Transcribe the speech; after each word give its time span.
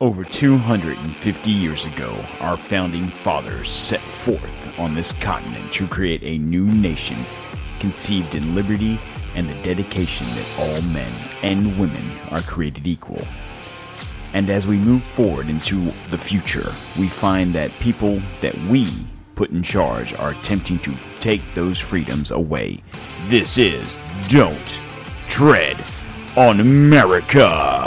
Over 0.00 0.22
250 0.22 1.50
years 1.50 1.84
ago, 1.84 2.14
our 2.38 2.56
founding 2.56 3.08
fathers 3.08 3.68
set 3.68 4.00
forth 4.00 4.78
on 4.78 4.94
this 4.94 5.12
continent 5.14 5.72
to 5.72 5.88
create 5.88 6.22
a 6.22 6.38
new 6.38 6.66
nation 6.66 7.16
conceived 7.80 8.36
in 8.36 8.54
liberty 8.54 9.00
and 9.34 9.48
the 9.48 9.60
dedication 9.64 10.24
that 10.28 10.56
all 10.60 10.82
men 10.92 11.12
and 11.42 11.76
women 11.80 12.04
are 12.30 12.42
created 12.42 12.86
equal. 12.86 13.26
And 14.34 14.50
as 14.50 14.68
we 14.68 14.76
move 14.76 15.02
forward 15.02 15.48
into 15.48 15.86
the 16.10 16.18
future, 16.18 16.70
we 16.96 17.08
find 17.08 17.52
that 17.54 17.72
people 17.80 18.22
that 18.40 18.56
we 18.70 18.86
put 19.34 19.50
in 19.50 19.64
charge 19.64 20.14
are 20.14 20.30
attempting 20.30 20.78
to 20.80 20.94
take 21.18 21.42
those 21.54 21.80
freedoms 21.80 22.30
away. 22.30 22.84
This 23.26 23.58
is 23.58 23.98
Don't 24.28 24.80
Tread 25.28 25.76
on 26.36 26.60
America. 26.60 27.77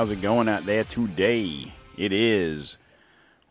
How's 0.00 0.10
it 0.10 0.22
going 0.22 0.48
out 0.48 0.64
there 0.64 0.82
today? 0.82 1.70
It 1.98 2.10
is, 2.10 2.78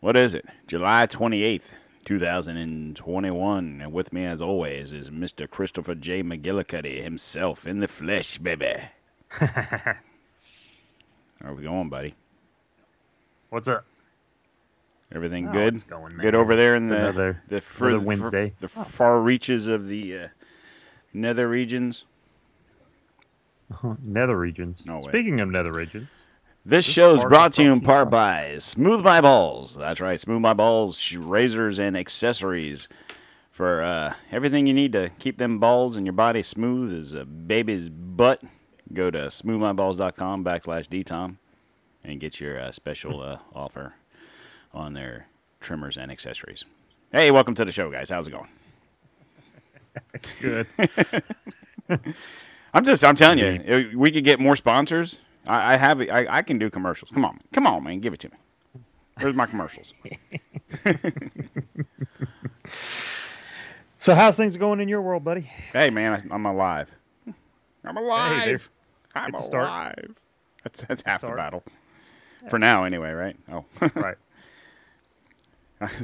what 0.00 0.16
is 0.16 0.34
it? 0.34 0.44
July 0.66 1.06
28th, 1.06 1.74
2021. 2.04 3.80
And 3.80 3.92
with 3.92 4.12
me, 4.12 4.24
as 4.24 4.42
always, 4.42 4.92
is 4.92 5.10
Mr. 5.10 5.48
Christopher 5.48 5.94
J. 5.94 6.24
McGillicuddy 6.24 7.04
himself 7.04 7.68
in 7.68 7.78
the 7.78 7.86
flesh, 7.86 8.38
baby. 8.38 8.72
how's 9.30 9.94
it 11.56 11.62
going, 11.62 11.88
buddy? 11.88 12.16
What's 13.50 13.68
up? 13.68 13.84
Everything 15.14 15.50
Oh, 15.50 15.52
good? 15.52 15.86
going, 15.86 16.16
good 16.16 16.34
over 16.34 16.56
there 16.56 16.74
in 16.74 16.82
It's 16.86 16.90
the 16.90 16.96
another- 16.96 17.42
the, 17.46 17.60
fur- 17.60 18.00
Wednesday. 18.00 18.54
the 18.58 18.66
far 18.66 19.20
reaches 19.20 19.68
of 19.68 19.86
the 19.86 20.18
uh, 20.18 20.28
nether 21.14 21.46
regions. 21.48 22.06
nether 24.02 24.36
regions. 24.36 24.82
No 24.84 24.96
way. 24.96 25.04
Speaking 25.10 25.38
of 25.38 25.48
nether 25.48 25.70
regions, 25.70 26.08
This 26.64 26.84
show 26.84 27.14
is 27.14 27.24
brought 27.24 27.54
to 27.54 27.62
you 27.62 27.72
in 27.72 27.80
part 27.80 28.10
by 28.10 28.58
Smooth 28.58 29.02
My 29.02 29.22
Balls. 29.22 29.74
That's 29.74 29.98
right, 29.98 30.20
Smooth 30.20 30.42
My 30.42 30.52
Balls, 30.52 31.14
razors 31.14 31.78
and 31.78 31.96
accessories 31.96 32.86
for 33.50 33.82
uh, 33.82 34.12
everything 34.30 34.66
you 34.66 34.74
need 34.74 34.92
to 34.92 35.10
keep 35.18 35.38
them 35.38 35.58
balls 35.58 35.96
and 35.96 36.04
your 36.04 36.12
body 36.12 36.42
smooth 36.42 36.92
as 36.92 37.14
a 37.14 37.24
baby's 37.24 37.88
butt. 37.88 38.42
Go 38.92 39.10
to 39.10 39.18
smoothmyballs.com 39.28 40.44
backslash 40.44 40.86
dtom 40.86 41.36
and 42.04 42.20
get 42.20 42.40
your 42.40 42.60
uh, 42.60 42.72
special 42.72 43.22
uh, 43.22 43.38
offer 43.54 43.94
on 44.74 44.92
their 44.92 45.28
trimmers 45.60 45.96
and 45.96 46.12
accessories. 46.12 46.66
Hey, 47.10 47.30
welcome 47.30 47.54
to 47.54 47.64
the 47.64 47.72
show, 47.72 47.90
guys. 47.90 48.10
How's 48.10 48.26
it 48.28 48.32
going? 48.32 48.48
good. 51.88 52.04
I'm 52.74 52.84
just, 52.84 53.02
I'm 53.02 53.16
telling 53.16 53.38
you, 53.38 53.98
we 53.98 54.10
could 54.10 54.24
get 54.24 54.38
more 54.38 54.56
sponsors. 54.56 55.20
I, 55.46 55.74
I 55.74 55.76
have, 55.76 56.00
I, 56.00 56.26
I 56.28 56.42
can 56.42 56.58
do 56.58 56.70
commercials. 56.70 57.10
Come 57.10 57.24
on, 57.24 57.40
come 57.52 57.66
on, 57.66 57.84
man, 57.84 58.00
give 58.00 58.14
it 58.14 58.20
to 58.20 58.28
me. 58.30 58.36
Where's 59.18 59.34
my 59.34 59.46
commercials? 59.46 59.92
so 63.98 64.14
how's 64.14 64.36
things 64.36 64.56
going 64.56 64.80
in 64.80 64.88
your 64.88 65.02
world, 65.02 65.24
buddy? 65.24 65.42
Hey, 65.72 65.90
man, 65.90 66.12
I, 66.14 66.34
I'm 66.34 66.46
alive. 66.46 66.90
I'm 67.84 67.96
alive. 67.96 68.44
there- 68.44 68.60
I'm 69.14 69.30
it's 69.30 69.48
alive. 69.48 70.14
That's 70.62 70.84
that's 70.84 71.02
half 71.02 71.22
the 71.22 71.28
Start. 71.28 71.38
battle. 71.38 71.62
For 72.48 72.58
now, 72.58 72.84
anyway, 72.84 73.10
right? 73.10 73.36
Oh, 73.50 73.64
right. 73.94 74.16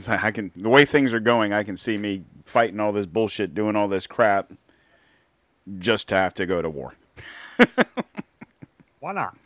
I 0.09 0.31
can. 0.33 0.50
The 0.56 0.69
way 0.69 0.84
things 0.84 1.15
are 1.15 1.21
going, 1.21 1.53
I 1.53 1.62
can 1.62 1.77
see 1.77 1.97
me 1.98 2.25
fighting 2.45 2.81
all 2.81 2.93
this 2.93 3.06
bullshit, 3.06 3.55
doing 3.55 3.77
all 3.77 3.89
this 3.89 4.06
crap, 4.06 4.53
just 5.78 6.09
to 6.09 6.15
have 6.17 6.34
to 6.34 6.47
go 6.47 6.62
to 6.62 6.71
war. 6.71 6.95
Why 9.07 9.12
not? 9.12 9.37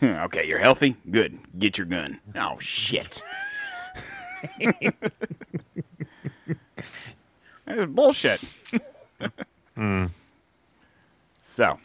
okay, 0.26 0.46
you're 0.46 0.60
healthy. 0.60 0.94
Good. 1.10 1.36
Get 1.58 1.76
your 1.76 1.88
gun. 1.88 2.20
Oh 2.36 2.56
shit. 2.60 3.20
That's 7.66 7.86
bullshit. 7.88 8.40
So, 11.40 11.80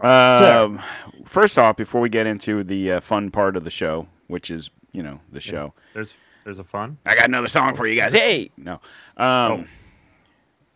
um, 0.00 0.80
first 1.26 1.60
off, 1.60 1.76
before 1.76 2.00
we 2.00 2.08
get 2.08 2.26
into 2.26 2.64
the 2.64 2.94
uh, 2.94 3.00
fun 3.00 3.30
part 3.30 3.56
of 3.56 3.62
the 3.62 3.70
show, 3.70 4.08
which 4.26 4.50
is 4.50 4.68
you 4.90 5.04
know 5.04 5.20
the 5.30 5.40
show, 5.40 5.74
There's 5.94 6.12
there's 6.42 6.58
a 6.58 6.64
fun. 6.64 6.98
I 7.06 7.14
got 7.14 7.26
another 7.26 7.46
song 7.46 7.76
for 7.76 7.86
you 7.86 7.94
guys. 7.94 8.14
Hey, 8.14 8.50
no, 8.56 8.80
um, 9.16 9.68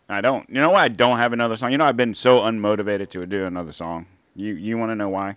I 0.08 0.20
don't. 0.20 0.48
You 0.48 0.60
know 0.60 0.70
why 0.70 0.84
I 0.84 0.88
don't 0.88 1.18
have 1.18 1.32
another 1.32 1.56
song? 1.56 1.72
You 1.72 1.78
know 1.78 1.86
I've 1.86 1.96
been 1.96 2.14
so 2.14 2.38
unmotivated 2.38 3.08
to 3.08 3.26
do 3.26 3.46
another 3.46 3.72
song. 3.72 4.06
You 4.34 4.54
you 4.54 4.78
want 4.78 4.90
to 4.90 4.96
know 4.96 5.08
why? 5.08 5.36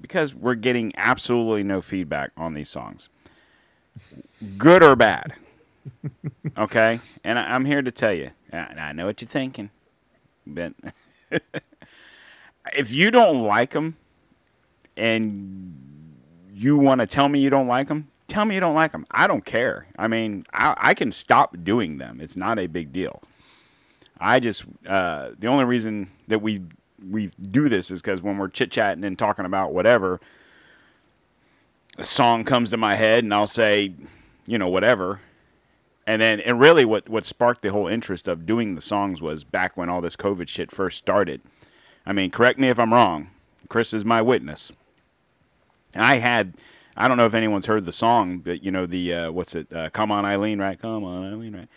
Because 0.00 0.34
we're 0.34 0.56
getting 0.56 0.92
absolutely 0.96 1.62
no 1.62 1.80
feedback 1.80 2.32
on 2.36 2.54
these 2.54 2.68
songs, 2.68 3.08
good 4.58 4.82
or 4.82 4.96
bad. 4.96 5.34
okay, 6.58 7.00
and 7.24 7.38
I, 7.38 7.54
I'm 7.54 7.64
here 7.64 7.82
to 7.82 7.90
tell 7.90 8.12
you. 8.12 8.30
And 8.50 8.80
I 8.80 8.92
know 8.92 9.06
what 9.06 9.20
you're 9.22 9.28
thinking, 9.28 9.70
but 10.46 10.72
if 12.76 12.90
you 12.90 13.10
don't 13.12 13.44
like 13.44 13.70
them, 13.70 13.96
and 14.96 15.74
you 16.52 16.76
want 16.76 17.00
to 17.00 17.06
tell 17.06 17.28
me 17.28 17.40
you 17.40 17.50
don't 17.50 17.68
like 17.68 17.88
them, 17.88 18.08
tell 18.28 18.44
me 18.44 18.54
you 18.54 18.60
don't 18.60 18.74
like 18.74 18.92
them. 18.92 19.06
I 19.10 19.26
don't 19.26 19.44
care. 19.44 19.86
I 19.98 20.08
mean, 20.08 20.46
I, 20.52 20.74
I 20.76 20.94
can 20.94 21.12
stop 21.12 21.56
doing 21.62 21.98
them. 21.98 22.20
It's 22.20 22.36
not 22.36 22.58
a 22.58 22.66
big 22.66 22.92
deal. 22.92 23.22
I 24.18 24.40
just 24.40 24.64
uh, 24.86 25.30
the 25.38 25.46
only 25.46 25.64
reason 25.64 26.10
that 26.28 26.42
we 26.42 26.62
we 27.08 27.30
do 27.40 27.68
this 27.68 27.90
is 27.90 28.02
because 28.02 28.22
when 28.22 28.38
we're 28.38 28.48
chit 28.48 28.70
chatting 28.70 29.04
and 29.04 29.18
talking 29.18 29.44
about 29.44 29.72
whatever, 29.72 30.20
a 31.98 32.04
song 32.04 32.44
comes 32.44 32.70
to 32.70 32.76
my 32.76 32.94
head 32.96 33.24
and 33.24 33.32
I'll 33.32 33.46
say, 33.46 33.94
you 34.46 34.58
know, 34.58 34.68
whatever. 34.68 35.20
And 36.06 36.20
then, 36.20 36.40
and 36.40 36.58
really, 36.58 36.84
what 36.84 37.08
what 37.08 37.24
sparked 37.24 37.62
the 37.62 37.70
whole 37.70 37.86
interest 37.86 38.26
of 38.26 38.46
doing 38.46 38.74
the 38.74 38.80
songs 38.80 39.22
was 39.22 39.44
back 39.44 39.76
when 39.76 39.88
all 39.88 40.00
this 40.00 40.16
COVID 40.16 40.48
shit 40.48 40.70
first 40.70 40.98
started. 40.98 41.42
I 42.04 42.12
mean, 42.12 42.30
correct 42.30 42.58
me 42.58 42.68
if 42.68 42.78
I'm 42.78 42.92
wrong. 42.92 43.30
Chris 43.68 43.92
is 43.92 44.04
my 44.04 44.20
witness. 44.20 44.72
I 45.94 46.16
had, 46.16 46.54
I 46.96 47.06
don't 47.06 47.16
know 47.16 47.26
if 47.26 47.34
anyone's 47.34 47.66
heard 47.66 47.84
the 47.84 47.92
song, 47.92 48.38
but 48.38 48.64
you 48.64 48.70
know 48.70 48.86
the 48.86 49.14
uh, 49.14 49.30
what's 49.30 49.54
it? 49.54 49.72
Uh, 49.72 49.90
Come 49.90 50.10
on, 50.10 50.24
Eileen, 50.24 50.58
right? 50.58 50.80
Come 50.80 51.04
on, 51.04 51.32
Eileen, 51.32 51.54
right? 51.54 51.68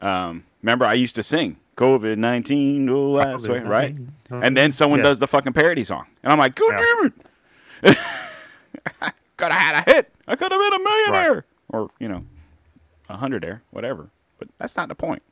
Um, 0.00 0.44
remember, 0.62 0.84
I 0.84 0.94
used 0.94 1.14
to 1.16 1.22
sing 1.22 1.58
COVID 1.76 2.16
nineteen, 2.18 2.88
oh, 2.88 3.10
last 3.10 3.46
way, 3.48 3.58
right? 3.60 3.96
And 4.30 4.56
then 4.56 4.72
someone 4.72 4.98
Yeah. 5.00 5.04
does 5.04 5.18
the 5.18 5.26
fucking 5.28 5.52
parody 5.52 5.84
song, 5.84 6.06
and 6.22 6.32
I'm 6.32 6.38
like, 6.38 6.54
God 6.54 6.72
Yeah. 6.72 6.84
damn 7.02 7.06
it! 7.06 7.98
could 9.36 9.52
have 9.52 9.60
had 9.60 9.86
a 9.86 9.90
hit. 9.90 10.12
I 10.26 10.36
could 10.36 10.50
have 10.50 10.60
been 10.60 10.72
a 10.80 10.82
millionaire, 10.82 11.44
or 11.68 11.90
you 11.98 12.08
know, 12.08 12.24
a 13.08 13.16
hundred 13.16 13.42
there, 13.42 13.62
whatever. 13.70 14.08
But 14.38 14.48
that's 14.58 14.76
not 14.76 14.88
the 14.88 14.94
point. 14.94 15.22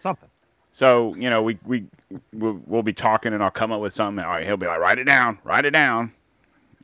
Something. 0.00 0.28
So 0.72 1.14
you 1.14 1.30
know, 1.30 1.42
we 1.42 1.58
we 1.64 1.86
we'll, 2.32 2.60
we'll 2.66 2.82
be 2.82 2.92
talking, 2.92 3.32
and 3.32 3.42
I'll 3.42 3.50
come 3.50 3.70
up 3.72 3.80
with 3.80 3.92
something. 3.92 4.24
Right, 4.24 4.44
he'll 4.44 4.56
be 4.56 4.66
like, 4.66 4.80
"Write 4.80 4.98
it 4.98 5.04
down, 5.04 5.38
write 5.44 5.64
it 5.64 5.70
down," 5.70 6.12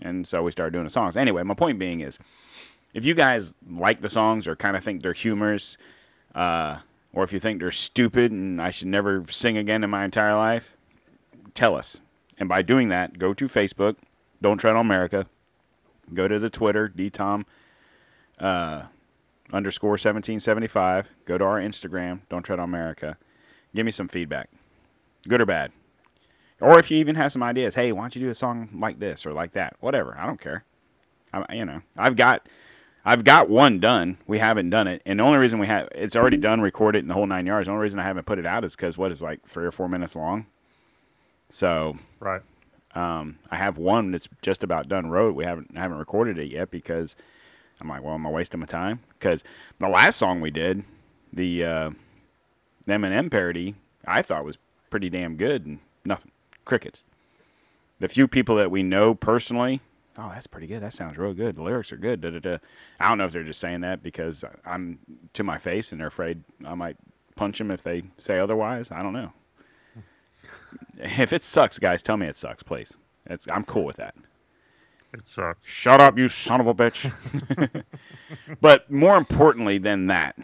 and 0.01 0.27
so 0.29 0.43
we 0.45 0.53
start 0.53 0.73
doing 0.73 0.85
the 0.85 0.91
songs. 0.91 1.17
Anyway, 1.17 1.43
my 1.43 1.55
point 1.55 1.79
being 1.81 2.01
is, 2.01 2.19
if 2.95 3.05
you 3.05 3.15
guys 3.15 3.55
like 3.69 4.01
the 4.01 4.09
songs 4.09 4.47
or 4.47 4.55
kind 4.55 4.77
of 4.77 4.85
think 4.85 5.03
they're 5.03 5.13
humorous, 5.13 5.77
uh, 6.37 6.79
or 7.13 7.25
if 7.25 7.33
you 7.33 7.41
think 7.41 7.61
they're 7.61 7.71
stupid 7.71 8.33
and 8.33 8.61
I 8.61 8.71
should 8.71 8.89
never 8.89 9.25
sing 9.29 9.57
again 9.57 9.83
in 9.83 9.91
my 9.91 10.05
entire 10.05 10.37
life, 10.37 10.77
tell 11.55 11.75
us. 11.75 12.01
And 12.39 12.49
by 12.49 12.63
doing 12.63 12.89
that, 12.89 13.19
go 13.19 13.35
to 13.35 13.47
Facebook, 13.47 13.97
Don't 14.41 14.59
Tread 14.59 14.77
on 14.77 14.87
America. 14.87 15.27
Go 16.13 16.27
to 16.27 16.39
the 16.39 16.51
Twitter, 16.51 16.89
dtom 16.89 17.45
uh, 18.39 18.87
underscore 19.53 19.91
1775. 19.91 21.09
Go 21.25 21.39
to 21.39 21.45
our 21.45 21.61
Instagram, 21.61 22.21
Don't 22.29 22.43
Tread 22.43 22.59
on 22.59 22.69
America. 22.69 23.17
Give 23.75 23.85
me 23.87 23.93
some 23.93 24.09
feedback, 24.09 24.51
good 25.29 25.41
or 25.41 25.47
bad. 25.47 25.73
Or 26.61 26.79
if 26.79 26.91
you 26.91 26.99
even 26.99 27.15
have 27.17 27.33
some 27.33 27.43
ideas, 27.43 27.75
hey, 27.75 27.93
why 27.93 28.03
don't 28.03 28.15
you 28.15 28.23
do 28.23 28.31
a 28.31 28.35
song 28.35 28.69
like 28.79 28.99
this 28.99 29.25
or 29.25 29.33
like 29.33 29.53
that? 29.53 29.77
Whatever, 29.81 30.17
I 30.19 30.27
don't 30.27 30.41
care. 30.41 30.65
I, 31.33 31.55
you 31.55 31.65
know, 31.65 31.83
I've 31.97 32.17
got, 32.17 32.47
I've 33.05 33.25
got 33.25 33.49
one 33.49 33.81
done. 33.81 34.19
We 34.27 34.39
haven't 34.39 34.71
done 34.71 34.87
it, 34.87 35.03
and 35.07 35.19
the 35.21 35.25
only 35.25 35.39
reason 35.39 35.59
we 35.59 35.67
have 35.67 35.89
it's 35.95 36.17
already 36.17 36.37
done, 36.37 36.61
recorded, 36.61 36.99
in 37.01 37.09
the 37.09 37.15
whole 37.15 37.27
nine 37.27 37.47
yards. 37.47 37.67
The 37.67 37.73
only 37.73 37.83
reason 37.83 37.99
I 37.99 38.05
haven't 38.05 38.27
put 38.27 38.39
it 38.39 38.47
out 38.47 38.65
is 38.65 38.77
because 38.77 38.99
what 38.99 39.11
is 39.11 39.23
like 39.23 39.45
three 39.47 39.65
or 39.65 39.71
four 39.71 39.89
minutes 39.89 40.15
long. 40.15 40.47
So 41.49 41.97
Right. 42.21 42.43
um, 42.95 43.39
I 43.51 43.57
have 43.57 43.79
one 43.79 44.11
that's 44.13 44.29
just 44.43 44.63
about 44.63 44.89
done 44.89 45.09
Road 45.11 45.35
We 45.35 45.45
haven't 45.45 45.73
I 45.77 45.81
haven't 45.81 45.99
recorded 45.99 46.39
it 46.39 46.51
yet 46.53 46.71
because 46.71 47.17
I'm 47.81 47.89
like, 47.89 48.03
well, 48.03 48.15
am 48.15 48.27
I 48.27 48.31
wasting 48.31 48.61
my 48.61 48.67
time? 48.67 49.01
Because 49.19 49.43
the 49.79 49.89
last 49.89 50.17
song 50.19 50.41
we 50.43 50.51
did, 50.51 50.85
the 51.33 51.65
uh, 51.65 51.91
Eminem 52.87 53.31
parody, 53.31 53.75
I 54.07 54.21
thought 54.23 54.45
was 54.45 54.59
pretty 54.91 55.09
damn 55.09 55.37
good, 55.37 55.65
and 55.65 55.79
nothing, 56.05 56.31
crickets. 56.67 57.03
The 57.99 58.09
few 58.09 58.29
people 58.29 58.57
that 58.57 58.71
we 58.71 58.83
know 58.83 59.15
personally, 59.15 59.81
oh, 60.19 60.31
that's 60.31 60.47
pretty 60.47 60.67
good. 60.67 60.83
That 60.83 60.93
sounds 60.93 61.19
real 61.19 61.35
good. 61.35 61.57
The 61.57 61.63
lyrics 61.63 61.93
are 61.93 61.97
good. 61.97 62.21
Da, 62.21 62.31
da, 62.31 62.39
da. 62.39 62.59
I 62.99 63.09
don't 63.09 63.19
know 63.19 63.25
if 63.27 63.33
they're 63.33 63.43
just 63.43 63.61
saying 63.61 63.81
that 63.81 64.03
because 64.03 64.45
I'm 64.65 64.99
to 65.35 65.43
my 65.43 65.59
face 65.59 65.93
and 65.93 66.01
they're 66.01 66.09
afraid 66.09 66.43
I 66.65 66.75
might 66.75 66.97
punch 67.37 67.59
them 67.59 67.71
if 67.71 67.83
they 67.83 68.03
say 68.19 68.39
otherwise. 68.39 68.91
I 68.91 69.03
don't 69.03 69.13
know. 69.13 69.33
If 70.99 71.33
it 71.33 71.45
sucks, 71.45 71.79
guys, 71.79 72.03
tell 72.03 72.17
me 72.17 72.27
it 72.27 72.37
sucks, 72.37 72.63
please. 72.63 72.97
It's, 73.27 73.47
I'm 73.49 73.65
cool 73.65 73.85
with 73.85 73.97
that. 73.97 74.15
It 75.13 75.23
sucks. 75.25 75.69
Shut 75.69 76.01
up, 76.01 76.19
you 76.19 76.29
son 76.29 76.61
of 76.61 76.67
a 76.67 76.75
bitch. 76.75 77.11
but 78.61 78.91
more 78.91 79.17
importantly 79.17 79.79
than 79.79 80.07
that, 80.09 80.37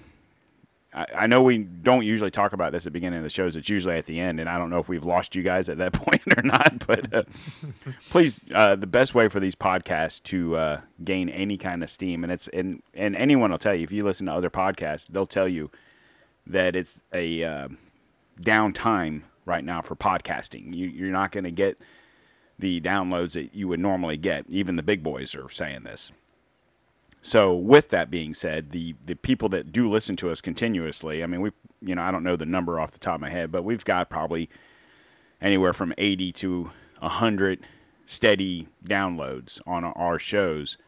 I, 0.96 1.06
I 1.14 1.26
know 1.26 1.42
we 1.42 1.58
don't 1.58 2.04
usually 2.04 2.30
talk 2.30 2.52
about 2.52 2.72
this 2.72 2.84
at 2.84 2.84
the 2.84 2.90
beginning 2.92 3.18
of 3.18 3.22
the 3.22 3.30
shows. 3.30 3.54
It's 3.54 3.68
usually 3.68 3.96
at 3.96 4.06
the 4.06 4.18
end, 4.18 4.40
and 4.40 4.48
I 4.48 4.58
don't 4.58 4.70
know 4.70 4.78
if 4.78 4.88
we've 4.88 5.04
lost 5.04 5.36
you 5.36 5.42
guys 5.42 5.68
at 5.68 5.78
that 5.78 5.92
point 5.92 6.22
or 6.36 6.42
not. 6.42 6.86
But 6.86 7.14
uh, 7.14 7.22
please, 8.10 8.40
uh, 8.52 8.74
the 8.74 8.86
best 8.86 9.14
way 9.14 9.28
for 9.28 9.38
these 9.38 9.54
podcasts 9.54 10.22
to 10.24 10.56
uh, 10.56 10.80
gain 11.04 11.28
any 11.28 11.58
kind 11.58 11.82
of 11.82 11.90
steam, 11.90 12.24
and 12.24 12.32
it's 12.32 12.48
and 12.48 12.82
and 12.94 13.14
anyone 13.14 13.50
will 13.50 13.58
tell 13.58 13.74
you 13.74 13.84
if 13.84 13.92
you 13.92 14.02
listen 14.02 14.26
to 14.26 14.32
other 14.32 14.50
podcasts, 14.50 15.06
they'll 15.08 15.26
tell 15.26 15.48
you 15.48 15.70
that 16.46 16.74
it's 16.74 17.02
a 17.12 17.44
uh, 17.44 17.68
downtime 18.40 19.22
right 19.44 19.64
now 19.64 19.82
for 19.82 19.94
podcasting. 19.94 20.74
You, 20.74 20.86
you're 20.88 21.12
not 21.12 21.32
going 21.32 21.44
to 21.44 21.50
get 21.50 21.78
the 22.58 22.80
downloads 22.80 23.32
that 23.32 23.54
you 23.54 23.68
would 23.68 23.80
normally 23.80 24.16
get. 24.16 24.46
Even 24.48 24.76
the 24.76 24.82
big 24.82 25.02
boys 25.02 25.34
are 25.34 25.48
saying 25.50 25.82
this. 25.84 26.12
So, 27.26 27.56
with 27.56 27.88
that 27.88 28.08
being 28.08 28.34
said, 28.34 28.70
the 28.70 28.94
the 29.04 29.16
people 29.16 29.48
that 29.48 29.72
do 29.72 29.90
listen 29.90 30.14
to 30.18 30.30
us 30.30 30.40
continuously, 30.40 31.24
I 31.24 31.26
mean, 31.26 31.40
we, 31.40 31.50
you 31.80 31.96
know, 31.96 32.02
I 32.02 32.12
don't 32.12 32.22
know 32.22 32.36
the 32.36 32.46
number 32.46 32.78
off 32.78 32.92
the 32.92 33.00
top 33.00 33.16
of 33.16 33.20
my 33.20 33.30
head, 33.30 33.50
but 33.50 33.64
we've 33.64 33.84
got 33.84 34.08
probably 34.08 34.48
anywhere 35.40 35.72
from 35.72 35.92
80 35.98 36.30
to 36.34 36.70
100 37.00 37.66
steady 38.04 38.68
downloads 38.84 39.60
on 39.66 39.82
our 39.82 40.20
shows. 40.20 40.78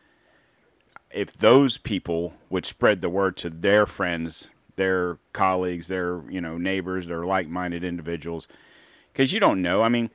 If 1.10 1.32
those 1.32 1.76
people 1.76 2.34
would 2.50 2.64
spread 2.64 3.00
the 3.00 3.10
word 3.10 3.36
to 3.38 3.50
their 3.50 3.84
friends, 3.84 4.46
their 4.76 5.18
colleagues, 5.32 5.88
their, 5.88 6.22
you 6.30 6.40
know, 6.40 6.56
neighbors, 6.56 7.08
their 7.08 7.26
like-minded 7.26 7.82
individuals, 7.82 8.46
cuz 9.12 9.32
you 9.32 9.40
don't 9.40 9.60
know, 9.60 9.82
I 9.82 9.88
mean, 9.88 10.08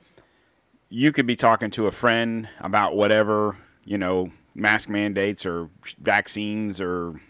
you 0.88 1.12
could 1.12 1.26
be 1.26 1.36
talking 1.36 1.70
to 1.72 1.86
a 1.86 1.92
friend 1.92 2.48
about 2.60 2.96
whatever, 2.96 3.58
you 3.84 3.98
know, 3.98 4.32
mask 4.54 4.88
mandates 4.88 5.44
or 5.44 5.68
vaccines 5.98 6.80
or 6.80 7.20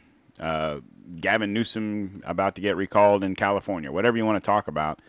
uh, 0.40 0.80
Gavin 1.20 1.52
Newsom 1.52 2.22
about 2.26 2.54
to 2.56 2.60
get 2.60 2.76
recalled 2.76 3.24
in 3.24 3.34
California, 3.34 3.90
whatever 3.90 4.16
you 4.16 4.24
want 4.24 4.42
to 4.42 4.46
talk 4.46 4.68
about. 4.68 5.00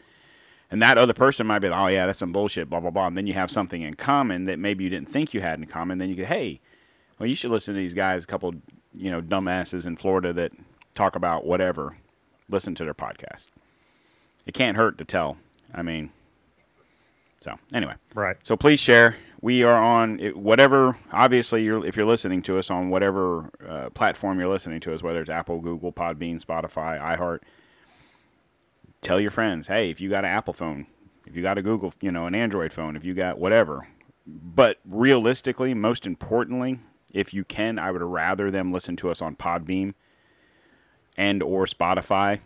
And 0.71 0.81
that 0.81 0.97
other 0.97 1.13
person 1.13 1.45
might 1.45 1.59
be 1.59 1.69
like, 1.69 1.79
oh, 1.79 1.87
yeah, 1.87 2.05
that's 2.05 2.19
some 2.19 2.31
bullshit, 2.31 2.69
blah, 2.69 2.79
blah, 2.79 2.89
blah. 2.89 3.07
And 3.07 3.17
then 3.17 3.27
you 3.27 3.33
have 3.33 3.51
something 3.51 3.81
in 3.81 3.93
common 3.93 4.45
that 4.45 4.59
maybe 4.59 4.83
you 4.83 4.89
didn't 4.89 5.07
think 5.07 5.33
you 5.33 5.41
had 5.41 5.59
in 5.59 5.67
common. 5.67 5.99
Then 5.99 6.09
you 6.09 6.15
go, 6.15 6.25
hey, 6.25 6.59
well, 7.19 7.29
you 7.29 7.35
should 7.35 7.51
listen 7.51 7.75
to 7.75 7.79
these 7.79 7.93
guys, 7.93 8.23
a 8.23 8.27
couple, 8.27 8.55
you 8.93 9.11
know, 9.11 9.21
dumbasses 9.21 9.85
in 9.85 9.95
Florida 9.95 10.33
that 10.33 10.51
talk 10.95 11.15
about 11.15 11.45
whatever. 11.45 11.97
Listen 12.49 12.75
to 12.75 12.83
their 12.83 12.93
podcast. 12.93 13.47
It 14.45 14.53
can't 14.53 14.75
hurt 14.75 14.97
to 14.97 15.05
tell. 15.05 15.37
I 15.73 15.81
mean, 15.81 16.11
so 17.41 17.55
anyway. 17.73 17.93
Right. 18.13 18.37
So 18.43 18.57
please 18.57 18.79
share. 18.79 19.15
We 19.45 19.61
are 19.61 19.79
on 19.79 20.17
whatever. 20.33 20.97
Obviously, 21.11 21.63
you're 21.63 21.85
if 21.85 21.95
you're 21.95 22.07
listening 22.07 22.41
to 22.41 22.57
us 22.57 22.71
on 22.71 22.89
whatever 22.89 23.51
uh, 23.63 23.91
platform 23.91 24.39
you're 24.39 24.49
listening 24.49 24.79
to 24.79 24.93
us, 24.95 25.03
whether 25.03 25.21
it's 25.21 25.29
Apple, 25.29 25.59
Google, 25.59 25.93
Podbean, 25.93 26.43
Spotify, 26.43 26.99
iHeart. 26.99 27.41
Tell 29.01 29.19
your 29.19 29.29
friends, 29.29 29.67
hey, 29.67 29.91
if 29.91 30.01
you 30.01 30.09
got 30.09 30.25
an 30.25 30.31
Apple 30.31 30.55
phone, 30.55 30.87
if 31.27 31.35
you 31.35 31.43
got 31.43 31.59
a 31.59 31.61
Google, 31.61 31.93
you 32.01 32.11
know, 32.11 32.25
an 32.25 32.33
Android 32.33 32.73
phone, 32.73 32.95
if 32.95 33.05
you 33.05 33.13
got 33.13 33.37
whatever. 33.37 33.87
But 34.25 34.79
realistically, 34.83 35.75
most 35.75 36.07
importantly, 36.07 36.79
if 37.13 37.31
you 37.31 37.43
can, 37.43 37.77
I 37.77 37.91
would 37.91 38.01
rather 38.01 38.49
them 38.49 38.73
listen 38.73 38.95
to 38.95 39.11
us 39.11 39.21
on 39.21 39.35
Podbean 39.35 39.93
and 41.15 41.43
or 41.43 41.65
Spotify 41.65 42.39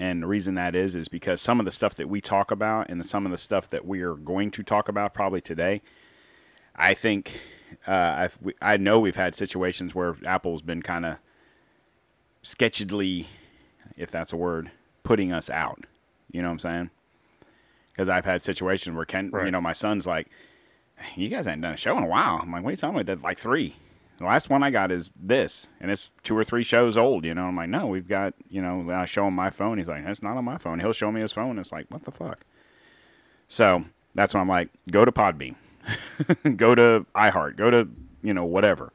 and 0.00 0.22
the 0.22 0.26
reason 0.26 0.54
that 0.54 0.74
is 0.74 0.96
is 0.96 1.08
because 1.08 1.40
some 1.40 1.60
of 1.60 1.66
the 1.66 1.72
stuff 1.72 1.94
that 1.96 2.08
we 2.08 2.20
talk 2.20 2.50
about 2.50 2.88
and 2.88 3.04
some 3.04 3.26
of 3.26 3.32
the 3.32 3.38
stuff 3.38 3.68
that 3.70 3.86
we 3.86 4.00
are 4.02 4.14
going 4.14 4.50
to 4.52 4.62
talk 4.62 4.88
about 4.88 5.12
probably 5.14 5.40
today, 5.40 5.82
I 6.74 6.94
think 6.94 7.40
uh, 7.86 7.92
I've, 7.92 8.38
we- 8.40 8.54
I 8.62 8.76
know 8.76 8.98
we've 9.00 9.16
had 9.16 9.34
situations 9.34 9.94
where 9.94 10.16
Apple's 10.26 10.62
been 10.62 10.82
kind 10.82 11.04
of 11.04 11.16
sketchily, 12.42 13.26
if 13.96 14.10
that's 14.10 14.32
a 14.32 14.36
word, 14.36 14.70
putting 15.02 15.32
us 15.32 15.50
out. 15.50 15.84
You 16.32 16.42
know 16.42 16.48
what 16.48 16.52
I'm 16.52 16.58
saying? 16.60 16.90
Because 17.92 18.08
I've 18.08 18.24
had 18.24 18.42
situations 18.42 18.96
where 18.96 19.04
Ken, 19.04 19.30
you 19.46 19.50
know, 19.50 19.60
my 19.60 19.72
son's 19.72 20.06
like, 20.06 20.28
"You 21.16 21.28
guys 21.28 21.46
haven't 21.46 21.60
done 21.62 21.74
a 21.74 21.76
show 21.76 21.96
in 21.98 22.04
a 22.04 22.08
while." 22.08 22.38
I'm 22.42 22.50
like, 22.52 22.62
"What 22.62 22.68
are 22.68 22.72
you 22.72 22.76
talking 22.76 22.96
about? 23.00 23.10
I 23.10 23.14
did 23.14 23.22
like 23.22 23.38
three. 23.38 23.76
The 24.20 24.26
last 24.26 24.50
one 24.50 24.62
I 24.62 24.70
got 24.70 24.92
is 24.92 25.08
this, 25.18 25.66
and 25.80 25.90
it's 25.90 26.10
two 26.22 26.36
or 26.36 26.44
three 26.44 26.62
shows 26.62 26.94
old. 26.98 27.24
You 27.24 27.34
know, 27.34 27.44
I'm 27.44 27.56
like, 27.56 27.70
no, 27.70 27.86
we've 27.86 28.06
got, 28.06 28.34
you 28.50 28.60
know, 28.60 28.90
I 28.90 29.06
show 29.06 29.26
him 29.26 29.34
my 29.34 29.48
phone. 29.48 29.78
He's 29.78 29.88
like, 29.88 30.04
that's 30.04 30.22
not 30.22 30.36
on 30.36 30.44
my 30.44 30.58
phone. 30.58 30.78
He'll 30.78 30.92
show 30.92 31.10
me 31.10 31.22
his 31.22 31.32
phone. 31.32 31.58
It's 31.58 31.72
like, 31.72 31.86
what 31.90 32.02
the 32.02 32.10
fuck? 32.10 32.40
So 33.48 33.82
that's 34.14 34.34
when 34.34 34.42
I'm 34.42 34.48
like, 34.48 34.68
go 34.90 35.06
to 35.06 35.10
Podbean, 35.10 35.54
go 36.58 36.74
to 36.74 37.06
iHeart, 37.16 37.56
go 37.56 37.70
to, 37.70 37.88
you 38.22 38.34
know, 38.34 38.44
whatever. 38.44 38.92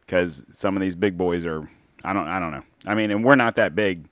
Because 0.00 0.44
some 0.50 0.74
of 0.76 0.82
these 0.82 0.96
big 0.96 1.16
boys 1.16 1.46
are, 1.46 1.70
I 2.02 2.12
don't, 2.12 2.26
I 2.26 2.40
don't 2.40 2.50
know. 2.50 2.64
I 2.84 2.96
mean, 2.96 3.12
and 3.12 3.24
we're 3.24 3.36
not 3.36 3.54
that 3.56 3.76
big 3.76 4.08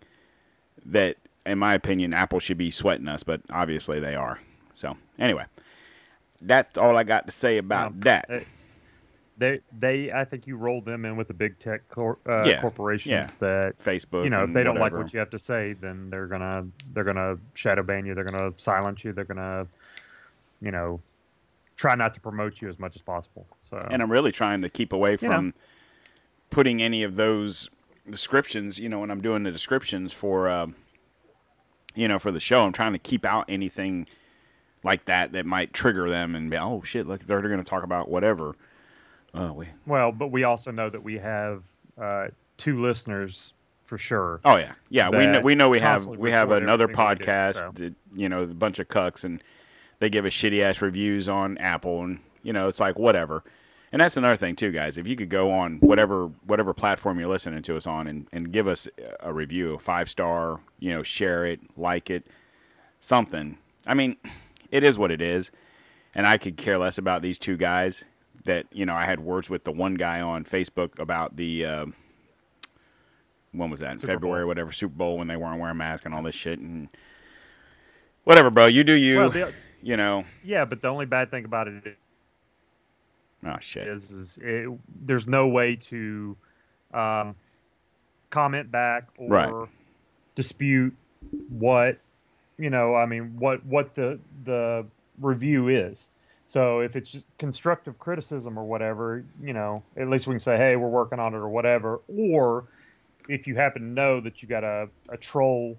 that, 0.85 1.17
in 1.45 1.59
my 1.59 1.75
opinion, 1.75 2.15
Apple 2.15 2.39
should 2.39 2.59
be 2.59 2.71
sweating 2.71 3.09
us, 3.09 3.25
but 3.25 3.41
obviously 3.51 3.99
they 3.99 4.15
are. 4.15 4.39
So 4.77 4.97
anyway, 5.19 5.47
that's 6.41 6.79
all 6.79 6.97
I 6.97 7.03
got 7.03 7.27
to 7.27 7.33
say 7.33 7.59
about 7.59 7.89
Um, 7.89 8.01
that. 8.01 8.29
They, 9.38 9.61
they, 9.79 10.11
I 10.12 10.25
think 10.25 10.47
you 10.47 10.56
roll 10.56 10.81
them 10.81 11.05
in 11.05 11.17
with 11.17 11.29
the 11.29 11.35
big 11.35 11.59
tech 11.59 11.87
cor- 11.91 12.19
uh, 12.27 12.43
Yeah, 12.47 12.61
corporations 12.62 13.11
yeah. 13.11 13.31
that 13.41 13.79
Facebook. 13.85 14.25
you 14.25 14.31
know 14.31 14.44
if 14.44 14.53
they 14.55 14.62
don't 14.65 14.79
like 14.79 14.93
what 14.94 15.12
you 15.12 15.19
have 15.19 15.29
to 15.31 15.38
say, 15.38 15.75
then 15.75 16.09
they're 16.09 16.27
gonna 16.27 16.67
they're 16.94 17.05
gonna 17.05 17.37
shadow 17.55 17.83
ban 17.83 18.06
you. 18.06 18.15
They're 18.15 18.25
gonna 18.25 18.53
silence 18.56 19.05
you. 19.05 19.12
They're 19.12 19.25
gonna, 19.25 19.67
you 20.62 20.71
know, 20.71 21.00
try 21.77 21.94
not 21.94 22.15
to 22.15 22.21
promote 22.21 22.62
you 22.62 22.71
as 22.71 22.79
much 22.79 22.97
as 22.97 23.03
possible. 23.03 23.47
So 23.61 23.87
and 23.91 24.03
I'm 24.03 24.11
really 24.11 24.33
trying 24.33 24.62
to 24.62 24.71
keep 24.71 24.93
away 24.94 25.19
You 25.21 25.29
know. 25.29 25.35
from 25.35 25.55
putting 26.49 26.81
any 26.81 27.03
of 27.03 27.17
those 27.17 27.69
descriptions. 28.09 28.79
You 28.79 28.88
know, 28.88 29.00
when 29.00 29.11
I'm 29.11 29.21
doing 29.21 29.43
the 29.43 29.50
descriptions 29.53 30.15
for, 30.15 30.49
uh, 30.49 30.69
you 31.94 32.09
know, 32.09 32.19
for 32.19 32.33
the 32.33 32.41
show, 32.41 32.65
I'm 32.65 32.73
trying 32.73 32.93
to 32.94 32.99
keep 32.99 33.27
out 33.27 33.44
anything 33.49 34.06
like 34.83 35.05
that 35.06 35.33
that 35.33 35.44
might 35.44 35.73
trigger 35.75 36.09
them 36.09 36.35
and 36.35 36.50
be, 36.50 36.56
oh 36.56 36.81
shit, 36.83 37.06
look, 37.06 37.25
they're 37.25 37.43
going 37.43 37.62
to 37.62 37.69
talk 37.69 37.83
about 37.83 38.09
whatever. 38.09 38.55
Oh, 39.37 39.53
we, 39.53 39.69
well, 39.87 40.12
but 40.12 40.29
we 40.29 40.44
also 40.44 40.71
know 40.71 40.91
that 40.91 41.03
we 41.03 41.19
have 41.19 41.62
uh, 42.00 42.29
two 42.56 42.81
listeners 42.83 43.53
for 43.85 43.99
sure. 43.99 44.41
oh 44.44 44.56
yeah, 44.56 44.75
yeah. 44.91 45.11
We 45.11 45.27
know, 45.27 45.41
we 45.41 45.55
know 45.55 45.69
we 45.69 45.81
have 45.81 46.06
we 46.06 46.31
have 46.31 46.50
another 46.50 46.85
everything 46.85 47.09
we 47.09 47.14
do, 47.14 47.25
podcast. 47.25 47.78
so. 47.78 47.90
you 48.14 48.28
know, 48.28 48.43
a 48.43 48.47
bunch 48.47 48.78
of 48.78 48.88
cucks 48.88 49.25
and 49.25 49.43
they 49.99 50.11
give 50.11 50.25
us 50.25 50.33
shitty 50.33 50.61
ass 50.61 50.83
reviews 50.83 51.28
on 51.28 51.57
Apple 51.59 52.02
and 52.02 52.19
you 52.43 52.52
know 52.52 52.69
it's 52.69 52.81
like 52.81 52.99
whatever. 52.99 53.45
And 53.93 54.00
that's 54.00 54.16
another 54.16 54.37
thing 54.37 54.57
too, 54.57 54.73
guys. 54.73 54.99
If 54.99 55.07
you 55.07 55.14
could 55.14 55.31
go 55.31 55.52
on 55.52 55.76
whatever 55.78 56.26
whatever 56.47 56.75
platform 56.75 57.19
you're 57.19 57.28
listening 57.28 57.62
to 57.62 57.76
us 57.76 57.87
on 57.87 58.07
and, 58.07 58.26
and 58.33 58.52
give 58.52 58.66
us 58.66 58.88
a 59.21 59.33
review, 59.33 59.75
a 59.75 59.78
five 59.78 60.11
star, 60.11 60.61
you 60.81 60.90
know, 60.93 61.02
share 61.02 61.47
it, 61.47 61.61
like 61.76 62.11
it, 62.11 62.26
something. 63.00 63.59
I 63.87 63.95
mean, 63.95 64.16
it 64.71 64.83
is 64.83 64.99
what 64.99 65.12
it 65.12 65.23
is. 65.23 65.50
And 66.14 66.26
I 66.26 66.38
could 66.38 66.57
care 66.57 66.78
less 66.78 66.99
about 66.99 67.23
these 67.23 67.38
two 67.38 67.57
guys 67.57 68.05
that, 68.47 68.67
you 68.73 68.87
know, 68.87 68.95
I 68.95 69.05
had 69.05 69.21
words 69.21 69.49
with 69.50 69.65
the 69.65 69.73
one 69.73 69.95
guy 69.95 70.21
on 70.21 70.45
Facebook 70.45 70.99
about 70.99 71.37
the 71.37 71.65
uh, 71.65 71.87
when 73.53 73.71
was 73.71 73.81
that? 73.81 73.93
In 73.93 73.99
Super 73.99 74.12
February, 74.15 74.43
Bowl. 74.43 74.49
whatever, 74.49 74.73
Super 74.73 74.95
Bowl 74.95 75.19
when 75.19 75.29
they 75.29 75.37
weren't 75.37 75.61
wearing 75.61 75.76
masks 75.76 76.05
and 76.07 76.15
all 76.15 76.23
this 76.23 76.35
shit 76.35 76.59
and 76.59 76.88
whatever, 78.25 78.50
bro. 78.50 78.67
You 78.67 78.85
do 78.85 78.93
you. 78.95 79.17
Well, 79.19 79.31
the- 79.31 79.53
you 79.83 79.97
know. 79.97 80.25
Yeah, 80.43 80.65
but 80.65 80.83
the 80.83 80.88
only 80.88 81.07
bad 81.07 81.31
thing 81.31 81.45
about 81.45 81.69
it 81.69 81.97
Oh 83.45 83.57
shit. 83.61 83.87
is, 83.87 84.11
is 84.11 84.38
it, 84.43 84.69
there's 85.05 85.29
no 85.29 85.47
way 85.47 85.76
to 85.76 86.37
um, 86.93 87.37
comment 88.31 88.73
back 88.73 89.09
or 89.19 89.29
Right. 89.29 89.69
dispute 90.35 90.95
what 91.49 91.99
you 92.59 92.71
know. 92.71 92.95
I 92.97 93.07
mean, 93.07 93.37
what 93.38 93.65
what 93.65 93.95
the 93.95 94.19
the 94.45 94.87
review 95.21 95.69
is. 95.69 96.09
So 96.49 96.81
if 96.81 96.95
it's 96.97 97.11
just 97.11 97.26
constructive 97.38 97.99
criticism 97.99 98.59
or 98.59 98.65
whatever, 98.65 99.25
you 99.43 99.53
know, 99.53 99.83
at 99.97 100.09
least 100.09 100.26
we 100.26 100.35
can 100.35 100.41
say, 100.41 100.57
hey, 100.57 100.76
we're 100.76 100.88
working 100.88 101.19
on 101.19 101.35
it 101.35 101.38
or 101.38 101.49
whatever. 101.49 102.00
Or 102.09 102.67
if 103.29 103.47
you 103.47 103.57
happen 103.57 103.83
to 103.83 103.88
know 103.88 104.21
that 104.21 104.43
you 104.43 104.49
got 104.49 104.62
a, 104.62 104.88
a 105.09 105.17
troll 105.17 105.76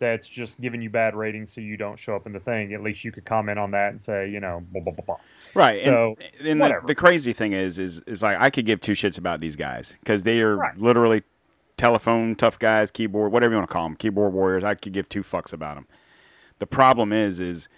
that's 0.00 0.28
just 0.28 0.60
giving 0.60 0.82
you 0.82 0.90
bad 0.90 1.14
ratings 1.14 1.52
so 1.52 1.60
you 1.60 1.76
don't 1.76 1.98
show 1.98 2.16
up 2.16 2.26
in 2.26 2.32
the 2.32 2.40
thing, 2.40 2.74
at 2.74 2.82
least 2.82 3.04
you 3.04 3.12
could 3.12 3.24
comment 3.24 3.58
on 3.58 3.70
that 3.72 3.90
and 3.90 4.02
say, 4.02 4.28
you 4.28 4.40
know, 4.40 4.64
blah, 4.72 4.82
blah, 4.82 4.92
blah, 4.92 5.04
blah. 5.04 5.16
Right. 5.54 5.80
So, 5.82 6.16
and, 6.40 6.48
and 6.48 6.60
the, 6.60 6.80
the 6.88 6.94
crazy 6.94 7.32
thing 7.32 7.52
is, 7.52 7.78
is, 7.78 8.00
is 8.00 8.22
like 8.22 8.36
I 8.38 8.50
could 8.50 8.66
give 8.66 8.80
two 8.80 8.92
shits 8.92 9.18
about 9.18 9.40
these 9.40 9.56
guys 9.56 9.96
because 10.00 10.24
they 10.24 10.40
are 10.40 10.56
Right. 10.56 10.76
literally 10.76 11.22
telephone 11.76 12.34
tough 12.34 12.58
guys, 12.58 12.90
keyboard, 12.90 13.32
whatever 13.32 13.52
you 13.52 13.58
want 13.58 13.70
to 13.70 13.72
call 13.72 13.84
them, 13.84 13.96
keyboard 13.96 14.32
warriors. 14.32 14.64
I 14.64 14.74
could 14.74 14.92
give 14.92 15.08
two 15.08 15.22
fucks 15.22 15.52
about 15.52 15.76
them. 15.76 15.86
The 16.58 16.66
problem 16.66 17.12
is, 17.12 17.38
is 17.38 17.68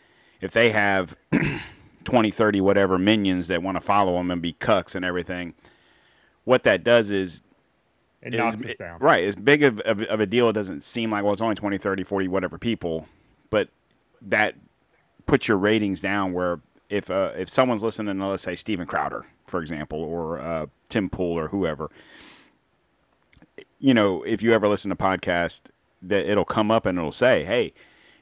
if 0.40 0.52
they 0.52 0.70
have 0.70 1.16
20, 2.04 2.30
30, 2.30 2.60
whatever 2.60 2.98
minions 2.98 3.48
that 3.48 3.62
want 3.62 3.76
to 3.76 3.80
follow 3.80 4.14
them 4.16 4.30
and 4.30 4.40
be 4.42 4.52
cucks 4.54 4.94
and 4.94 5.04
everything, 5.04 5.54
what 6.44 6.62
that 6.64 6.82
does 6.84 7.10
is 7.10 7.40
It 8.22 8.34
is- 8.34 8.38
knocks 8.38 8.56
us 8.56 8.62
it- 8.62 8.78
down. 8.78 8.98
Right. 9.00 9.24
As 9.24 9.36
big 9.36 9.62
of, 9.62 9.80
of, 9.80 10.02
of 10.02 10.20
a 10.20 10.26
deal, 10.26 10.48
it 10.48 10.52
doesn't 10.54 10.82
seem 10.82 11.10
like, 11.10 11.22
well, 11.24 11.32
it's 11.32 11.42
only 11.42 11.54
20, 11.54 11.78
30, 11.78 12.02
40, 12.04 12.28
whatever 12.28 12.58
people. 12.58 13.06
But 13.50 13.68
that 14.22 14.54
puts 15.26 15.48
your 15.48 15.56
ratings 15.58 16.00
down 16.00 16.32
where 16.32 16.60
if 16.88 17.08
uh, 17.10 17.30
if 17.36 17.48
someone's 17.48 17.82
listening 17.84 18.18
to 18.18 18.26
let's 18.26 18.42
say 18.42 18.56
Steven 18.56 18.86
Crowder, 18.86 19.24
for 19.46 19.60
example, 19.60 20.00
or 20.02 20.40
uh, 20.40 20.66
Tim 20.88 21.08
Pool 21.08 21.38
or 21.38 21.48
whoever, 21.48 21.88
you 23.78 23.94
know, 23.94 24.22
if 24.22 24.42
you 24.42 24.52
ever 24.52 24.68
listen 24.68 24.88
to 24.90 24.96
podcast, 24.96 25.62
that 26.02 26.28
it'll 26.30 26.44
come 26.44 26.70
up 26.70 26.86
and 26.86 26.98
it'll 26.98 27.12
say, 27.12 27.44
"Hey, 27.44 27.72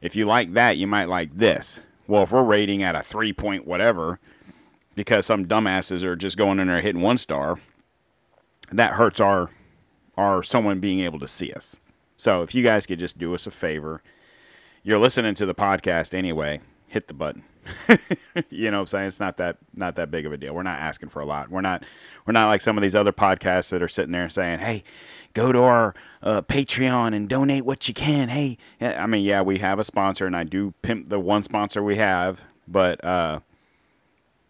if 0.00 0.14
you 0.16 0.26
like 0.26 0.52
that, 0.52 0.76
you 0.76 0.86
might 0.86 1.08
like 1.08 1.34
this." 1.36 1.80
Well, 2.08 2.24
if 2.24 2.32
we're 2.32 2.42
rating 2.42 2.82
at 2.82 2.96
a 2.96 3.02
three 3.02 3.32
point 3.32 3.66
whatever, 3.66 4.18
because 4.96 5.26
some 5.26 5.46
dumbasses 5.46 6.02
are 6.02 6.16
just 6.16 6.36
going 6.36 6.58
in 6.58 6.66
there 6.66 6.80
hitting 6.80 7.02
one 7.02 7.18
star, 7.18 7.58
that 8.72 8.94
hurts 8.94 9.20
our 9.20 9.50
our 10.16 10.42
someone 10.42 10.80
being 10.80 11.00
able 11.00 11.20
to 11.20 11.28
see 11.28 11.52
us. 11.52 11.76
So 12.16 12.42
if 12.42 12.54
you 12.54 12.64
guys 12.64 12.86
could 12.86 12.98
just 12.98 13.18
do 13.18 13.34
us 13.34 13.46
a 13.46 13.52
favor, 13.52 14.02
you're 14.82 14.98
listening 14.98 15.34
to 15.36 15.46
the 15.46 15.54
podcast 15.54 16.12
anyway, 16.14 16.60
hit 16.88 17.06
the 17.06 17.14
button. 17.14 17.44
you 18.50 18.70
know 18.70 18.78
what 18.78 18.82
I'm 18.82 18.86
saying? 18.86 19.08
It's 19.08 19.20
not 19.20 19.36
that 19.38 19.58
not 19.74 19.96
that 19.96 20.10
big 20.10 20.26
of 20.26 20.32
a 20.32 20.36
deal. 20.36 20.54
We're 20.54 20.62
not 20.62 20.78
asking 20.78 21.08
for 21.08 21.20
a 21.20 21.26
lot. 21.26 21.50
We're 21.50 21.60
not 21.60 21.84
we're 22.26 22.32
not 22.32 22.48
like 22.48 22.60
some 22.60 22.76
of 22.76 22.82
these 22.82 22.94
other 22.94 23.12
podcasts 23.12 23.70
that 23.70 23.82
are 23.82 23.88
sitting 23.88 24.12
there 24.12 24.28
saying, 24.28 24.60
"Hey, 24.60 24.84
go 25.34 25.52
to 25.52 25.60
our 25.60 25.94
uh, 26.22 26.42
Patreon 26.42 27.14
and 27.14 27.28
donate 27.28 27.64
what 27.64 27.88
you 27.88 27.94
can." 27.94 28.28
Hey, 28.28 28.58
I 28.80 29.06
mean, 29.06 29.24
yeah, 29.24 29.42
we 29.42 29.58
have 29.58 29.78
a 29.78 29.84
sponsor, 29.84 30.26
and 30.26 30.36
I 30.36 30.44
do 30.44 30.74
pimp 30.82 31.08
the 31.08 31.20
one 31.20 31.42
sponsor 31.42 31.82
we 31.82 31.96
have, 31.96 32.44
but 32.66 33.02
uh, 33.04 33.40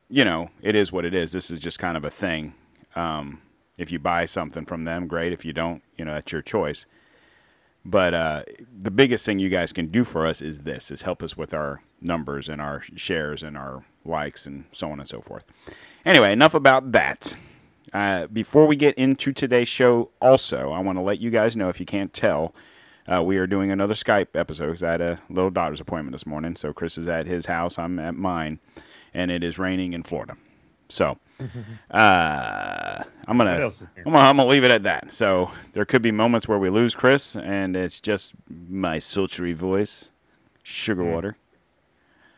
you 0.09 0.25
know, 0.25 0.51
it 0.63 0.75
is 0.75 0.93
what 0.93 1.05
it 1.05 1.15
is. 1.15 1.33
This 1.33 1.51
is 1.51 1.59
just 1.59 1.79
kind 1.79 1.97
of 1.97 2.05
a 2.05 2.11
thing. 2.11 2.55
Um, 2.97 3.43
if 3.77 3.93
you 3.93 3.99
buy 3.99 4.25
something 4.25 4.65
from 4.67 4.85
them, 4.85 5.07
great. 5.07 5.33
If 5.33 5.45
you 5.45 5.53
don't, 5.53 5.83
you 5.97 6.05
know, 6.05 6.15
that's 6.15 6.33
your 6.33 6.43
choice. 6.43 6.87
But 7.85 8.13
uh, 8.13 8.43
the 8.77 8.91
biggest 8.91 9.25
thing 9.25 9.39
you 9.39 9.49
guys 9.49 9.73
can 9.73 9.87
do 9.87 10.05
for 10.05 10.27
us 10.27 10.43
is 10.43 10.63
this: 10.63 10.91
is 10.91 11.03
help 11.03 11.23
us 11.23 11.37
with 11.37 11.55
our 11.55 11.81
numbers 12.01 12.49
and 12.49 12.61
our 12.61 12.83
shares 12.97 13.43
and 13.43 13.57
our 13.57 13.85
likes 14.05 14.47
and 14.47 14.65
so 14.73 14.91
on 14.91 14.99
and 15.01 15.09
so 15.09 15.21
forth. 15.21 15.45
Anyway, 16.05 16.33
enough 16.33 16.55
about 16.55 16.93
that. 16.93 17.37
Uh, 17.93 18.27
before 18.27 18.67
we 18.67 18.77
get 18.77 18.95
into 18.97 19.33
today's 19.33 19.69
show, 19.69 20.11
also, 20.21 20.73
I 20.73 20.81
want 20.81 20.99
to 20.99 21.03
let 21.03 21.19
you 21.21 21.31
guys 21.31 21.57
know 21.57 21.69
if 21.69 21.81
you 21.81 21.87
can't 21.87 22.13
tell, 22.13 22.55
uh, 23.11 23.23
we 23.23 23.39
are 23.39 23.47
doing 23.47 23.71
another 23.71 23.95
Skype 23.95 24.29
episode. 24.35 24.67
Because 24.67 24.83
I 24.83 24.91
had 24.93 25.01
a 25.01 25.19
little 25.31 25.51
daughter's 25.51 25.81
appointment 25.81 26.13
this 26.13 26.27
morning, 26.27 26.55
so 26.57 26.73
Chris 26.73 26.99
is 26.99 27.09
at 27.09 27.27
his 27.27 27.47
house, 27.47 27.79
I'm 27.79 27.99
at 27.99 28.15
mine, 28.15 28.59
and 29.15 29.31
it 29.31 29.43
is 29.43 29.59
raining 29.59 29.93
in 29.95 30.03
Florida. 30.03 30.37
So 30.91 31.19
uh, 31.91 33.03
I'm 33.27 33.37
gonna 33.39 33.53
What 33.55 33.63
else 33.63 33.75
is 33.81 33.87
here? 33.95 34.05
I'm 34.07 34.13
gonna, 34.13 34.25
I'm 34.29 34.37
gonna 34.37 34.49
leave 34.49 34.65
it 34.65 34.71
at 34.71 34.83
that. 34.85 35.13
So 35.13 35.51
there 35.73 35.85
could 35.85 36.03
be 36.03 36.13
moments 36.13 36.47
where 36.49 36.59
we 36.59 36.71
lose 36.71 36.95
Chris, 36.95 37.37
and 37.37 37.77
it's 37.77 38.01
just 38.01 38.35
my 38.49 38.99
sultry 38.99 39.53
voice, 39.53 40.11
sugar 40.63 41.03
Mm. 41.03 41.13
water. 41.13 41.37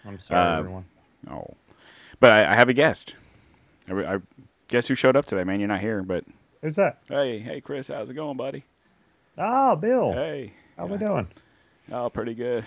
I'm 0.05 0.19
sorry, 0.21 0.41
Uh, 0.55 0.59
everyone. 0.59 0.85
Oh, 1.31 1.55
but 2.21 2.31
I, 2.33 2.53
I 2.53 2.55
have 2.55 2.69
a 2.69 2.73
guest. 2.73 3.15
I, 3.89 3.95
I 4.17 4.19
guess 4.69 4.87
who 4.89 4.95
showed 4.95 5.17
up 5.17 5.27
today, 5.27 5.45
man. 5.45 5.61
You're 5.61 5.69
not 5.69 5.81
here, 5.81 6.03
but 6.03 6.25
Who's 6.63 6.77
that? 6.77 6.99
hey, 7.09 7.39
hey, 7.41 7.61
Chris, 7.61 7.89
how's 7.89 8.11
it 8.11 8.15
going, 8.15 8.37
buddy? 8.37 8.65
Ah, 9.39 9.75
Bill. 9.75 10.13
Hey, 10.13 10.53
How 10.77 10.87
we 10.87 10.99
doing? 10.99 11.29
Oh, 11.93 12.09
pretty 12.11 12.35
good. 12.35 12.65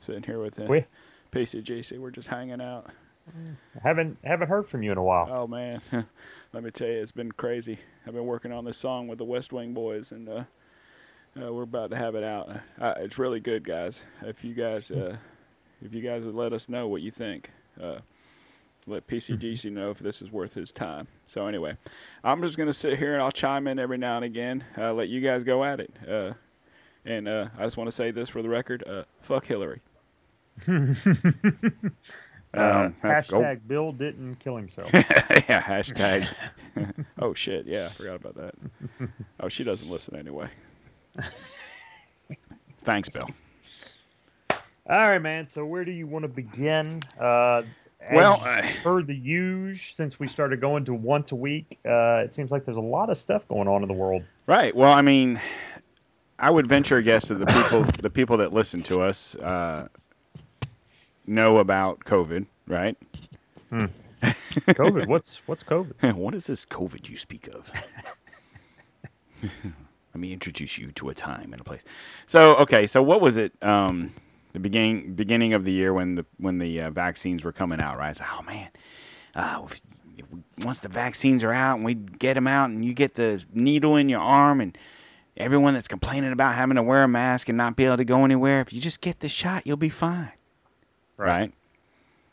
Sitting 0.00 0.22
here 0.22 0.40
with 0.40 0.54
the 0.54 0.64
We 0.64 0.84
PCGC. 1.32 1.98
We're 1.98 2.10
just 2.10 2.28
hanging 2.28 2.60
out. 2.60 2.90
haven't 3.82 4.18
haven't 4.22 4.48
heard 4.48 4.68
from 4.68 4.82
you 4.82 4.92
in 4.92 4.98
a 4.98 5.02
while. 5.02 5.26
Oh 5.30 5.46
man, 5.48 5.80
let 6.52 6.62
me 6.62 6.70
tell 6.70 6.86
you, 6.86 7.02
it's 7.02 7.10
been 7.12 7.32
crazy. 7.32 7.78
I've 8.06 8.14
been 8.14 8.26
working 8.26 8.52
on 8.52 8.64
this 8.64 8.76
song 8.76 9.08
with 9.08 9.18
the 9.18 9.24
West 9.24 9.52
Wing 9.52 9.74
Boys, 9.74 10.12
and 10.12 10.28
uh, 10.28 10.44
uh, 11.40 11.52
we're 11.52 11.64
about 11.64 11.90
to 11.90 11.96
have 11.96 12.14
it 12.14 12.22
out. 12.22 12.48
Uh, 12.80 12.94
it's 12.98 13.18
really 13.18 13.40
good, 13.40 13.64
guys. 13.64 14.04
If 14.22 14.44
you 14.44 14.54
guys, 14.54 14.90
uh, 14.92 15.16
if 15.82 15.92
you 15.94 16.00
guys 16.02 16.24
would 16.24 16.34
let 16.34 16.52
us 16.52 16.68
know 16.68 16.88
what 16.88 17.02
you 17.02 17.10
think, 17.10 17.50
uh, 17.80 17.98
let 18.86 19.06
PCGC 19.06 19.70
know 19.72 19.90
if 19.90 19.98
this 19.98 20.22
is 20.22 20.30
worth 20.30 20.54
his 20.54 20.70
time. 20.72 21.08
So 21.26 21.46
anyway, 21.46 21.76
I'm 22.24 22.40
just 22.42 22.56
gonna 22.56 22.72
sit 22.72 22.98
here 22.98 23.14
and 23.14 23.22
I'll 23.22 23.32
chime 23.32 23.66
in 23.66 23.78
every 23.78 23.98
now 23.98 24.16
and 24.16 24.24
again. 24.24 24.64
Uh, 24.78 24.92
let 24.92 25.08
you 25.08 25.20
guys 25.20 25.42
go 25.44 25.64
at 25.64 25.80
it. 25.80 25.92
Uh, 26.08 26.32
and 27.04 27.28
uh, 27.28 27.48
I 27.58 27.64
just 27.64 27.76
want 27.76 27.88
to 27.88 27.92
say 27.94 28.10
this 28.10 28.28
for 28.28 28.42
the 28.42 28.48
record: 28.48 28.82
uh, 28.86 29.04
fuck 29.20 29.46
Hillary. 29.46 29.80
Uh, 32.54 32.86
Um, 32.86 32.94
heck, 33.02 33.28
go- 33.28 33.40
hashtag 33.40 33.60
Bill 33.66 33.92
didn't 33.92 34.36
kill 34.36 34.56
himself. 34.56 34.88
yeah, 34.94 35.60
hashtag. 35.60 36.26
oh 37.18 37.34
shit, 37.34 37.66
yeah, 37.66 37.88
I 37.90 37.92
forgot 37.92 38.14
about 38.16 38.34
that. 38.36 38.54
Oh, 39.40 39.48
she 39.50 39.62
doesn't 39.62 39.90
listen 39.90 40.16
anyway. 40.16 40.48
Thanks, 42.80 43.08
Bill. 43.10 43.28
All 44.88 44.96
right, 44.98 45.20
man. 45.20 45.48
So 45.48 45.64
where 45.66 45.84
do 45.84 45.90
you 45.90 46.06
want 46.06 46.22
to 46.22 46.28
begin? 46.28 47.02
Uh, 47.18 47.62
Well, 48.12 48.40
I- 48.44 48.72
per 48.84 49.02
the 49.02 49.14
usual, 49.16 49.94
since 49.96 50.20
we 50.20 50.28
started 50.28 50.60
going 50.60 50.84
to 50.84 50.94
once 50.94 51.32
a 51.32 51.34
week, 51.34 51.78
uh, 51.84 52.22
it 52.24 52.32
seems 52.32 52.52
like 52.52 52.64
there's 52.64 52.76
a 52.76 52.80
lot 52.80 53.10
of 53.10 53.18
stuff 53.18 53.46
going 53.48 53.66
on 53.66 53.82
in 53.82 53.88
the 53.88 53.94
world. 53.94 54.22
Right. 54.46 54.74
Well, 54.76 54.92
I 54.92 55.02
mean, 55.02 55.40
I 56.38 56.50
would 56.50 56.68
venture 56.68 56.98
a 56.98 57.02
guess 57.02 57.28
that 57.28 57.36
the 57.40 57.46
people, 57.46 57.84
the 58.02 58.10
people 58.10 58.36
that 58.36 58.52
listen 58.52 58.84
to 58.84 59.00
us, 59.00 59.34
uh, 59.36 59.88
know 61.26 61.58
about 61.58 62.00
COVID, 62.04 62.46
right? 62.68 62.96
COVID. 64.22 65.08
what's 65.08 65.40
what's 65.48 65.64
COVID? 65.64 66.14
what 66.16 66.32
is 66.34 66.46
this 66.46 66.64
COVID 66.64 67.08
you 67.08 67.16
speak 67.16 67.48
of? 67.48 67.72
Let 69.42 70.20
me 70.20 70.32
introduce 70.32 70.78
you 70.78 70.92
to 70.92 71.08
a 71.08 71.14
time 71.14 71.52
and 71.52 71.60
a 71.60 71.64
place. 71.64 71.82
So, 72.26 72.54
okay, 72.56 72.86
so 72.86 73.02
what 73.02 73.20
was 73.20 73.36
it? 73.36 73.52
Um, 73.62 74.14
the 74.56 74.60
beginning 74.60 75.12
beginning 75.12 75.52
of 75.52 75.64
the 75.64 75.72
year 75.72 75.92
when 75.92 76.14
the 76.14 76.24
when 76.38 76.56
the 76.58 76.80
uh, 76.80 76.90
vaccines 76.90 77.44
were 77.44 77.52
coming 77.52 77.78
out, 77.82 77.98
right? 77.98 78.08
It's 78.10 78.20
like, 78.20 78.30
oh 78.32 78.42
man, 78.42 78.68
uh, 79.34 79.62
if- 79.66 79.80
if 80.16 80.24
we- 80.32 80.64
once 80.64 80.80
the 80.80 80.88
vaccines 80.88 81.44
are 81.44 81.52
out 81.52 81.76
and 81.76 81.84
we 81.84 81.92
get 81.92 82.34
them 82.34 82.46
out 82.46 82.70
and 82.70 82.82
you 82.82 82.94
get 82.94 83.16
the 83.16 83.44
needle 83.52 83.96
in 83.96 84.08
your 84.08 84.20
arm 84.20 84.62
and 84.62 84.76
everyone 85.36 85.74
that's 85.74 85.88
complaining 85.88 86.32
about 86.32 86.54
having 86.54 86.76
to 86.76 86.82
wear 86.82 87.02
a 87.02 87.08
mask 87.08 87.50
and 87.50 87.58
not 87.58 87.76
be 87.76 87.84
able 87.84 87.98
to 87.98 88.04
go 88.06 88.24
anywhere, 88.24 88.62
if 88.62 88.72
you 88.72 88.80
just 88.80 89.02
get 89.02 89.20
the 89.20 89.28
shot, 89.28 89.66
you'll 89.66 89.76
be 89.76 89.90
fine, 89.90 90.32
right? 91.18 91.52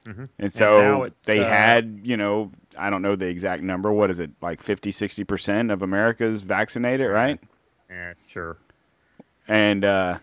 Mhm. 0.05 0.29
And 0.39 0.53
so 0.53 1.03
it's, 1.03 1.25
they 1.25 1.39
uh, 1.43 1.49
had, 1.49 1.99
you 2.03 2.15
know, 2.15 2.51
I 2.79 2.89
don't 2.89 3.01
know 3.01 3.17
the 3.17 3.27
exact 3.27 3.63
number. 3.63 3.91
What 3.91 4.09
is 4.09 4.19
it, 4.19 4.31
like 4.41 4.61
50, 4.61 4.91
60% 4.93 5.71
of 5.73 5.81
America's 5.81 6.43
vaccinated, 6.43 7.09
right? 7.11 7.37
Yeah, 7.89 8.13
sure. 8.29 8.57
And, 9.45 9.83
uh, 9.83 10.19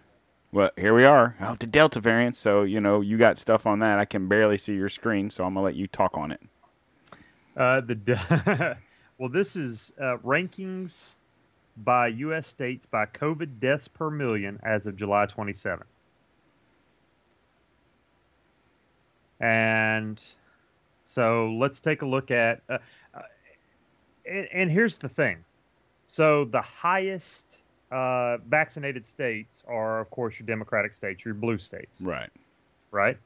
well, 0.52 0.70
here 0.76 0.94
we 0.94 1.04
are. 1.04 1.36
Oh, 1.40 1.56
the 1.58 1.66
Delta 1.66 2.00
variant. 2.00 2.36
So, 2.36 2.62
you 2.62 2.80
know, 2.80 3.00
you 3.00 3.16
got 3.16 3.38
stuff 3.38 3.66
on 3.66 3.78
that. 3.80 3.98
I 3.98 4.04
can 4.04 4.26
barely 4.26 4.58
see 4.58 4.74
your 4.74 4.88
screen, 4.88 5.30
so 5.30 5.44
I'm 5.44 5.54
going 5.54 5.62
to 5.62 5.66
let 5.66 5.74
you 5.76 5.86
talk 5.86 6.16
on 6.16 6.32
it. 6.32 6.40
Uh, 7.56 7.80
the 7.80 7.94
de- 7.94 8.78
well, 9.18 9.28
this 9.28 9.54
is 9.54 9.92
uh, 10.00 10.16
rankings 10.24 11.14
by 11.78 12.08
U.S. 12.08 12.46
states 12.46 12.84
by 12.86 13.06
COVID 13.06 13.60
deaths 13.60 13.86
per 13.86 14.10
million 14.10 14.58
as 14.62 14.86
of 14.86 14.96
July 14.96 15.26
27th. 15.26 15.82
And 19.40 20.20
so 21.04 21.54
let's 21.58 21.80
take 21.80 22.02
a 22.02 22.06
look 22.06 22.30
at. 22.30 22.60
Uh, 22.68 22.78
uh, 23.14 23.22
and, 24.26 24.48
and 24.52 24.70
here's 24.70 24.98
the 24.98 25.08
thing. 25.08 25.38
So 26.06 26.44
the 26.44 26.60
highest 26.60 27.58
uh, 27.90 28.38
vaccinated 28.48 29.04
states 29.04 29.62
are, 29.66 30.00
of 30.00 30.10
course, 30.10 30.38
your 30.38 30.46
Democratic 30.46 30.92
states, 30.92 31.24
your 31.24 31.34
blue 31.34 31.58
states, 31.58 32.00
Right. 32.00 32.30
right? 32.90 33.18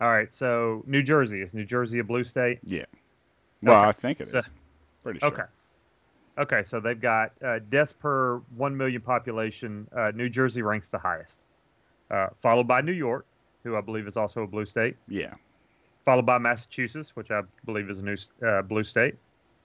All 0.00 0.10
right. 0.10 0.32
So 0.34 0.82
New 0.86 1.02
Jersey 1.02 1.40
is 1.42 1.54
New 1.54 1.64
Jersey 1.64 2.00
a 2.00 2.04
blue 2.04 2.24
state? 2.24 2.58
Yeah. 2.64 2.84
Well, 3.62 3.78
Okay. 3.80 3.88
I 3.88 3.92
think 3.92 4.20
it 4.20 4.24
is. 4.24 4.30
So- 4.30 4.42
Pretty 5.02 5.18
sure. 5.20 5.28
Okay. 5.28 5.42
Okay, 6.38 6.62
so 6.62 6.80
they've 6.80 7.00
got 7.00 7.32
uh, 7.44 7.58
deaths 7.68 7.92
per 7.92 8.38
1 8.56 8.76
million 8.76 9.02
population. 9.02 9.86
Uh, 9.94 10.12
New 10.14 10.28
Jersey 10.30 10.62
ranks 10.62 10.88
the 10.88 10.98
highest, 10.98 11.44
uh, 12.10 12.28
followed 12.40 12.66
by 12.66 12.80
New 12.80 12.92
York, 12.92 13.26
who 13.64 13.76
I 13.76 13.80
believe 13.82 14.06
is 14.08 14.16
also 14.16 14.42
a 14.42 14.46
blue 14.46 14.64
state, 14.64 14.96
Yeah. 15.08 15.34
followed 16.06 16.24
by 16.24 16.38
Massachusetts, 16.38 17.14
which 17.14 17.30
I 17.30 17.42
believe 17.66 17.90
is 17.90 17.98
a 17.98 18.02
new 18.02 18.16
uh, 18.46 18.62
blue 18.62 18.82
state, 18.84 19.16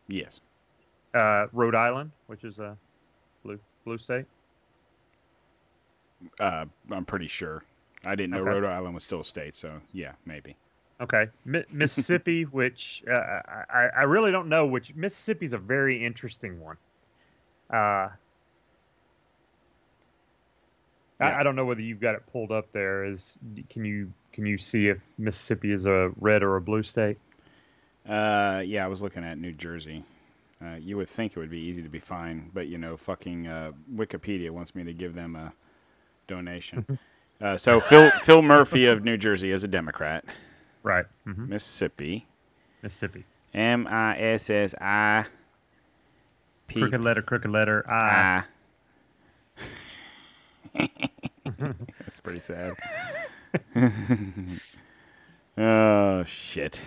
Yes. 0.07 0.41
uh, 1.13 1.47
Rhode 1.53 1.75
Island, 1.75 2.11
which 2.27 2.43
is 2.43 2.59
a 2.59 2.75
blue 3.43 3.59
blue 3.87 3.97
state. 3.97 4.25
Uh, 6.41 6.65
I'm 6.91 7.05
pretty 7.05 7.27
sure. 7.27 7.63
I 8.03 8.15
didn't 8.15 8.31
know 8.31 8.39
Okay. 8.41 8.49
Rhode 8.49 8.65
Island 8.65 8.93
was 8.93 9.03
still 9.03 9.21
a 9.21 9.25
state, 9.25 9.55
so 9.55 9.79
yeah, 9.93 10.11
maybe. 10.25 10.57
Okay, 10.99 11.27
Mi- 11.45 11.63
Mississippi, 11.71 12.43
which 12.43 13.03
uh, 13.09 13.13
I, 13.13 13.87
I- 13.95 14.03
really 14.03 14.31
don't 14.31 14.49
know. 14.49 14.65
Which 14.65 14.93
Mississippi's 14.95 15.53
a 15.53 15.57
very 15.57 16.03
interesting 16.05 16.59
one. 16.59 16.77
Uh, 17.71 18.09
Yeah. 21.19 21.29
I, 21.29 21.39
I 21.39 21.43
don't 21.43 21.55
know 21.55 21.65
whether 21.65 21.81
you've 21.81 21.99
got 21.99 22.13
it 22.13 22.21
pulled 22.31 22.51
up 22.51 22.71
there. 22.73 23.03
Is 23.05 23.37
can 23.71 23.83
you 23.85 24.11
can 24.33 24.45
you 24.45 24.57
see 24.59 24.87
if 24.87 24.99
Mississippi 25.17 25.71
is 25.71 25.87
a 25.87 26.11
red 26.19 26.43
or 26.43 26.57
a 26.57 26.61
blue 26.61 26.83
state? 26.83 27.17
Uh, 28.07 28.61
yeah, 28.65 28.85
I 28.85 28.87
was 28.87 29.01
looking 29.01 29.23
at 29.23 29.39
New 29.39 29.51
Jersey. 29.53 30.03
Uh, 30.63 30.75
you 30.79 30.97
would 30.97 31.09
think 31.09 31.33
it 31.33 31.39
would 31.39 31.51
be 31.51 31.59
easy 31.59 31.83
to 31.83 31.89
be 31.89 31.99
fine, 31.99 32.49
but 32.53 32.67
you 32.67 32.77
know, 32.79 32.97
fucking 32.97 33.45
uh, 33.47 33.71
Wikipedia 33.93 34.49
wants 34.49 34.73
me 34.73 34.83
to 34.83 34.93
give 34.93 35.13
them 35.13 35.35
a 35.35 35.53
donation. 36.27 36.97
Uh, 37.39 37.57
so 37.57 37.79
Phil 37.79 38.09
Phil 38.21 38.41
Murphy 38.41 38.85
of 38.87 39.03
New 39.03 39.17
Jersey 39.17 39.51
is 39.51 39.63
a 39.63 39.67
Democrat. 39.67 40.25
Right. 40.81 41.05
hmm 41.25 41.47
Mississippi. 41.49 42.25
Mississippi. 42.81 43.25
M 43.53 43.85
I 43.87 44.17
S 44.17 44.49
S 44.49 44.73
I 44.81 45.25
P 46.67 46.79
Crooked 46.81 47.01
letter, 47.03 47.21
crooked 47.21 47.51
letter. 47.51 47.87
I. 47.89 48.43
I. 50.75 50.89
That's 51.99 52.19
pretty 52.19 52.39
sad. 52.39 52.73
oh 55.57 56.23
shit! 56.25 56.81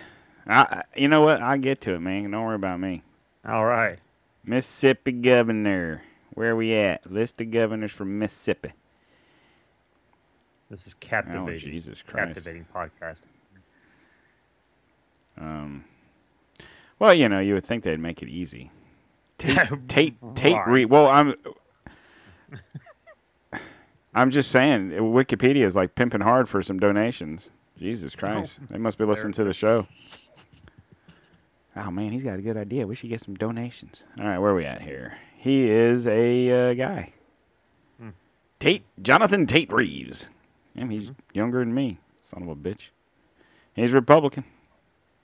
I, 0.45 0.59
I- 0.61 0.83
you 0.95 1.07
know 1.07 1.21
what? 1.21 1.41
I'll 1.41 1.57
get 1.57 1.81
to 1.81 1.93
it, 1.95 1.99
man. 1.99 2.31
Don't 2.31 2.43
worry 2.45 2.55
about 2.55 2.79
me. 2.79 3.03
All 3.47 3.65
right. 3.65 3.99
Mississippi 4.43 5.11
governor. 5.11 6.03
Where 6.33 6.51
are 6.51 6.55
we 6.55 6.73
at? 6.73 7.11
List 7.11 7.41
of 7.41 7.51
governors 7.51 7.91
from 7.91 8.17
Mississippi. 8.17 8.73
This 10.69 10.87
is 10.87 10.93
captivating. 10.95 11.69
Oh. 11.69 11.71
Jesus 11.71 12.01
Christ! 12.01 12.35
captivating 12.35 12.65
podcast. 12.73 13.19
Um. 15.37 15.85
Well, 16.97 17.13
you 17.13 17.27
know, 17.27 17.39
you 17.39 17.55
would 17.55 17.65
think 17.65 17.83
they'd 17.83 17.99
make 17.99 18.21
it 18.21 18.29
easy. 18.29 18.71
Tate, 19.37 19.57
Tate, 19.87 20.15
Tate. 20.35 20.67
Reed. 20.67 20.89
Well, 20.89 21.07
I'm. 21.07 21.35
I'm 24.13 24.29
just 24.29 24.51
saying, 24.51 24.91
Wikipedia 24.91 25.65
is 25.65 25.75
like 25.75 25.95
pimping 25.95 26.21
hard 26.21 26.49
for 26.49 26.61
some 26.61 26.79
donations. 26.79 27.49
Jesus 27.77 28.15
Christ, 28.15 28.59
they 28.67 28.77
must 28.77 28.97
be 28.97 29.05
listening 29.05 29.33
to 29.33 29.43
the 29.43 29.53
show. 29.53 29.87
Oh 31.75 31.89
man, 31.89 32.11
he's 32.11 32.23
got 32.23 32.37
a 32.37 32.41
good 32.41 32.57
idea. 32.57 32.85
We 32.85 32.95
should 32.95 33.09
get 33.09 33.21
some 33.21 33.35
donations. 33.35 34.03
All 34.19 34.25
right, 34.25 34.39
where 34.39 34.51
are 34.51 34.55
we 34.55 34.65
at 34.65 34.81
here? 34.81 35.17
He 35.37 35.69
is 35.69 36.05
a 36.05 36.71
uh, 36.71 36.73
guy. 36.73 37.13
Hmm. 37.99 38.09
Tate 38.59 38.83
Jonathan 39.01 39.45
Tate 39.45 39.71
Reeves. 39.71 40.29
Yeah, 40.75 40.87
he's 40.87 41.11
younger 41.33 41.59
than 41.59 41.73
me. 41.73 41.99
Son 42.21 42.43
of 42.43 42.49
a 42.49 42.55
bitch. 42.55 42.89
He's 43.73 43.91
Republican. 43.91 44.43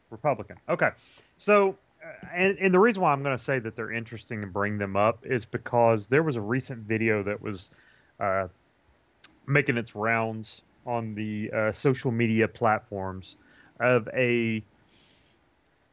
Republican. 0.10 0.58
Okay. 0.70 0.90
So, 1.38 1.76
uh, 2.04 2.28
and, 2.34 2.58
and 2.60 2.74
the 2.74 2.80
reason 2.80 3.02
why 3.02 3.12
I'm 3.12 3.24
going 3.24 3.38
to 3.38 3.44
say 3.44 3.60
that 3.60 3.76
they're 3.76 3.92
interesting 3.92 4.44
and 4.44 4.52
bring 4.52 4.78
them 4.78 4.96
up 4.96 5.20
is 5.26 5.46
because 5.46 6.08
there 6.08 6.24
was 6.24 6.36
a 6.36 6.42
recent 6.42 6.80
video 6.80 7.24
that 7.24 7.42
was 7.42 7.72
uh, 8.20 8.48
making 9.48 9.78
its 9.78 9.96
rounds 9.96 10.62
on 10.86 11.14
the 11.16 11.52
uh, 11.52 11.72
social 11.72 12.12
media 12.12 12.48
platforms 12.48 13.36
of 13.80 14.08
a 14.14 14.64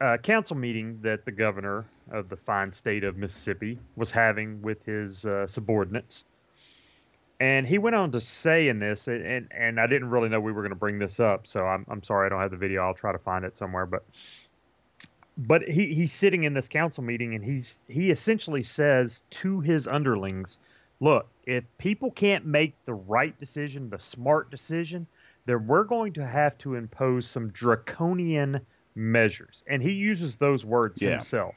uh, 0.01 0.17
council 0.17 0.55
meeting 0.55 0.99
that 1.01 1.25
the 1.25 1.31
governor 1.31 1.85
of 2.11 2.29
the 2.29 2.35
fine 2.35 2.71
state 2.71 3.03
of 3.03 3.17
Mississippi 3.17 3.79
was 3.95 4.11
having 4.11 4.61
with 4.61 4.83
his 4.85 5.25
uh, 5.25 5.47
subordinates. 5.47 6.25
And 7.39 7.67
he 7.67 7.77
went 7.77 7.95
on 7.95 8.11
to 8.11 8.21
say 8.21 8.69
in 8.69 8.79
this, 8.79 9.07
and, 9.07 9.25
and, 9.25 9.47
and 9.51 9.79
I 9.79 9.87
didn't 9.87 10.09
really 10.09 10.29
know 10.29 10.39
we 10.39 10.53
were 10.53 10.61
going 10.61 10.69
to 10.69 10.75
bring 10.75 10.99
this 10.99 11.19
up, 11.19 11.47
so 11.47 11.65
I'm, 11.65 11.85
I'm 11.89 12.01
sorry 12.01 12.25
I 12.25 12.29
don't 12.29 12.39
have 12.39 12.51
the 12.51 12.57
video. 12.57 12.83
I'll 12.83 12.93
try 12.93 13.11
to 13.11 13.17
find 13.17 13.43
it 13.43 13.57
somewhere. 13.57 13.85
But 13.85 14.03
but 15.37 15.63
he, 15.63 15.93
he's 15.93 16.13
sitting 16.13 16.43
in 16.45 16.53
this 16.53 16.69
council 16.69 17.03
meeting, 17.03 17.35
and 17.35 17.43
he's 17.43 17.79
he 17.89 18.09
essentially 18.09 18.63
says 18.63 19.21
to 19.31 19.59
his 19.59 19.85
underlings, 19.85 20.59
"Look, 21.01 21.27
if 21.45 21.65
people 21.77 22.09
can't 22.11 22.45
make 22.45 22.73
the 22.85 22.93
right 22.93 23.37
decision, 23.37 23.89
the 23.89 23.99
smart 23.99 24.49
decision, 24.49 25.05
then 25.45 25.67
we're 25.67 25.83
going 25.83 26.13
to 26.13 26.25
have 26.25 26.57
to 26.59 26.75
impose 26.75 27.27
some 27.27 27.49
draconian 27.49 28.61
measures." 28.95 29.63
And 29.67 29.81
he 29.81 29.91
uses 29.93 30.37
those 30.37 30.65
words 30.65 31.01
Yeah. 31.01 31.11
himself. 31.11 31.55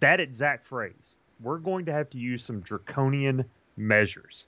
That 0.00 0.20
exact 0.20 0.66
phrase. 0.66 1.16
We're 1.40 1.58
going 1.58 1.86
to 1.86 1.92
have 1.92 2.10
to 2.10 2.18
use 2.18 2.44
some 2.44 2.60
draconian 2.60 3.50
measures 3.76 4.46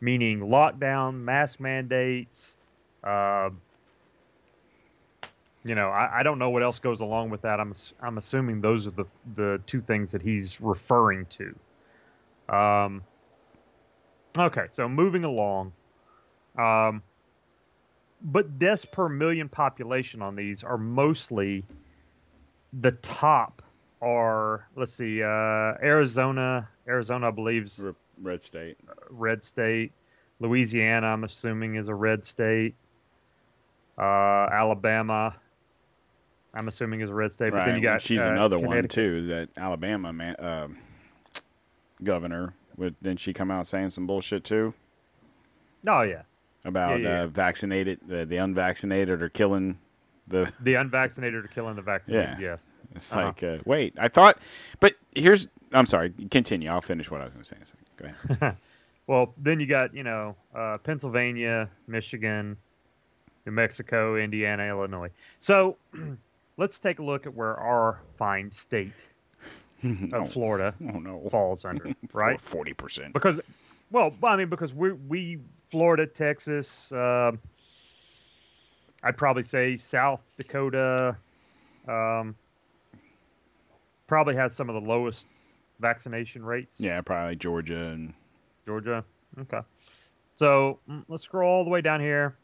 meaning 0.00 0.40
lockdown, 0.40 1.14
mask 1.16 1.60
mandates. 1.60 2.56
Uh, 3.04 3.50
you 5.64 5.74
know, 5.74 5.88
I, 5.90 6.20
I 6.20 6.22
don't 6.22 6.38
know 6.38 6.50
what 6.50 6.62
else 6.62 6.78
goes 6.78 7.00
along 7.00 7.30
with 7.30 7.42
that. 7.42 7.60
I'm 7.60 7.74
I'm 8.00 8.18
assuming 8.18 8.60
those 8.60 8.86
are 8.86 8.90
the 8.92 9.04
the 9.34 9.62
two 9.66 9.82
things 9.82 10.12
that 10.12 10.22
he's 10.22 10.60
referring 10.60 11.26
to. 11.26 12.54
Um, 12.54 13.02
okay, 14.38 14.66
so 14.70 14.88
moving 14.88 15.24
along. 15.24 15.72
Um, 16.58 17.02
but 18.22 18.58
deaths 18.58 18.84
per 18.84 19.08
million 19.08 19.48
population 19.48 20.22
on 20.22 20.36
these 20.36 20.62
are 20.62 20.78
mostly 20.78 21.64
the 22.80 22.92
top 22.92 23.62
are 24.02 24.66
let's 24.76 24.92
see 24.92 25.22
uh, 25.22 25.26
Arizona 25.82 26.68
Arizona 26.88 27.28
I 27.28 27.30
believe's 27.30 27.78
Re- 27.78 27.92
Red 28.22 28.42
state. 28.42 28.76
red 29.08 29.42
state. 29.42 29.92
Louisiana, 30.40 31.06
I'm 31.06 31.24
assuming, 31.24 31.74
is 31.74 31.88
a 31.88 31.94
red 31.94 32.24
state. 32.24 32.74
Uh, 33.98 34.48
Alabama, 34.50 35.36
I'm 36.54 36.68
assuming, 36.68 37.02
is 37.02 37.10
a 37.10 37.14
red 37.14 37.30
state. 37.32 37.52
But 37.52 37.66
then 37.66 37.76
you 37.76 37.82
got 37.82 38.00
she's 38.02 38.20
uh, 38.20 38.28
another 38.28 38.58
one 38.58 38.88
too. 38.88 39.26
That 39.26 39.48
Alabama 39.56 40.12
man, 40.12 40.36
um 40.38 40.78
governor. 42.02 42.54
Would 42.76 42.96
didn't 43.02 43.20
she 43.20 43.32
come 43.34 43.50
out 43.50 43.66
saying 43.66 43.90
some 43.90 44.06
bullshit 44.06 44.44
too 44.44 44.72
Oh 45.86 46.02
yeah, 46.02 46.22
about 46.64 47.00
Yeah, 47.00 47.08
yeah, 47.08 47.22
uh, 47.22 47.26
vaccinated 47.28 48.00
the, 48.06 48.24
the 48.26 48.36
unvaccinated 48.36 49.22
are 49.22 49.28
killing 49.28 49.78
the 50.28 50.52
the 50.60 50.74
unvaccinated 50.74 51.44
are 51.44 51.48
killing 51.48 51.76
the 51.76 51.82
vaccinated. 51.82 52.36
Yeah. 52.40 52.52
Yes. 52.52 52.70
It's 52.94 53.12
Uh-huh. 53.12 53.26
like, 53.26 53.42
uh, 53.42 53.58
wait, 53.64 53.94
I 53.98 54.08
thought, 54.08 54.38
but 54.80 54.94
here's, 55.14 55.46
I'm 55.72 55.86
sorry, 55.86 56.12
continue. 56.30 56.68
I'll 56.68 56.80
finish 56.80 57.08
what 57.10 57.20
I 57.20 57.24
was 57.24 57.32
going 57.32 57.42
to 57.44 57.48
say 57.48 57.56
in 57.56 57.62
a 57.62 57.66
second. 57.66 57.86
Go 57.96 58.36
ahead. 58.38 58.56
Well, 59.06 59.34
then 59.36 59.58
you 59.58 59.66
got 59.66 59.92
you 59.92 60.04
know 60.04 60.36
uh, 60.54 60.78
Pennsylvania, 60.78 61.68
Michigan, 61.88 62.56
New 63.44 63.50
Mexico, 63.50 64.14
Indiana, 64.14 64.68
Illinois. 64.68 65.10
So 65.40 65.76
let's 66.56 66.78
take 66.78 67.00
a 67.00 67.02
look 67.02 67.26
at 67.26 67.34
where 67.34 67.56
our 67.56 67.98
fine 68.18 68.52
state 68.52 69.08
of 69.82 70.12
oh, 70.12 70.24
Florida 70.26 70.74
oh, 70.94 70.98
no. 71.00 71.28
falls 71.28 71.64
under, 71.64 71.92
right? 72.12 72.38
40%. 72.38 73.12
because 73.12 73.40
well 73.90 74.14
i 74.22 74.36
mean 74.36 74.48
because 74.48 74.72
we 74.72 74.92
we 74.92 75.38
florida 75.70 76.06
texas 76.06 76.92
um 76.92 77.38
i'd 79.04 79.16
probably 79.16 79.42
say 79.42 79.76
south 79.76 80.20
dakota 80.36 81.16
um, 81.88 82.36
probably 84.06 84.36
has 84.36 84.54
some 84.54 84.68
of 84.68 84.74
the 84.74 84.86
lowest 84.88 85.26
vaccination 85.80 86.44
rates. 86.44 86.76
Yeah, 86.78 87.00
probably 87.00 87.36
Georgia 87.36 87.86
and, 87.86 88.12
georgia 88.66 89.02
okay. 89.38 89.60
So 90.36 90.78
mm, 90.88 91.02
let's 91.08 91.22
scroll 91.24 91.50
all 91.50 91.64
the 91.64 91.70
way 91.70 91.80
down 91.80 92.00
here. 92.00 92.36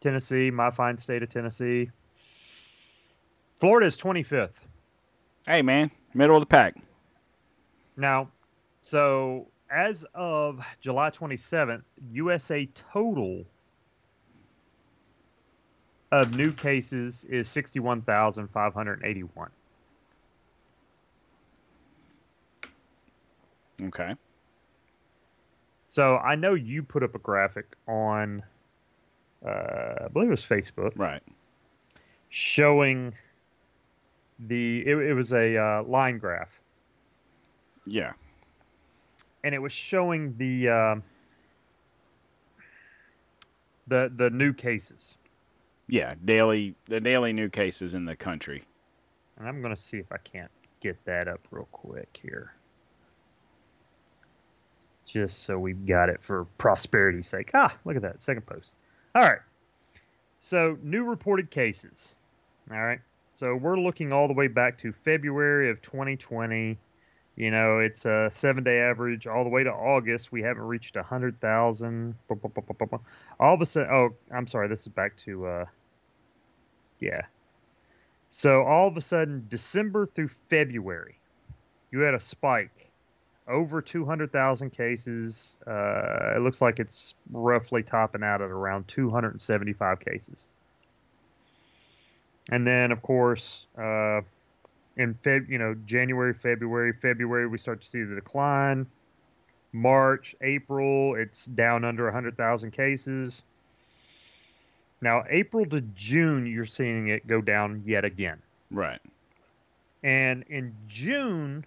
Tennessee 0.00 0.50
my 0.50 0.70
fine 0.70 0.98
state 0.98 1.22
of 1.22 1.30
tennessee. 1.30 1.90
Florida 3.60 3.86
is 3.86 3.96
25th 3.96 4.50
hey, 5.46 5.62
man, 5.62 5.90
middle 6.14 6.36
of 6.36 6.42
the 6.42 6.46
pack. 6.46 6.76
Now, 7.96 8.28
so 8.80 9.48
as 9.72 10.04
of 10.14 10.60
July 10.80 11.10
27th, 11.10 11.82
USA 12.12 12.66
total 12.92 13.44
of 16.12 16.36
new 16.36 16.52
cases 16.52 17.24
is 17.24 17.48
61,581. 17.48 19.50
Okay. 23.84 24.14
So 25.86 26.18
I 26.18 26.36
know 26.36 26.54
you 26.54 26.82
put 26.82 27.02
up 27.02 27.14
a 27.14 27.18
graphic 27.18 27.66
on, 27.88 28.42
uh, 29.44 30.04
I 30.04 30.08
believe 30.12 30.28
it 30.28 30.32
was 30.32 30.44
Facebook, 30.44 30.92
Right. 30.96 31.22
showing 32.28 33.14
the, 34.38 34.86
it, 34.86 34.96
it 34.96 35.14
was 35.14 35.32
a 35.32 35.56
uh, 35.56 35.82
line 35.84 36.18
graph, 36.18 36.60
Yeah. 37.86 38.12
And 39.44 39.54
it 39.54 39.58
was 39.58 39.72
showing 39.72 40.36
the, 40.36 40.68
um 40.68 41.02
the, 43.86 44.12
the 44.14 44.30
new 44.30 44.52
cases. 44.52 45.16
Yeah. 45.88 46.14
Daily, 46.24 46.74
the 46.86 47.00
daily 47.00 47.32
new 47.32 47.48
cases 47.48 47.94
in 47.94 48.04
the 48.04 48.16
country. 48.16 48.64
And 49.38 49.48
I'm 49.48 49.60
going 49.60 49.74
to 49.74 49.80
see 49.80 49.98
if 49.98 50.10
I 50.12 50.18
can't 50.18 50.50
get 50.80 51.02
that 51.04 51.28
up 51.28 51.40
real 51.50 51.68
quick 51.72 52.18
here. 52.22 52.54
Just 55.06 55.42
so 55.42 55.58
we've 55.58 55.84
got 55.86 56.08
it 56.08 56.20
for 56.22 56.46
prosperity's 56.58 57.26
sake. 57.26 57.50
Ah, 57.54 57.76
look 57.84 57.96
at 57.96 58.02
that. 58.02 58.22
Second 58.22 58.46
post. 58.46 58.74
All 59.14 59.22
right. 59.22 59.40
So, 60.40 60.78
new 60.82 61.04
reported 61.04 61.50
cases. 61.50 62.14
All 62.70 62.82
right. 62.82 63.00
So, 63.32 63.54
we're 63.54 63.78
looking 63.78 64.12
all 64.12 64.26
the 64.26 64.34
way 64.34 64.48
back 64.48 64.78
to 64.78 64.92
February 64.92 65.70
of 65.70 65.82
2020. 65.82 66.78
You 67.36 67.50
know, 67.50 67.78
it's 67.78 68.04
a 68.04 68.28
seven 68.30 68.62
day 68.62 68.80
average 68.80 69.26
all 69.26 69.42
the 69.44 69.50
way 69.50 69.64
to 69.64 69.72
August. 69.72 70.32
We 70.32 70.42
haven't 70.42 70.64
reached 70.64 70.96
a 70.96 71.00
100,000. 71.00 72.14
All 73.40 73.54
of 73.54 73.60
a 73.60 73.66
sudden, 73.66 73.90
oh, 73.90 74.10
I'm 74.30 74.46
sorry. 74.46 74.68
This 74.68 74.82
is 74.82 74.88
back 74.88 75.16
to, 75.24 75.46
uh, 75.46 75.64
yeah. 77.00 77.22
So 78.28 78.62
all 78.62 78.88
of 78.88 78.96
a 78.96 79.00
sudden, 79.00 79.46
December 79.48 80.06
through 80.06 80.30
February, 80.50 81.18
you 81.90 82.00
had 82.00 82.14
a 82.14 82.20
spike 82.20 82.90
over 83.48 83.82
200,000 83.82 84.70
cases. 84.70 85.56
Uh, 85.66 86.34
it 86.36 86.42
looks 86.42 86.60
like 86.60 86.78
it's 86.78 87.14
roughly 87.30 87.82
topping 87.82 88.22
out 88.22 88.40
at 88.40 88.50
around 88.50 88.88
275 88.88 90.00
cases. 90.00 90.46
And 92.50 92.66
then, 92.66 92.92
of 92.92 93.02
course, 93.02 93.66
uh, 93.78 94.20
in 94.96 95.14
Feb, 95.14 95.48
you 95.48 95.58
know, 95.58 95.74
January, 95.86 96.34
February, 96.34 96.92
February, 96.92 97.46
we 97.46 97.58
start 97.58 97.80
to 97.80 97.86
see 97.86 98.02
the 98.02 98.14
decline. 98.14 98.86
March, 99.72 100.36
April, 100.42 101.14
it's 101.14 101.46
down 101.46 101.84
under 101.84 102.04
100,000 102.04 102.70
cases. 102.70 103.42
Now, 105.00 105.24
April 105.30 105.66
to 105.66 105.80
June, 105.80 106.46
you're 106.46 106.66
seeing 106.66 107.08
it 107.08 107.26
go 107.26 107.40
down 107.40 107.82
yet 107.86 108.04
again. 108.04 108.40
Right. 108.70 109.00
And 110.04 110.44
in 110.48 110.74
June, 110.88 111.64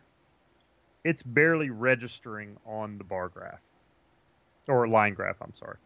it's 1.04 1.24
barely 1.24 1.70
registering 1.70 2.58
on 2.66 2.98
the 2.98 3.04
bar 3.04 3.30
graph 3.30 3.60
or 4.68 4.88
line 4.88 5.14
graph, 5.14 5.38
I'm 5.42 5.54
sorry. 5.54 5.78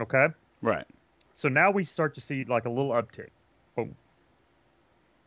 Okay? 0.00 0.28
Right. 0.62 0.86
So 1.32 1.48
now 1.48 1.70
we 1.70 1.84
start 1.84 2.14
to 2.14 2.20
see 2.20 2.44
like 2.44 2.66
a 2.66 2.70
little 2.70 2.90
uptick. 2.90 3.28
Boom. 3.74 3.94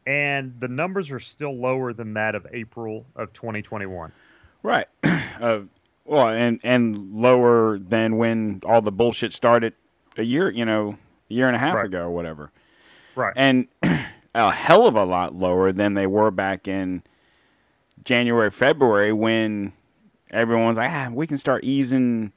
And 0.09 0.55
the 0.59 0.67
numbers 0.67 1.11
are 1.11 1.19
still 1.19 1.55
lower 1.55 1.93
than 1.93 2.15
that 2.15 2.33
of 2.33 2.47
April 2.51 3.05
of 3.15 3.31
2021. 3.33 4.11
Right. 4.63 4.87
uh, 5.03 5.59
well, 6.03 6.29
and 6.29 6.59
and 6.63 7.13
lower 7.13 7.77
than 7.77 8.17
when 8.17 8.61
all 8.65 8.81
the 8.81 8.91
bullshit 8.91 9.33
started 9.33 9.73
a 10.17 10.23
year, 10.23 10.49
you 10.49 10.65
know, 10.65 10.97
a 11.29 11.33
year 11.33 11.45
and 11.45 11.55
a 11.55 11.59
half 11.59 11.75
Right. 11.75 11.85
ago 11.85 12.05
or 12.05 12.09
whatever. 12.09 12.51
Right. 13.15 13.33
And 13.35 13.67
a 14.33 14.51
hell 14.51 14.87
of 14.87 14.95
a 14.95 15.03
lot 15.03 15.35
lower 15.35 15.71
than 15.71 15.93
they 15.93 16.07
were 16.07 16.31
back 16.31 16.67
in 16.67 17.03
January, 18.03 18.49
February 18.49 19.13
when 19.13 19.73
everyone's 20.31 20.77
like, 20.77 20.89
ah, 20.89 21.09
we 21.13 21.27
can 21.27 21.37
start 21.37 21.63
easing 21.63 22.31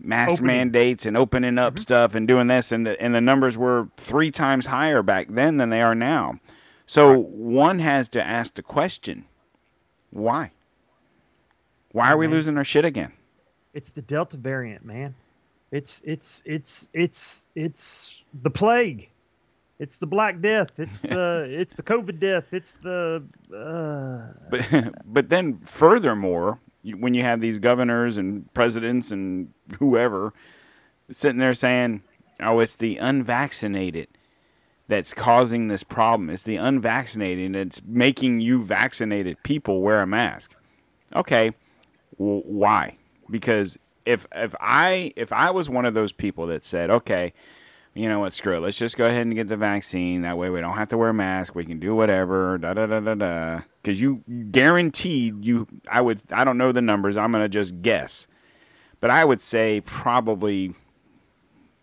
mask 0.00 0.40
Opening. 0.40 0.46
mandates 0.56 1.04
and 1.04 1.14
opening 1.16 1.58
up 1.58 1.78
stuff 1.78 2.14
and 2.14 2.26
doing 2.26 2.46
this 2.46 2.72
and 2.72 2.86
the, 2.86 3.00
and 3.02 3.14
the 3.14 3.20
numbers 3.20 3.56
were 3.58 3.88
three 3.98 4.30
times 4.30 4.66
higher 4.66 5.02
back 5.02 5.28
then 5.28 5.58
than 5.58 5.68
they 5.68 5.82
are 5.82 5.94
now. 5.94 6.38
So 6.86 7.18
one 7.18 7.80
has 7.80 8.08
to 8.10 8.22
ask 8.24 8.54
the 8.54 8.62
question, 8.62 9.24
why? 10.10 10.52
Why 11.92 12.10
are 12.12 12.16
we 12.16 12.26
Man. 12.26 12.36
losing 12.36 12.56
our 12.56 12.64
shit 12.64 12.84
again? 12.84 13.12
it's 13.74 13.90
the 13.90 14.00
Delta 14.02 14.38
variant, 14.38 14.84
man. 14.86 15.14
It's 15.70 16.00
it's 16.04 16.40
it's 16.46 16.88
it's 16.94 17.46
it's 17.54 18.22
the 18.42 18.48
plague. 18.50 19.08
It's 19.78 19.98
the 19.98 20.06
Black 20.06 20.40
Death. 20.40 20.78
It's 20.78 21.00
the 21.02 21.46
it's 21.50 21.74
the 21.74 21.82
COVID 21.82 22.18
death. 22.18 22.44
It's 22.52 22.76
the 22.78 23.22
uh, 23.54 24.32
But 24.48 24.94
but 25.04 25.28
then 25.28 25.58
furthermore, 25.66 26.58
when 26.84 27.12
you 27.12 27.22
have 27.22 27.40
these 27.40 27.58
governors 27.58 28.16
and 28.16 28.52
presidents 28.54 29.10
and 29.10 29.52
whoever 29.78 30.32
sitting 31.10 31.38
there 31.38 31.52
saying, 31.54 32.02
"Oh, 32.40 32.60
it's 32.60 32.76
the 32.76 32.96
unvaccinated 32.96 34.08
that's 34.88 35.12
causing 35.12 35.68
this 35.68 35.82
problem. 35.82 36.30
It's 36.30 36.42
the 36.42 36.56
unvaccinated 36.56 37.54
that's 37.54 37.82
making 37.84 38.40
you 38.40 38.62
vaccinated 38.62 39.42
people 39.42 39.82
wear 39.82 40.00
a 40.02 40.06
mask." 40.06 40.52
Okay, 41.14 41.52
w- 42.18 42.42
why? 42.44 42.96
Because 43.30 43.78
if 44.04 44.26
if 44.34 44.54
I 44.60 45.12
if 45.16 45.32
I 45.32 45.50
was 45.50 45.68
one 45.68 45.84
of 45.84 45.94
those 45.94 46.12
people 46.12 46.46
that 46.48 46.62
said, 46.62 46.90
"Okay, 46.90 47.32
you 47.96 48.10
know 48.10 48.20
what, 48.20 48.34
screw 48.34 48.58
it. 48.58 48.60
Let's 48.60 48.76
just 48.76 48.98
go 48.98 49.06
ahead 49.06 49.22
and 49.22 49.34
get 49.34 49.48
the 49.48 49.56
vaccine. 49.56 50.20
That 50.20 50.36
way 50.36 50.50
we 50.50 50.60
don't 50.60 50.76
have 50.76 50.88
to 50.88 50.98
wear 50.98 51.08
a 51.08 51.14
mask. 51.14 51.54
We 51.54 51.64
can 51.64 51.80
do 51.80 51.94
whatever. 51.94 52.58
Da 52.58 52.74
da 52.74 52.86
da 52.86 53.00
da 53.00 53.14
da. 53.14 53.60
Because 53.82 54.00
you 54.00 54.22
guaranteed 54.50 55.42
you, 55.42 55.66
I 55.90 56.02
would, 56.02 56.20
I 56.30 56.44
don't 56.44 56.58
know 56.58 56.72
the 56.72 56.82
numbers. 56.82 57.16
I'm 57.16 57.32
gonna 57.32 57.48
just 57.48 57.80
guess, 57.80 58.26
but 59.00 59.08
I 59.08 59.24
would 59.24 59.40
say 59.40 59.80
probably 59.80 60.74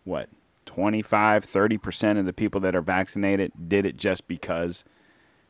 what 0.03 0.29
25, 0.73 1.45
30 1.45 1.77
percent 1.77 2.19
of 2.19 2.25
the 2.25 2.33
people 2.33 2.59
that 2.61 2.75
are 2.75 2.81
vaccinated 2.81 3.51
did 3.67 3.85
it 3.85 3.95
just 3.97 4.27
because, 4.27 4.83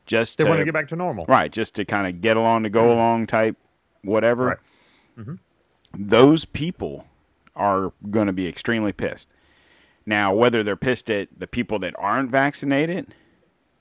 just 0.06 0.36
they 0.38 0.44
to 0.44 0.50
want 0.50 0.58
to 0.60 0.64
get 0.66 0.74
back 0.74 0.88
to 0.88 0.96
normal. 0.96 1.24
right, 1.28 1.50
just 1.50 1.74
to 1.76 1.84
kind 1.84 2.06
of 2.06 2.20
get 2.20 2.36
along 2.36 2.62
to 2.64 2.70
go 2.70 2.92
along 2.92 3.26
type, 3.26 3.56
whatever. 4.02 4.46
Right. 4.46 4.58
Mhm. 5.26 5.38
Those 5.96 6.44
people 6.44 7.06
are 7.56 7.92
going 8.10 8.26
to 8.26 8.32
be 8.32 8.46
extremely 8.48 8.92
pissed. 8.92 9.28
Now, 10.04 10.34
whether 10.34 10.62
they're 10.62 10.76
pissed 10.76 11.08
at 11.10 11.28
the 11.38 11.46
people 11.46 11.78
that 11.78 11.94
aren't 11.98 12.30
vaccinated 12.30 13.14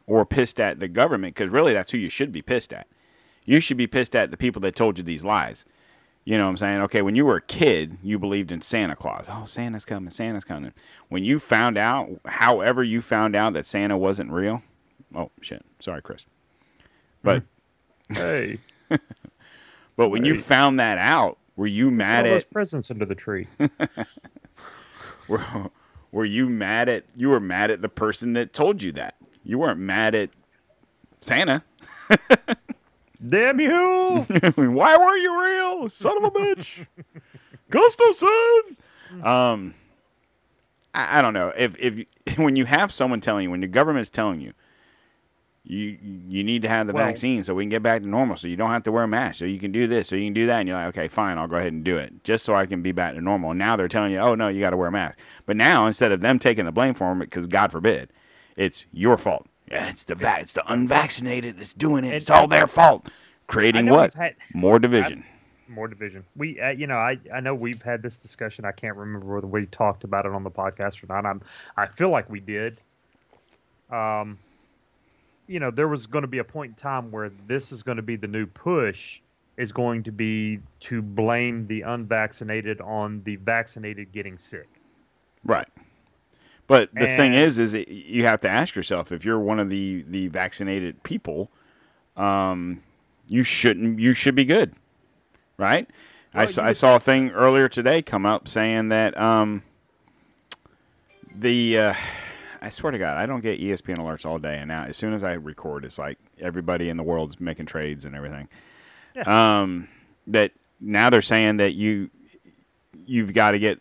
or 0.07 0.25
pissed 0.25 0.59
at 0.59 0.79
the 0.79 0.87
government, 0.87 1.35
because 1.35 1.51
really 1.51 1.73
that's 1.73 1.91
who 1.91 1.97
you 1.97 2.09
should 2.09 2.31
be 2.31 2.41
pissed 2.41 2.71
at. 2.71 2.87
You 3.45 3.59
should 3.59 3.75
be 3.77 3.87
pissed 3.87 4.15
at 4.15 4.31
the 4.31 4.37
people 4.37 4.61
that 4.61 4.75
told 4.75 4.97
you 4.97 5.03
these 5.03 5.25
lies. 5.25 5.65
You 6.25 6.37
know 6.37 6.45
what 6.45 6.51
I'm 6.51 6.57
saying? 6.57 6.81
Okay, 6.83 7.01
when 7.01 7.15
you 7.15 7.25
were 7.25 7.35
a 7.35 7.41
kid, 7.41 7.97
you 8.01 8.17
believed 8.17 8.51
in 8.51 8.61
Santa 8.61 8.95
Claus. 8.95 9.25
Oh, 9.29 9.43
Santa's 9.45 9.83
coming, 9.83 10.09
Santa's 10.09 10.45
coming. 10.45 10.71
When 11.09 11.23
you 11.25 11.37
found 11.37 11.77
out, 11.77 12.09
however 12.25 12.83
you 12.83 13.01
found 13.01 13.35
out 13.35 13.53
that 13.53 13.65
Santa 13.65 13.97
wasn't 13.97 14.31
real, 14.31 14.61
oh 15.13 15.31
shit, 15.41 15.65
sorry, 15.79 16.01
Chris. 16.01 16.25
But 17.21 17.43
Hey, 18.09 18.59
but 19.95 20.09
when 20.09 20.25
you 20.25 20.39
found 20.39 20.79
that 20.79 20.97
out, 20.97 21.37
were 21.55 21.67
you 21.67 21.91
mad 21.91 22.25
all 22.25 22.33
those 22.33 22.41
at 22.41 22.51
presents 22.51 22.91
under 22.91 23.05
the 23.05 23.15
tree. 23.15 23.47
were, 25.27 25.69
were 26.11 26.25
you 26.25 26.49
mad 26.49 26.89
at 26.89 27.05
you 27.15 27.29
were 27.29 27.39
mad 27.39 27.71
at 27.71 27.81
the 27.81 27.89
person 27.89 28.33
that 28.33 28.53
told 28.53 28.83
you 28.83 28.91
that? 28.93 29.15
You 29.43 29.59
weren't 29.59 29.79
mad 29.79 30.15
at 30.15 30.29
Santa. 31.21 31.63
Damn 33.25 33.59
you! 33.59 34.25
Why 34.55 34.97
were 34.97 35.15
you 35.17 35.41
real, 35.41 35.89
son 35.89 36.17
of 36.17 36.23
a 36.25 36.31
bitch? 36.31 36.85
Gustafson. 37.69 38.77
Um, 39.23 39.73
I, 40.93 41.19
I 41.19 41.21
don't 41.21 41.33
know 41.33 41.51
if 41.57 41.75
if 41.79 42.37
when 42.37 42.55
you 42.55 42.65
have 42.65 42.91
someone 42.91 43.21
telling 43.21 43.43
you, 43.43 43.51
when 43.51 43.61
the 43.61 43.67
government's 43.67 44.09
telling 44.09 44.41
you, 44.41 44.53
you 45.63 45.97
you 46.27 46.43
need 46.43 46.63
to 46.63 46.67
have 46.69 46.87
the 46.87 46.93
Well- 46.93 47.05
vaccine 47.05 47.43
so 47.43 47.53
we 47.53 47.63
can 47.63 47.69
get 47.69 47.81
back 47.83 48.01
to 48.01 48.07
normal, 48.07 48.35
so 48.35 48.47
you 48.47 48.55
don't 48.57 48.71
have 48.71 48.83
to 48.83 48.91
wear 48.91 49.03
a 49.03 49.07
mask, 49.07 49.39
so 49.39 49.45
you 49.45 49.59
can 49.59 49.71
do 49.71 49.87
this, 49.87 50.09
so 50.09 50.15
you 50.15 50.25
can 50.25 50.33
do 50.33 50.47
that, 50.47 50.59
and 50.59 50.67
you're 50.67 50.77
like, 50.77 50.87
okay, 50.89 51.07
fine, 51.07 51.37
I'll 51.37 51.47
go 51.47 51.55
ahead 51.55 51.71
and 51.73 51.83
do 51.83 51.97
it, 51.97 52.23
just 52.23 52.43
so 52.43 52.55
I 52.55 52.65
can 52.65 52.81
be 52.81 52.91
back 52.91 53.13
to 53.15 53.21
normal. 53.21 53.51
And 53.51 53.59
now 53.59 53.75
they're 53.77 53.87
telling 53.87 54.11
you, 54.11 54.19
oh 54.19 54.35
no, 54.35 54.49
you 54.49 54.59
got 54.59 54.71
to 54.71 54.77
wear 54.77 54.89
a 54.89 54.91
mask. 54.91 55.17
But 55.45 55.55
now 55.55 55.87
instead 55.87 56.11
of 56.11 56.19
them 56.19 56.39
taking 56.39 56.65
the 56.65 56.71
blame 56.71 56.93
for 56.93 57.11
it, 57.13 57.19
because 57.19 57.47
God 57.47 57.71
forbid, 57.71 58.09
it's 58.57 58.85
your 58.91 59.15
fault. 59.17 59.47
Yeah, 59.73 59.89
it's 59.89 60.03
the 60.03 60.13
va- 60.13 60.37
it's 60.39 60.53
the 60.53 60.71
unvaccinated 60.71 61.57
that's 61.57 61.73
doing 61.73 62.05
it. 62.05 62.13
It's 62.13 62.29
all 62.29 62.47
their 62.47 62.67
fault. 62.67 63.09
Creating 63.47 63.87
what? 63.87 64.13
had 64.13 64.35
More 64.53 64.77
division. 64.77 65.25
more 65.67 65.87
division. 65.87 66.23
We, 66.35 66.59
uh, 66.59 66.69
you 66.69 66.85
know, 66.85 66.97
I, 66.97 67.17
I 67.33 67.39
know 67.39 67.55
we've 67.55 67.81
had 67.81 68.03
this 68.03 68.17
discussion. 68.17 68.65
I 68.65 68.71
can't 68.71 68.95
remember 68.95 69.33
whether 69.33 69.47
we 69.47 69.65
talked 69.65 70.03
about 70.03 70.27
it 70.27 70.31
on 70.31 70.43
the 70.43 70.51
podcast 70.51 71.03
or 71.03 71.07
not. 71.07 71.25
I'm, 71.25 71.41
I 71.75 71.87
feel 71.87 72.09
like 72.09 72.29
we 72.29 72.39
did. 72.39 72.79
Um, 73.89 74.37
you 75.47 75.59
know, 75.59 75.71
there 75.71 75.87
was 75.87 76.05
going 76.05 76.21
to 76.21 76.27
be 76.27 76.37
a 76.37 76.43
point 76.43 76.69
in 76.69 76.75
time 76.75 77.11
where 77.11 77.31
this 77.47 77.71
is 77.71 77.81
going 77.81 77.97
to 77.97 78.03
be 78.03 78.15
the 78.15 78.27
new 78.27 78.45
push 78.45 79.21
is 79.57 79.71
going 79.71 80.03
to 80.03 80.11
be 80.11 80.59
to 80.81 81.01
blame 81.01 81.65
the 81.65 81.81
unvaccinated 81.81 82.79
on 82.81 83.23
the 83.23 83.37
vaccinated 83.37 84.11
getting 84.11 84.37
sick. 84.37 84.67
Right. 85.43 85.67
But 86.67 86.93
the 86.93 87.07
thing 87.17 87.33
is, 87.33 87.59
is 87.59 87.73
it, 87.73 87.87
you 87.89 88.23
have 88.23 88.39
to 88.41 88.49
ask 88.49 88.75
yourself 88.75 89.11
if 89.11 89.25
you're 89.25 89.39
one 89.39 89.59
of 89.59 89.69
the 89.69 90.05
the 90.07 90.27
vaccinated 90.27 91.03
people, 91.03 91.51
um, 92.15 92.81
you 93.27 93.43
shouldn't. 93.43 93.99
You 93.99 94.13
should 94.13 94.35
be 94.35 94.45
good, 94.45 94.73
right? 95.57 95.89
I, 96.33 96.39
Well, 96.39 96.47
saw, 96.47 96.63
I 96.65 96.71
saw 96.71 96.95
a 96.95 96.99
thing 96.99 97.31
earlier 97.31 97.69
today 97.69 98.01
come 98.01 98.25
up 98.25 98.47
saying 98.47 98.89
that 98.89 99.15
um, 99.19 99.61
the 101.35 101.77
uh, 101.77 101.93
I 102.61 102.69
swear 102.69 102.91
to 102.91 102.97
God, 102.97 103.17
I 103.17 103.25
don't 103.25 103.41
get 103.41 103.59
ESPN 103.59 103.97
alerts 103.97 104.25
all 104.25 104.39
day, 104.39 104.57
and 104.57 104.69
now 104.69 104.83
as 104.83 104.95
soon 104.95 105.13
as 105.13 105.21
I 105.21 105.33
record, 105.33 105.83
it's 105.83 105.97
like 105.97 106.17
everybody 106.39 106.87
in 106.89 106.95
the 106.97 107.03
world's 107.03 107.39
making 107.39 107.65
trades 107.65 108.05
and 108.05 108.15
everything. 108.15 108.47
Um, 109.25 109.89
that 110.27 110.53
now 110.79 111.09
they're 111.09 111.21
saying 111.21 111.57
that 111.57 111.73
you 111.73 112.09
you've 113.05 113.33
got 113.33 113.51
to 113.51 113.59
get 113.59 113.79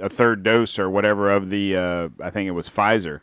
a 0.00 0.08
third 0.08 0.42
dose 0.42 0.78
or 0.78 0.90
whatever 0.90 1.30
of 1.30 1.50
the 1.50 1.76
uh, 1.76 2.08
I 2.22 2.30
think 2.30 2.48
it 2.48 2.52
was 2.52 2.68
Pfizer 2.68 3.20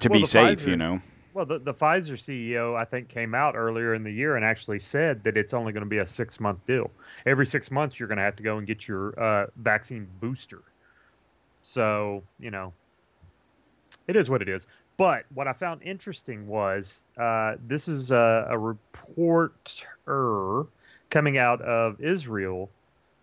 to 0.00 0.08
Well, 0.08 0.20
be 0.20 0.26
safe. 0.26 0.66
You 0.66 0.76
know, 0.76 1.00
Well, 1.34 1.46
the, 1.46 1.58
the 1.58 1.74
Pfizer 1.74 2.14
CEO, 2.14 2.76
I 2.76 2.84
think, 2.84 3.08
came 3.08 3.34
out 3.34 3.54
earlier 3.56 3.94
in 3.94 4.02
the 4.02 4.10
year 4.10 4.36
and 4.36 4.44
actually 4.44 4.78
said 4.78 5.22
that 5.24 5.36
it's 5.36 5.54
only 5.54 5.72
going 5.72 5.84
to 5.84 5.88
be 5.88 5.98
a 5.98 6.06
six 6.06 6.40
month 6.40 6.64
deal. 6.66 6.90
Every 7.26 7.46
six 7.46 7.70
months, 7.70 7.98
you're 7.98 8.08
going 8.08 8.18
to 8.18 8.24
have 8.24 8.36
to 8.36 8.42
go 8.42 8.58
and 8.58 8.66
get 8.66 8.88
your 8.88 9.18
uh, 9.18 9.46
vaccine 9.56 10.06
booster. 10.20 10.62
So, 11.62 12.22
you 12.38 12.50
know, 12.50 12.72
it 14.06 14.16
is 14.16 14.30
what 14.30 14.42
it 14.42 14.48
is. 14.48 14.66
But 14.96 15.26
what 15.34 15.46
I 15.46 15.52
found 15.52 15.82
interesting 15.82 16.46
was 16.46 17.04
uh, 17.18 17.56
this 17.66 17.86
is 17.88 18.10
a, 18.10 18.46
a 18.48 18.58
reporter 18.58 19.60
coming 21.10 21.38
out 21.38 21.60
of 21.60 22.00
Israel 22.00 22.70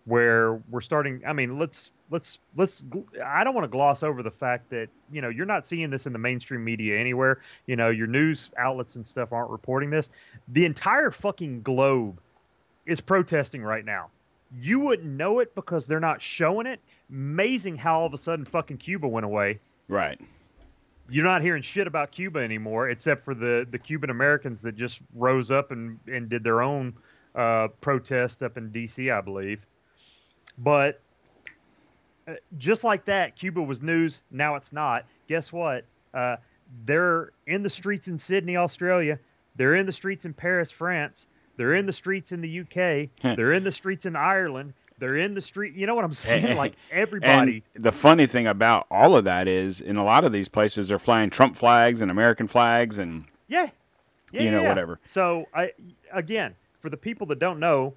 where 0.06 0.62
we're 0.70 0.82
starting. 0.82 1.22
I 1.26 1.34
mean, 1.34 1.58
let's 1.58 1.90
let's 2.10 2.40
let's. 2.56 2.84
I 3.24 3.44
don't 3.44 3.54
want 3.54 3.66
to 3.66 3.70
gloss 3.70 4.04
over 4.04 4.24
the 4.24 4.32
fact 4.32 4.70
that 4.70 4.90
you 5.12 5.22
know 5.22 5.30
you're 5.30 5.46
not 5.46 5.66
seeing 5.66 5.90
this 5.90 6.06
in 6.06 6.14
the 6.14 6.20
mainstream 6.20 6.64
media 6.64 7.00
anywhere. 7.00 7.42
You 7.66 7.76
know, 7.76 7.90
your 7.90 8.08
news 8.08 8.50
outlets 8.58 8.96
and 8.96 9.06
stuff 9.06 9.34
aren't 9.34 9.50
reporting 9.50 9.90
this. 9.90 10.10
The 10.50 10.66
entire 10.66 11.12
fucking 11.12 11.64
globe 11.64 12.20
is 12.86 13.02
protesting 13.02 13.64
right 13.64 13.86
now. 13.86 14.10
You 14.56 14.80
wouldn't 14.80 15.10
know 15.10 15.40
it 15.40 15.56
because 15.56 15.88
they're 15.88 16.00
not 16.00 16.22
showing 16.22 16.68
it. 16.68 16.80
Amazing 17.10 17.78
how 17.78 18.02
all 18.02 18.06
of 18.06 18.14
a 18.14 18.18
sudden 18.18 18.46
fucking 18.46 18.78
Cuba 18.78 19.08
went 19.08 19.26
away. 19.26 19.60
Right. 19.88 20.20
You're 21.10 21.26
not 21.26 21.42
hearing 21.42 21.62
shit 21.62 21.88
about 21.88 22.12
Cuba 22.12 22.40
anymore, 22.40 22.90
except 22.90 23.26
for 23.26 23.34
the 23.34 23.68
the 23.70 23.80
Cuban 23.80 24.10
Americans 24.10 24.62
that 24.62 24.76
just 24.76 25.00
rose 25.16 25.52
up 25.52 25.72
and 25.72 26.00
and 26.08 26.30
did 26.30 26.44
their 26.44 26.62
own 26.62 26.94
uh, 27.36 27.70
protest 27.82 28.44
up 28.44 28.58
in 28.58 28.72
D.C. 28.72 29.10
I 29.10 29.22
believe. 29.22 29.66
But 30.58 31.02
just 32.58 32.84
like 32.84 33.06
that, 33.06 33.36
Cuba 33.36 33.62
was 33.62 33.82
news. 33.82 34.22
Now 34.32 34.56
it's 34.56 34.74
not. 34.74 35.06
Guess 35.28 35.52
what? 35.52 35.86
Uh, 36.14 36.38
they're 36.86 37.32
in 37.48 37.64
the 37.64 37.70
streets 37.70 38.08
in 38.08 38.18
Sydney, 38.18 38.58
Australia. 38.58 39.20
They're 39.56 39.76
in 39.76 39.86
the 39.86 39.92
streets 39.92 40.26
in 40.26 40.34
Paris, 40.34 40.72
France. 40.72 41.28
They're 41.58 41.76
in 41.76 41.86
the 41.86 41.94
streets 41.94 42.32
in 42.32 42.42
the 42.42 42.62
UK. 42.62 43.10
they're 43.36 43.54
in 43.54 43.64
the 43.64 43.72
streets 43.72 44.06
in 44.06 44.16
Ireland. 44.16 44.74
They're 45.00 45.18
in 45.18 45.34
the 45.34 45.42
street. 45.42 45.74
You 45.76 45.86
know 45.86 45.96
what 45.96 46.06
I'm 46.06 46.14
saying? 46.14 46.56
Like 46.58 46.74
everybody. 46.92 47.64
And 47.76 47.84
the 47.84 47.92
funny 47.92 48.26
thing 48.26 48.48
about 48.48 48.88
all 48.90 49.16
of 49.16 49.26
that 49.26 49.48
is, 49.48 49.82
in 49.82 49.98
a 49.98 50.04
lot 50.04 50.24
of 50.24 50.32
these 50.32 50.48
places, 50.48 50.90
they're 50.90 51.00
flying 51.00 51.30
Trump 51.30 51.56
flags 51.56 52.02
and 52.02 52.10
American 52.10 52.48
flags 52.48 53.00
and 53.00 53.26
yeah, 53.48 53.70
yeah 54.32 54.42
you 54.44 54.52
know 54.52 54.62
yeah. 54.62 54.70
whatever. 54.70 55.00
So 55.06 55.46
I 55.54 55.72
again, 56.12 56.56
for 56.80 56.90
the 56.90 56.98
people 56.98 57.28
that 57.28 57.40
don't 57.40 57.60
know, 57.60 57.94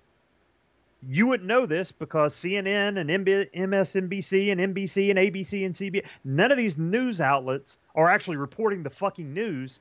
you 1.08 1.26
wouldn't 1.26 1.46
know 1.46 1.66
this 1.66 1.92
because 1.92 2.34
CNN 2.34 2.98
and 2.98 3.10
MSNBC 3.10 4.52
and 4.52 4.74
NBC 4.74 5.10
and 5.10 5.18
ABC 5.18 5.64
and 5.64 5.74
CBS, 5.74 6.06
none 6.24 6.50
of 6.50 6.58
these 6.58 6.76
news 6.76 7.20
outlets 7.20 7.78
are 7.94 8.08
actually 8.08 8.36
reporting 8.36 8.82
the 8.82 8.90
fucking 8.90 9.32
news. 9.32 9.80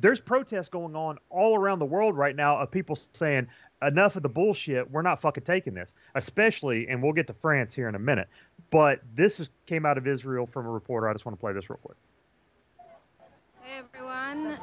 There's 0.00 0.20
protests 0.20 0.68
going 0.68 0.96
on 0.96 1.18
all 1.30 1.56
around 1.56 1.78
the 1.78 1.86
world 1.86 2.16
right 2.16 2.34
now 2.34 2.58
of 2.58 2.70
people 2.70 2.98
saying, 3.12 3.46
enough 3.82 4.16
of 4.16 4.22
the 4.22 4.28
bullshit. 4.28 4.90
We're 4.90 5.02
not 5.02 5.20
fucking 5.20 5.44
taking 5.44 5.74
this. 5.74 5.94
Especially, 6.14 6.88
and 6.88 7.02
we'll 7.02 7.12
get 7.12 7.26
to 7.28 7.34
France 7.34 7.74
here 7.74 7.88
in 7.88 7.94
a 7.94 7.98
minute. 7.98 8.28
But 8.70 9.00
this 9.14 9.40
is, 9.40 9.50
came 9.66 9.86
out 9.86 9.98
of 9.98 10.06
Israel 10.06 10.46
from 10.46 10.66
a 10.66 10.70
reporter. 10.70 11.08
I 11.08 11.12
just 11.12 11.24
want 11.24 11.38
to 11.38 11.40
play 11.40 11.52
this 11.52 11.70
real 11.70 11.78
quick. 11.82 11.96
Hey 13.62 13.80
everyone, 13.80 14.58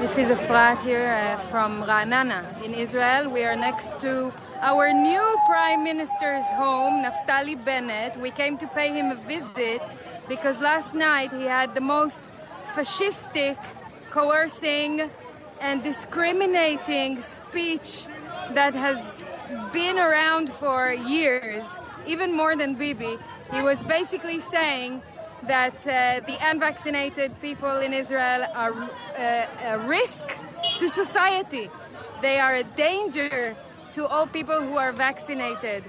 this 0.00 0.10
is 0.18 0.36
Efrat 0.36 0.82
here 0.82 1.12
uh, 1.12 1.38
from 1.50 1.82
Ra'anana 1.84 2.62
in 2.64 2.74
Israel. 2.74 3.30
We 3.30 3.44
are 3.44 3.54
next 3.54 4.00
to 4.00 4.32
our 4.60 4.92
new 4.92 5.38
Prime 5.44 5.82
Minister's 5.82 6.48
home, 6.50 7.02
Naftali 7.02 7.62
Bennett. 7.64 8.16
We 8.16 8.30
came 8.30 8.58
to 8.58 8.66
pay 8.66 8.92
him 8.92 9.10
a 9.10 9.14
visit 9.14 9.82
because 10.28 10.60
last 10.60 10.94
night 10.94 11.32
he 11.32 11.44
had 11.44 11.74
the 11.74 11.80
most 11.80 12.28
fascistic, 12.74 13.56
coercing, 14.10 15.10
and 15.60 15.82
discriminating 15.82 17.22
speech 17.22 18.06
that 18.50 18.74
has 18.74 18.98
been 19.72 19.98
around 19.98 20.50
for 20.52 20.92
years, 20.92 21.64
even 22.06 22.34
more 22.34 22.56
than 22.56 22.74
Bibi. 22.74 23.18
He 23.50 23.62
was 23.62 23.82
basically 23.84 24.40
saying 24.40 25.02
that 25.44 25.74
uh, 25.86 26.20
the 26.26 26.36
unvaccinated 26.40 27.40
people 27.40 27.78
in 27.78 27.92
Israel 27.92 28.46
are 28.54 28.72
uh, 28.74 29.46
a 29.74 29.78
risk 29.78 30.36
to 30.78 30.88
society. 30.88 31.70
They 32.20 32.38
are 32.40 32.54
a 32.56 32.64
danger 32.64 33.56
to 33.94 34.06
all 34.06 34.26
people 34.26 34.60
who 34.60 34.76
are 34.76 34.92
vaccinated. 34.92 35.84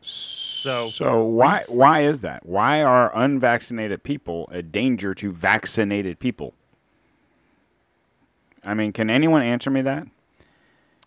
So, 0.00 0.90
so 0.90 1.24
why 1.24 1.62
why 1.68 2.00
is 2.00 2.22
that? 2.22 2.44
Why 2.44 2.82
are 2.82 3.16
unvaccinated 3.16 4.02
people 4.02 4.48
a 4.50 4.62
danger 4.62 5.14
to 5.14 5.30
vaccinated 5.30 6.18
people? 6.18 6.54
I 8.64 8.74
mean, 8.74 8.92
can 8.92 9.08
anyone 9.08 9.42
answer 9.42 9.70
me 9.70 9.82
that? 9.82 10.08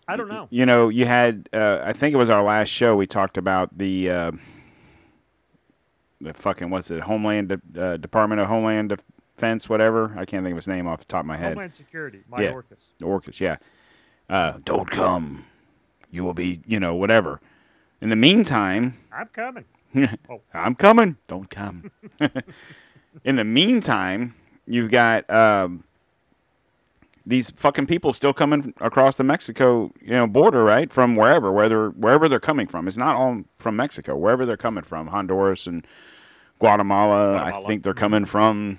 I 0.08 0.16
don't 0.16 0.28
know. 0.28 0.48
You 0.50 0.66
know, 0.66 0.88
you 0.88 1.06
had 1.06 1.48
uh, 1.52 1.82
I 1.84 1.92
think 1.92 2.14
it 2.14 2.16
was 2.16 2.30
our 2.30 2.42
last 2.42 2.68
show 2.68 2.96
we 2.96 3.06
talked 3.06 3.36
about 3.36 3.76
the 3.76 4.10
uh, 4.10 4.32
the 6.20 6.34
fucking 6.34 6.70
what's 6.70 6.90
it 6.90 7.02
Homeland 7.02 7.48
De- 7.48 7.82
uh, 7.82 7.96
Department 7.96 8.40
of 8.40 8.48
Homeland 8.48 8.96
Defense 9.36 9.68
whatever 9.68 10.14
I 10.16 10.24
can't 10.24 10.44
think 10.44 10.52
of 10.52 10.56
his 10.56 10.68
name 10.68 10.86
off 10.86 11.00
the 11.00 11.04
top 11.04 11.20
of 11.20 11.26
my 11.26 11.36
head. 11.36 11.48
Homeland 11.50 11.74
Security, 11.74 12.20
my 12.28 12.42
yeah. 12.42 12.50
Orcus. 12.50 12.88
Orcus, 13.02 13.40
yeah. 13.40 13.56
Uh, 14.30 14.58
don't 14.64 14.88
come, 14.88 15.44
you 16.12 16.22
will 16.22 16.34
be 16.34 16.60
you 16.64 16.78
know 16.78 16.94
whatever. 16.94 17.40
In 18.00 18.10
the 18.10 18.16
meantime, 18.16 18.96
I'm 19.12 19.26
coming. 19.26 19.64
oh. 20.30 20.40
I'm 20.54 20.76
coming. 20.76 21.16
Don't 21.26 21.50
come. 21.50 21.90
In 23.24 23.34
the 23.34 23.44
meantime, 23.44 24.36
you've 24.66 24.92
got 24.92 25.28
um, 25.28 25.82
these 27.26 27.50
fucking 27.50 27.86
people 27.86 28.12
still 28.12 28.32
coming 28.32 28.72
across 28.80 29.16
the 29.16 29.24
Mexico, 29.24 29.92
you 30.00 30.12
know, 30.12 30.28
border, 30.28 30.62
right? 30.62 30.92
From 30.92 31.16
wherever, 31.16 31.50
whether 31.50 31.90
wherever 31.90 32.28
they're 32.28 32.38
coming 32.38 32.68
from. 32.68 32.86
It's 32.86 32.96
not 32.96 33.16
all 33.16 33.42
from 33.58 33.74
Mexico. 33.74 34.16
Wherever 34.16 34.46
they're 34.46 34.56
coming 34.56 34.84
from, 34.84 35.08
Honduras 35.08 35.66
and 35.66 35.84
Guatemala. 36.60 37.32
Guatemala. 37.32 37.62
I 37.62 37.66
think 37.66 37.82
they're 37.82 37.94
coming 37.94 38.26
from, 38.26 38.78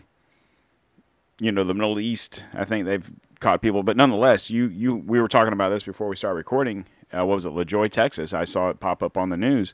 you 1.42 1.52
know, 1.52 1.64
the 1.64 1.74
Middle 1.74 2.00
East. 2.00 2.46
I 2.54 2.66
think 2.66 2.86
they've 2.86 3.12
caught 3.40 3.64
people, 3.64 3.82
but 3.82 3.98
nonetheless, 3.98 4.52
you 4.52 4.68
you 4.68 4.96
we 4.96 5.20
were 5.20 5.28
talking 5.28 5.54
about 5.54 5.70
this 5.70 5.82
before 5.82 6.08
we 6.08 6.16
started 6.16 6.36
recording. 6.36 6.86
Uh, 7.12 7.26
what 7.26 7.36
was 7.36 7.46
it, 7.46 7.52
LaJoy, 7.52 7.92
Texas? 7.92 8.32
I 8.32 8.46
saw 8.46 8.70
it 8.70 8.80
pop 8.80 9.02
up 9.02 9.18
on 9.18 9.30
the 9.30 9.38
news. 9.38 9.74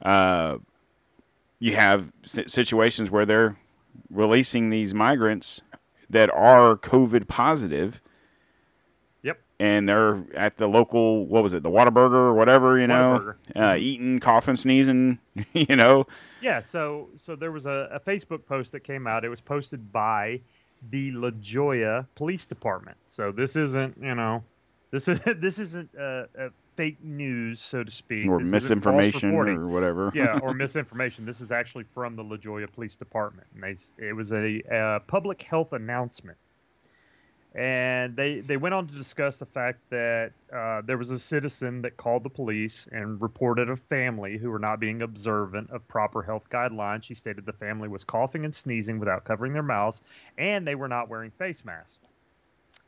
Uh, 0.00 0.56
you 1.60 1.76
have 1.76 2.10
situations 2.24 3.10
where 3.10 3.26
they're 3.26 3.58
releasing 4.10 4.70
these 4.70 4.94
migrants 4.94 5.60
that 6.08 6.30
are 6.30 6.76
COVID 6.76 7.28
positive. 7.28 8.00
Yep. 9.22 9.40
And 9.60 9.88
they're 9.88 10.24
at 10.34 10.56
the 10.56 10.68
local, 10.68 11.26
what 11.26 11.42
was 11.42 11.52
it, 11.52 11.62
the 11.62 11.70
Whataburger 11.70 12.12
or 12.12 12.34
whatever, 12.34 12.78
you 12.78 12.86
know, 12.86 13.34
uh, 13.54 13.76
eating, 13.78 14.20
coughing, 14.20 14.56
sneezing, 14.56 15.18
you 15.52 15.76
know. 15.76 16.06
Yeah. 16.40 16.60
So, 16.60 17.10
so 17.16 17.36
there 17.36 17.52
was 17.52 17.66
a, 17.66 17.88
a 17.92 18.00
Facebook 18.00 18.46
post 18.46 18.72
that 18.72 18.80
came 18.80 19.06
out. 19.06 19.24
It 19.24 19.28
was 19.28 19.40
posted 19.40 19.92
by 19.92 20.40
the 20.90 21.10
La 21.12 21.30
Joya 21.40 22.06
Police 22.14 22.46
Department. 22.46 22.96
So 23.06 23.32
this 23.32 23.56
isn't, 23.56 23.96
you 24.00 24.14
know, 24.14 24.42
this 24.90 25.08
is 25.08 25.20
this 25.38 25.58
isn't 25.58 25.90
uh, 25.98 26.24
a 26.38 26.50
fake 26.76 27.02
news, 27.02 27.60
so 27.60 27.82
to 27.82 27.90
speak, 27.90 28.26
or 28.26 28.38
this 28.38 28.50
misinformation 28.50 29.32
or 29.32 29.66
whatever. 29.66 30.12
yeah, 30.14 30.38
or 30.42 30.54
misinformation. 30.54 31.26
This 31.26 31.40
is 31.40 31.50
actually 31.50 31.84
from 31.92 32.16
the 32.16 32.22
La 32.22 32.36
Joya 32.36 32.68
Police 32.68 32.96
Department, 32.96 33.46
and 33.54 33.62
they, 33.62 34.06
it 34.06 34.12
was 34.12 34.32
a, 34.32 34.62
a 34.70 35.00
public 35.06 35.42
health 35.42 35.72
announcement. 35.72 36.38
And 37.58 38.14
they, 38.14 38.38
they 38.38 38.56
went 38.56 38.72
on 38.72 38.86
to 38.86 38.94
discuss 38.94 39.38
the 39.38 39.46
fact 39.46 39.80
that 39.90 40.30
uh, 40.54 40.80
there 40.82 40.96
was 40.96 41.10
a 41.10 41.18
citizen 41.18 41.82
that 41.82 41.96
called 41.96 42.22
the 42.22 42.30
police 42.30 42.86
and 42.92 43.20
reported 43.20 43.68
a 43.68 43.74
family 43.74 44.38
who 44.38 44.52
were 44.52 44.60
not 44.60 44.78
being 44.78 45.02
observant 45.02 45.68
of 45.70 45.86
proper 45.88 46.22
health 46.22 46.48
guidelines. 46.50 47.02
She 47.02 47.14
stated 47.14 47.44
the 47.46 47.52
family 47.52 47.88
was 47.88 48.04
coughing 48.04 48.44
and 48.44 48.54
sneezing 48.54 49.00
without 49.00 49.24
covering 49.24 49.54
their 49.54 49.64
mouths, 49.64 50.00
and 50.38 50.64
they 50.64 50.76
were 50.76 50.86
not 50.86 51.08
wearing 51.08 51.32
face 51.32 51.64
masks. 51.64 51.98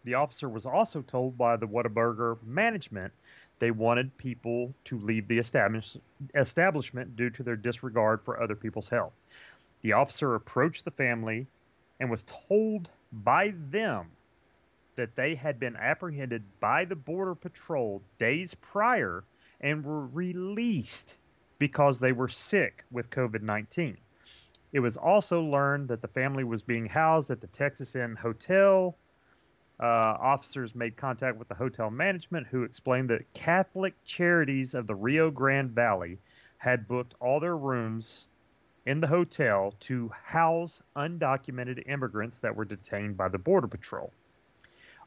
The 0.04 0.14
officer 0.14 0.48
was 0.48 0.66
also 0.66 1.02
told 1.02 1.36
by 1.36 1.56
the 1.56 1.66
Whataburger 1.66 2.40
management 2.44 3.12
they 3.58 3.72
wanted 3.72 4.16
people 4.18 4.72
to 4.84 5.00
leave 5.00 5.26
the 5.26 5.38
establish- 5.38 5.96
establishment 6.36 7.16
due 7.16 7.30
to 7.30 7.42
their 7.42 7.56
disregard 7.56 8.20
for 8.22 8.40
other 8.40 8.54
people's 8.54 8.88
health. 8.88 9.14
The 9.82 9.94
officer 9.94 10.36
approached 10.36 10.84
the 10.84 10.92
family 10.92 11.48
and 11.98 12.08
was 12.08 12.24
told 12.48 12.88
by 13.12 13.52
them 13.72 14.12
that 15.00 15.16
they 15.16 15.34
had 15.34 15.58
been 15.58 15.76
apprehended 15.76 16.44
by 16.60 16.84
the 16.84 16.94
Border 16.94 17.34
Patrol 17.34 18.02
days 18.18 18.54
prior 18.54 19.24
and 19.60 19.84
were 19.84 20.06
released 20.06 21.16
because 21.58 21.98
they 21.98 22.12
were 22.12 22.28
sick 22.28 22.84
with 22.90 23.08
COVID 23.08 23.40
19. 23.40 23.96
It 24.72 24.80
was 24.80 24.98
also 24.98 25.42
learned 25.42 25.88
that 25.88 26.02
the 26.02 26.08
family 26.08 26.44
was 26.44 26.62
being 26.62 26.86
housed 26.86 27.30
at 27.30 27.40
the 27.40 27.46
Texas 27.46 27.96
Inn 27.96 28.14
Hotel 28.14 28.94
uh, 29.80 30.18
officers 30.20 30.74
made 30.74 30.96
contact 30.96 31.38
with 31.38 31.48
the 31.48 31.54
hotel 31.54 31.90
management, 31.90 32.46
who 32.46 32.64
explained 32.64 33.08
that 33.08 33.32
Catholic 33.32 33.94
Charities 34.04 34.74
of 34.74 34.86
the 34.86 34.94
Rio 34.94 35.30
Grande 35.30 35.70
Valley 35.70 36.18
had 36.58 36.86
booked 36.86 37.14
all 37.20 37.40
their 37.40 37.56
rooms 37.56 38.26
in 38.84 39.00
the 39.00 39.06
hotel 39.06 39.74
to 39.80 40.10
house 40.22 40.82
undocumented 40.96 41.88
immigrants 41.88 42.38
that 42.38 42.54
were 42.54 42.66
detained 42.66 43.16
by 43.16 43.28
the 43.28 43.38
Border 43.38 43.68
Patrol. 43.68 44.12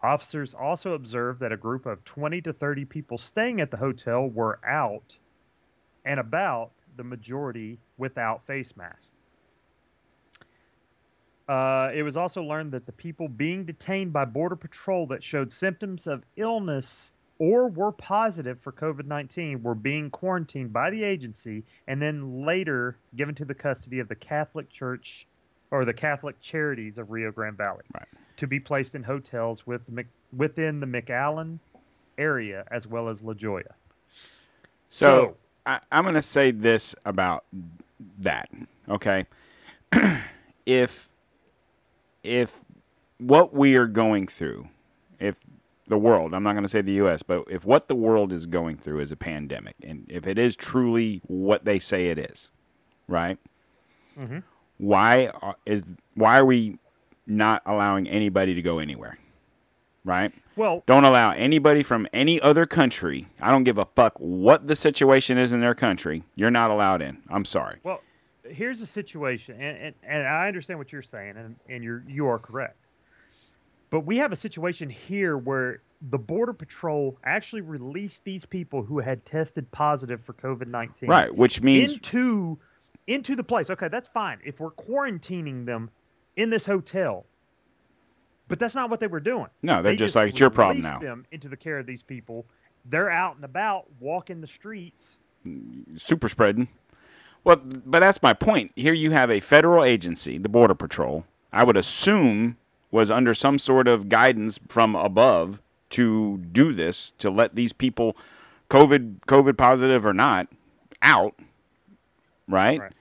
Officers 0.04 0.54
also 0.54 0.94
observed 0.94 1.40
that 1.40 1.54
a 1.54 1.58
group 1.58 1.86
of 1.86 2.04
20 2.04 2.42
to 2.42 2.54
30 2.54 2.86
people 2.86 3.18
staying 3.18 3.62
at 3.62 3.72
the 3.72 3.78
hotel 3.78 4.28
were 4.28 4.60
out 4.66 5.18
and 6.06 6.20
about, 6.20 6.72
the 6.98 7.04
majority 7.04 7.80
without 7.98 8.46
face 8.46 8.76
masks. 8.76 9.12
Uh, 11.48 11.90
it 11.94 12.04
was 12.04 12.16
also 12.16 12.44
learned 12.44 12.72
that 12.72 12.86
the 12.86 12.92
people 12.92 13.28
being 13.28 13.66
detained 13.66 14.14
by 14.14 14.26
Border 14.26 14.56
Patrol 14.56 15.08
that 15.08 15.24
showed 15.24 15.52
symptoms 15.52 16.08
of 16.08 16.24
illness 16.38 17.12
or 17.40 17.68
were 17.68 17.92
positive 17.92 18.60
for 18.62 18.72
COVID 18.72 19.06
19 19.06 19.64
were 19.64 19.76
being 19.76 20.10
quarantined 20.10 20.72
by 20.72 20.90
the 20.90 21.04
agency 21.04 21.64
and 21.88 22.02
then 22.02 22.46
later 22.46 22.98
given 23.16 23.36
to 23.36 23.46
the 23.46 23.56
custody 23.56 24.00
of 24.00 24.08
the 24.08 24.16
Catholic 24.16 24.70
Church 24.70 25.28
or 25.72 25.84
the 25.84 25.94
Catholic 25.94 26.40
Charities 26.40 26.98
of 26.98 27.12
Rio 27.12 27.32
Grande 27.32 27.58
Valley 27.58 27.84
Right. 27.94 28.08
To 28.38 28.48
be 28.48 28.60
placed 28.60 28.96
in 28.96 29.04
hotels 29.04 29.66
with 29.68 29.88
Mc, 29.90 30.08
within 30.36 30.80
the 30.80 30.88
McAllen 30.88 31.60
area 32.18 32.66
as 32.72 32.88
well 32.88 33.10
as 33.10 33.22
La 33.22 33.34
Joya. 33.34 33.76
So, 34.90 35.28
So- 35.30 35.38
I, 35.66 35.80
I'm 35.92 36.04
going 36.04 36.16
to 36.16 36.22
say 36.22 36.52
this 36.52 36.94
about 37.06 37.46
that. 38.20 38.50
Okay, 38.90 39.26
if 40.66 41.10
if 42.24 42.60
what 43.18 43.54
we 43.54 43.76
are 43.76 43.88
going 43.88 44.28
through, 44.28 44.68
if 45.20 45.46
the 45.88 45.98
world, 45.98 46.34
I'm 46.34 46.44
not 46.44 46.52
going 46.54 46.64
to 46.64 46.70
say 46.70 46.82
the 46.82 46.94
U.S., 46.94 47.24
but 47.24 47.44
if 47.50 47.64
what 47.66 47.88
the 47.88 47.96
world 47.96 48.34
is 48.34 48.46
going 48.46 48.78
through 48.78 49.00
is 49.00 49.12
a 49.12 49.16
pandemic, 49.16 49.76
and 49.84 50.06
if 50.10 50.28
it 50.28 50.38
is 50.38 50.56
truly 50.56 51.22
what 51.28 51.64
they 51.66 51.80
say 51.80 52.08
it 52.08 52.18
is, 52.18 52.50
right? 53.08 53.38
Mm-hmm. 54.20 54.40
Why 54.80 55.28
are, 55.28 55.56
is 55.66 55.94
why 56.16 56.38
are 56.40 56.46
we 56.46 56.78
not 57.26 57.62
allowing 57.66 58.08
anybody 58.08 58.54
to 58.54 58.62
go 58.62 58.80
anywhere? 58.80 59.18
Right? 60.06 60.34
Well, 60.56 60.84
Don't 60.86 61.06
allow 61.06 61.32
anybody 61.32 61.82
from 61.82 62.08
any 62.12 62.40
other 62.42 62.66
country. 62.66 63.28
I 63.40 63.52
don't 63.52 63.64
give 63.64 63.78
a 63.78 63.86
fuck 63.96 64.14
what 64.18 64.68
the 64.68 64.76
situation 64.76 65.38
is 65.38 65.54
in 65.54 65.62
their 65.62 65.74
country. 65.74 66.24
You're 66.36 66.52
not 66.52 66.72
allowed 66.72 67.02
in. 67.02 67.20
I'm 67.30 67.46
sorry. 67.46 67.80
Well, 67.84 68.02
here's 68.44 68.82
the 68.82 68.86
situation, 68.86 69.60
and, 69.62 69.78
and, 69.78 69.96
and 70.04 70.28
I 70.28 70.48
understand 70.48 70.78
what 70.78 70.92
you're 70.92 71.02
saying, 71.02 71.38
and, 71.38 71.56
and 71.70 71.84
you're 71.84 72.04
you 72.08 72.28
are 72.28 72.38
correct. 72.38 72.78
But 73.90 74.02
we 74.02 74.18
have 74.18 74.32
a 74.32 74.36
situation 74.36 74.90
here 74.90 75.38
where 75.38 75.82
the 76.10 76.18
Border 76.20 76.54
Patrol 76.54 77.18
actually 77.24 77.62
released 77.62 78.24
these 78.26 78.46
people 78.46 78.84
who 78.84 79.00
had 79.00 79.24
tested 79.24 79.72
positive 79.72 80.22
for 80.22 80.34
COVID 80.34 80.68
nineteen 80.68 81.10
Right, 81.10 81.34
which 81.34 81.62
means 81.62 81.94
into 81.94 82.60
into 83.08 83.36
the 83.36 83.44
place. 83.44 83.70
Okay, 83.70 83.88
that's 83.88 84.08
fine 84.10 84.40
if 84.44 84.60
we're 84.60 84.72
quarantining 84.72 85.66
them 85.66 85.90
in 86.36 86.50
this 86.50 86.66
hotel. 86.66 87.26
But 88.48 88.60
that's 88.60 88.76
not 88.76 88.90
what 88.90 89.00
they 89.00 89.08
were 89.08 89.20
doing. 89.20 89.48
no, 89.62 89.82
they're 89.82 89.94
They 89.94 89.98
just 89.98 90.16
like 90.16 90.30
it's 90.30 90.40
your 90.40 90.50
problem 90.50 90.82
now. 90.82 91.00
Them 91.00 91.26
into 91.32 91.48
the 91.48 91.58
care 91.58 91.80
of 91.80 91.86
these 91.86 92.04
people. 92.04 92.46
They're 92.86 93.10
out 93.10 93.36
and 93.36 93.46
about, 93.46 93.86
walking 94.00 94.42
the 94.42 94.48
streets. 94.48 95.18
Super 95.96 96.28
spreading. 96.28 96.68
Well, 97.44 97.58
but 97.58 98.00
that's 98.00 98.22
my 98.22 98.34
point. 98.34 98.72
Here 98.76 98.94
you 98.94 99.12
have 99.12 99.32
a 99.32 99.40
federal 99.40 99.84
agency, 99.84 100.38
the 100.38 100.50
Border 100.50 100.76
Patrol. 100.76 101.26
I 101.52 101.64
would 101.64 101.78
assume 101.78 102.58
was 102.92 103.10
under 103.10 103.34
some 103.34 103.58
sort 103.60 103.88
of 103.88 104.08
guidance 104.08 104.60
from 104.68 104.96
above 104.96 105.62
to 105.92 106.38
do 106.52 106.74
this 106.74 107.12
to 107.20 107.30
let 107.30 107.56
these 107.56 107.74
people, 107.74 108.16
COVID 108.70 109.22
COVID 109.22 109.58
positive 109.58 110.06
or 110.06 110.14
not, 110.14 110.48
out. 111.02 111.36
Right. 112.48 112.80
Right. 112.80 112.94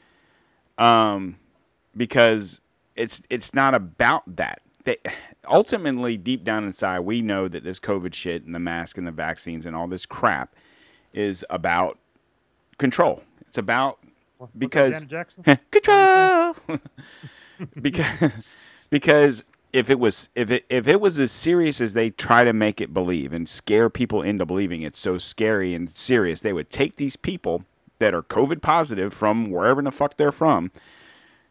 um, 1.13 1.37
because 1.97 2.61
it's 2.97 3.23
it's 3.31 3.55
not 3.55 3.75
about 3.75 4.23
that. 4.37 4.61
They, 4.85 4.97
ultimately, 5.49 6.17
deep 6.17 6.45
down 6.45 6.65
inside, 6.65 7.01
we 7.01 7.23
know 7.23 7.49
that 7.49 7.65
this 7.65 7.79
COVID 7.79 8.15
shit 8.15 8.45
and 8.45 8.55
the 8.55 8.59
mask 8.59 8.99
and 8.99 9.07
the 9.07 9.13
vaccines 9.13 9.65
and 9.67 9.77
all 9.77 9.87
this 9.87 10.07
crap 10.07 10.55
is 11.13 11.45
about 11.51 11.99
control. 12.79 13.23
It's 13.47 13.59
about 13.59 13.99
What's 14.39 14.53
because 14.57 15.05
control. 15.71 16.57
because 17.81 18.33
because 18.91 19.45
if 19.73 19.89
it 19.89 19.99
was 19.99 20.29
if 20.35 20.51
it 20.51 20.65
if 20.69 20.89
it 20.89 21.01
was 21.01 21.19
as 21.19 21.31
serious 21.31 21.81
as 21.81 21.95
they 21.95 22.11
try 22.11 22.45
to 22.45 22.53
make 22.53 22.81
it 22.81 22.93
believe 22.93 23.33
and 23.33 23.49
scare 23.49 23.89
people 23.89 24.23
into 24.23 24.45
believing 24.45 24.83
it's 24.83 24.99
so 24.99 25.17
scary 25.19 25.75
and 25.75 25.89
serious, 25.91 26.41
they 26.41 26.53
would 26.53 26.71
take 26.71 26.97
these 26.97 27.17
people 27.17 27.65
that 27.99 28.15
are 28.15 28.23
COVID 28.23 28.61
positive 28.61 29.15
from 29.15 29.51
wherever 29.51 29.81
the 29.81 29.93
fuck 29.93 30.17
they're 30.17 30.33
from 30.33 30.73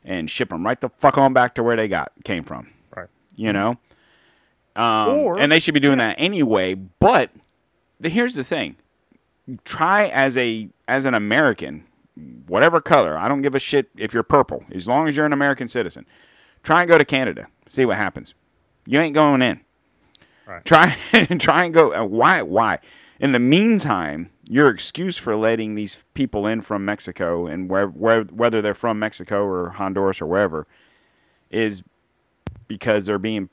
and 0.03 0.29
ship 0.29 0.49
them 0.49 0.65
right 0.65 0.79
the 0.81 0.89
fuck 0.97 1.17
on 1.17 1.33
back 1.33 1.55
to 1.55 1.63
where 1.63 1.75
they 1.75 1.87
got 1.87 2.11
came 2.23 2.43
from. 2.43 2.69
Right. 2.95 3.07
You 3.35 3.53
know. 3.53 3.77
Um, 4.75 5.09
Or- 5.09 5.39
and 5.39 5.51
they 5.51 5.59
should 5.59 5.73
be 5.73 5.79
doing 5.79 5.97
that 5.97 6.15
anyway. 6.17 6.73
But 6.75 7.29
the, 7.99 8.09
here's 8.09 8.35
the 8.35 8.43
thing: 8.43 8.75
try 9.65 10.05
as 10.07 10.37
a 10.37 10.69
as 10.87 11.05
an 11.05 11.13
American, 11.13 11.83
whatever 12.47 12.79
color. 12.81 13.17
I 13.17 13.27
don't 13.27 13.41
give 13.41 13.55
a 13.55 13.59
shit 13.59 13.89
if 13.97 14.13
you're 14.13 14.23
purple, 14.23 14.63
as 14.73 14.87
long 14.87 15.07
as 15.07 15.15
you're 15.15 15.25
an 15.25 15.33
American 15.33 15.67
citizen. 15.67 16.05
Try 16.63 16.81
and 16.81 16.87
go 16.87 16.97
to 16.97 17.05
Canada. 17.05 17.47
See 17.69 17.85
what 17.85 17.97
happens. 17.97 18.33
You 18.85 18.99
ain't 18.99 19.13
going 19.15 19.41
in. 19.41 19.61
Right. 20.45 20.63
Try 20.65 20.89
try 21.39 21.65
and 21.65 21.73
go. 21.73 21.93
uh, 21.93 22.05
Why? 22.05 22.41
Why? 22.41 22.79
In 23.19 23.33
the 23.33 23.39
meantime, 23.39 24.29
your 24.51 24.67
excuse 24.67 25.15
for 25.17 25.37
letting 25.37 25.75
these 25.75 26.03
people 26.13 26.45
in 26.45 26.59
from 26.59 26.83
Mexico 26.83 27.47
and 27.47 27.69
where, 27.69 27.87
where 27.87 28.23
whether 28.23 28.61
they're 28.61 28.73
from 28.73 28.99
Mexico 28.99 29.45
or 29.45 29.69
Honduras 29.69 30.21
or 30.21 30.25
wherever 30.25 30.67
is 31.49 31.83
because 32.67 33.05
they're 33.05 33.17
being 33.17 33.47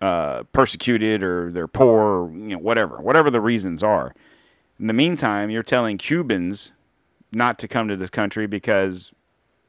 uh, 0.00 0.42
persecuted 0.52 1.22
or 1.22 1.52
they're 1.52 1.68
poor 1.68 2.00
or 2.24 2.32
you 2.32 2.48
know 2.48 2.58
whatever 2.58 3.00
whatever 3.00 3.30
the 3.30 3.40
reasons 3.40 3.80
are. 3.84 4.12
In 4.80 4.88
the 4.88 4.92
meantime, 4.92 5.50
you're 5.50 5.62
telling 5.62 5.98
Cubans 5.98 6.72
not 7.32 7.56
to 7.60 7.68
come 7.68 7.86
to 7.86 7.96
this 7.96 8.10
country 8.10 8.48
because 8.48 9.12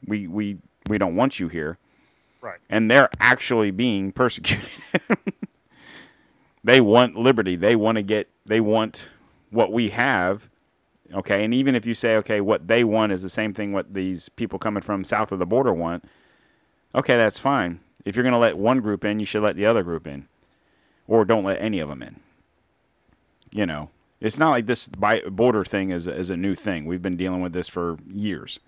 we 0.08 0.26
we 0.26 0.58
we 0.90 0.98
don't 0.98 1.16
want 1.16 1.40
you 1.40 1.48
here, 1.48 1.78
Right. 2.42 2.58
and 2.72 2.90
they're 2.90 3.10
actually 3.20 3.70
being 3.70 4.12
persecuted. 4.12 4.68
they 6.64 6.82
want 6.82 7.16
liberty. 7.16 7.56
They 7.56 7.76
want 7.76 7.98
to 7.98 8.02
get. 8.02 8.30
They 8.48 8.62
want 8.62 9.10
what 9.52 9.72
we 9.72 9.90
have. 9.90 10.50
Okay, 11.14 11.44
and 11.44 11.54
even 11.54 11.76
if 11.76 11.86
you 11.86 11.94
say 11.94 12.16
okay, 12.18 12.42
what 12.42 12.68
they 12.68 12.84
want 12.84 13.12
is 13.12 13.22
the 13.22 13.30
same 13.30 13.54
thing 13.54 13.74
what 13.74 13.94
these 13.94 14.30
people 14.30 14.60
coming 14.60 14.82
from 14.82 15.04
south 15.04 15.32
of 15.32 15.40
the 15.40 15.46
border 15.46 15.74
want. 15.74 16.06
Okay, 16.96 17.18
that's 17.18 17.40
fine. 17.40 17.80
If 18.06 18.16
you're 18.16 18.24
going 18.24 18.34
to 18.34 18.40
let 18.40 18.58
one 18.58 18.80
group 18.82 19.06
in, 19.06 19.20
you 19.20 19.26
should 19.26 19.44
let 19.44 19.56
the 19.56 19.66
other 19.66 19.84
group 19.84 20.08
in, 20.08 20.28
or 21.08 21.24
don't 21.26 21.44
let 21.44 21.62
any 21.62 21.80
of 21.80 21.90
them 21.90 22.02
in. 22.02 22.20
You 23.52 23.66
know, 23.66 23.90
it's 24.20 24.40
not 24.40 24.52
like 24.52 24.66
this 24.66 24.88
border 24.88 25.64
thing 25.64 25.90
is 25.92 26.08
is 26.08 26.30
a 26.30 26.38
new 26.38 26.56
thing. 26.56 26.86
We've 26.86 27.02
been 27.02 27.18
dealing 27.18 27.42
with 27.42 27.54
this 27.54 27.68
for 27.68 27.98
years. 28.10 28.60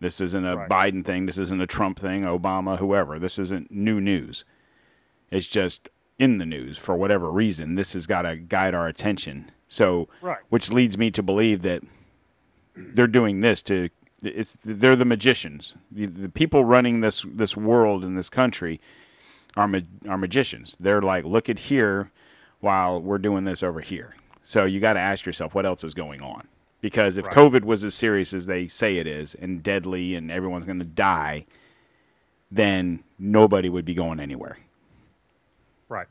This 0.00 0.20
isn't 0.20 0.44
a 0.44 0.56
Right. 0.56 0.68
Biden 0.68 1.04
thing. 1.04 1.26
This 1.26 1.38
isn't 1.38 1.60
a 1.60 1.66
Trump 1.66 1.98
thing. 1.98 2.22
Obama, 2.22 2.78
whoever. 2.78 3.18
This 3.18 3.38
isn't 3.38 3.70
new 3.70 4.00
news. 4.00 4.44
It's 5.30 5.48
just 5.48 5.88
in 6.18 6.38
the 6.38 6.46
news 6.46 6.78
for 6.78 6.96
whatever 6.96 7.30
reason. 7.30 7.74
This 7.74 7.92
has 7.94 8.06
got 8.06 8.22
to 8.22 8.36
guide 8.36 8.74
our 8.74 8.86
attention. 8.88 9.50
So, 9.68 10.08
Right. 10.22 10.38
which 10.48 10.70
leads 10.72 10.96
me 10.96 11.10
to 11.10 11.22
believe 11.22 11.62
that 11.62 11.82
they're 12.74 13.06
doing 13.06 13.40
this 13.40 13.62
to. 13.62 13.90
It's 14.22 14.54
they're 14.64 14.96
the 14.96 15.04
magicians. 15.04 15.74
The, 15.92 16.06
the 16.06 16.28
people 16.28 16.64
running 16.64 17.00
this 17.02 17.24
this 17.28 17.56
world 17.56 18.04
in 18.04 18.14
this 18.16 18.28
country 18.28 18.80
are 19.56 19.68
ma- 19.68 19.80
are 20.08 20.18
magicians. 20.18 20.76
They're 20.80 21.02
like, 21.02 21.24
look 21.24 21.48
at 21.48 21.58
here, 21.60 22.10
while 22.60 23.00
we're 23.00 23.18
doing 23.18 23.44
this 23.44 23.62
over 23.62 23.80
here. 23.80 24.14
So 24.42 24.64
you 24.64 24.80
got 24.80 24.94
to 24.94 25.00
ask 25.00 25.26
yourself, 25.26 25.54
what 25.54 25.66
else 25.66 25.84
is 25.84 25.94
going 25.94 26.20
on? 26.22 26.48
Because 26.80 27.16
if 27.16 27.26
Right. 27.26 27.34
COVID 27.34 27.64
was 27.64 27.84
as 27.84 27.94
serious 27.94 28.32
as 28.32 28.46
they 28.46 28.66
say 28.66 28.96
it 28.96 29.06
is, 29.06 29.34
and 29.34 29.62
deadly, 29.62 30.14
and 30.14 30.30
everyone's 30.30 30.64
going 30.66 30.78
to 30.78 30.84
die, 30.84 31.44
then 32.50 33.04
nobody 33.18 33.68
would 33.68 33.84
be 33.84 33.94
going 33.94 34.18
anywhere. 34.20 34.56
Right. 35.88 36.06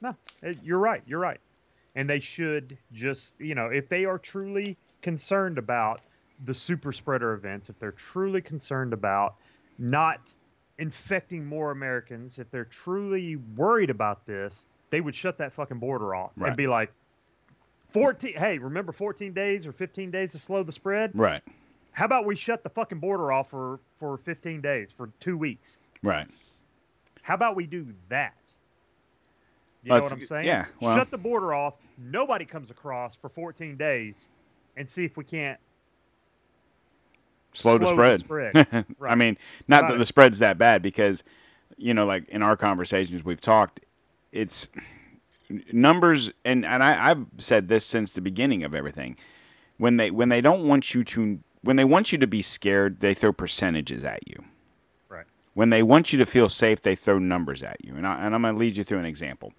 No, 0.00 0.14
you're 0.62 0.78
right. 0.78 1.02
You're 1.06 1.18
right. 1.20 1.40
And 1.98 2.08
they 2.08 2.20
should 2.20 2.78
just, 2.92 3.40
you 3.40 3.56
know, 3.56 3.66
if 3.70 3.88
they 3.88 4.04
are 4.04 4.18
truly 4.20 4.76
concerned 5.02 5.58
about 5.58 6.00
the 6.44 6.54
super 6.54 6.92
spreader 6.92 7.32
events, 7.32 7.70
if 7.70 7.78
they're 7.80 7.90
truly 7.90 8.40
concerned 8.40 8.92
about 8.92 9.34
not 9.80 10.20
infecting 10.78 11.44
more 11.44 11.72
Americans, 11.72 12.38
if 12.38 12.48
they're 12.52 12.66
truly 12.66 13.34
worried 13.56 13.90
about 13.90 14.24
this, 14.26 14.64
they 14.90 15.00
would 15.00 15.12
shut 15.12 15.38
that 15.38 15.52
fucking 15.52 15.80
border 15.80 16.14
off 16.14 16.30
Right. 16.36 16.46
and 16.50 16.56
be 16.56 16.68
like, 16.68 16.92
14, 17.90 18.34
hey, 18.36 18.58
remember 18.58 18.92
14 18.92 19.32
days 19.32 19.66
or 19.66 19.72
15 19.72 20.12
days 20.12 20.30
to 20.30 20.38
slow 20.38 20.62
the 20.62 20.70
spread? 20.70 21.10
Right. 21.14 21.42
How 21.90 22.04
about 22.04 22.26
we 22.26 22.36
shut 22.36 22.62
the 22.62 22.68
fucking 22.70 23.00
border 23.00 23.32
off 23.32 23.50
for, 23.50 23.80
for 23.98 24.18
15 24.18 24.60
days, 24.60 24.92
for 24.96 25.10
two 25.18 25.36
weeks? 25.36 25.80
Right. 26.04 26.28
How 27.22 27.34
about 27.34 27.56
we 27.56 27.66
do 27.66 27.88
that? 28.08 28.34
You 29.82 29.90
know 29.94 30.00
what 30.02 30.12
I'm 30.12 30.24
saying? 30.24 30.46
yeah, 30.46 30.66
well- 30.80 30.94
Shut 30.96 31.10
the 31.10 31.18
border 31.18 31.52
off. 31.54 31.74
Nobody 31.98 32.44
comes 32.44 32.70
across 32.70 33.16
for 33.16 33.28
14 33.28 33.76
days, 33.76 34.28
and 34.76 34.88
see 34.88 35.04
if 35.04 35.16
we 35.16 35.24
can't. 35.24 35.58
Slow, 37.52 37.78
the 37.78 37.86
Slow 37.86 37.96
the 37.96 38.18
spread. 38.18 38.54
spread. 38.54 38.86
I 39.02 39.14
mean, 39.14 39.36
not 39.66 39.88
that 39.88 39.98
the 39.98 40.04
spread's 40.04 40.38
that 40.38 40.58
bad 40.58 40.80
because, 40.80 41.24
you 41.76 41.94
know, 41.94 42.06
like 42.06 42.28
in 42.28 42.42
our 42.42 42.56
conversations 42.56 43.24
we've 43.24 43.40
talked, 43.40 43.80
it's 44.30 44.68
numbers, 45.72 46.30
and 46.44 46.64
and 46.64 46.82
I, 46.82 47.10
I've 47.10 47.26
said 47.38 47.68
this 47.68 47.84
since 47.84 48.12
the 48.12 48.20
beginning 48.20 48.62
of 48.62 48.74
everything. 48.74 49.16
When 49.78 49.96
they 49.96 50.10
when 50.10 50.28
they 50.28 50.40
don't 50.40 50.68
want 50.68 50.94
you 50.94 51.02
to 51.04 51.40
when 51.62 51.76
they 51.76 51.84
want 51.84 52.12
you 52.12 52.18
to 52.18 52.26
be 52.26 52.42
scared, 52.42 53.00
they 53.00 53.14
throw 53.14 53.32
percentages 53.32 54.04
at 54.04 54.26
you. 54.28 54.44
Right. 55.08 55.26
When 55.54 55.70
they 55.70 55.82
want 55.82 56.12
you 56.12 56.18
to 56.18 56.26
feel 56.26 56.48
safe, 56.48 56.82
they 56.82 56.94
throw 56.94 57.18
numbers 57.18 57.62
at 57.62 57.84
you. 57.84 57.96
And, 57.96 58.06
I, 58.06 58.24
and 58.24 58.34
I'm 58.34 58.42
going 58.42 58.54
to 58.54 58.58
lead 58.58 58.76
you 58.76 58.84
through 58.84 58.98
an 58.98 59.04
example. 59.04 59.52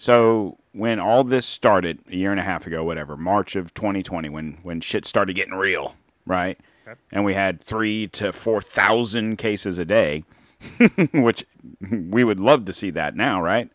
So 0.00 0.56
when 0.72 0.98
all 0.98 1.24
this 1.24 1.44
started 1.44 2.00
a 2.10 2.16
year 2.16 2.30
and 2.30 2.40
a 2.40 2.42
half 2.42 2.66
ago, 2.66 2.82
whatever, 2.82 3.18
March 3.18 3.54
of 3.54 3.74
2020, 3.74 4.30
when 4.30 4.56
when 4.62 4.80
shit 4.80 5.04
started 5.04 5.36
getting 5.36 5.52
real, 5.52 5.94
right? 6.24 6.58
Okay. 6.88 6.98
And 7.12 7.22
we 7.22 7.34
had 7.34 7.60
three 7.60 8.08
to 8.08 8.32
four 8.32 8.62
thousand 8.62 9.36
cases 9.36 9.78
a 9.78 9.84
day, 9.84 10.24
which 11.12 11.44
we 11.90 12.24
would 12.24 12.40
love 12.40 12.64
to 12.64 12.72
see 12.72 12.88
that 12.92 13.14
now, 13.14 13.42
right? 13.42 13.68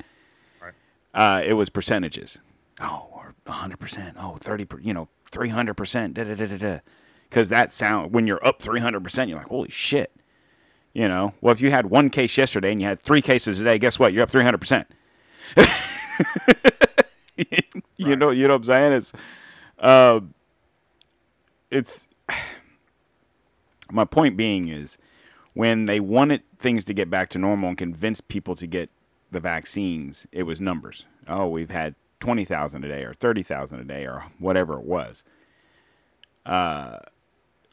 Right. 0.60 0.74
Uh, 1.14 1.44
it 1.46 1.54
was 1.54 1.70
percentages. 1.70 2.40
Oh, 2.82 3.06
or 3.14 3.36
100%. 3.46 4.16
Oh, 4.20 4.36
30, 4.38 4.66
per- 4.66 4.80
you 4.80 4.96
know, 4.96 5.08
300%. 5.32 6.14
Da, 6.16 6.24
da, 6.24 6.34
da, 6.34 6.48
da, 6.48 6.58
da. 6.58 6.80
Because 7.30 7.50
that 7.50 7.72
sound, 7.72 8.14
when 8.14 8.26
you're 8.26 8.46
up 8.46 8.62
300%, 8.62 9.30
you're 9.30 9.38
like, 9.38 9.48
holy 9.48 9.70
shit. 9.70 10.12
You 10.92 11.08
know, 11.08 11.36
well, 11.40 11.54
if 11.54 11.62
you 11.62 11.70
had 11.70 11.86
one 11.86 12.10
case 12.10 12.36
yesterday 12.36 12.72
and 12.72 12.82
you 12.82 12.88
had 12.88 13.00
three 13.00 13.22
cases 13.22 13.60
today, 13.60 13.78
guess 13.78 14.00
what? 14.00 14.12
You're 14.12 14.24
up 14.24 14.32
300%. 14.32 14.86
you 17.98 18.16
know, 18.16 18.30
you 18.30 18.48
know 18.48 18.54
what 18.54 18.60
I'm 18.60 18.64
saying? 18.64 18.94
It's, 18.94 19.14
uh, 19.80 20.20
it's, 21.70 22.08
my 23.92 24.06
point 24.06 24.38
being 24.38 24.68
is 24.68 24.98
when 25.54 25.86
they 25.86 26.00
wanted 26.00 26.42
things 26.58 26.86
to 26.86 26.94
get 26.94 27.10
back 27.10 27.30
to 27.30 27.40
normal 27.40 27.70
and 27.70 27.78
convince 27.78 28.22
people 28.22 28.56
to 28.56 28.68
get 28.68 28.90
the 29.32 29.40
vaccines, 29.40 30.28
it 30.32 30.44
was 30.44 30.62
numbers. 30.62 31.06
Oh, 31.28 31.48
we've 31.48 31.70
had 31.70 31.96
20,000 32.20 32.84
a 32.84 32.88
day 32.88 33.04
or 33.04 33.14
30,000 33.14 33.80
a 33.80 33.84
day 33.84 34.06
or 34.06 34.26
whatever 34.40 34.80
it 34.80 34.86
was. 34.86 35.24
Uh, 36.46 37.00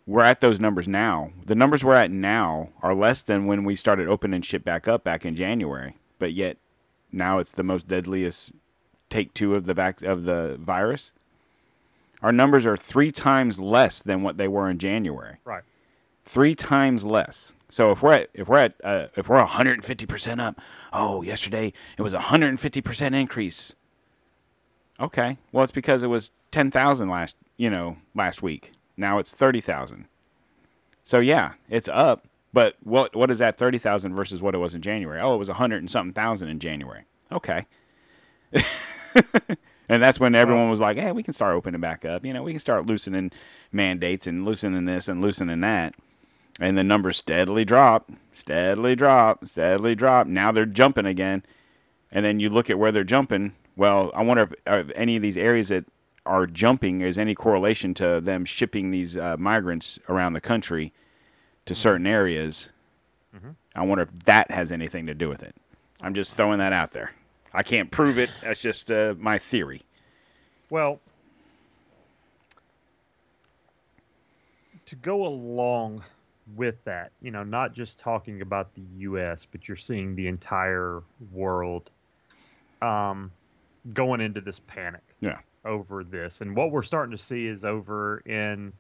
we're 0.07 0.25
at 0.25 0.41
those 0.41 0.59
numbers 0.59 0.89
now. 0.89 1.31
The 1.45 1.55
numbers 1.55 1.85
we're 1.85 1.95
at 1.95 2.11
now 2.11 2.71
are 2.83 2.95
less 2.95 3.23
than 3.23 3.47
when 3.47 3.65
we 3.65 3.77
started 3.77 4.09
opening 4.09 4.43
shit 4.43 4.65
back 4.65 4.89
up 4.89 5.05
back 5.05 5.25
in 5.25 5.37
January. 5.37 5.97
But 6.19 6.33
yet 6.33 6.59
now 7.13 7.39
it's 7.39 7.53
the 7.53 7.63
most 7.63 7.87
deadliest 7.89 8.53
take 9.11 9.35
two 9.35 9.55
of 9.55 9.65
the 9.67 9.75
vac- 9.75 10.03
of 10.03 10.25
the 10.25 10.57
virus. 10.61 11.13
Our 12.23 12.33
numbers 12.33 12.65
are 12.67 12.77
three 12.77 13.11
times 13.11 13.59
less 13.61 14.01
than 14.03 14.23
what 14.23 14.37
they 14.37 14.49
were 14.49 14.71
in 14.71 14.79
January 14.79 15.37
Right. 15.45 15.63
three 16.25 16.55
times 16.55 17.05
less. 17.05 17.53
So 17.69 17.91
if 17.91 18.03
we're 18.03 18.13
at 18.13 18.31
if 18.35 18.49
we're 18.49 18.59
at 18.59 18.75
uh, 18.85 19.07
if 19.17 19.29
we're 19.29 19.39
150 19.39 20.07
percent 20.07 20.41
up, 20.41 20.59
oh, 20.93 21.23
yesterday 21.23 21.73
it 21.99 22.03
was 22.03 22.13
a 22.13 22.17
150 22.19 22.81
percent 22.81 23.15
increase. 23.15 23.75
Okay, 25.01 25.39
well 25.53 25.65
it's 25.65 25.73
because 25.73 26.03
it 26.03 26.09
was 26.09 26.31
10,000 26.53 27.09
last 27.09 27.37
you 27.57 27.71
know 27.71 27.97
last 28.15 28.43
week. 28.43 28.73
Now 28.97 29.19
it's 29.19 29.35
30,000. 29.35 30.05
So 31.03 31.19
yeah, 31.19 31.55
it's 31.69 31.89
up. 31.89 32.25
But 32.53 32.77
what 32.83 33.17
what 33.17 33.31
is 33.31 33.39
that 33.39 33.57
30,000 33.57 34.15
versus 34.15 34.43
what 34.43 34.55
it 34.55 34.59
was 34.59 34.75
in 34.75 34.83
January? 34.83 35.21
Oh, 35.21 35.35
it 35.35 35.39
was 35.39 35.49
a 35.49 35.53
100 35.53 35.79
and 35.79 35.91
something 35.91 36.13
thousand 36.13 36.49
in 36.49 36.59
January. 36.59 37.05
Okay. 37.31 37.67
and 39.89 40.03
that's 40.03 40.21
when 40.21 40.35
everyone 40.35 40.69
was 40.69 40.81
like, 40.81 40.99
"Hey, 40.99 41.13
we 41.13 41.23
can 41.23 41.33
start 41.33 41.55
opening 41.55 41.81
back 41.81 42.05
up. 42.05 42.25
You 42.25 42.35
know, 42.35 42.43
we 42.43 42.53
can 42.53 42.61
start 42.61 42.87
loosening 42.87 43.33
mandates 43.71 44.27
and 44.27 44.45
loosening 44.45 44.85
this 44.85 45.09
and 45.09 45.23
loosening 45.23 45.61
that." 45.61 45.95
And 46.61 46.77
the 46.77 46.85
numbers 46.85 47.17
steadily 47.17 47.65
drop, 47.65 48.13
steadily 48.35 48.95
drop, 48.95 49.47
steadily 49.47 49.95
drop. 49.95 50.27
Now 50.27 50.53
they're 50.53 50.67
jumping 50.67 51.07
again. 51.07 51.45
And 52.11 52.27
then 52.27 52.41
you 52.41 52.51
look 52.51 52.69
at 52.69 52.79
where 52.79 52.93
they're 52.93 53.05
jumping. 53.05 53.55
Well, 53.75 54.11
I 54.15 54.23
wonder 54.23 54.43
if 54.43 54.53
uh, 54.67 54.93
any 54.95 55.17
of 55.17 55.23
these 55.23 55.39
areas 55.39 55.69
that 55.69 55.87
are 56.27 56.47
jumping 56.47 57.01
is 57.01 57.17
any 57.17 57.35
correlation 57.35 57.95
to 57.95 58.21
them 58.21 58.45
shipping 58.45 58.91
these 58.91 59.17
uh, 59.17 59.37
migrants 59.39 59.99
around 60.11 60.35
the 60.35 60.43
country 60.43 60.93
to 61.67 61.75
certain 61.75 62.07
areas. 62.07 62.69
I 63.75 63.83
wonder 63.85 64.03
if 64.03 64.11
that 64.27 64.51
has 64.51 64.71
anything 64.71 65.07
to 65.07 65.15
do 65.15 65.31
with 65.31 65.43
it. 65.43 65.55
I'm 66.03 66.13
just 66.13 66.37
throwing 66.37 66.59
that 66.59 66.75
out 66.75 66.91
there. 66.91 67.13
I 67.55 67.63
can't 67.63 67.91
prove 67.91 68.19
it. 68.19 68.29
That's 68.43 68.61
just 68.61 68.91
uh, 68.91 69.15
my 69.19 69.39
theory. 69.39 69.81
Well, 70.69 71.01
to 74.85 74.97
go 74.97 75.27
along 75.27 76.05
with 76.55 76.85
that, 76.85 77.13
you 77.23 77.31
know, 77.31 77.43
not 77.45 77.73
just 77.73 77.99
talking 77.99 78.43
about 78.43 78.75
the 78.75 78.83
U.S., 78.99 79.47
but 79.51 79.67
you're 79.69 79.77
seeing 79.77 80.15
the 80.15 80.27
entire 80.27 81.03
world 81.33 81.91
um, 82.83 83.31
going 83.95 84.21
into 84.21 84.41
this 84.43 84.61
panic 84.67 85.03
Yeah. 85.21 85.39
over 85.65 86.05
this. 86.05 86.43
And 86.43 86.55
what 86.55 86.71
we're 86.71 86.83
starting 86.83 87.17
to 87.17 87.23
see 87.23 87.47
is 87.47 87.65
over 87.65 88.19
in 88.27 88.73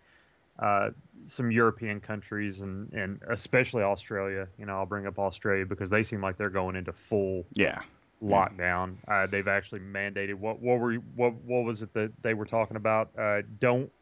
uh, 0.62 0.90
some 1.24 1.50
European 1.50 2.00
countries 2.00 2.60
and, 2.60 2.92
and 2.92 3.20
especially 3.30 3.82
Australia. 3.82 4.48
You 4.58 4.66
know, 4.66 4.78
I'll 4.78 4.86
bring 4.86 5.06
up 5.06 5.18
Australia 5.18 5.66
because 5.66 5.90
they 5.90 6.02
seem 6.04 6.22
like 6.22 6.38
they're 6.38 6.50
going 6.50 6.76
into 6.76 6.92
full 6.92 7.44
Yeah. 7.54 7.82
lockdown. 8.22 8.98
Uh, 9.08 9.26
they've 9.26 9.48
actually 9.48 9.80
mandated 9.80 10.34
what 10.34 10.60
what 10.60 10.78
were 10.80 10.94
what 10.94 11.34
what 11.34 11.64
was 11.64 11.82
it 11.82 11.92
that 11.94 12.12
they 12.22 12.34
were 12.34 12.46
talking 12.46 12.76
about? 12.76 13.10
Uh, 13.18 13.42
don't 13.58 13.92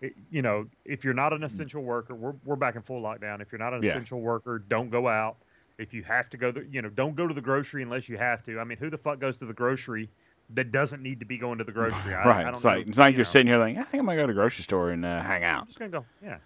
you 0.00 0.42
know 0.42 0.66
if 0.84 1.04
you're 1.04 1.14
not 1.14 1.32
an 1.32 1.44
essential 1.44 1.82
worker, 1.82 2.14
we're 2.14 2.34
we're 2.44 2.56
back 2.56 2.76
in 2.76 2.82
full 2.82 3.02
lockdown. 3.02 3.40
If 3.40 3.52
you're 3.52 3.58
not 3.58 3.72
an 3.74 3.80
Yeah. 3.80 3.90
essential 3.90 4.20
worker, 4.20 4.58
don't 4.58 4.90
go 4.90 5.08
out. 5.08 5.36
If 5.78 5.94
you 5.94 6.02
have 6.04 6.28
to 6.30 6.36
go, 6.36 6.52
the, 6.52 6.66
you 6.70 6.82
know, 6.82 6.90
don't 6.90 7.14
go 7.14 7.26
to 7.26 7.34
the 7.34 7.40
grocery 7.40 7.82
unless 7.82 8.08
you 8.08 8.18
have 8.18 8.42
to. 8.44 8.58
I 8.58 8.64
mean, 8.64 8.78
who 8.78 8.90
the 8.90 8.98
fuck 8.98 9.20
goes 9.20 9.38
to 9.38 9.46
the 9.46 9.54
grocery 9.54 10.10
that 10.54 10.70
doesn't 10.72 11.02
need 11.02 11.20
to 11.20 11.26
be 11.26 11.38
going 11.38 11.58
to 11.58 11.64
the 11.64 11.72
grocery? 11.72 12.14
I, 12.14 12.26
right. 12.26 12.36
I 12.40 12.42
don't 12.44 12.54
it's 12.54 12.64
know, 12.64 12.70
like 12.70 12.86
it's 12.86 12.98
like 12.98 13.12
you 13.12 13.18
you're 13.18 13.24
know. 13.24 13.28
sitting 13.30 13.46
here 13.46 13.58
like, 13.58 13.76
I 13.76 13.82
think 13.84 14.00
I'm 14.00 14.06
gonna 14.06 14.16
go 14.16 14.22
to 14.22 14.26
the 14.28 14.32
grocery 14.34 14.64
store 14.64 14.90
and 14.90 15.04
uh, 15.04 15.22
hang 15.22 15.44
out. 15.44 15.62
I'm 15.62 15.66
just 15.66 15.78
gonna 15.78 15.90
go. 15.90 16.04
Yeah. 16.22 16.38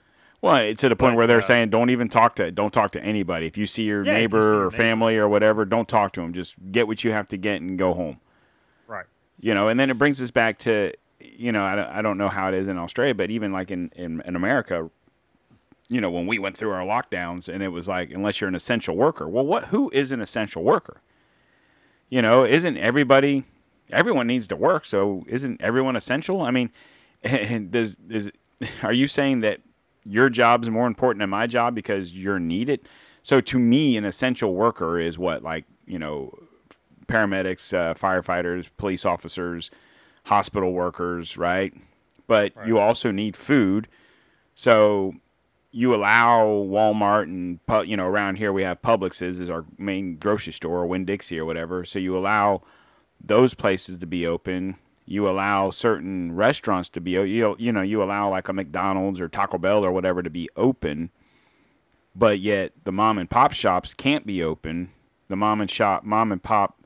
Well, 0.43 0.57
it's 0.57 0.83
to 0.83 0.89
the 0.89 0.97
point 0.97 1.13
But, 1.13 1.17
where 1.17 1.27
they're 1.27 1.39
uh, 1.39 1.43
saying 1.43 1.71
don't 1.71 1.91
even 1.91 2.09
talk 2.09 2.37
to 2.37 2.51
don't 2.53 2.73
talk 2.73 2.91
to 2.93 3.03
anybody. 3.03 3.47
If 3.47 3.57
you 3.57 3.67
see 3.67 3.85
your 3.85 4.05
Yeah, 4.05 4.13
if 4.13 4.15
you 4.15 4.19
see 4.19 4.23
neighbor 4.23 4.39
your 4.39 4.55
or 4.55 4.65
neighbor. 4.65 4.71
family 4.77 5.17
or 5.17 5.29
whatever, 5.29 5.65
don't 5.65 5.89
talk 5.89 6.13
to 6.13 6.21
them. 6.21 6.33
Just 6.33 6.57
get 6.73 6.87
what 6.87 7.05
you 7.05 7.13
have 7.13 7.27
to 7.29 7.37
get 7.37 7.61
and 7.63 7.79
go 7.79 7.95
home. 7.95 8.21
Right. 8.87 9.07
You 9.41 9.55
know, 9.55 9.69
and 9.69 9.79
then 9.81 9.91
it 9.91 9.99
brings 9.99 10.21
us 10.23 10.31
back 10.31 10.59
to, 10.61 10.93
you 11.21 11.53
know, 11.53 11.65
I, 11.65 11.75
don't- 11.75 11.89
I 11.89 12.03
don't 12.03 12.19
know 12.19 12.29
how 12.29 12.49
it 12.49 12.55
is 12.55 12.69
in 12.69 12.77
Australia, 12.79 13.15
but 13.15 13.31
even 13.31 13.53
like 13.53 13.71
in, 13.71 13.91
in, 13.97 14.23
in 14.27 14.37
America, 14.37 14.91
you 15.89 16.01
know, 16.01 16.11
when 16.11 16.27
we 16.27 16.39
went 16.39 16.57
through 16.57 16.71
our 16.73 16.85
lockdowns 16.85 17.49
and 17.53 17.63
it 17.63 17.69
was 17.69 17.87
like, 17.89 18.11
unless 18.11 18.41
you're 18.41 18.49
an 18.49 18.55
essential 18.55 18.95
worker. 18.97 19.29
Well, 19.29 19.47
what? 19.47 19.65
Who 19.67 19.89
is 19.91 20.13
an 20.13 20.21
essential 20.21 20.63
worker? 20.63 21.01
You 22.09 22.23
know, 22.23 22.45
isn't 22.45 22.77
everybody? 22.77 23.45
Everyone 23.93 24.27
needs 24.27 24.49
to 24.49 24.57
work, 24.57 24.85
so 24.85 25.25
isn't 25.29 25.61
everyone 25.61 25.97
essential? 25.97 26.43
I 26.43 26.51
mean, 26.51 26.71
does 27.71 27.97
is 28.09 28.31
are 28.83 28.93
you 28.93 29.09
saying 29.09 29.41
that 29.41 29.61
your 30.05 30.29
job's 30.31 30.71
more 30.71 30.87
important 30.87 31.21
than 31.21 31.31
my 31.31 31.47
job 31.47 31.75
because 31.75 32.17
you're 32.17 32.39
needed? 32.39 32.89
So 33.23 33.41
to 33.41 33.59
me, 33.59 33.97
an 33.97 34.05
essential 34.05 34.55
worker 34.55 34.99
is 34.99 35.19
what, 35.19 35.43
like 35.43 35.65
you 35.87 35.99
know, 35.99 36.33
paramedics, 37.07 37.73
uh, 37.73 37.95
firefighters, 37.95 38.71
police 38.77 39.05
officers, 39.05 39.71
hospital 40.25 40.73
workers, 40.73 41.37
right? 41.37 41.73
But 42.27 42.53
you 42.67 42.79
also 42.79 43.11
need 43.11 43.37
food. 43.37 43.89
So 44.55 45.15
you 45.71 45.95
allow 45.95 46.47
Walmart 46.47 47.25
and 47.25 47.61
you 47.89 47.97
know 47.97 48.07
around 48.07 48.37
here 48.37 48.53
we 48.53 48.63
have 48.63 48.81
Publix's 48.83 49.39
is 49.39 49.51
our 49.51 49.65
main 49.79 50.17
grocery 50.17 50.53
store, 50.53 50.79
or 50.79 50.87
Winn 50.87 51.05
Dixie 51.05 51.39
or 51.39 51.45
whatever. 51.45 51.85
So 51.85 51.99
you 51.99 52.17
allow 52.17 52.63
those 53.21 53.55
places 53.55 53.99
to 53.99 54.07
be 54.07 54.27
open. 54.27 54.77
You 55.05 55.29
allow 55.29 55.71
certain 55.71 56.35
restaurants 56.35 56.89
to 56.91 57.01
be 57.01 57.13
you 57.13 57.57
you 57.59 57.73
know 57.73 57.83
you 57.83 58.03
allow 58.03 58.31
like 58.31 58.49
a 58.49 58.53
McDonald's 58.53 59.21
or 59.21 59.29
Taco 59.29 59.59
Bell 59.59 59.85
or 59.85 59.93
whatever 59.93 60.23
to 60.23 60.31
be 60.31 60.49
open, 60.57 61.11
but 62.15 62.41
yet 62.41 62.73
the 62.85 62.93
mom 62.93 63.19
and 63.19 63.31
pop 63.31 63.53
shops 63.53 63.95
can't 63.95 64.27
be 64.27 64.43
open. 64.43 64.91
The 65.29 65.37
mom 65.37 65.61
and 65.61 65.71
shop 65.71 66.05
mom 66.05 66.33
and 66.33 66.43
pop 66.43 66.85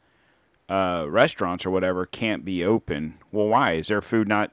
uh, 0.68 1.07
restaurants 1.09 1.66
or 1.66 1.70
whatever 1.70 2.07
can't 2.07 2.45
be 2.45 2.64
open. 2.64 3.18
Well, 3.33 3.49
why 3.49 3.72
is 3.72 3.89
their 3.89 4.03
food 4.03 4.28
not? 4.28 4.53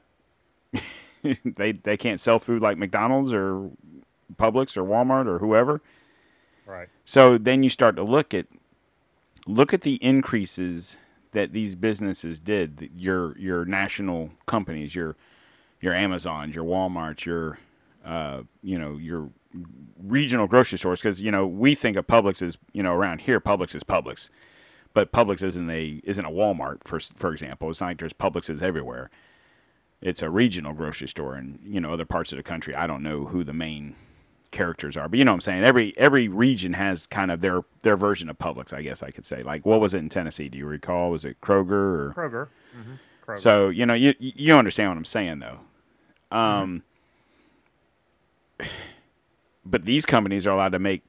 they 1.44 1.72
they 1.72 1.96
can't 1.96 2.20
sell 2.20 2.38
food 2.38 2.62
like 2.62 2.78
McDonald's 2.78 3.32
or 3.32 3.70
Publix 4.36 4.76
or 4.76 4.82
Walmart 4.82 5.26
or 5.26 5.38
whoever. 5.38 5.80
Right. 6.66 6.88
So 7.04 7.38
then 7.38 7.62
you 7.62 7.70
start 7.70 7.96
to 7.96 8.02
look 8.02 8.34
at 8.34 8.46
look 9.46 9.72
at 9.72 9.82
the 9.82 9.94
increases 10.02 10.98
that 11.32 11.52
these 11.52 11.74
businesses 11.74 12.40
did. 12.40 12.90
Your 12.96 13.36
your 13.38 13.64
national 13.64 14.30
companies, 14.46 14.94
your 14.94 15.16
your 15.80 15.94
Amazons, 15.94 16.54
your 16.54 16.64
WalMarts, 16.64 17.24
your 17.24 17.58
uh, 18.04 18.42
you 18.62 18.78
know 18.78 18.96
your 18.96 19.30
regional 20.02 20.46
grocery 20.46 20.78
stores. 20.78 21.00
Because 21.00 21.20
you 21.22 21.30
know 21.30 21.46
we 21.46 21.74
think 21.74 21.96
of 21.96 22.06
Publix 22.06 22.46
as 22.46 22.58
you 22.72 22.82
know 22.82 22.92
around 22.92 23.22
here 23.22 23.40
Publix 23.40 23.74
is 23.74 23.84
Publix, 23.84 24.30
but 24.94 25.12
Publix 25.12 25.42
isn't 25.42 25.70
a 25.70 26.00
isn't 26.04 26.24
a 26.24 26.30
Walmart 26.30 26.78
for 26.84 27.00
for 27.00 27.32
example. 27.32 27.70
It's 27.70 27.80
not 27.80 27.88
like 27.88 27.98
there's 27.98 28.12
Publixes 28.12 28.62
everywhere. 28.62 29.10
It's 30.00 30.22
a 30.22 30.30
regional 30.30 30.74
grocery 30.74 31.08
store, 31.08 31.34
and 31.34 31.58
you 31.62 31.80
know 31.80 31.92
other 31.92 32.04
parts 32.06 32.32
of 32.32 32.36
the 32.36 32.42
country. 32.42 32.74
I 32.74 32.86
don't 32.86 33.02
know 33.02 33.26
who 33.26 33.44
the 33.44 33.52
main 33.52 33.96
characters 34.50 34.96
are. 34.96 35.08
But 35.08 35.18
you 35.18 35.24
know 35.24 35.32
what 35.32 35.36
I'm 35.36 35.40
saying? 35.42 35.64
Every 35.64 35.96
every 35.96 36.28
region 36.28 36.74
has 36.74 37.06
kind 37.06 37.30
of 37.30 37.40
their 37.40 37.62
their 37.82 37.96
version 37.96 38.28
of 38.28 38.38
Publix, 38.38 38.72
I 38.72 38.82
guess 38.82 39.02
I 39.02 39.10
could 39.10 39.26
say. 39.26 39.42
Like 39.42 39.64
what 39.66 39.80
was 39.80 39.94
it 39.94 39.98
in 39.98 40.08
Tennessee? 40.08 40.48
Do 40.48 40.58
you 40.58 40.66
recall? 40.66 41.10
Was 41.10 41.24
it 41.24 41.40
Kroger 41.40 41.70
or 41.70 42.14
Kroger. 42.16 42.48
hmm 42.72 42.94
Kroger. 43.26 43.38
so, 43.38 43.68
you 43.68 43.86
know, 43.86 43.94
you 43.94 44.14
you 44.18 44.54
understand 44.54 44.90
what 44.90 44.96
I'm 44.96 45.04
saying 45.04 45.40
though. 45.40 45.60
Um 46.36 46.82
but 49.64 49.84
these 49.84 50.06
companies 50.06 50.46
are 50.46 50.50
allowed 50.50 50.72
to 50.72 50.78
make 50.78 51.02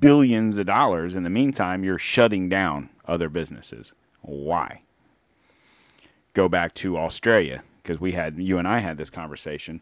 billions 0.00 0.58
of 0.58 0.66
dollars 0.66 1.14
in 1.14 1.22
the 1.22 1.30
meantime 1.30 1.84
you're 1.84 1.98
shutting 1.98 2.48
down 2.48 2.90
other 3.06 3.28
businesses. 3.28 3.92
Why? 4.22 4.82
go 6.38 6.48
back 6.48 6.72
to 6.72 6.96
Australia 6.96 7.64
because 7.82 8.00
we 8.00 8.12
had 8.12 8.38
you 8.38 8.58
and 8.58 8.68
I 8.68 8.78
had 8.78 8.96
this 8.96 9.10
conversation 9.10 9.80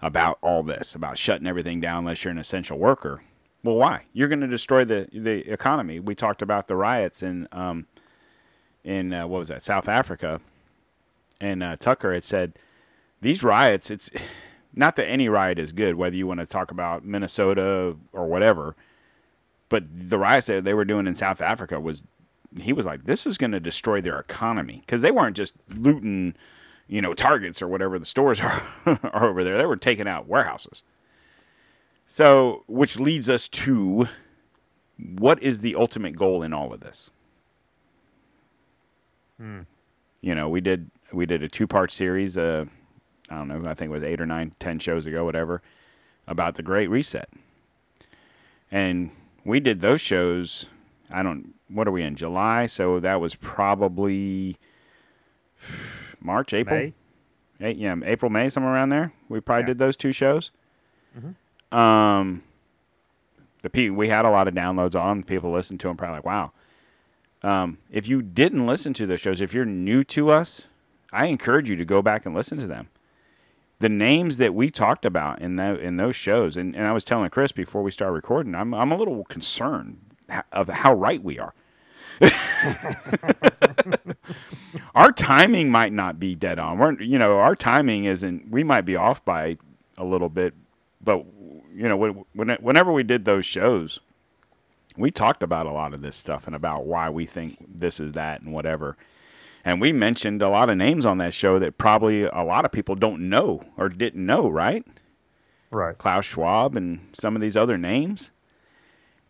about 0.00 0.38
all 0.42 0.62
this 0.62 0.94
about 0.94 1.18
shutting 1.18 1.46
everything 1.46 1.80
down 1.80 2.00
unless 2.00 2.24
you're 2.24 2.30
an 2.30 2.38
essential 2.38 2.78
worker. 2.78 3.22
Well, 3.64 3.76
why? 3.76 4.04
You're 4.12 4.28
going 4.28 4.40
to 4.40 4.46
destroy 4.46 4.84
the 4.84 5.08
the 5.12 5.50
economy. 5.50 5.98
We 5.98 6.14
talked 6.14 6.42
about 6.42 6.68
the 6.68 6.76
riots 6.76 7.22
in 7.22 7.48
um, 7.52 7.86
in 8.84 9.12
uh, 9.12 9.26
what 9.26 9.40
was 9.40 9.48
that 9.48 9.62
South 9.62 9.88
Africa, 9.88 10.40
and 11.40 11.62
uh, 11.62 11.76
Tucker 11.76 12.14
had 12.14 12.24
said 12.24 12.54
these 13.20 13.42
riots. 13.42 13.90
It's 13.90 14.10
not 14.74 14.96
that 14.96 15.06
any 15.06 15.28
riot 15.28 15.58
is 15.58 15.72
good, 15.72 15.96
whether 15.96 16.14
you 16.14 16.26
want 16.26 16.40
to 16.40 16.46
talk 16.46 16.70
about 16.70 17.04
Minnesota 17.04 17.96
or 18.12 18.26
whatever, 18.28 18.76
but 19.68 19.84
the 19.92 20.18
riots 20.18 20.46
that 20.46 20.64
they 20.64 20.74
were 20.74 20.84
doing 20.84 21.06
in 21.06 21.14
South 21.14 21.40
Africa 21.40 21.80
was 21.80 22.02
he 22.58 22.72
was 22.72 22.86
like, 22.86 23.04
this 23.04 23.26
is 23.26 23.38
going 23.38 23.52
to 23.52 23.60
destroy 23.60 24.00
their 24.00 24.18
economy 24.18 24.82
because 24.86 25.02
they 25.02 25.10
weren't 25.10 25.36
just 25.36 25.54
looting, 25.68 26.34
you 26.88 27.02
know, 27.02 27.12
targets 27.12 27.60
or 27.62 27.68
whatever 27.68 27.98
the 27.98 28.06
stores 28.06 28.40
are, 28.40 28.66
are 28.86 29.28
over 29.28 29.44
there. 29.44 29.58
They 29.58 29.66
were 29.66 29.76
taking 29.76 30.08
out 30.08 30.26
warehouses. 30.26 30.82
So, 32.06 32.64
which 32.66 32.98
leads 32.98 33.28
us 33.28 33.48
to 33.48 34.08
what 34.96 35.42
is 35.42 35.60
the 35.60 35.76
ultimate 35.76 36.16
goal 36.16 36.42
in 36.42 36.52
all 36.52 36.72
of 36.72 36.80
this? 36.80 37.10
Hmm. 39.38 39.60
You 40.22 40.34
know, 40.34 40.48
we 40.48 40.60
did 40.60 40.90
we 41.12 41.26
did 41.26 41.42
a 41.42 41.48
two 41.48 41.66
part 41.66 41.92
series. 41.92 42.36
Uh, 42.36 42.64
I 43.30 43.36
don't 43.36 43.48
know. 43.48 43.68
I 43.68 43.74
think 43.74 43.90
it 43.90 43.92
was 43.92 44.02
eight 44.02 44.20
or 44.20 44.26
nine, 44.26 44.52
ten 44.58 44.78
shows 44.78 45.06
ago, 45.06 45.24
whatever, 45.24 45.62
about 46.26 46.54
the 46.54 46.62
Great 46.62 46.88
Reset, 46.88 47.28
and 48.70 49.10
we 49.44 49.60
did 49.60 49.80
those 49.80 50.00
shows. 50.00 50.66
I 51.10 51.22
don't. 51.22 51.54
What 51.68 51.86
are 51.86 51.92
we 51.92 52.02
in 52.02 52.16
July? 52.16 52.66
So 52.66 52.98
that 53.00 53.20
was 53.20 53.34
probably 53.34 54.56
March, 56.20 56.52
April. 56.52 56.76
May? 56.78 56.92
Eight, 57.60 57.76
yeah, 57.76 57.96
April, 58.04 58.30
May, 58.30 58.48
somewhere 58.48 58.72
around 58.74 58.90
there. 58.90 59.12
We 59.28 59.40
probably 59.40 59.62
Yeah. 59.62 59.66
did 59.68 59.78
those 59.78 59.96
two 59.96 60.12
shows. 60.12 60.50
Mhm. 61.18 61.76
Um, 61.76 62.42
the 63.62 63.70
pe- 63.70 63.90
we 63.90 64.08
had 64.08 64.24
a 64.24 64.30
lot 64.30 64.46
of 64.48 64.54
downloads 64.54 64.94
on. 65.00 65.18
them. 65.18 65.22
People 65.24 65.50
listened 65.52 65.80
to 65.80 65.88
them, 65.88 65.96
probably 65.96 66.16
like, 66.18 66.24
wow. 66.24 66.52
Um, 67.42 67.78
if 67.90 68.08
you 68.08 68.22
didn't 68.22 68.66
listen 68.66 68.92
to 68.94 69.06
those 69.06 69.20
shows, 69.20 69.40
if 69.40 69.52
you're 69.54 69.64
new 69.64 70.02
to 70.04 70.30
us, 70.30 70.68
I 71.12 71.26
encourage 71.26 71.68
you 71.70 71.76
to 71.76 71.84
go 71.84 72.02
back 72.02 72.26
and 72.26 72.34
listen 72.34 72.58
to 72.58 72.66
them. 72.66 72.88
The 73.80 73.88
names 73.88 74.38
that 74.38 74.54
we 74.54 74.70
talked 74.70 75.04
about 75.04 75.40
in 75.40 75.54
that 75.56 75.78
in 75.78 75.96
those 75.98 76.16
shows, 76.16 76.56
and, 76.56 76.74
and 76.74 76.84
I 76.86 76.92
was 76.92 77.04
telling 77.04 77.30
Chris 77.30 77.52
before 77.52 77.82
we 77.82 77.92
started 77.92 78.12
recording, 78.14 78.54
I'm 78.56 78.74
I'm 78.74 78.90
a 78.90 78.96
little 78.96 79.24
concerned 79.24 79.98
of 80.52 80.68
how 80.68 80.92
right 80.94 81.22
we 81.22 81.38
are. 81.38 81.54
Our 84.94 85.12
timing 85.12 85.70
might 85.70 85.92
not 85.92 86.18
be 86.18 86.34
dead 86.34 86.58
on. 86.58 86.78
We're 86.78 87.00
you 87.00 87.18
know 87.18 87.38
our 87.38 87.54
timing 87.54 88.04
isn't. 88.04 88.50
We 88.50 88.64
might 88.64 88.82
be 88.82 88.96
off 88.96 89.24
by 89.24 89.58
a 89.96 90.04
little 90.04 90.28
bit, 90.28 90.54
but 91.02 91.24
you 91.74 91.88
know 91.88 91.96
when, 91.96 92.24
when 92.32 92.50
whenever 92.60 92.92
we 92.92 93.02
did 93.02 93.24
those 93.24 93.46
shows, 93.46 94.00
we 94.96 95.10
talked 95.10 95.42
about 95.42 95.66
a 95.66 95.72
lot 95.72 95.94
of 95.94 96.02
this 96.02 96.16
stuff 96.16 96.46
and 96.46 96.56
about 96.56 96.86
why 96.86 97.08
we 97.10 97.24
think 97.24 97.64
this 97.68 98.00
is 98.00 98.12
that 98.12 98.40
and 98.40 98.52
whatever. 98.52 98.96
And 99.64 99.80
we 99.80 99.92
mentioned 99.92 100.40
a 100.40 100.48
lot 100.48 100.70
of 100.70 100.76
names 100.76 101.04
on 101.04 101.18
that 101.18 101.34
show 101.34 101.58
that 101.58 101.78
probably 101.78 102.22
a 102.22 102.42
lot 102.42 102.64
of 102.64 102.72
people 102.72 102.94
don't 102.94 103.28
know 103.28 103.64
or 103.76 103.88
didn't 103.88 104.24
know, 104.24 104.48
right? 104.48 104.86
Right. 105.70 105.98
Klaus 105.98 106.24
Schwab 106.24 106.76
and 106.76 107.08
some 107.12 107.36
of 107.36 107.42
these 107.42 107.56
other 107.56 107.76
names. 107.76 108.30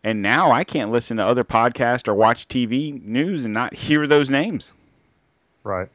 And 0.05 0.22
now 0.22 0.53
I 0.53 0.64
can't 0.64 0.90
listen 0.90 1.16
to 1.16 1.26
other 1.26 1.44
podcasts 1.44 2.07
or 2.07 2.14
watch 2.14 2.49
TV 2.49 3.03
news 3.03 3.44
and 3.44 3.53
not 3.53 3.74
hear 3.74 4.07
those 4.07 4.30
names. 4.30 4.72
Right. 5.64 5.88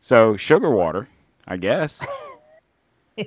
So 0.00 0.36
sugar 0.36 0.70
water, 0.70 1.08
I 1.46 1.58
guess. 1.58 2.04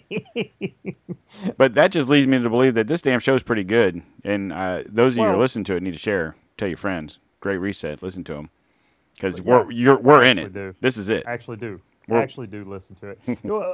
but 1.58 1.74
that 1.76 1.92
just 1.92 2.10
leads 2.10 2.28
me 2.28 2.42
to 2.42 2.50
believe 2.50 2.74
that 2.74 2.88
this 2.88 3.02
damn 3.02 3.20
show 3.20 3.36
is 3.36 3.44
pretty 3.44 3.64
good. 3.64 4.02
And 4.24 4.52
uh, 4.52 4.84
those 4.88 5.14
of 5.14 5.20
you 5.20 5.32
who 5.32 5.38
listen 5.38 5.64
to 5.66 5.76
it 5.76 5.84
need 5.84 5.94
to 5.94 6.00
share, 6.00 6.36
tell 6.58 6.68
your 6.68 6.78
friends. 6.78 7.20
Great 7.40 7.58
reset. 7.58 8.02
Listen 8.02 8.24
to 8.26 8.34
them 8.34 8.50
because 9.14 9.42
we're 9.42 9.72
you're, 9.72 9.98
we're 10.00 10.24
in 10.24 10.40
it. 10.40 10.54
do. 10.54 10.76
This 10.82 10.98
is 10.98 11.10
it. 11.10 11.24
actually 11.28 11.58
do. 11.58 11.80
We're- 12.08 12.22
actually 12.22 12.48
do 12.48 12.64
listen 12.66 12.96
to 12.98 13.10
it. 13.10 13.20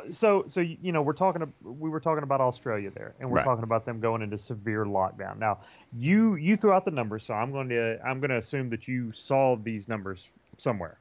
So 0.16 0.46
so 0.48 0.62
you 0.62 0.92
know 0.92 1.02
we're 1.02 1.14
talking 1.14 1.52
we 1.64 1.90
were 1.90 2.00
talking 2.00 2.24
about 2.24 2.42
Australia 2.42 2.90
there, 2.92 3.14
and 3.20 3.30
we're 3.30 3.38
Right. 3.38 3.46
talking 3.46 3.64
about 3.64 3.86
them 3.86 4.00
going 4.00 4.22
into 4.22 4.38
severe 4.38 4.86
lockdown. 4.86 5.38
Now 5.38 5.60
you 5.98 6.36
you 6.36 6.56
threw 6.58 6.72
out 6.72 6.86
the 6.86 6.92
numbers, 6.92 7.24
so 7.26 7.34
I'm 7.34 7.52
going 7.52 7.70
to 7.70 8.00
I'm 8.06 8.20
going 8.20 8.30
to 8.32 8.38
assume 8.38 8.70
that 8.70 8.88
you 8.88 9.12
saw 9.12 9.56
these 9.58 9.88
numbers 9.88 10.28
somewhere. 10.58 10.98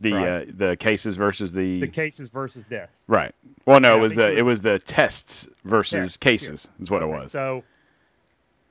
The 0.00 0.12
Right. 0.12 0.28
uh, 0.28 0.44
the 0.54 0.76
cases 0.76 1.16
versus 1.16 1.52
the, 1.52 1.80
The 1.80 1.88
cases 1.88 2.28
versus 2.28 2.64
deaths. 2.64 2.98
right. 3.08 3.34
Well, 3.64 3.80
no, 3.80 3.92
Yeah, 3.92 3.98
it 3.98 4.00
was 4.00 4.14
the 4.16 4.38
it 4.38 4.42
was 4.42 4.60
the 4.62 4.78
tests 4.78 5.48
versus 5.64 6.16
cases 6.16 6.68
is 6.80 6.90
what 6.90 7.02
it 7.02 7.06
was. 7.06 7.32
So 7.32 7.62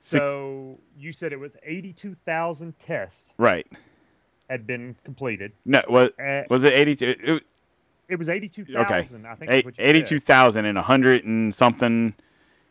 so 0.00 0.78
you 0.98 1.12
said 1.12 1.32
it 1.32 1.40
was 1.40 1.52
82,000 1.64 2.78
tests 2.78 3.32
right. 3.38 3.66
had 4.48 4.66
been 4.66 4.94
completed. 5.04 5.52
No, 5.64 5.82
was 5.88 6.10
Uh, 6.18 6.44
was 6.48 6.64
it 6.64 6.72
eighty 6.74 6.94
two? 6.94 7.14
It, 7.22 7.42
it 8.08 8.16
was 8.18 8.28
82,000. 8.28 8.76
okay, 8.82 8.94
I 9.28 9.34
think. 9.34 9.50
is 9.50 9.56
Eight- 9.56 9.64
what 9.64 9.78
you 9.78 9.84
said. 9.84 9.96
eighty-two 9.96 10.18
thousand 10.18 10.64
and 10.64 10.78
a 10.78 10.82
hundred 10.82 11.24
and 11.24 11.54
something. 11.54 12.14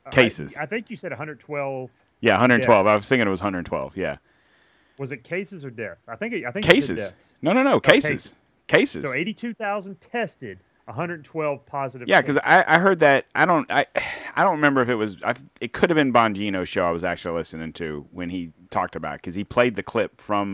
I- 0.06 0.10
cases. 0.12 0.56
I, 0.56 0.66
think 0.68 0.90
you 0.92 0.98
said 0.98 1.12
112. 1.12 1.90
Yeah, 2.22 2.34
one 2.34 2.40
hundred 2.40 2.64
twelve. 2.64 2.86
I 2.88 2.96
was 2.96 3.10
thinking 3.10 3.28
it 3.28 3.30
was 3.32 3.42
one 3.42 3.54
hundred 3.54 3.66
twelve. 3.66 3.98
Yeah, 3.98 4.18
Was 4.98 5.12
it 5.12 5.24
cases 5.24 5.66
or 5.66 5.70
deaths? 5.72 6.06
I 6.08 6.16
think 6.16 6.34
it, 6.34 6.46
I 6.46 6.52
think 6.52 6.66
cases. 6.66 6.98
deaths. 6.98 7.34
No, 7.42 7.54
no, 7.54 7.64
no, 7.64 7.80
cases. 7.80 8.12
cases. 8.12 8.34
Cases. 8.68 9.04
So 9.06 9.14
82,000 9.14 10.02
tested, 10.02 10.58
112 10.86 11.66
positive. 11.68 12.08
Yeah, 12.08 12.22
because. 12.22 12.38
I, 12.38 12.64
I 12.68 12.80
heard 12.80 13.00
that 13.00 13.26
I 13.36 13.46
don't 13.46 13.70
I 13.72 13.86
I 14.36 14.44
don't 14.44 14.54
remember 14.54 14.82
if 14.82 14.90
it 14.90 14.96
was 14.96 15.18
I, 15.24 15.36
it 15.62 15.72
could 15.74 15.90
have 15.92 15.96
been 15.96 16.12
Bongino's 16.14 16.70
show 16.70 16.84
I 16.86 16.90
was 16.92 17.04
actually 17.04 17.36
listening 17.36 17.74
to 17.74 18.08
when 18.12 18.30
he 18.32 18.52
talked 18.72 18.96
about 18.96 19.16
because 19.18 19.36
he 19.36 19.44
played 19.44 19.76
the 19.76 19.84
clip 19.84 20.20
from 20.20 20.54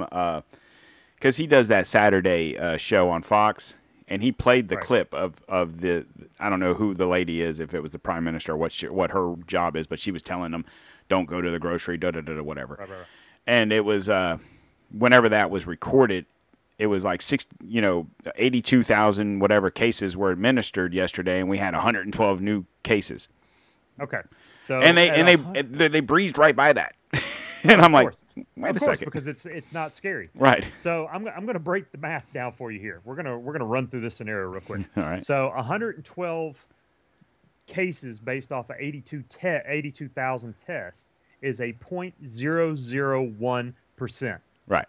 because 1.15 1.37
he 1.37 1.47
does 1.47 1.67
that 1.69 1.87
Saturday 1.87 2.57
uh, 2.57 2.75
show 2.77 3.09
on 3.09 3.21
Fox 3.21 3.77
and 4.11 4.21
he 4.21 4.31
played 4.31 4.67
the 4.67 4.75
Right. 4.75 4.83
clip 4.83 5.13
of 5.13 5.35
of 5.47 5.79
the 5.81 6.05
I 6.39 6.49
don't 6.49 6.59
know 6.59 6.73
who 6.73 6.93
the 6.93 7.07
lady 7.07 7.41
is 7.41 7.59
if 7.59 7.73
it 7.73 7.81
was 7.81 7.93
the 7.93 7.99
prime 7.99 8.23
minister 8.23 8.55
what 8.57 8.71
she, 8.73 8.87
what 8.87 9.11
her 9.11 9.35
job 9.47 9.75
is 9.75 9.87
but 9.87 9.99
she 9.99 10.11
was 10.11 10.21
telling 10.21 10.51
them 10.51 10.65
don't 11.09 11.25
go 11.25 11.41
to 11.41 11.49
the 11.49 11.59
grocery 11.59 11.97
da 11.97 12.11
da 12.11 12.21
da 12.21 12.35
da 12.35 12.43
whatever 12.43 12.75
Right, 12.79 12.89
right, 12.89 13.05
and 13.47 13.71
it 13.71 13.85
was 13.85 14.09
uh 14.09 14.37
whenever 14.91 15.29
that 15.29 15.49
was 15.49 15.65
recorded 15.65 16.25
it 16.77 16.87
was 16.87 17.03
like 17.03 17.21
six 17.21 17.45
you 17.63 17.81
know 17.81 18.07
82,000 18.35 19.39
whatever 19.39 19.69
cases 19.69 20.17
were 20.17 20.31
administered 20.31 20.93
yesterday 20.93 21.39
and 21.39 21.47
we 21.49 21.57
had 21.57 21.73
112 21.73 22.41
new 22.41 22.65
cases 22.83 23.27
Okay. 23.99 24.21
So 24.67 24.79
and 24.79 24.97
they 24.97 25.09
and 25.09 25.27
they, 25.27 25.61
they 25.61 25.87
they 25.87 25.99
breezed 25.99 26.37
right 26.37 26.55
by 26.55 26.73
that 26.73 26.95
and 27.63 27.81
i'm 27.81 27.91
like 27.91 28.07
course. 28.07 28.20
Wait 28.35 28.69
of 28.69 28.75
a 28.75 28.79
course, 28.79 28.99
second 28.99 29.05
because 29.05 29.27
it's 29.27 29.45
it's 29.45 29.73
not 29.73 29.93
scary. 29.93 30.29
right 30.35 30.65
So 30.81 31.07
I'm 31.11 31.27
I'm 31.27 31.43
going 31.43 31.53
to 31.53 31.59
break 31.59 31.91
the 31.91 31.97
math 31.97 32.25
down 32.33 32.53
for 32.53 32.71
you 32.71 32.79
here. 32.79 33.01
We're 33.05 33.15
gonna 33.15 33.37
we're 33.37 33.53
gonna 33.53 33.65
run 33.65 33.87
through 33.87 34.01
this 34.01 34.15
scenario 34.15 34.47
real 34.49 34.61
quick. 34.61 34.81
all 34.97 35.03
right 35.03 35.25
So 35.25 35.49
112 35.55 36.65
cases 37.67 38.19
based 38.19 38.51
off 38.51 38.69
of 38.69 38.75
82 38.79 39.23
te- 39.29 39.47
82,000 39.65 40.53
tests 40.65 41.05
is 41.41 41.59
a 41.61 41.73
0.001 41.73 43.73
percent 43.95 44.41
right 44.67 44.85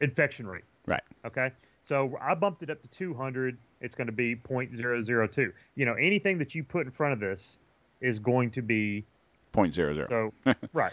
infection 0.00 0.46
rate. 0.46 0.64
right 0.86 1.02
Okay. 1.24 1.50
So 1.82 2.18
I 2.20 2.34
bumped 2.34 2.62
it 2.62 2.70
up 2.70 2.82
to 2.82 2.88
200. 2.88 3.56
It's 3.80 3.94
going 3.94 4.08
to 4.08 4.12
be 4.12 4.34
0.002. 4.34 5.52
You 5.76 5.86
know, 5.86 5.94
anything 5.94 6.38
that 6.38 6.54
you 6.54 6.64
put 6.64 6.86
in 6.86 6.90
front 6.90 7.12
of 7.12 7.20
this 7.20 7.58
is 8.00 8.18
going 8.18 8.50
to 8.52 8.62
be 8.62 9.04
point 9.52 9.72
zero 9.72 9.94
zero 9.94 10.32
so 10.44 10.54
right. 10.72 10.92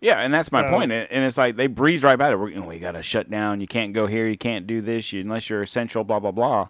Yeah 0.00 0.20
and 0.20 0.32
that's 0.32 0.50
my 0.52 0.64
So- 0.64 0.70
point 0.70 0.92
and 0.92 1.24
it's 1.24 1.36
like 1.38 1.56
they 1.56 1.66
breezed 1.66 2.04
right 2.04 2.18
by 2.18 2.32
it 2.32 2.54
know, 2.54 2.66
we 2.66 2.78
got 2.78 2.92
to 2.92 3.02
shut 3.02 3.30
down. 3.30 3.60
You 3.60 3.66
can't 3.66 3.92
go 3.92 4.06
here. 4.06 4.26
You 4.26 4.36
can't 4.38 4.66
do 4.66 4.80
this. 4.80 5.12
You, 5.12 5.20
unless 5.20 5.50
you're 5.50 5.62
essential 5.62 6.04
blah 6.04 6.18
blah 6.20 6.30
blah 6.32 6.68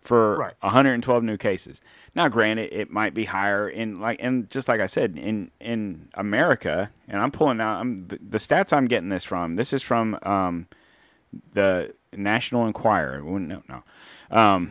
for 0.00 0.38
Right. 0.38 0.54
112 0.60 1.24
new 1.24 1.36
cases. 1.36 1.80
Now 2.14 2.28
granted 2.28 2.72
it 2.72 2.90
might 2.90 3.14
be 3.14 3.24
higher 3.24 3.68
in 3.68 4.00
like 4.00 4.18
and 4.22 4.48
just 4.50 4.68
like 4.68 4.80
i 4.80 4.86
said 4.86 5.18
in 5.18 5.50
in 5.60 6.08
america 6.14 6.90
and 7.08 7.20
i'm 7.20 7.30
pulling 7.30 7.60
out 7.60 7.80
i'm 7.80 7.96
the, 7.96 8.18
the 8.28 8.38
stats 8.38 8.72
i'm 8.72 8.86
getting 8.86 9.08
this 9.08 9.24
from 9.24 9.54
this 9.54 9.72
is 9.72 9.82
from 9.82 10.18
um 10.22 10.66
the 11.52 11.92
national 12.16 12.66
enquirer. 12.66 13.20
No 13.22 13.62
no. 13.68 13.82
Um 14.36 14.70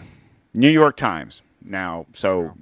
new 0.53 0.69
york 0.69 0.95
times. 0.97 1.41
Now 1.63 2.05
so 2.13 2.53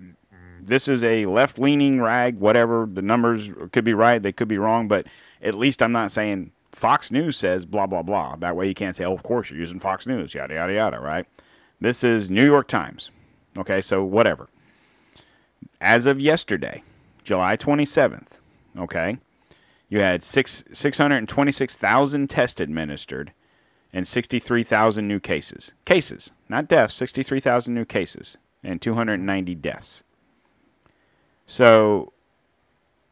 this 0.61 0.87
is 0.87 1.03
a 1.03 1.27
left 1.27 1.59
leaning 1.59 2.01
rag, 2.01 2.39
whatever. 2.39 2.89
The 2.91 3.01
numbers 3.03 3.49
could 3.71 3.83
be 3.85 3.93
right, 3.93 4.21
they 4.21 4.31
could 4.31 4.47
be 4.47 4.57
wrong, 4.57 4.87
but 4.87 5.05
at 5.41 5.55
least 5.55 5.81
I'm 5.81 5.91
not 5.91 6.11
saying 6.11 6.51
Fox 6.71 7.11
News 7.11 7.37
says 7.37 7.65
blah, 7.65 7.87
blah, 7.87 8.01
blah. 8.01 8.35
That 8.35 8.55
way 8.55 8.67
you 8.67 8.73
can't 8.73 8.95
say, 8.95 9.05
oh, 9.05 9.13
of 9.13 9.23
course 9.23 9.49
you're 9.49 9.59
using 9.59 9.79
Fox 9.79 10.05
News, 10.05 10.33
yada, 10.33 10.55
yada, 10.55 10.73
yada, 10.73 10.99
right? 10.99 11.25
This 11.79 12.03
is 12.03 12.29
New 12.29 12.45
York 12.45 12.67
Times. 12.67 13.11
Okay, 13.57 13.81
so 13.81 14.03
whatever. 14.03 14.49
As 15.79 16.05
of 16.05 16.19
yesterday, 16.19 16.83
July 17.23 17.57
27th, 17.57 18.31
okay, 18.77 19.17
you 19.89 19.99
had 19.99 20.23
six, 20.23 20.63
626,000 20.73 22.29
tests 22.29 22.59
administered 22.59 23.31
and 23.93 24.07
63,000 24.07 25.07
new 25.07 25.19
cases. 25.19 25.71
Cases, 25.85 26.31
not 26.49 26.67
deaths, 26.67 26.95
63,000 26.95 27.73
new 27.73 27.85
cases 27.85 28.37
and 28.63 28.81
290 28.81 29.55
deaths. 29.55 30.03
So 31.45 32.11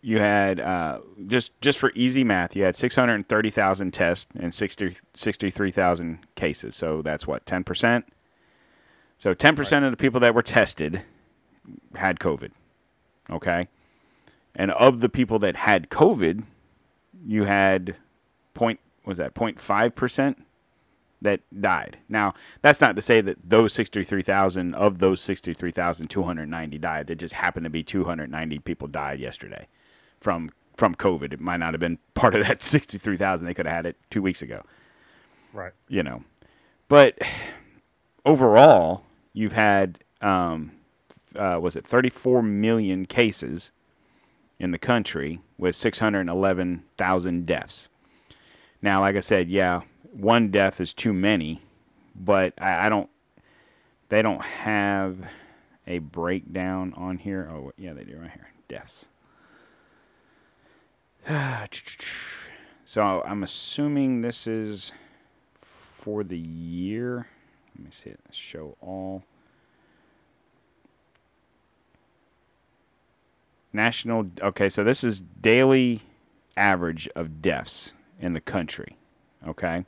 you 0.06 0.20
had 0.20 0.60
uh, 0.60 1.00
just 1.28 1.60
just 1.62 1.80
for 1.80 1.92
easy 1.96 2.26
math, 2.26 2.58
you 2.58 2.64
had 2.64 2.76
630,000 2.76 3.94
tests 3.94 4.30
and 4.38 4.54
60, 4.54 4.98
63,000 5.14 6.20
cases. 6.36 6.76
So 6.76 7.02
that's 7.02 7.26
what 7.26 7.46
10%. 7.46 8.04
So 9.18 9.34
10% 9.34 9.72
right. 9.72 9.84
of 9.84 9.92
the 9.92 9.98
people 9.98 10.20
that 10.20 10.36
were 10.36 10.42
tested 10.42 11.04
had 11.96 12.20
COVID. 12.20 12.52
Okay, 13.30 13.70
and 14.58 14.72
of 14.72 15.00
the 15.00 15.08
people 15.08 15.40
that 15.40 15.56
had 15.56 15.90
COVID, 15.90 16.44
you 17.26 17.46
had 17.46 17.96
point 18.54 18.82
was 19.06 19.18
that 19.18 19.34
0.5 19.34 19.96
percent 19.96 20.46
that 21.22 21.40
died. 21.62 22.00
Now, 22.10 22.34
that's 22.62 22.82
not 22.82 22.98
to 22.98 23.02
say 23.02 23.22
that 23.22 23.50
those 23.50 23.72
63,000 23.72 24.76
of 24.76 25.00
those 25.00 25.22
63,290 25.22 26.78
died. 26.78 27.10
It 27.10 27.16
just 27.16 27.36
happened 27.36 27.64
to 27.64 27.70
be 27.70 27.82
290 27.82 28.60
people 28.60 28.90
died 28.90 29.22
yesterday 29.22 29.70
from 30.24 30.50
from 30.76 30.96
COVID. 30.96 31.34
It 31.34 31.40
might 31.40 31.58
not 31.58 31.74
have 31.74 31.80
been 31.80 32.00
part 32.16 32.34
of 32.34 32.48
that 32.48 32.64
63,000. 32.64 33.46
They 33.46 33.54
could 33.54 33.68
have 33.68 33.76
had 33.76 33.86
it 33.86 33.98
2 34.10 34.22
weeks 34.22 34.42
ago. 34.42 34.64
Right. 35.54 35.74
You 35.88 36.02
know. 36.02 36.24
But 36.88 37.20
overall, 38.26 39.04
you've 39.34 39.54
had 39.54 40.00
um, 40.22 40.72
uh, 41.36 41.60
was 41.62 41.76
it 41.76 41.86
34 41.86 42.42
million 42.42 43.06
cases 43.06 43.72
in 44.60 44.72
the 44.72 44.80
country 44.80 45.42
with 45.58 45.76
611,000 45.76 47.46
deaths. 47.46 47.90
Now, 48.82 49.02
like 49.02 49.16
I 49.16 49.20
said, 49.20 49.50
yeah, 49.50 49.82
one 50.12 50.50
death 50.50 50.80
is 50.80 50.94
too 50.94 51.14
many, 51.14 51.62
but 52.16 52.54
I, 52.60 52.88
I 52.88 52.90
don't. 52.90 53.10
They 54.10 54.22
don't 54.22 54.44
have 54.44 55.18
a 55.88 56.00
breakdown 56.00 56.94
on 56.96 57.18
here. 57.18 57.50
Oh, 57.52 57.72
yeah, 57.78 57.94
they 57.94 58.04
do 58.04 58.18
right 58.18 58.32
here. 58.32 58.50
Deaths. 58.68 59.06
so 62.86 63.24
I'm 63.26 63.44
assuming 63.44 64.22
this 64.22 64.48
is 64.48 64.92
for 65.62 66.24
the 66.24 66.38
year. 66.38 67.28
Let 67.76 67.86
me 67.86 67.92
see 67.92 68.10
it. 68.10 68.20
Show 68.32 68.76
all. 68.82 69.24
National. 73.72 74.30
Okay, 74.42 74.70
so 74.70 74.84
this 74.84 75.04
is 75.04 75.22
daily 75.22 76.02
average 76.58 77.08
of 77.16 77.42
deaths 77.42 77.94
in 78.20 78.34
the 78.34 78.42
country. 78.42 78.98
Okay. 79.48 79.86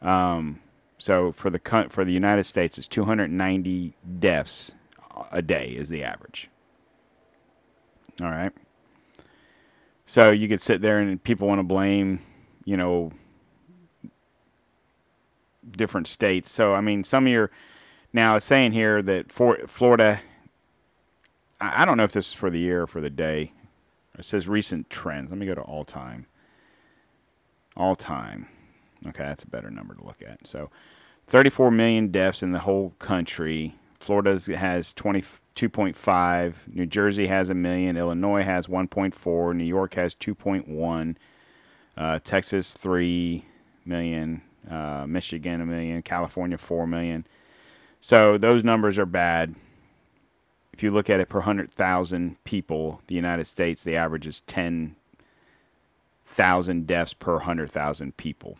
Um, 0.00 0.60
so 0.98 1.32
for 1.32 1.50
the 1.50 1.60
for 1.90 2.04
the 2.04 2.12
United 2.12 2.44
States, 2.44 2.78
it's 2.78 2.88
290 2.88 3.94
deaths 4.18 4.72
a 5.32 5.42
day 5.42 5.70
is 5.70 5.88
the 5.88 6.04
average. 6.04 6.48
All 8.22 8.30
right. 8.30 8.52
So 10.10 10.32
you 10.32 10.48
could 10.48 10.60
sit 10.60 10.82
there 10.82 10.98
and 10.98 11.22
people 11.22 11.46
want 11.46 11.60
to 11.60 11.62
blame, 11.62 12.18
you 12.64 12.76
know, 12.76 13.12
different 15.70 16.08
states. 16.08 16.50
So 16.50 16.74
I 16.74 16.80
mean, 16.80 17.04
some 17.04 17.26
of 17.26 17.32
your 17.32 17.52
now 18.12 18.34
it's 18.34 18.44
saying 18.44 18.72
here 18.72 19.02
that 19.02 19.30
for 19.30 19.58
Florida. 19.68 20.20
I 21.60 21.84
don't 21.84 21.96
know 21.96 22.02
if 22.02 22.10
this 22.10 22.26
is 22.26 22.32
for 22.32 22.50
the 22.50 22.58
year 22.58 22.82
or 22.82 22.86
for 22.88 23.00
the 23.00 23.08
day. 23.08 23.52
It 24.18 24.24
says 24.24 24.48
recent 24.48 24.90
trends. 24.90 25.30
Let 25.30 25.38
me 25.38 25.46
go 25.46 25.54
to 25.54 25.60
all 25.60 25.84
time. 25.84 26.26
All 27.76 27.94
time. 27.94 28.48
Okay, 29.06 29.22
that's 29.22 29.44
a 29.44 29.48
better 29.48 29.70
number 29.70 29.94
to 29.94 30.04
look 30.04 30.22
at. 30.26 30.48
So, 30.48 30.70
34 31.28 31.70
million 31.70 32.08
deaths 32.08 32.42
in 32.42 32.50
the 32.50 32.60
whole 32.60 32.94
country. 32.98 33.76
Florida 34.00 34.40
has 34.56 34.92
22.5. 35.68 36.74
New 36.74 36.86
Jersey 36.86 37.26
has 37.26 37.50
a 37.50 37.54
million. 37.54 37.96
Illinois 37.96 38.42
has 38.42 38.66
1.4. 38.66 39.56
New 39.56 39.64
York 39.64 39.94
has 39.94 40.14
2.1. 40.14 41.16
Uh, 41.96 42.18
Texas 42.24 42.72
3 42.72 43.44
million. 43.84 44.42
Uh, 44.68 45.04
Michigan 45.06 45.60
a 45.60 45.66
million. 45.66 46.02
California 46.02 46.56
4 46.56 46.86
million. 46.86 47.26
So 48.00 48.38
those 48.38 48.64
numbers 48.64 48.98
are 48.98 49.06
bad. 49.06 49.54
If 50.72 50.82
you 50.82 50.90
look 50.90 51.10
at 51.10 51.20
it 51.20 51.28
per 51.28 51.40
100,000 51.40 52.42
people, 52.44 53.02
the 53.06 53.14
United 53.14 53.46
States, 53.46 53.84
the 53.84 53.96
average 53.96 54.26
is 54.26 54.40
10,000 54.46 56.86
deaths 56.86 57.12
per 57.12 57.34
100,000 57.34 58.16
people. 58.16 58.56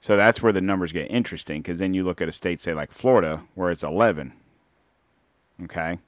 So 0.00 0.16
that's 0.16 0.42
where 0.42 0.54
the 0.54 0.62
numbers 0.62 0.92
get 0.92 1.10
interesting 1.10 1.60
because 1.60 1.76
then 1.78 1.92
you 1.92 2.04
look 2.04 2.22
at 2.22 2.28
a 2.28 2.32
state, 2.32 2.62
say 2.62 2.72
like 2.72 2.92
Florida, 2.92 3.42
where 3.54 3.70
it's 3.70 3.84
11. 3.84 4.32
Okay. 5.64 5.98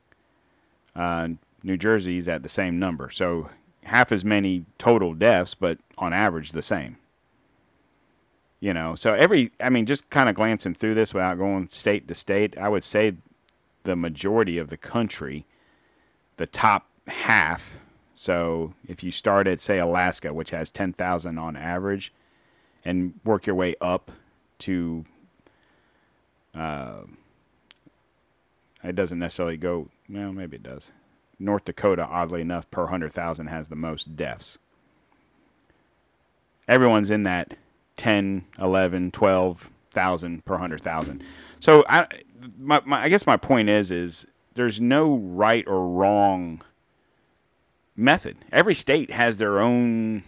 Uh, 0.94 1.28
New 1.62 1.76
Jersey's 1.76 2.28
at 2.28 2.42
the 2.42 2.48
same 2.48 2.78
number. 2.78 3.10
So 3.10 3.50
half 3.84 4.12
as 4.12 4.24
many 4.24 4.64
total 4.76 5.14
deaths, 5.14 5.54
but 5.54 5.78
on 5.96 6.12
average 6.12 6.52
the 6.52 6.62
same. 6.62 6.96
You 8.60 8.74
know, 8.74 8.96
so 8.96 9.14
every, 9.14 9.52
I 9.60 9.68
mean, 9.68 9.86
just 9.86 10.10
kind 10.10 10.28
of 10.28 10.34
glancing 10.34 10.74
through 10.74 10.94
this 10.94 11.14
without 11.14 11.38
going 11.38 11.68
state 11.70 12.08
to 12.08 12.14
state, 12.14 12.58
I 12.58 12.68
would 12.68 12.82
say 12.84 13.14
the 13.84 13.94
majority 13.94 14.58
of 14.58 14.68
the 14.68 14.76
country, 14.76 15.46
the 16.38 16.46
top 16.46 16.88
half. 17.06 17.76
So 18.16 18.74
if 18.86 19.04
you 19.04 19.12
start 19.12 19.46
at, 19.46 19.60
say, 19.60 19.78
Alaska, 19.78 20.34
which 20.34 20.50
has 20.50 20.70
10,000 20.70 21.38
on 21.38 21.56
average, 21.56 22.12
and 22.84 23.14
work 23.24 23.46
your 23.46 23.56
way 23.56 23.74
up 23.80 24.10
to. 24.60 25.04
Uh, 26.54 27.02
it 28.82 28.94
doesn't 28.94 29.18
necessarily 29.18 29.56
go. 29.56 29.88
Well, 30.08 30.32
maybe 30.32 30.56
it 30.56 30.62
does. 30.62 30.90
North 31.38 31.64
Dakota, 31.64 32.02
oddly 32.02 32.40
enough, 32.40 32.70
per 32.70 32.82
100,000 32.82 33.46
has 33.46 33.68
the 33.68 33.76
most 33.76 34.16
deaths. 34.16 34.58
Everyone's 36.66 37.10
in 37.10 37.22
that 37.22 37.54
10, 37.96 38.44
11, 38.58 39.10
12,000 39.12 40.44
per 40.44 40.54
100,000. 40.54 41.24
So 41.60 41.84
I, 41.88 42.06
my, 42.58 42.80
my, 42.84 43.02
I 43.02 43.08
guess 43.08 43.26
my 43.26 43.36
point 43.36 43.68
is, 43.68 43.90
is 43.90 44.26
there's 44.54 44.80
no 44.80 45.16
right 45.16 45.66
or 45.66 45.88
wrong 45.88 46.62
method. 47.96 48.36
Every 48.52 48.74
state 48.74 49.10
has 49.10 49.38
their 49.38 49.60
own 49.60 50.24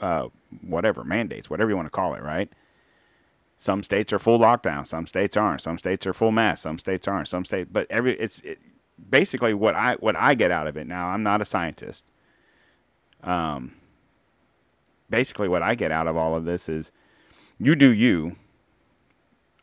uh, 0.00 0.28
whatever 0.62 1.04
mandates, 1.04 1.50
whatever 1.50 1.70
you 1.70 1.76
want 1.76 1.86
to 1.86 1.90
call 1.90 2.14
it, 2.14 2.22
right? 2.22 2.50
Some 3.60 3.82
states 3.82 4.10
are 4.14 4.18
full 4.18 4.38
lockdown, 4.38 4.86
some 4.86 5.06
states 5.06 5.36
aren't. 5.36 5.60
Some 5.60 5.76
states 5.76 6.06
are 6.06 6.14
full 6.14 6.32
mask, 6.32 6.62
some 6.62 6.78
states 6.78 7.06
aren't. 7.06 7.28
Some 7.28 7.44
states, 7.44 7.68
but 7.70 7.86
every 7.90 8.18
it's 8.18 8.40
it, 8.40 8.58
basically 9.10 9.52
what 9.52 9.74
I 9.74 9.96
what 9.96 10.16
I 10.16 10.32
get 10.34 10.50
out 10.50 10.66
of 10.66 10.78
it. 10.78 10.86
Now, 10.86 11.08
I'm 11.08 11.22
not 11.22 11.42
a 11.42 11.44
scientist. 11.44 12.06
Um, 13.22 13.74
basically, 15.10 15.46
what 15.46 15.62
I 15.62 15.74
get 15.74 15.92
out 15.92 16.06
of 16.06 16.16
all 16.16 16.34
of 16.34 16.46
this 16.46 16.70
is, 16.70 16.90
you 17.58 17.76
do 17.76 17.92
you. 17.92 18.36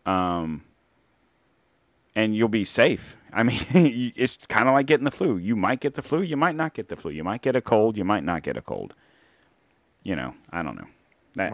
Um, 0.06 0.64
and 2.16 2.36
you'll 2.36 2.50
be 2.50 2.66
safe. 2.66 3.18
I 3.34 3.41
mean, 3.41 3.60
it's 4.16 4.45
kind 4.45 4.70
of 4.70 4.76
like 4.76 4.86
getting 4.86 5.06
the 5.06 5.12
flu. 5.12 5.38
You 5.38 5.56
might 5.56 5.80
get 5.80 5.95
the 5.95 6.04
flu, 6.04 6.22
you 6.22 6.38
might 6.38 6.56
not 6.56 6.76
get 6.76 6.89
the 6.89 6.95
flu. 6.95 7.10
You 7.10 7.24
might 7.24 7.41
get 7.41 7.56
a 7.56 7.62
cold, 7.62 7.98
you 7.98 8.06
might 8.06 8.24
not 8.24 8.43
get 8.43 8.58
a 8.58 8.62
cold 8.62 8.93
you 10.08 10.16
know, 10.16 10.34
I 10.52 10.64
don't 10.64 10.78
know. 10.78 10.88
That, 11.36 11.52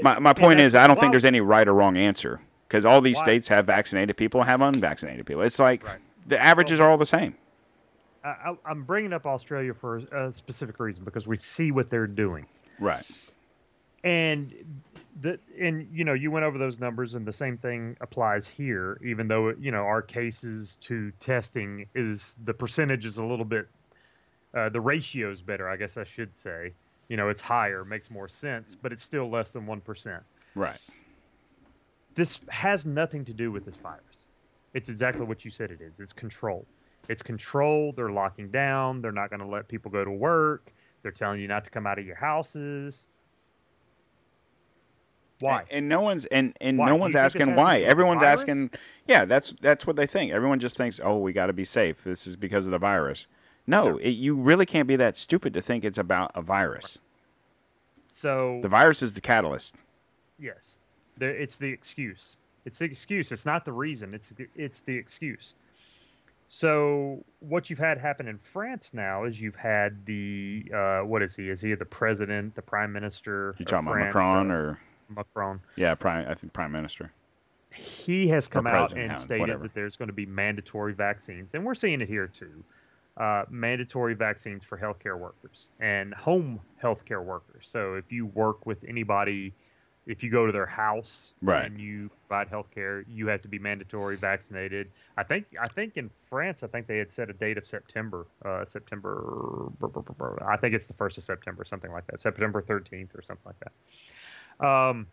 my 0.00 0.18
my 0.18 0.32
point 0.32 0.60
is, 0.60 0.74
I 0.74 0.86
don't 0.86 0.98
think 0.98 1.12
there's 1.12 1.24
any 1.24 1.40
right 1.40 1.66
or 1.66 1.74
wrong 1.74 1.96
answer 1.96 2.40
because 2.68 2.86
all 2.86 3.00
these 3.00 3.16
why? 3.16 3.24
states 3.24 3.48
have 3.48 3.66
vaccinated 3.66 4.16
people, 4.16 4.42
have 4.42 4.60
unvaccinated 4.60 5.26
people. 5.26 5.42
It's 5.42 5.58
like 5.58 5.86
right. 5.86 5.98
the 6.26 6.42
averages 6.42 6.78
well, 6.78 6.88
are 6.88 6.90
all 6.92 6.96
the 6.96 7.06
same. 7.06 7.34
I, 8.24 8.54
am 8.66 8.84
bringing 8.84 9.12
up 9.12 9.26
Australia 9.26 9.74
for 9.74 9.98
a 9.98 10.32
specific 10.32 10.78
reason 10.78 11.04
because 11.04 11.26
we 11.26 11.36
see 11.36 11.72
what 11.72 11.90
they're 11.90 12.06
doing. 12.06 12.46
Right. 12.78 13.04
And 14.04 14.54
the 15.20 15.38
and 15.60 15.86
you 15.92 16.04
know 16.04 16.14
you 16.14 16.30
went 16.30 16.44
over 16.44 16.56
those 16.56 16.78
numbers 16.78 17.14
and 17.14 17.26
the 17.26 17.32
same 17.32 17.58
thing 17.58 17.96
applies 18.00 18.48
here. 18.48 18.98
Even 19.04 19.28
though 19.28 19.50
you 19.50 19.70
know 19.70 19.82
our 19.82 20.02
cases 20.02 20.78
to 20.82 21.12
testing 21.20 21.86
is 21.94 22.36
the 22.44 22.54
percentage 22.54 23.04
is 23.04 23.18
a 23.18 23.24
little 23.24 23.44
bit, 23.44 23.68
uh, 24.54 24.68
the 24.70 24.80
ratio 24.80 25.30
is 25.30 25.42
better. 25.42 25.68
I 25.68 25.76
guess 25.76 25.96
I 25.96 26.04
should 26.04 26.34
say 26.34 26.72
you 27.12 27.18
know, 27.18 27.28
it's 27.28 27.42
higher, 27.42 27.84
makes 27.84 28.10
more 28.10 28.26
sense, 28.26 28.74
but 28.74 28.90
it's 28.90 29.02
still 29.02 29.28
less 29.28 29.50
than 29.50 29.66
1%. 29.66 30.20
Right. 30.54 30.78
This 32.14 32.40
has 32.48 32.86
nothing 32.86 33.22
to 33.26 33.34
do 33.34 33.52
with 33.52 33.66
this 33.66 33.76
virus. 33.76 34.28
It's 34.72 34.88
exactly 34.88 35.26
what 35.26 35.44
you 35.44 35.50
said 35.50 35.70
it 35.70 35.82
is. 35.82 36.00
It's 36.00 36.14
control. 36.14 36.64
It's 37.10 37.20
control. 37.20 37.92
They're 37.92 38.08
locking 38.08 38.48
down. 38.48 39.02
They're 39.02 39.12
not 39.12 39.28
going 39.28 39.40
to 39.40 39.46
let 39.46 39.68
people 39.68 39.90
go 39.90 40.02
to 40.06 40.10
work. 40.10 40.72
They're 41.02 41.12
telling 41.12 41.38
you 41.38 41.48
not 41.48 41.64
to 41.64 41.70
come 41.70 41.86
out 41.86 41.98
of 41.98 42.06
your 42.06 42.16
houses. 42.16 43.08
Why? 45.40 45.64
And, 45.64 45.70
and 45.70 45.88
no 45.90 46.00
one's 46.00 46.24
and, 46.24 46.56
and 46.62 46.78
no 46.78 46.96
one's 46.96 47.14
asking 47.14 47.54
why. 47.56 47.80
Everyone's 47.80 48.22
asking. 48.22 48.70
Yeah, 49.06 49.26
that's 49.26 49.52
that's 49.60 49.86
what 49.86 49.96
they 49.96 50.06
think. 50.06 50.32
Everyone 50.32 50.60
just 50.60 50.78
thinks, 50.78 50.98
oh, 51.04 51.18
we 51.18 51.34
got 51.34 51.48
to 51.48 51.52
be 51.52 51.66
safe. 51.66 52.04
This 52.04 52.26
is 52.26 52.36
because 52.36 52.66
of 52.66 52.70
the 52.70 52.78
virus. 52.78 53.26
No, 53.66 53.96
it, 53.98 54.10
you 54.10 54.34
really 54.34 54.66
can't 54.66 54.88
be 54.88 54.96
that 54.96 55.16
stupid 55.16 55.54
to 55.54 55.62
think 55.62 55.84
it's 55.84 55.98
about 55.98 56.32
a 56.34 56.42
virus. 56.42 56.98
So 58.10 58.58
The 58.62 58.68
virus 58.68 59.02
is 59.02 59.12
the 59.12 59.20
catalyst. 59.20 59.74
Yes, 60.38 60.76
there, 61.16 61.30
it's 61.30 61.56
the 61.56 61.68
excuse. 61.68 62.36
It's 62.64 62.78
the 62.78 62.84
excuse. 62.84 63.32
It's 63.32 63.46
not 63.46 63.64
the 63.64 63.72
reason. 63.72 64.14
It's 64.14 64.30
the, 64.30 64.46
it's 64.56 64.80
the 64.80 64.96
excuse. 64.96 65.54
So 66.48 67.24
what 67.40 67.70
you've 67.70 67.78
had 67.78 67.96
happen 67.96 68.28
in 68.28 68.38
France 68.38 68.90
now 68.92 69.24
is 69.24 69.40
you've 69.40 69.56
had 69.56 70.04
the 70.04 70.70
uh, 70.74 71.00
what 71.00 71.22
is 71.22 71.34
he? 71.34 71.48
Is 71.48 71.62
he 71.62 71.74
the 71.74 71.86
president, 71.86 72.54
the 72.54 72.60
prime 72.60 72.92
minister? 72.92 73.54
You 73.58 73.64
talking 73.64 73.88
about 73.88 74.00
Macron 74.00 74.50
uh, 74.50 74.54
or 74.54 74.78
Macron? 75.08 75.60
yeah, 75.76 75.94
prime? 75.94 76.26
I 76.28 76.34
think 76.34 76.52
prime 76.52 76.70
minister. 76.70 77.10
He 77.70 78.28
has 78.28 78.48
come 78.48 78.66
out 78.66 78.92
and 78.92 79.18
stated 79.18 79.40
whatever. 79.40 79.62
that 79.62 79.74
there's 79.74 79.96
going 79.96 80.08
to 80.08 80.12
be 80.12 80.26
mandatory 80.26 80.92
vaccines, 80.92 81.52
and 81.54 81.64
we're 81.64 81.74
seeing 81.74 82.02
it 82.02 82.08
here 82.08 82.26
too. 82.26 82.62
Uh, 83.18 83.44
mandatory 83.50 84.14
vaccines 84.14 84.64
for 84.64 84.78
healthcare 84.78 85.18
workers 85.18 85.68
and 85.80 86.14
home 86.14 86.58
healthcare 86.82 87.22
workers. 87.22 87.68
So 87.68 87.94
if 87.94 88.10
you 88.10 88.24
work 88.24 88.64
with 88.64 88.82
anybody, 88.88 89.52
if 90.06 90.22
you 90.22 90.30
go 90.30 90.46
to 90.46 90.52
their 90.52 90.64
house 90.66 91.34
Right. 91.42 91.66
and 91.66 91.78
you 91.78 92.10
provide 92.26 92.48
healthcare, 92.48 93.04
you 93.06 93.26
have 93.26 93.42
to 93.42 93.48
be 93.48 93.58
mandatory 93.58 94.16
vaccinated. 94.16 94.90
I 95.18 95.24
think 95.24 95.44
I 95.60 95.68
think 95.68 95.98
in 95.98 96.08
France, 96.30 96.62
I 96.62 96.68
think 96.68 96.86
they 96.86 96.96
had 96.96 97.12
set 97.12 97.28
a 97.28 97.34
date 97.34 97.58
of 97.58 97.66
September. 97.66 98.26
Uh, 98.42 98.64
September, 98.64 99.68
I 100.46 100.56
think 100.56 100.74
it's 100.74 100.86
the 100.86 100.94
first 100.94 101.18
of 101.18 101.24
September, 101.24 101.66
something 101.66 101.92
like 101.92 102.06
that. 102.06 102.18
September 102.18 102.62
13th 102.62 103.14
or 103.14 103.20
something 103.20 103.44
like 103.44 103.60
that. 103.60 104.66
Um, 104.66 105.06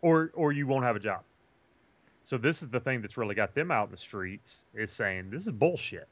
or 0.00 0.32
or 0.34 0.52
you 0.52 0.66
won't 0.66 0.84
have 0.84 0.96
a 0.96 1.00
job. 1.00 1.20
So 2.22 2.38
this 2.38 2.62
is 2.62 2.68
the 2.70 2.80
thing 2.80 3.02
that's 3.02 3.18
really 3.18 3.34
got 3.34 3.54
them 3.54 3.70
out 3.70 3.88
in 3.88 3.90
the 3.90 3.98
streets 3.98 4.64
is 4.74 4.90
saying 4.90 5.28
this 5.28 5.42
is 5.46 5.52
bullshit. 5.52 6.08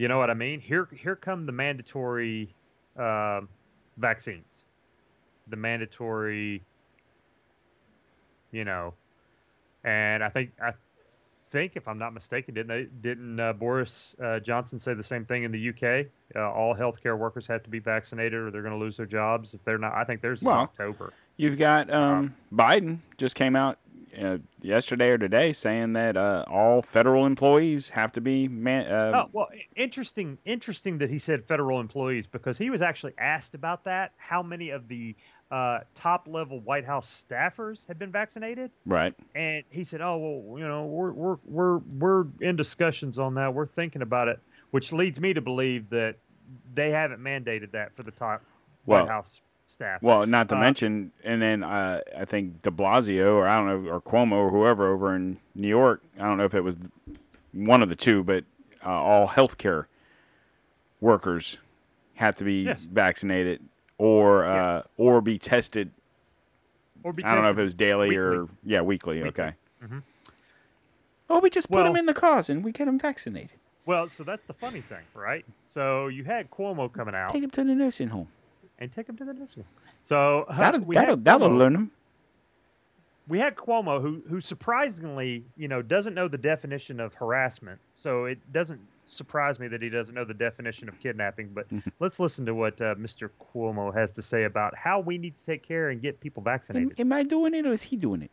You 0.00 0.08
know 0.08 0.16
what 0.16 0.30
I 0.30 0.34
mean? 0.34 0.60
Here 0.60 0.88
here 0.96 1.14
come 1.14 1.44
the 1.44 1.52
mandatory 1.52 2.54
um 2.96 3.50
vaccines, 3.98 4.64
the 5.48 5.56
mandatory, 5.56 6.62
you 8.50 8.64
know, 8.64 8.94
and 9.84 10.24
I 10.24 10.30
think 10.30 10.52
I 10.58 10.72
think 11.50 11.72
if 11.76 11.86
I'm 11.86 11.98
not 11.98 12.14
mistaken, 12.14 12.54
didn't 12.54 12.68
they, 12.68 12.88
didn't 13.06 13.38
uh, 13.38 13.52
Boris 13.52 14.14
uh, 14.24 14.40
Johnson 14.40 14.78
say 14.78 14.94
the 14.94 15.02
same 15.02 15.26
thing 15.26 15.42
in 15.42 15.52
the 15.52 15.68
UK? 15.68 16.06
Uh, 16.34 16.50
all 16.50 16.74
healthcare 16.74 17.18
workers 17.18 17.46
have 17.48 17.62
to 17.64 17.68
be 17.68 17.78
vaccinated, 17.78 18.32
or 18.32 18.50
they're 18.50 18.62
going 18.62 18.72
to 18.72 18.80
lose 18.80 18.96
their 18.96 19.04
jobs 19.04 19.52
if 19.52 19.62
they're 19.66 19.76
not. 19.76 19.92
I 19.92 20.04
think 20.04 20.22
there's 20.22 20.40
Well, 20.40 20.56
October. 20.56 21.12
You've 21.36 21.58
got 21.58 21.92
um, 21.92 22.34
Biden 22.50 23.00
just 23.18 23.34
came 23.34 23.54
out 23.54 23.76
uh, 24.18 24.38
yesterday 24.60 25.10
or 25.10 25.18
today 25.18 25.52
saying 25.52 25.92
that 25.94 26.16
uh, 26.16 26.44
all 26.48 26.82
federal 26.82 27.26
employees 27.26 27.90
have 27.90 28.12
to 28.12 28.20
be 28.20 28.48
man. 28.48 28.86
Uh, 28.90 29.22
Oh 29.24 29.28
well, 29.32 29.48
interesting. 29.76 30.38
Interesting 30.44 30.98
that 30.98 31.10
he 31.10 31.18
said 31.18 31.44
federal 31.46 31.80
employees 31.80 32.26
because 32.26 32.58
he 32.58 32.70
was 32.70 32.82
actually 32.82 33.14
asked 33.18 33.54
about 33.54 33.84
that. 33.84 34.12
How 34.16 34.42
many 34.42 34.70
of 34.70 34.88
the 34.88 35.14
uh, 35.50 35.80
top 35.94 36.26
level 36.28 36.60
White 36.60 36.84
House 36.84 37.24
staffers 37.28 37.86
had 37.86 37.98
been 37.98 38.12
vaccinated? 38.12 38.70
Right. 38.86 39.14
And 39.34 39.64
he 39.70 39.84
said, 39.84 40.00
"Oh 40.00 40.16
well, 40.16 40.58
you 40.58 40.66
know, 40.66 40.86
we're 40.86 41.12
we're 41.12 41.36
we're 41.44 41.78
we're 41.78 42.24
in 42.40 42.56
discussions 42.56 43.18
on 43.18 43.34
that. 43.34 43.52
We're 43.52 43.66
thinking 43.66 44.02
about 44.02 44.28
it." 44.28 44.40
Which 44.70 44.92
leads 44.92 45.18
me 45.18 45.34
to 45.34 45.40
believe 45.40 45.90
that 45.90 46.16
they 46.74 46.90
haven't 46.90 47.20
mandated 47.20 47.72
that 47.72 47.96
for 47.96 48.02
the 48.04 48.12
top 48.12 48.42
Well- 48.86 49.00
White 49.02 49.10
House 49.10 49.40
staff. 49.70 50.02
Well, 50.02 50.26
not 50.26 50.48
to 50.50 50.56
Uh, 50.56 50.60
mention, 50.60 51.12
and 51.24 51.40
then 51.40 51.62
uh, 51.62 52.00
I 52.16 52.24
think 52.24 52.62
De 52.62 52.70
Blasio, 52.70 53.34
or 53.34 53.46
I 53.48 53.56
don't 53.58 53.84
know, 53.84 53.90
or 53.90 54.00
Cuomo, 54.00 54.32
or 54.32 54.50
whoever 54.50 54.88
over 54.92 55.14
in 55.14 55.38
New 55.54 55.68
York. 55.68 56.02
I 56.18 56.22
don't 56.24 56.36
know 56.38 56.44
if 56.44 56.54
it 56.54 56.62
was 56.64 56.76
one 57.52 57.82
of 57.82 57.88
the 57.88 57.96
two, 57.96 58.22
but 58.24 58.44
uh, 58.84 58.88
all 58.90 59.28
healthcare 59.28 59.86
workers 61.00 61.58
have 62.14 62.34
to 62.36 62.44
be 62.44 62.62
Yes. 62.64 62.82
vaccinated 62.82 63.62
or 63.98 64.44
uh, 64.44 64.82
or 64.96 65.20
be 65.20 65.38
tested. 65.38 65.90
or 67.02 67.12
be 67.12 67.24
I 67.24 67.34
don't 67.34 67.42
know 67.44 67.50
if 67.50 67.58
it 67.58 67.62
was 67.62 67.74
daily 67.74 68.14
or 68.16 68.48
yeah, 68.64 68.80
weekly. 68.82 69.22
Weekly. 69.22 69.28
Okay. 69.44 69.52
Mhm. 69.82 70.02
Oh, 71.30 71.38
we 71.40 71.48
just 71.48 71.68
put 71.70 71.76
Well- 71.76 71.84
them 71.84 71.96
in 71.96 72.06
the 72.06 72.14
cars 72.14 72.50
and 72.50 72.62
we 72.64 72.72
get 72.72 72.84
them 72.86 72.98
vaccinated. 72.98 73.50
Well, 73.86 74.08
so 74.08 74.22
that's 74.24 74.44
the 74.44 74.52
funny 74.52 74.80
thing, 74.82 75.02
right? 75.14 75.44
So 75.66 76.08
you 76.08 76.24
had 76.24 76.50
Cuomo 76.50 76.92
coming 76.92 77.14
out 77.14 77.30
Take 77.30 77.42
him 77.42 77.50
to 77.50 77.64
the 77.64 77.74
nursing 77.74 78.08
home. 78.08 78.28
And 78.80 78.90
take 78.90 79.08
him 79.08 79.16
to 79.18 79.24
the 79.24 79.32
nursing 79.34 79.62
home. 79.62 79.72
So 80.04 80.44
uh, 80.48 80.56
That'll 80.56 80.80
we 80.80 80.94
that'll, 80.96 81.16
that'll 81.16 81.48
learn 81.50 81.72
them. 81.74 81.90
we 83.28 83.38
had 83.38 83.54
Cuomo, 83.56 84.00
who 84.00 84.22
who 84.28 84.40
surprisingly, 84.40 85.44
you 85.56 85.68
know, 85.68 85.82
doesn't 85.82 86.14
know 86.14 86.28
the 86.28 86.38
definition 86.38 86.98
of 87.00 87.14
harassment. 87.14 87.78
So 87.94 88.24
it 88.24 88.38
doesn't 88.52 88.80
surprise 89.06 89.58
me 89.58 89.66
that 89.68 89.82
he 89.82 89.88
doesn't 89.88 90.14
know 90.14 90.24
the 90.24 90.34
definition 90.34 90.88
of 90.88 90.98
kidnapping. 91.00 91.48
But 91.54 91.66
let's 92.00 92.18
listen 92.20 92.46
to 92.46 92.54
what 92.54 92.80
uh, 92.80 92.94
Mr. 92.94 93.30
Cuomo 93.54 93.94
has 93.94 94.10
to 94.12 94.22
say 94.22 94.44
about 94.44 94.74
how 94.76 95.00
we 95.00 95.18
need 95.18 95.36
to 95.36 95.44
take 95.44 95.62
care 95.66 95.90
and 95.90 96.00
get 96.00 96.20
people 96.20 96.40
Am, 96.40 96.44
vaccinated. 96.44 96.98
am 96.98 97.12
I 97.12 97.22
doing 97.22 97.54
it 97.54 97.66
or 97.66 97.72
is 97.72 97.82
he 97.82 97.96
doing 97.96 98.22
it? 98.22 98.30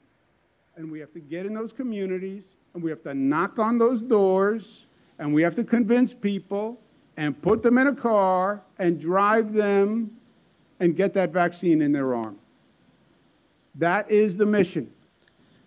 and 0.76 0.92
we 0.92 1.00
have 1.00 1.12
to 1.12 1.20
get 1.20 1.48
in 1.48 1.56
those 1.56 1.72
communities 1.74 2.44
and 2.76 2.84
we 2.84 2.92
have 2.92 3.02
to 3.02 3.12
knock 3.12 3.58
on 3.58 3.80
those 3.80 4.04
doors 4.04 4.86
and 5.18 5.34
we 5.34 5.42
have 5.42 5.56
to 5.56 5.64
convince 5.64 6.14
people 6.14 6.80
and 7.18 7.42
put 7.42 7.64
them 7.64 7.80
in 7.80 7.88
a 7.88 7.96
car 7.96 8.62
and 8.78 9.00
drive 9.02 9.54
them 9.54 10.12
and 10.80 10.96
get 10.96 11.14
that 11.14 11.32
vaccine 11.32 11.82
in 11.82 11.92
their 11.92 12.16
arm. 12.16 12.38
That 13.76 14.10
is 14.10 14.36
the 14.36 14.46
mission. 14.46 14.92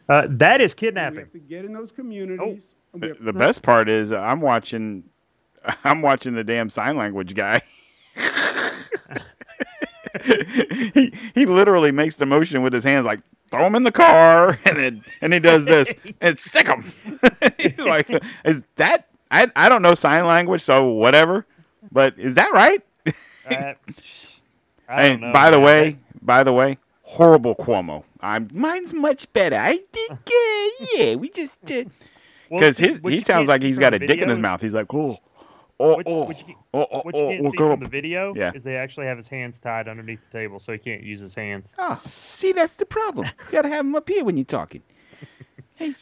Uh, 0.08 0.26
that 0.28 0.60
is 0.60 0.74
And 0.80 1.14
we 1.14 1.20
have 1.20 1.32
to 1.32 1.38
get 1.38 1.64
in 1.64 1.72
those 1.72 1.92
communities. 1.92 2.62
and 2.92 3.02
we 3.02 3.08
The, 3.08 3.14
the 3.14 3.32
best 3.32 3.62
part 3.62 3.88
is 3.88 4.10
I'm 4.10 4.40
watching 4.40 5.04
I'm 5.84 6.02
watching 6.02 6.34
the 6.34 6.44
damn 6.44 6.68
sign 6.68 6.96
language 6.96 7.34
guy. 7.34 7.60
he 10.24 11.12
he 11.34 11.46
literally 11.46 11.92
makes 11.92 12.16
the 12.16 12.26
motion 12.26 12.62
with 12.62 12.72
his 12.72 12.82
hands 12.82 13.06
like 13.06 13.20
throw 13.50 13.66
him 13.66 13.74
in 13.76 13.84
the 13.84 13.92
car 13.92 14.58
and 14.64 14.76
then 14.76 15.04
and 15.20 15.32
he 15.32 15.38
does 15.38 15.64
this 15.64 15.94
and 16.20 16.38
sick 16.38 16.66
him. 16.66 16.92
He's 17.58 17.78
like 17.78 18.10
is 18.44 18.64
that 18.76 19.06
I 19.30 19.48
I 19.54 19.68
don't 19.68 19.82
know 19.82 19.94
sign 19.94 20.26
language 20.26 20.62
so 20.62 20.86
whatever. 20.86 21.46
But 21.92 22.18
is 22.18 22.34
that 22.34 22.52
right? 22.52 22.82
Uh, 23.06 23.12
I 23.50 23.76
don't 23.76 23.96
And 24.90 25.20
know, 25.20 25.32
by 25.32 25.50
the 25.50 25.60
way, 25.60 25.98
by 26.22 26.42
the 26.44 26.52
way, 26.52 26.78
horrible 27.02 27.54
Cuomo. 27.54 28.04
I'm 28.20 28.48
mine's 28.52 28.92
much 28.92 29.32
better. 29.32 29.56
I 29.56 29.78
think 29.92 30.10
uh, 30.20 30.86
yeah, 30.96 31.14
we 31.14 31.30
just 31.30 31.58
uh, 31.70 31.84
Well, 32.50 32.60
because 32.60 32.76
see, 32.76 32.88
his 32.88 33.00
he 33.02 33.20
sounds 33.20 33.48
like 33.48 33.62
he's 33.62 33.78
got 33.78 33.94
a 33.94 33.98
dick 33.98 34.20
in 34.20 34.28
his 34.28 34.38
mouth. 34.38 34.60
He's 34.60 34.74
like, 34.74 34.92
oh, 34.92 35.18
oh, 35.78 35.96
What, 35.96 36.06
oh, 36.06 36.24
what 36.24 36.48
you, 36.48 36.54
oh, 36.74 36.86
oh, 36.90 37.00
what 37.02 37.14
you 37.14 37.20
oh, 37.22 37.28
can't 37.30 37.42
we'll 37.42 37.50
see 37.52 37.56
go 37.56 37.70
from 37.70 37.80
the 37.80 37.88
video 37.88 38.34
Yeah. 38.34 38.52
is 38.54 38.62
they 38.62 38.76
actually 38.76 39.06
have 39.06 39.16
his 39.16 39.28
hands 39.28 39.58
tied 39.58 39.88
underneath 39.88 40.22
the 40.22 40.30
table, 40.30 40.60
so 40.60 40.72
he 40.72 40.78
can't 40.78 41.02
use 41.02 41.20
his 41.20 41.34
hands. 41.34 41.74
Ah, 41.78 42.00
see, 42.28 42.52
that's 42.52 42.76
the 42.76 42.86
problem. 42.86 43.26
You 43.46 43.52
gotta 43.52 43.68
have 43.68 43.84
him 43.86 43.94
up 43.94 44.08
here 44.08 44.24
when 44.24 44.36
you're 44.36 44.44
talking. 44.44 44.82
Hey, 45.76 45.94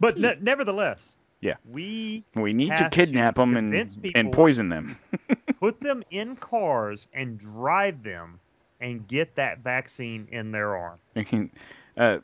But 0.00 0.18
ne- 0.18 0.38
nevertheless, 0.40 1.14
Yeah. 1.40 1.54
we 1.68 2.24
we 2.34 2.52
need 2.54 2.70
to 2.70 2.84
to 2.84 2.88
kidnap 2.90 3.34
them 3.36 3.56
and 3.56 4.12
and 4.14 4.32
poison 4.32 4.70
them. 4.70 4.98
put 5.58 5.80
them 5.80 6.02
in 6.10 6.36
cars 6.36 7.06
and 7.12 7.38
drive 7.38 8.02
them 8.02 8.40
and 8.80 9.06
get 9.08 9.34
that 9.36 9.60
vaccine 9.60 10.28
in 10.30 10.52
their 10.52 10.76
arm. 10.76 10.98
uh, 11.96 12.18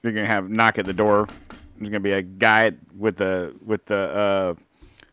they're 0.00 0.12
gonna 0.12 0.26
have 0.26 0.48
knock 0.50 0.78
at 0.78 0.86
the 0.86 0.92
door. 0.92 1.28
There's 1.76 1.88
gonna 1.90 2.00
be 2.00 2.12
a 2.12 2.22
guy 2.22 2.72
with 2.96 3.16
the 3.16 3.54
with 3.64 3.84
the 3.86 3.96
uh, 3.96 4.54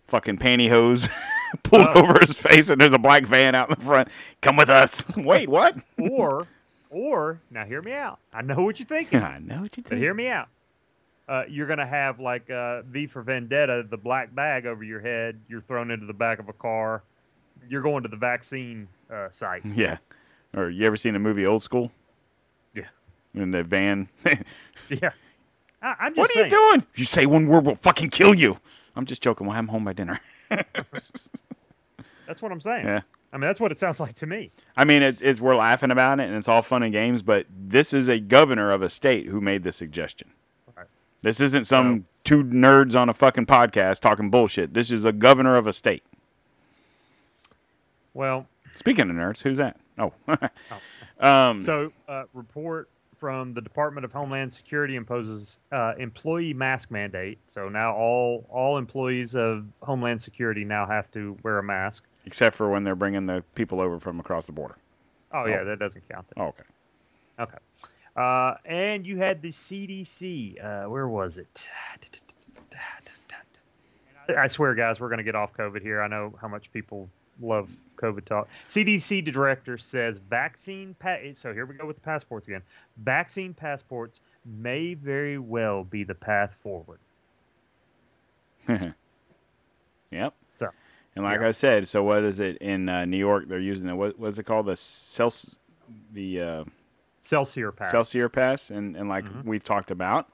fucking 0.08 0.38
pantyhose 0.38 1.10
pulled 1.64 1.88
Oh. 1.88 2.02
over 2.04 2.20
his 2.20 2.38
face, 2.38 2.70
and 2.70 2.80
there's 2.80 2.94
a 2.94 2.98
black 3.00 3.26
van 3.26 3.56
out 3.56 3.70
in 3.70 3.76
the 3.78 3.86
front. 3.86 4.08
Come 4.42 4.56
with 4.56 4.70
us. 4.70 5.06
Wait, 5.18 5.50
what? 5.50 5.78
Or, 6.00 6.48
or 6.90 7.40
now 7.52 7.66
hear 7.66 7.82
me 7.82 7.94
out. 7.94 8.20
I 8.34 8.42
know 8.42 8.62
what 8.62 8.80
you're 8.80 8.88
thinking. 8.88 9.22
I 9.24 9.40
know 9.40 9.62
what 9.62 9.76
you 9.78 9.84
But 9.84 9.90
think. 9.92 10.02
hear 10.02 10.14
me 10.14 10.28
out. 10.28 10.48
Uh, 11.28 11.44
you're 11.48 11.68
gonna 11.68 11.86
have 11.86 12.20
like 12.20 12.50
uh, 12.50 12.82
V 12.84 13.06
for 13.06 13.22
Vendetta, 13.22 13.86
the 13.88 13.98
black 13.98 14.34
bag 14.34 14.66
over 14.66 14.84
your 14.84 15.00
head. 15.00 15.40
You're 15.48 15.62
thrown 15.62 15.92
into 15.92 16.06
the 16.08 16.14
back 16.14 16.40
of 16.40 16.50
a 16.50 16.54
car. 16.54 17.04
You're 17.68 17.82
going 17.82 18.04
to 18.04 18.10
the 18.10 18.18
vaccine 18.18 18.88
uh, 19.12 19.30
site. 19.32 19.64
Yeah. 19.76 19.98
Or 20.56 20.70
you 20.70 20.86
ever 20.88 20.98
seen 20.98 21.14
the 21.14 21.20
movie 21.20 21.46
Old 21.46 21.62
School? 21.62 21.92
Yeah. 22.74 22.88
In 23.36 23.52
the 23.52 23.64
van. 23.64 24.10
Yeah. 24.90 25.12
I, 25.84 25.96
I'm 26.00 26.16
just 26.16 26.18
what 26.18 26.30
are 26.32 26.34
saying. 26.34 26.46
you 26.46 26.50
doing? 26.52 26.86
If 26.94 27.00
you 27.00 27.06
say 27.06 27.26
one 27.28 27.46
word, 27.48 27.66
we'll 27.66 27.76
fucking 27.76 28.10
kill 28.10 28.34
you. 28.34 28.58
I'm 28.96 29.06
just 29.06 29.22
joking. 29.22 29.46
We'll 29.46 29.54
have 29.56 29.66
him 29.66 29.70
home 29.70 29.84
by 29.86 29.94
dinner. 29.94 30.20
That's 30.50 32.42
what 32.42 32.52
I'm 32.52 32.60
saying. 32.62 32.86
Yeah. 32.86 33.02
I 33.32 33.38
mean, 33.38 33.42
that's 33.42 33.60
what 33.60 33.72
it 33.72 33.78
sounds 33.78 34.00
like 34.00 34.16
to 34.16 34.26
me. 34.26 34.52
I 34.76 34.84
mean, 34.86 35.04
it, 35.04 35.22
it's 35.22 35.40
we're 35.40 35.56
laughing 35.56 35.92
about 35.92 36.20
it, 36.20 36.24
and 36.28 36.36
it's 36.36 36.48
all 36.48 36.64
fun 36.64 36.82
and 36.82 36.92
games. 36.92 37.22
But 37.22 37.46
this 37.50 37.94
is 37.94 38.08
a 38.08 38.20
governor 38.20 38.72
of 38.72 38.82
a 38.82 38.90
state 38.90 39.28
who 39.28 39.40
made 39.40 39.62
the 39.64 39.72
suggestion. 39.72 40.32
Right. 40.76 40.88
This 41.22 41.40
isn't 41.40 41.66
some 41.66 42.08
two 42.24 42.44
nerds 42.44 43.00
on 43.00 43.10
a 43.10 43.14
fucking 43.14 43.46
podcast 43.46 44.00
talking 44.00 44.32
bullshit. 44.32 44.74
This 44.74 44.92
is 44.92 45.06
a 45.06 45.12
governor 45.12 45.56
of 45.58 45.68
a 45.68 45.74
state. 45.74 46.04
Well, 48.20 48.48
Speaking 48.76 49.10
of 49.10 49.16
nerds, 49.16 49.40
who's 49.42 49.60
that? 49.60 49.80
Oh, 49.98 50.12
um, 51.26 51.64
So, 51.64 51.94
uh, 52.10 52.26
report 52.34 52.90
from 53.18 53.54
the 53.54 53.62
Department 53.62 54.04
of 54.04 54.12
Homeland 54.12 54.52
Security 54.52 54.98
imposes 54.98 55.58
uh, 55.72 55.94
employee 55.98 56.54
mask 56.54 56.92
mandate. 56.92 57.40
So 57.48 57.70
now 57.70 57.96
all 57.96 58.46
all 58.50 58.78
employees 58.78 59.36
of 59.36 59.66
Homeland 59.82 60.22
Security 60.22 60.66
now 60.66 60.86
have 60.86 61.10
to 61.12 61.38
wear 61.44 61.60
a 61.60 61.64
mask. 61.64 62.04
except 62.26 62.58
for 62.58 62.70
when 62.70 62.84
they're 62.84 62.94
bringing 62.94 63.26
the 63.26 63.42
people 63.56 63.80
over 63.80 64.02
from 64.02 64.20
across 64.20 64.46
the 64.48 64.52
border. 64.52 64.76
Oh 65.32 65.46
yeah, 65.46 65.64
that 65.64 65.80
doesn't 65.80 66.04
count. 66.10 66.28
Then. 66.36 66.44
Oh, 66.44 66.48
okay. 66.50 66.64
Okay. 67.40 67.58
Uh, 68.18 68.56
and 68.66 69.08
you 69.08 69.18
had 69.18 69.42
the 69.42 69.52
CDC. 69.54 70.62
Uh, 70.62 70.90
where 70.90 71.08
was 71.08 71.38
it? 71.38 71.66
I 74.38 74.48
swear, 74.48 74.76
guys, 74.76 75.00
we're 75.00 75.08
going 75.08 75.20
to 75.20 75.24
get 75.24 75.36
off 75.36 75.54
COVID 75.54 75.82
here. 75.82 76.02
I 76.02 76.08
know 76.08 76.36
how 76.42 76.50
much 76.50 76.72
people 76.74 77.10
love 77.42 77.70
COVID 77.98 78.26
talk. 78.26 78.48
CDC 78.68 79.32
director 79.32 79.78
says 79.78 80.20
vaccine. 80.30 80.96
Pa- 81.00 81.18
so 81.36 81.54
here 81.54 81.66
we 81.66 81.76
go 81.76 81.86
with 81.86 81.98
the 81.98 82.02
passports 82.02 82.48
again. 82.48 82.62
Vaccine 82.98 83.54
passports 83.54 84.22
may 84.46 84.94
very 84.94 85.38
well 85.38 85.84
be 85.84 86.04
the 86.04 86.16
path 86.16 86.58
forward. 86.64 87.00
Yep. 90.12 90.34
So, 90.56 90.70
And 91.16 91.24
like 91.26 91.42
Yeah. 91.42 91.48
I 91.50 91.52
said, 91.52 91.88
so 91.88 92.02
what 92.04 92.24
is 92.24 92.40
it 92.40 92.58
in 92.58 92.90
uh, 92.90 93.06
New 93.06 93.18
York? 93.18 93.48
They're 93.48 93.60
using 93.60 93.88
the 93.88 93.96
what 93.96 94.18
was 94.18 94.40
it 94.40 94.44
called 94.44 94.66
the 94.66 94.76
Celsius 94.76 95.56
the 96.14 96.42
uh, 96.42 96.64
Celsius 97.20 97.74
pass. 97.76 97.92
Celsius 97.92 98.30
pass, 98.32 98.70
and 98.72 98.96
and 98.96 99.08
like 99.10 99.26
Mhm. 99.26 99.44
we've 99.46 99.64
talked 99.64 99.92
about. 99.92 100.32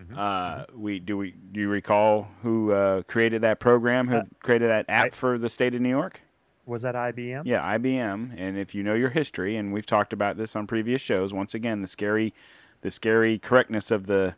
Mhm. 0.00 0.16
Uh, 0.16 0.66
we 0.74 0.98
do 0.98 1.16
we 1.16 1.30
do 1.52 1.60
you 1.60 1.68
recall 1.68 2.28
who 2.42 2.70
uh, 2.72 3.02
created 3.04 3.40
that 3.42 3.60
program? 3.60 4.08
Who 4.08 4.16
Uh, 4.18 4.24
created 4.42 4.68
that 4.68 4.84
app 4.88 5.06
I- 5.06 5.10
for 5.10 5.38
the 5.38 5.48
state 5.48 5.74
of 5.74 5.80
New 5.80 5.88
York? 5.88 6.20
Was 6.66 6.82
that 6.82 6.94
IBM? 6.96 7.42
Yeah, 7.46 7.62
IBM. 7.62 8.34
And 8.36 8.58
if 8.58 8.74
you 8.74 8.82
know 8.82 8.94
your 8.94 9.10
history, 9.10 9.56
and 9.56 9.72
we've 9.72 9.86
talked 9.86 10.12
about 10.12 10.36
this 10.36 10.56
on 10.56 10.66
previous 10.66 11.00
shows, 11.00 11.32
once 11.32 11.54
again, 11.54 11.80
the 11.80 11.86
scary, 11.86 12.34
the 12.82 12.90
scary 12.90 13.38
correctness 13.38 13.90
of 13.90 14.06
the 14.06 14.34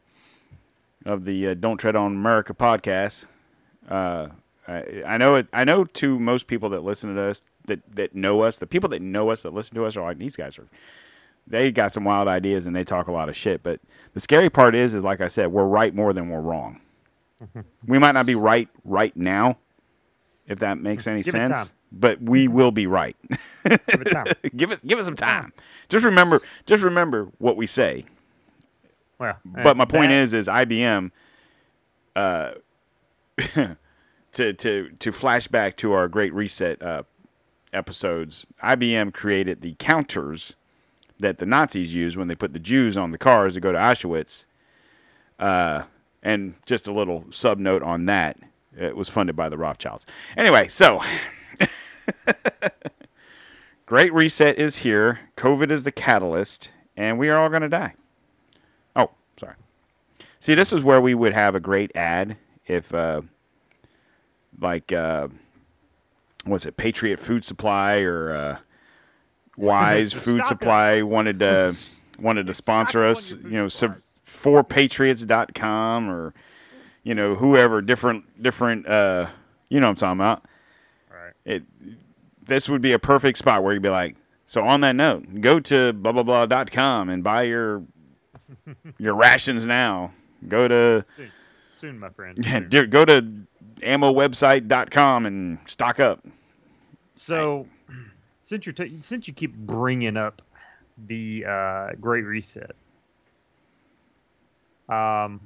of 1.06 1.24
the 1.24 1.48
uh, 1.48 1.54
"Don't 1.54 1.78
Tread 1.78 1.96
on 1.96 2.12
America" 2.12 2.52
podcast. 2.54 3.26
Uh, 3.88 4.28
I, 4.68 5.02
I 5.06 5.16
know 5.16 5.36
it. 5.36 5.48
I 5.52 5.64
know 5.64 5.84
to 5.84 6.18
most 6.18 6.46
people 6.46 6.68
that 6.68 6.84
listen 6.84 7.14
to 7.14 7.20
us, 7.22 7.42
that 7.66 7.80
that 7.96 8.14
know 8.14 8.42
us, 8.42 8.59
the 8.59 8.66
people 8.66 8.90
that 8.90 9.00
know 9.02 9.30
us 9.30 9.42
that 9.42 9.54
listen 9.54 9.74
to 9.76 9.86
us 9.86 9.96
are 9.96 10.04
like 10.04 10.18
these 10.18 10.36
guys 10.36 10.59
are. 10.59 10.66
They 11.49 11.72
got 11.72 11.92
some 11.92 12.05
wild 12.05 12.28
ideas 12.28 12.66
and 12.66 12.76
they 12.76 12.84
talk 12.84 13.09
a 13.09 13.12
lot 13.12 13.28
of 13.28 13.36
shit. 13.36 13.62
But 13.62 13.80
the 14.14 14.20
scary 14.20 14.51
part 14.51 14.74
is, 14.74 14.94
is 14.94 15.03
like 15.03 15.20
I 15.20 15.28
said, 15.28 15.49
we're 15.53 15.64
right 15.64 15.94
more 15.94 16.12
than 16.12 16.28
we're 16.28 16.40
wrong. 16.40 16.80
we 17.86 17.99
might 17.99 18.12
not 18.12 18.26
be 18.26 18.34
right 18.34 18.68
right 18.84 19.16
now, 19.16 19.59
if 20.46 20.59
that 20.59 20.78
makes 20.78 21.07
any 21.07 21.22
Give 21.22 21.32
sense. 21.32 21.72
But 21.90 22.20
we 22.20 22.49
will 22.49 22.70
be 22.70 22.86
right. 22.86 23.16
Give 23.64 23.78
it 24.03 24.11
time. 24.12 24.26
give 24.57 24.70
us 24.70 24.82
give 24.82 24.99
us 24.99 25.07
some 25.07 25.16
time. 25.16 25.53
Just 25.88 26.05
remember, 26.05 26.42
just 26.66 26.82
remember 26.84 27.28
what 27.38 27.57
we 27.57 27.66
say. 27.66 28.05
Well, 29.18 29.36
But 29.44 29.76
my 29.76 29.86
point 29.86 30.11
that- 30.11 30.22
is, 30.22 30.34
is 30.34 30.49
IBM. 30.49 31.11
Uh, 32.14 32.53
to 34.32 34.53
to 34.53 34.90
to 34.99 35.12
flash 35.12 35.49
back 35.49 35.76
to 35.78 35.92
our 35.92 36.09
Great 36.09 36.34
Reset 36.34 36.82
uh, 36.82 37.05
episodes, 37.72 38.46
IBM 38.62 39.14
created 39.14 39.61
the 39.61 39.74
counters 39.78 40.57
that 41.19 41.39
the 41.39 41.47
Nazis 41.47 41.95
used 41.95 42.16
when 42.16 42.29
they 42.29 42.35
put 42.35 42.53
the 42.53 42.59
Jews 42.59 42.97
on 42.97 43.11
the 43.11 43.19
cars 43.19 43.55
to 43.55 43.61
go 43.61 43.73
to 43.73 43.79
Auschwitz. 43.79 44.47
Uh, 45.39 45.83
and 46.23 46.55
just 46.66 46.87
a 46.87 46.93
little 46.93 47.25
sub 47.31 47.59
note 47.59 47.83
on 47.83 48.07
that, 48.07 48.39
it 48.77 48.97
was 48.97 49.09
funded 49.09 49.37
by 49.37 49.49
the 49.49 49.57
Rothschilds. 49.57 50.07
Anyway, 50.37 50.69
so 50.69 51.03
Great 53.87 54.12
Reset 54.12 54.59
is 54.59 54.79
here. 54.79 55.21
COVID 55.37 55.71
is 55.71 55.85
the 55.85 55.93
catalyst, 55.93 56.71
and 56.97 57.19
we 57.19 57.29
are 57.29 57.39
all 57.39 57.49
going 57.49 57.62
to 57.62 57.69
die. 57.69 57.95
Oh, 58.95 59.11
sorry. 59.39 59.55
See, 60.41 60.55
this 60.55 60.73
is 60.73 60.85
where 60.85 61.01
we 61.01 61.14
would 61.14 61.33
have 61.33 61.55
a 61.55 61.61
great 61.61 61.95
ad 61.97 62.37
if, 62.66 62.93
uh, 62.93 63.23
like, 64.61 64.93
uh, 64.93 65.29
it, 66.47 66.77
Patriot 66.77 67.19
Food 67.19 67.45
Supply 67.45 68.01
or 68.01 68.33
uh, 68.33 68.59
Wise 69.59 70.12
Food 70.12 70.40
up. 70.40 70.46
Supply 70.46 71.02
wanted 71.02 71.38
to 71.40 71.76
wanted 72.18 72.46
to 72.46 72.54
sponsor 72.54 73.04
us. 73.04 73.32
You 73.32 73.50
know, 73.50 73.68
supplies. 73.68 74.02
forpatriots.com 74.26 76.09
or 76.11 76.34
you 77.02 77.14
know 77.14 77.34
whoever 77.34 77.80
different 77.82 78.42
different 78.42 78.86
uh, 78.86 79.28
you 79.68 79.80
know 79.80 79.86
what 79.86 80.02
I'm 80.02 80.16
talking 80.16 80.20
about. 80.20 80.44
Right. 81.11 81.32
It 81.44 81.62
this 82.46 82.68
would 82.68 82.80
be 82.80 82.92
a 82.92 82.98
perfect 82.98 83.38
spot 83.38 83.62
where 83.62 83.74
you'd 83.74 83.82
be 83.82 83.90
like, 83.90 84.16
so 84.46 84.62
on 84.64 84.80
that 84.82 84.96
note, 84.96 85.40
go 85.40 85.61
to 85.61 85.92
blah 85.92 86.12
blah 86.12 86.22
blah 86.22 86.46
dot 86.46 86.70
com 86.70 87.09
and 87.09 87.22
buy 87.24 87.42
your 87.42 87.82
your 88.98 89.14
rations 89.14 89.66
now. 89.66 90.12
Go 90.46 90.68
to 90.68 91.04
Soon, 91.16 91.32
soon, 91.80 91.98
my 91.98 92.11
friend. 92.11 92.38
yeah, 92.46 92.61
dear- 92.61 92.86
go 92.86 93.04
to 93.04 93.26
ammowebsite.com 93.80 95.26
and 95.26 95.59
stock 95.66 96.00
up. 96.00 96.24
So, 97.14 97.66
since 98.49 98.64
you're 98.64 98.72
ta- 98.72 98.84
since 99.01 99.28
you 99.28 99.34
keep 99.34 99.55
bringing 99.55 100.16
up 100.16 100.40
the 101.07 101.44
uh, 101.46 101.88
Great 102.01 102.24
Reset, 102.24 102.74
um, 104.88 105.40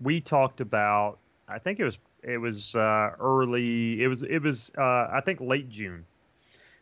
we 0.00 0.20
talked 0.20 0.60
about. 0.60 1.18
I 1.48 1.58
think 1.58 1.78
it 1.78 1.84
was 1.84 1.98
it 2.24 2.38
was 2.38 2.74
uh, 2.74 3.12
early. 3.20 4.02
It 4.02 4.08
was 4.08 4.22
it 4.22 4.40
was 4.40 4.72
uh, 4.76 5.08
I 5.12 5.22
think 5.24 5.40
late 5.40 5.68
June. 5.68 6.04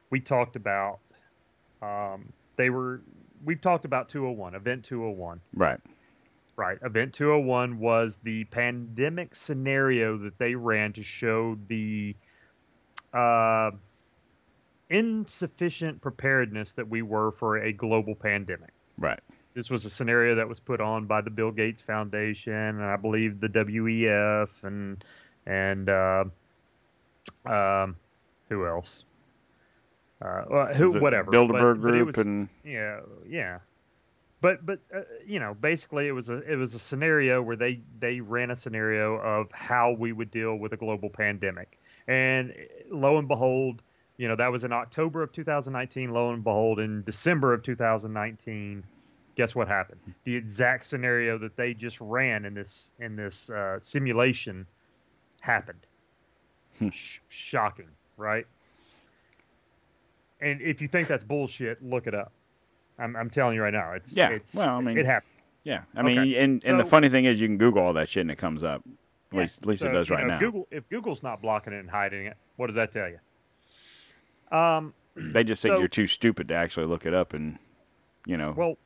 We 0.08 0.20
talked 0.20 0.56
about. 0.56 1.00
Um, 1.82 2.32
they 2.56 2.70
were. 2.70 3.02
We've 3.44 3.60
talked 3.60 3.84
about 3.84 4.08
201, 4.08 4.54
Event 4.54 4.84
201. 4.84 5.40
Right. 5.54 5.80
Right. 6.54 6.78
Event 6.84 7.12
201 7.12 7.78
was 7.78 8.18
the 8.22 8.44
pandemic 8.44 9.34
scenario 9.34 10.16
that 10.18 10.38
they 10.38 10.54
ran 10.54 10.92
to 10.92 11.02
show 11.02 11.58
the 11.66 12.14
uh, 13.12 13.70
insufficient 14.90 16.00
preparedness 16.00 16.72
that 16.74 16.88
we 16.88 17.02
were 17.02 17.32
for 17.32 17.58
a 17.58 17.72
global 17.72 18.14
pandemic. 18.14 18.70
Right. 18.98 19.20
This 19.54 19.70
was 19.70 19.84
a 19.84 19.90
scenario 19.90 20.34
that 20.36 20.48
was 20.48 20.60
put 20.60 20.80
on 20.80 21.06
by 21.06 21.20
the 21.20 21.30
Bill 21.30 21.50
Gates 21.50 21.82
Foundation 21.82 22.52
and 22.52 22.82
I 22.84 22.96
believe 22.96 23.40
the 23.40 23.48
WEF 23.48 24.48
and 24.62 25.04
and 25.46 25.88
uh, 25.88 26.24
um, 27.44 27.96
who 28.48 28.66
else? 28.66 29.04
Uh, 30.22 30.44
well, 30.48 30.66
who 30.74 31.00
whatever. 31.00 31.30
Bilderberg 31.30 31.74
but- 31.76 31.82
but 31.82 31.90
Group 31.90 32.06
was- 32.06 32.16
and 32.18 32.48
yeah, 32.64 33.00
yeah. 33.28 33.58
But 34.40 34.64
but 34.66 34.80
uh, 34.94 35.02
you 35.26 35.38
know, 35.38 35.54
basically 35.54 36.08
it 36.08 36.12
was 36.12 36.28
a 36.28 36.38
it 36.50 36.56
was 36.56 36.74
a 36.74 36.78
scenario 36.78 37.40
where 37.42 37.56
they 37.56 37.80
they 38.00 38.20
ran 38.20 38.50
a 38.50 38.56
scenario 38.56 39.16
of 39.16 39.50
how 39.52 39.92
we 39.92 40.12
would 40.12 40.30
deal 40.30 40.56
with 40.56 40.72
a 40.72 40.76
global 40.76 41.10
pandemic. 41.10 41.78
And 42.08 42.50
eh, 42.50 42.54
lo 42.90 43.18
and 43.18 43.28
behold, 43.28 43.82
you 44.16 44.28
know, 44.28 44.36
that 44.36 44.50
was 44.52 44.64
in 44.64 44.72
October 44.72 45.22
of 45.22 45.32
2019, 45.32 46.12
lo 46.12 46.30
and 46.32 46.44
behold 46.44 46.78
in 46.80 47.02
December 47.04 47.52
of 47.52 47.62
2019, 47.62 48.84
guess 49.36 49.54
what 49.54 49.68
happened? 49.68 50.00
The 50.24 50.34
exact 50.36 50.84
scenario 50.84 51.38
that 51.38 51.56
they 51.56 51.74
just 51.74 52.00
ran 52.00 52.44
in 52.44 52.54
this 52.54 52.90
in 53.00 53.16
this 53.16 53.50
uh, 53.50 53.78
simulation 53.80 54.66
happened. 55.40 55.86
Hmm. 56.78 56.90
Sh- 56.90 57.20
shocking, 57.28 57.88
right? 58.16 58.46
And 60.40 60.60
if 60.60 60.80
you 60.82 60.88
think 60.88 61.08
that's 61.08 61.24
bullshit, 61.24 61.82
look 61.84 62.06
it 62.06 62.14
up. 62.14 62.32
I'm, 62.98 63.14
I'm 63.16 63.30
telling 63.30 63.54
you 63.54 63.62
right 63.62 63.72
now, 63.72 63.92
it's 63.92 64.12
Yeah, 64.12 64.30
It's, 64.30 64.54
well, 64.54 64.76
I 64.76 64.80
mean- 64.80 64.98
it 64.98 65.06
happened. 65.06 65.30
yeah. 65.64 65.82
I 65.96 66.02
mean, 66.02 66.18
Okay. 66.18 66.42
and 66.42 66.62
and 66.64 66.78
the 66.80 66.84
funny 66.84 67.08
thing 67.08 67.24
is, 67.24 67.40
you 67.40 67.46
can 67.48 67.58
Google 67.58 67.82
all 67.82 67.92
that 67.94 68.08
shit 68.08 68.22
and 68.22 68.30
it 68.30 68.36
comes 68.38 68.62
up. 68.64 68.82
At 69.32 69.40
least, 69.40 69.62
at 69.62 69.66
least 69.68 69.82
it 69.84 69.88
does 69.92 70.10
right 70.10 70.22
know, 70.22 70.34
now. 70.34 70.38
Google, 70.38 70.68
if 70.70 70.88
Google's 70.88 71.22
not 71.22 71.40
blocking 71.40 71.72
it 71.72 71.80
and 71.80 71.90
hiding 71.90 72.26
it, 72.26 72.36
what 72.56 72.66
does 72.68 72.76
that 72.76 72.92
tell 72.92 73.08
you? 73.08 73.18
Um, 74.56 74.94
They 75.16 75.44
just 75.44 75.62
think 75.62 75.72
so- 75.72 75.78
you're 75.78 75.88
too 75.88 76.06
stupid 76.06 76.48
to 76.48 76.54
actually 76.54 76.86
look 76.86 77.06
it 77.06 77.14
up, 77.14 77.32
and 77.34 77.58
you 78.26 78.36
know. 78.36 78.52
well, 78.56 78.76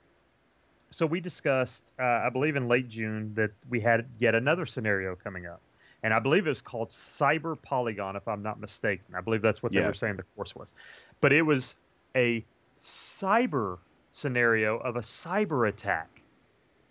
so 0.91 1.05
we 1.07 1.21
discussed, 1.21 1.85
uh, 1.99 2.03
I 2.05 2.31
believe 2.31 2.57
in 2.57 2.69
late 2.69 2.89
June, 2.89 3.35
that 3.35 3.51
we 3.69 3.81
had 3.81 4.07
yet 4.19 4.35
another 4.35 4.67
scenario 4.67 5.15
coming 5.17 5.47
up, 5.47 5.61
and 6.03 6.15
I 6.15 6.19
believe 6.21 6.47
it 6.47 6.51
was 6.51 6.63
called 6.63 6.91
Cyber 6.91 7.61
Polygon, 7.61 8.17
if 8.17 8.27
I'm 8.29 8.43
not 8.43 8.61
mistaken. 8.61 9.15
I 9.15 9.21
believe 9.21 9.43
that's 9.43 9.63
what 9.63 9.73
they 9.73 9.81
Yeah. 9.81 9.89
were 9.89 9.95
saying 9.95 10.17
the 10.17 10.23
course 10.37 10.55
was, 10.55 10.73
but 11.21 11.33
it 11.33 11.43
was 11.43 11.75
a 12.15 12.45
cyber 12.81 13.79
scenario 14.11 14.79
of 14.79 14.97
a 14.97 15.01
cyber 15.01 15.69
attack 15.69 16.23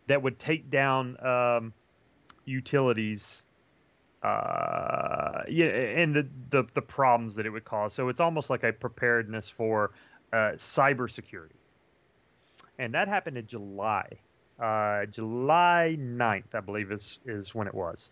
that 0.07 0.21
would 0.21 0.37
take 0.37 0.69
down 0.69 1.17
um, 1.25 1.73
utilities 2.45 3.44
uh, 4.25 5.43
yeah, 5.47 5.65
and 5.67 6.15
the, 6.15 6.27
the 6.49 6.63
the 6.73 6.81
problems 6.81 7.35
that 7.35 7.45
it 7.45 7.49
would 7.49 7.65
cause. 7.65 7.93
So 7.93 8.09
it's 8.09 8.19
almost 8.19 8.49
like 8.49 8.63
a 8.63 8.73
preparedness 8.73 9.49
for 9.49 9.91
uh, 10.33 10.53
cybersecurity. 10.57 11.51
And 12.79 12.93
that 12.93 13.07
happened 13.07 13.37
in 13.37 13.47
July, 13.47 14.07
uh, 14.59 15.05
July 15.05 15.97
9th, 15.99 16.53
I 16.53 16.59
believe 16.59 16.91
is 16.91 17.19
is 17.25 17.53
when 17.53 17.67
it 17.67 17.73
was. 17.73 18.09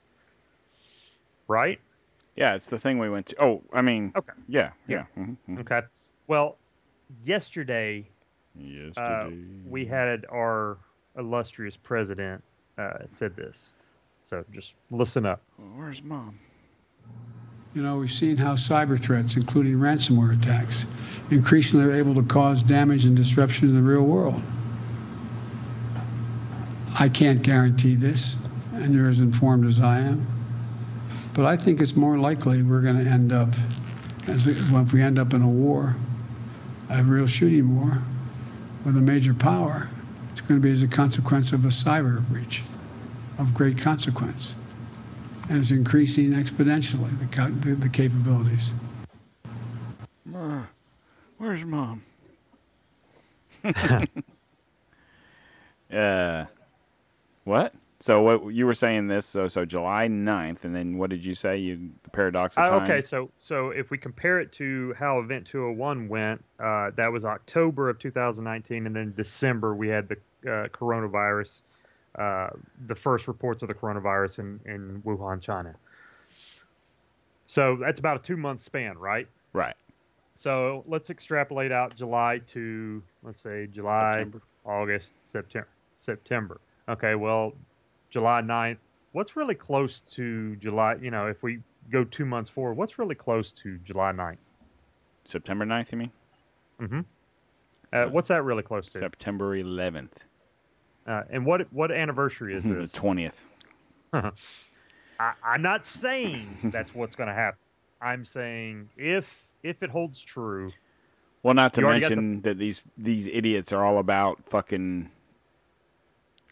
Right? 1.48 1.80
yeah, 2.36 2.56
it's 2.56 2.68
the 2.68 2.80
thing 2.80 3.00
we 3.00 3.10
went 3.10 3.28
to. 3.28 3.44
Oh, 3.44 3.64
I 3.74 3.82
mean. 3.82 4.12
Okay. 4.16 4.34
Yeah. 4.48 4.72
Yeah. 4.88 5.06
Yeah. 5.16 5.24
mhm, 5.24 5.38
mhm. 5.50 5.60
Okay. 5.62 5.82
Well, 6.28 6.58
yesterday 7.24 8.08
uh, 8.56 8.62
Yesterday. 8.62 9.44
we 9.68 9.86
had 9.86 10.26
our 10.32 10.78
illustrious 11.18 11.78
president 11.78 12.44
uh, 12.78 13.00
said 13.08 13.36
this. 13.36 13.72
So 14.24 14.46
just 14.54 14.74
listen 14.90 15.26
up. 15.26 15.42
Where's 15.76 16.02
mom? 16.02 16.40
You 17.74 17.82
know, 17.84 17.98
we've 17.98 18.12
seen 18.12 18.38
how 18.38 18.54
cyber 18.54 19.00
threats, 19.00 19.36
including 19.36 19.74
ransomware 19.74 20.40
attacks, 20.40 20.86
increasingly 21.30 21.86
are 21.86 21.94
able 21.94 22.16
to 22.16 22.24
cause 22.24 22.64
damage 22.64 23.04
and 23.04 23.18
disruption 23.18 23.68
in 23.68 23.76
the 23.76 23.82
real 23.82 24.04
world. 24.04 24.42
I 26.98 27.10
can't 27.10 27.42
guarantee 27.42 27.96
this, 27.96 28.36
and 28.74 28.94
you're 28.94 29.10
as 29.10 29.20
informed 29.20 29.66
as 29.66 29.82
I 29.82 30.00
am. 30.00 30.26
But 31.34 31.46
I 31.46 31.58
think 31.58 31.82
it's 31.82 31.96
more 31.96 32.18
likely 32.18 32.62
we're 32.62 32.82
going 32.82 33.04
to 33.04 33.10
end 33.10 33.34
up, 33.34 33.50
as 34.28 34.46
we, 34.46 34.54
well, 34.72 34.84
if 34.84 34.94
we 34.94 35.02
end 35.02 35.20
up 35.20 35.34
in 35.34 35.42
a 35.42 35.50
war, 35.50 35.96
a 36.90 37.04
real 37.04 37.28
shooting 37.28 37.76
war 37.76 38.02
with 38.86 38.96
a 38.96 39.02
major 39.02 39.34
power, 39.34 39.90
it's 40.32 40.42
going 40.42 40.62
to 40.62 40.66
be 40.66 40.72
as 40.72 40.84
a 40.84 40.88
consequence 40.88 41.52
of 41.52 41.66
a 41.66 41.70
cyber 41.70 42.26
breach 42.30 42.62
of 43.38 43.54
great 43.54 43.78
consequence. 43.78 44.56
And 45.50 45.60
it's 45.60 45.72
increasing 45.72 46.32
exponentially, 46.32 47.12
the, 47.20 47.70
the, 47.70 47.76
the 47.76 47.90
capabilities. 47.90 48.72
Where's 51.44 51.66
mom? 51.66 52.02
uh, 55.94 56.46
what? 57.44 57.74
So 58.00 58.22
what 58.22 58.54
you 58.54 58.66
were 58.66 58.74
saying 58.74 59.08
this? 59.08 59.26
So 59.26 59.48
so 59.48 59.64
July 59.66 60.08
9th, 60.08 60.64
and 60.64 60.76
then 60.76 60.98
what 60.98 61.10
did 61.10 61.26
you 61.26 61.36
say? 61.36 61.58
You 61.58 61.92
the 62.04 62.10
paradox 62.10 62.58
of 62.58 62.64
Uh, 62.64 62.76
okay, 62.78 63.02
so 63.02 63.30
so 63.40 63.72
if 63.72 63.92
we 63.92 63.98
compare 63.98 64.40
it 64.40 64.54
to 64.54 64.96
how 64.98 65.20
Event 65.20 65.46
201 65.48 66.08
went, 66.08 66.44
uh, 66.60 66.92
that 66.96 67.12
was 67.12 67.26
October 67.26 67.90
of 67.90 68.00
2019, 68.00 68.88
and 68.88 68.96
then 68.96 69.14
December 69.18 69.76
we 69.76 69.90
had 69.90 70.10
the 70.10 70.16
uh, 70.50 70.70
coronavirus, 70.70 71.64
uh, 72.18 72.50
the 72.88 72.96
first 72.96 73.28
reports 73.28 73.62
of 73.62 73.68
the 73.68 73.74
coronavirus 73.74 74.40
in, 74.40 74.60
in 74.66 75.02
Wuhan, 75.06 75.42
China. 75.42 75.76
So 77.48 77.78
that's 77.80 78.00
about 78.00 78.18
a 78.18 78.20
two 78.20 78.38
month 78.38 78.62
span, 78.62 78.98
right? 78.98 79.28
Right. 79.54 79.76
So 80.36 80.84
let's 80.88 81.10
extrapolate 81.10 81.72
out 81.72 81.96
July 81.96 82.42
to 82.48 83.02
let's 83.24 83.40
say 83.40 83.68
July, 83.68 84.14
September. 84.14 84.42
August, 84.66 85.10
September. 85.24 85.68
September. 85.96 86.62
Okay, 86.90 87.16
well, 87.16 87.54
July 88.10 88.42
9th. 88.42 88.78
What's 89.14 89.36
really 89.36 89.56
close 89.56 90.02
to 90.12 90.56
July? 90.58 90.96
You 91.02 91.12
know, 91.12 91.28
if 91.28 91.44
we 91.44 91.60
go 91.92 92.04
two 92.04 92.26
months 92.26 92.50
forward, 92.50 92.76
what's 92.76 92.98
really 92.98 93.16
close 93.16 93.52
to 93.52 93.78
July 93.80 94.12
9th? 94.12 94.38
September 95.26 95.66
9th, 95.66 95.92
you 95.92 95.98
mean? 95.98 96.12
Mm-hmm. 96.82 97.00
Uh, 97.94 98.06
what's 98.08 98.28
that 98.28 98.44
really 98.44 98.64
close 98.64 98.88
to? 98.88 98.98
September 98.98 99.56
11th. 99.56 100.26
Uh, 101.06 101.24
and 101.30 101.46
what 101.46 101.72
what 101.74 101.92
anniversary 101.92 102.54
is 102.56 102.64
the 102.68 102.74
this? 102.76 102.92
20th. 102.92 103.36
I, 104.14 105.34
I'm 105.44 105.62
not 105.62 105.86
saying 105.86 106.58
that's 106.66 106.94
what's 106.96 107.16
going 107.16 107.28
to 107.28 107.34
happen. 107.34 107.60
I'm 108.02 108.26
saying 108.26 108.90
if 108.98 109.48
if 109.64 109.82
it 109.84 109.90
holds 109.90 110.20
true, 110.22 110.72
Well, 111.42 111.54
not 111.54 111.74
to 111.76 111.82
got 111.82 111.88
the- 111.88 112.00
mention 112.00 112.42
that 112.42 112.58
these 112.58 112.84
these 112.98 113.28
idiots 113.28 113.72
are 113.72 113.84
all 113.84 113.98
about 113.98 114.40
fucking 114.50 115.10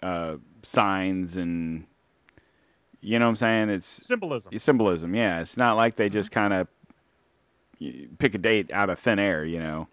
uh, 0.02 0.38
signs 0.64 1.38
and 1.38 1.86
you 3.02 3.18
know 3.20 3.26
what 3.26 3.30
I'm 3.32 3.36
saying? 3.36 3.70
It's 3.70 3.86
symbolism. 3.86 4.58
symbolism. 4.60 5.16
Yeah, 5.16 5.41
it's 5.41 5.58
not 5.58 5.76
like 5.76 5.95
they 5.95 6.08
Mm-hmm. 6.08 6.14
just 6.14 6.32
kind 6.32 6.54
of 6.54 6.68
pick 8.20 8.36
a 8.36 8.38
date 8.38 8.72
out 8.72 8.89
of 8.91 8.99
thin 8.99 9.18
air, 9.20 9.43
you 9.43 9.60
know. 9.60 9.88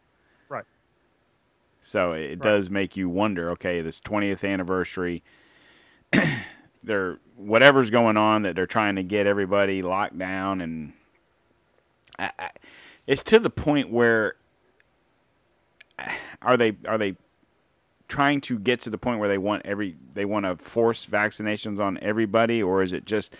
So 1.88 2.12
it 2.12 2.28
Right. 2.28 2.40
does 2.40 2.68
make 2.70 2.96
you 2.96 3.08
wonder. 3.08 3.50
Okay, 3.52 3.80
this 3.80 4.00
20th 4.00 4.46
anniversary, 4.46 5.22
they're 6.82 7.18
whatever's 7.34 7.88
going 7.90 8.16
on 8.16 8.42
that 8.42 8.54
they're 8.54 8.66
trying 8.66 8.96
to 8.96 9.02
get 9.02 9.26
everybody 9.26 9.80
locked 9.80 10.18
down, 10.18 10.60
and 10.60 10.92
I, 12.18 12.30
I, 12.38 12.50
it's 13.06 13.22
to 13.24 13.38
the 13.38 13.50
point 13.50 13.90
where 13.90 14.34
are 16.42 16.56
they 16.58 16.76
are 16.86 16.98
they 16.98 17.16
trying 18.06 18.40
to 18.42 18.58
get 18.58 18.80
to 18.80 18.90
the 18.90 18.98
point 18.98 19.18
where 19.18 19.28
they 19.28 19.38
want 19.38 19.62
every 19.64 19.96
they 20.14 20.26
want 20.26 20.44
to 20.44 20.56
force 20.56 21.06
vaccinations 21.06 21.80
on 21.80 21.98
everybody, 22.02 22.62
or 22.62 22.82
is 22.82 22.92
it 22.92 23.06
just 23.06 23.34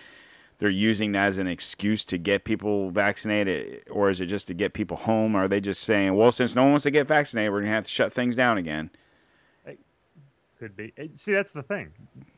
they're 0.59 0.69
using 0.69 1.13
that 1.13 1.27
as 1.27 1.37
an 1.37 1.47
excuse 1.47 2.05
to 2.05 2.17
get 2.17 2.43
people 2.43 2.91
vaccinated, 2.91 3.83
or 3.89 4.09
is 4.09 4.21
it 4.21 4.27
just 4.27 4.47
to 4.47 4.53
get 4.53 4.73
people 4.73 4.97
home? 4.97 5.35
Or 5.35 5.43
Are 5.43 5.47
they 5.47 5.61
just 5.61 5.81
saying, 5.81 6.15
well, 6.15 6.31
since 6.31 6.53
no 6.53 6.63
one 6.63 6.71
wants 6.71 6.83
to 6.83 6.91
get 6.91 7.07
vaccinated, 7.07 7.51
we're 7.51 7.61
gonna 7.61 7.73
have 7.73 7.85
to 7.85 7.89
shut 7.89 8.13
things 8.13 8.35
down 8.35 8.57
again? 8.57 8.91
It 9.65 9.79
Could 10.59 10.75
be. 10.75 10.93
See, 11.15 11.33
that's 11.33 11.53
the 11.53 11.63
thing. 11.63 11.91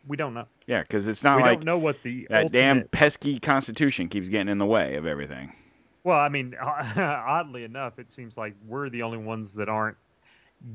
We 0.08 0.18
don't 0.18 0.36
know. 0.36 0.46
Yeah, 0.68 0.82
because 0.82 1.08
it's 1.08 1.24
not 1.24 1.38
we 1.38 1.44
like 1.44 1.60
don't 1.60 1.66
know 1.66 1.78
what 1.80 2.02
the 2.04 2.28
that 2.30 2.52
damn 2.52 2.88
pesky 2.88 3.40
Constitution 3.40 4.08
keeps 4.08 4.30
getting 4.30 4.50
in 4.50 4.60
the 4.60 4.66
way 4.66 4.96
of 4.96 5.06
everything. 5.06 5.54
Well, 6.04 6.20
I 6.20 6.30
mean, 6.30 6.56
oddly 6.62 7.64
enough, 7.64 8.00
it 8.00 8.12
seems 8.12 8.38
like 8.38 8.56
we're 8.68 8.90
the 8.90 9.02
only 9.02 9.20
ones 9.20 9.54
that 9.56 9.70
aren't 9.70 9.98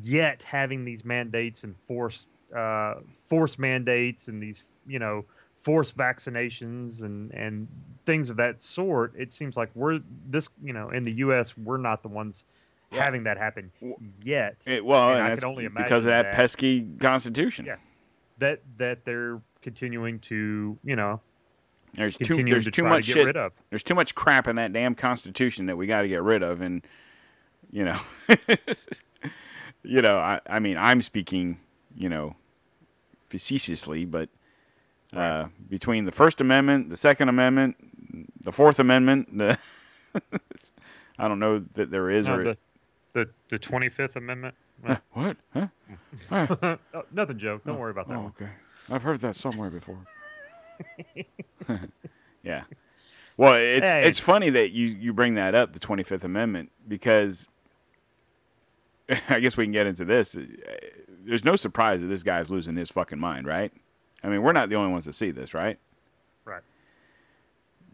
yet 0.00 0.42
having 0.42 0.84
these 0.84 1.04
mandates 1.04 1.62
and 1.62 1.76
forced 1.86 2.26
uh, 2.54 2.96
force 3.28 3.58
mandates 3.58 4.28
and 4.28 4.42
these, 4.42 4.64
you 4.86 4.98
know, 4.98 5.24
forced 5.66 5.96
vaccinations 5.96 7.02
and 7.02 7.32
and 7.32 7.66
things 8.06 8.30
of 8.30 8.36
that 8.36 8.62
sort. 8.62 9.12
It 9.18 9.32
seems 9.32 9.56
like 9.56 9.68
we're 9.74 9.98
this, 10.30 10.48
you 10.62 10.72
know, 10.72 10.90
in 10.90 11.02
the 11.02 11.10
U.S. 11.26 11.58
we're 11.58 11.76
not 11.76 12.02
the 12.04 12.08
ones 12.08 12.44
Yeah. 12.92 13.02
having 13.02 13.24
that 13.24 13.36
happen 13.36 13.72
yet. 14.22 14.56
It, 14.64 14.84
well, 14.84 15.08
And 15.10 15.18
and 15.24 15.32
I 15.32 15.34
can 15.34 15.44
only 15.44 15.64
imagine 15.64 15.82
because 15.82 16.04
of 16.04 16.10
that, 16.10 16.22
that- 16.22 16.34
pesky 16.34 16.86
Constitution. 17.00 17.66
Yeah. 17.66 17.76
That 18.38 18.60
that 18.78 19.04
they're 19.04 19.40
continuing 19.60 20.20
to, 20.20 20.78
you 20.84 20.94
know, 20.94 21.20
There's 21.94 22.16
too 22.16 22.44
there's 22.44 22.66
to 22.66 22.70
too 22.70 22.84
much 22.84 23.06
to 23.06 23.12
shit. 23.12 23.26
rid 23.26 23.36
of. 23.36 23.50
There's 23.70 23.82
too 23.82 23.96
much 23.96 24.14
crap 24.14 24.46
in 24.46 24.54
that 24.56 24.72
damn 24.72 24.94
Constitution 24.94 25.66
that 25.66 25.76
we 25.76 25.88
got 25.88 26.02
to 26.02 26.08
get 26.08 26.22
rid 26.22 26.44
of, 26.44 26.60
and 26.60 26.86
you 27.72 27.84
know, 27.84 27.98
you 29.82 30.00
know, 30.00 30.18
I 30.18 30.38
I 30.48 30.60
mean, 30.60 30.76
I'm 30.76 31.02
speaking, 31.02 31.58
you 31.96 32.08
know, 32.08 32.36
facetiously, 33.30 34.04
but 34.04 34.28
uh, 35.12 35.46
between 35.68 36.04
the 36.04 36.12
First 36.12 36.40
Amendment, 36.40 36.90
the 36.90 36.96
Second 36.96 37.28
Amendment, 37.28 37.76
the 38.42 38.52
Fourth 38.52 38.78
Amendment, 38.78 39.36
the 39.36 39.58
I 41.18 41.28
don't 41.28 41.38
know 41.38 41.64
that 41.74 41.90
there 41.90 42.10
is 42.10 42.26
No, 42.26 42.34
or 42.36 42.44
the 42.44 42.58
the 43.12 43.28
the 43.50 43.58
Twenty 43.58 43.88
Fifth 43.88 44.16
Amendment. 44.16 44.54
Huh, 44.84 44.98
what? 45.12 45.36
Huh? 45.54 45.66
oh, 46.94 47.02
nothing, 47.12 47.38
Joe. 47.38 47.60
Don't 47.64 47.78
worry 47.78 47.90
about 47.90 48.08
that 48.08 48.14
Oh, 48.16 48.20
one. 48.22 48.26
okay. 48.40 48.50
I've 48.90 49.02
heard 49.02 49.18
that 49.20 49.34
somewhere 49.36 49.70
before. 49.70 49.98
yeah. 52.42 52.64
Well, 53.36 53.54
it's 53.54 53.84
Hey. 53.86 54.02
it's 54.06 54.20
funny 54.20 54.50
that 54.50 54.70
you 54.72 54.86
you 54.86 55.12
bring 55.12 55.34
that 55.34 55.54
up, 55.54 55.72
the 55.72 55.78
Twenty 55.78 56.02
Fifth 56.02 56.24
Amendment, 56.24 56.70
because 56.86 57.46
I 59.28 59.40
guess 59.40 59.56
we 59.56 59.64
can 59.64 59.72
get 59.72 59.86
into 59.86 60.04
this. 60.04 60.36
There's 61.24 61.44
no 61.44 61.56
surprise 61.56 62.00
that 62.00 62.06
this 62.06 62.22
guy's 62.22 62.50
losing 62.50 62.76
his 62.76 62.90
fucking 62.90 63.18
mind, 63.18 63.46
right? 63.46 63.72
I 64.26 64.28
mean, 64.28 64.42
we're 64.42 64.52
not 64.52 64.68
the 64.68 64.74
only 64.74 64.90
ones 64.90 65.04
that 65.04 65.14
see 65.14 65.30
this, 65.30 65.54
right? 65.54 65.78
Right. 66.44 66.62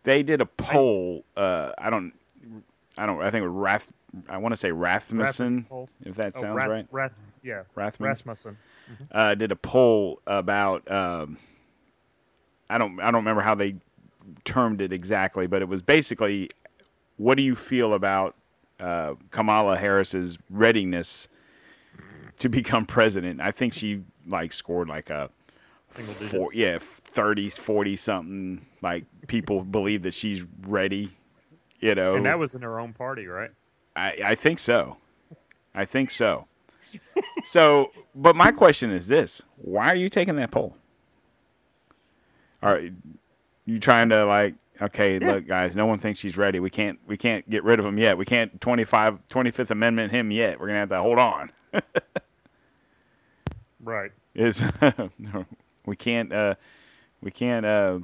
They 0.05 0.23
did 0.23 0.41
a 0.41 0.47
poll. 0.47 1.25
Uh, 1.37 1.73
I 1.79 1.91
don't. 1.91 2.13
I 2.97 3.07
don't. 3.07 3.21
I 3.21 3.31
think 3.31 3.45
Rath. 3.49 3.93
I 4.29 4.39
want 4.39 4.53
to 4.53 4.57
say 4.57 4.71
Rathmussen, 4.71 5.69
poll? 5.69 5.89
if 6.05 6.17
that 6.17 6.33
Oh, 6.37 6.41
sounds 6.41 6.57
Rath- 6.57 6.69
right. 6.69 6.87
Rath- 6.91 7.13
yeah, 7.43 7.63
Rathmans? 7.77 8.01
Rasmussen. 8.01 8.57
uh, 9.11 9.35
did 9.35 9.53
a 9.53 9.57
poll 9.57 10.21
about 10.27 10.91
um, 10.91 11.39
I 12.71 12.79
don't 12.79 12.99
I 13.01 13.07
don't 13.07 13.17
remember 13.23 13.43
how 13.43 13.55
they 13.55 13.77
termed 14.45 14.81
it 14.81 14.93
exactly, 14.93 15.47
but 15.47 15.61
it 15.63 15.69
was 15.69 15.83
basically 15.83 16.49
what 17.17 17.37
do 17.37 17.43
you 17.43 17.55
feel 17.55 17.95
about 17.95 18.35
uh, 18.81 19.15
Kamala 19.31 19.77
Harris's 19.77 20.39
readiness 20.51 21.29
to 22.39 22.49
become 22.49 22.87
president? 22.87 23.41
I 23.41 23.51
think 23.51 23.73
she 23.75 24.03
like 24.27 24.53
scored 24.53 24.89
like 24.89 25.11
a 25.11 25.31
four, 25.95 26.51
yeah, 26.53 26.79
30s, 26.79 27.59
40 27.59 27.97
something. 27.97 28.67
Like 28.81 29.05
people 29.27 29.63
believe 29.65 30.03
that 30.03 30.15
she's 30.15 30.45
ready. 30.67 31.13
You 31.81 31.95
know, 31.97 32.15
And 32.15 32.27
that 32.27 32.39
was 32.39 32.55
in 32.55 32.63
her 32.63 32.79
own 32.79 32.93
party, 32.93 33.27
right? 33.27 33.51
I, 33.97 34.15
I 34.25 34.35
think 34.37 34.59
so. 34.61 34.99
I 35.75 35.85
think 35.85 36.11
so. 36.11 36.47
so, 37.45 37.91
but 38.15 38.37
my 38.37 38.53
question 38.53 38.91
is 38.93 39.09
this: 39.09 39.43
Why 39.57 39.89
are 39.89 39.97
you 39.97 40.09
taking 40.09 40.37
that 40.37 40.51
poll? 40.51 40.77
Are 42.63 42.81
you 43.67 43.81
trying 43.81 44.11
to 44.11 44.25
like? 44.27 44.55
Okay, 44.81 45.19
look, 45.19 45.47
guys. 45.47 45.75
No 45.77 45.87
one 45.87 45.99
thinks 45.99 46.19
she's 46.21 46.37
ready. 46.37 46.61
We 46.61 46.71
can't. 46.71 47.01
We 47.07 47.17
can't 47.17 47.49
get 47.51 47.65
rid 47.65 47.81
of 47.81 47.85
him 47.87 47.99
yet. 47.99 48.17
We 48.17 48.25
can't 48.25 48.61
25, 48.61 49.19
25th 49.29 49.71
Amendment 49.71 50.13
him 50.13 50.31
yet. 50.31 50.61
We're 50.61 50.69
gonna 50.69 50.79
have 50.81 50.89
to 50.91 51.01
hold 51.01 51.19
on. 51.19 51.51
Right. 53.85 54.13
Is 54.35 54.63
we 55.87 55.97
can't. 55.97 56.33
Uh, 56.33 56.55
we 57.21 57.31
can't. 57.31 57.67
Uh, 57.67 57.99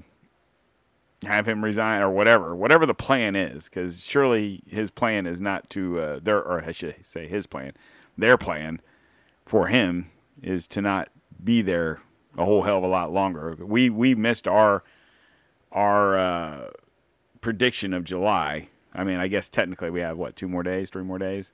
have 1.24 1.48
him 1.48 1.64
resign 1.64 2.00
or 2.00 2.10
whatever, 2.10 2.54
whatever 2.54 2.86
the 2.86 2.94
plan 2.94 3.34
is, 3.34 3.64
because 3.64 4.00
surely 4.04 4.62
his 4.68 4.90
plan 4.90 5.26
is 5.26 5.40
not 5.40 5.68
to 5.70 5.98
uh, 5.98 6.20
their, 6.22 6.38
or 6.38 6.64
I 6.64 6.72
should 6.72 7.04
say 7.04 7.26
his 7.26 7.46
plan, 7.46 7.72
their 8.16 8.38
plan 8.38 8.80
for 9.44 9.66
him 9.66 10.10
is 10.42 10.68
to 10.68 10.80
not 10.80 11.08
be 11.42 11.62
there 11.62 12.00
a 12.36 12.44
whole 12.44 12.62
hell 12.62 12.78
of 12.78 12.84
a 12.84 12.88
lot 12.88 13.12
longer. 13.12 13.56
We 13.58 13.90
we 13.90 14.14
missed 14.14 14.46
our 14.46 14.84
our 15.72 16.16
uh, 16.16 16.70
prediction 17.40 17.92
of 17.92 18.04
July. 18.04 18.68
I 18.94 19.04
mean, 19.04 19.18
I 19.18 19.28
guess 19.28 19.48
technically 19.48 19.90
we 19.90 20.00
have 20.00 20.16
what 20.16 20.36
two 20.36 20.48
more 20.48 20.62
days, 20.62 20.90
three 20.90 21.02
more 21.02 21.18
days. 21.18 21.52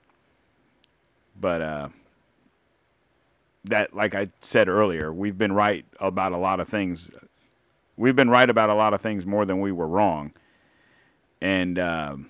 But 1.40 1.62
uh, 1.62 1.88
that, 3.64 3.94
like 3.94 4.14
I 4.14 4.28
said 4.40 4.68
earlier, 4.68 5.12
we've 5.12 5.38
been 5.38 5.52
right 5.52 5.84
about 6.00 6.32
a 6.32 6.36
lot 6.38 6.60
of 6.60 6.68
things. 6.68 7.10
We've 7.96 8.16
been 8.16 8.30
right 8.30 8.48
about 8.48 8.70
a 8.70 8.74
lot 8.74 8.94
of 8.94 9.00
things 9.00 9.24
more 9.24 9.44
than 9.44 9.60
we 9.60 9.72
were 9.72 9.88
wrong, 9.88 10.32
and 11.40 11.78
um, 11.78 12.28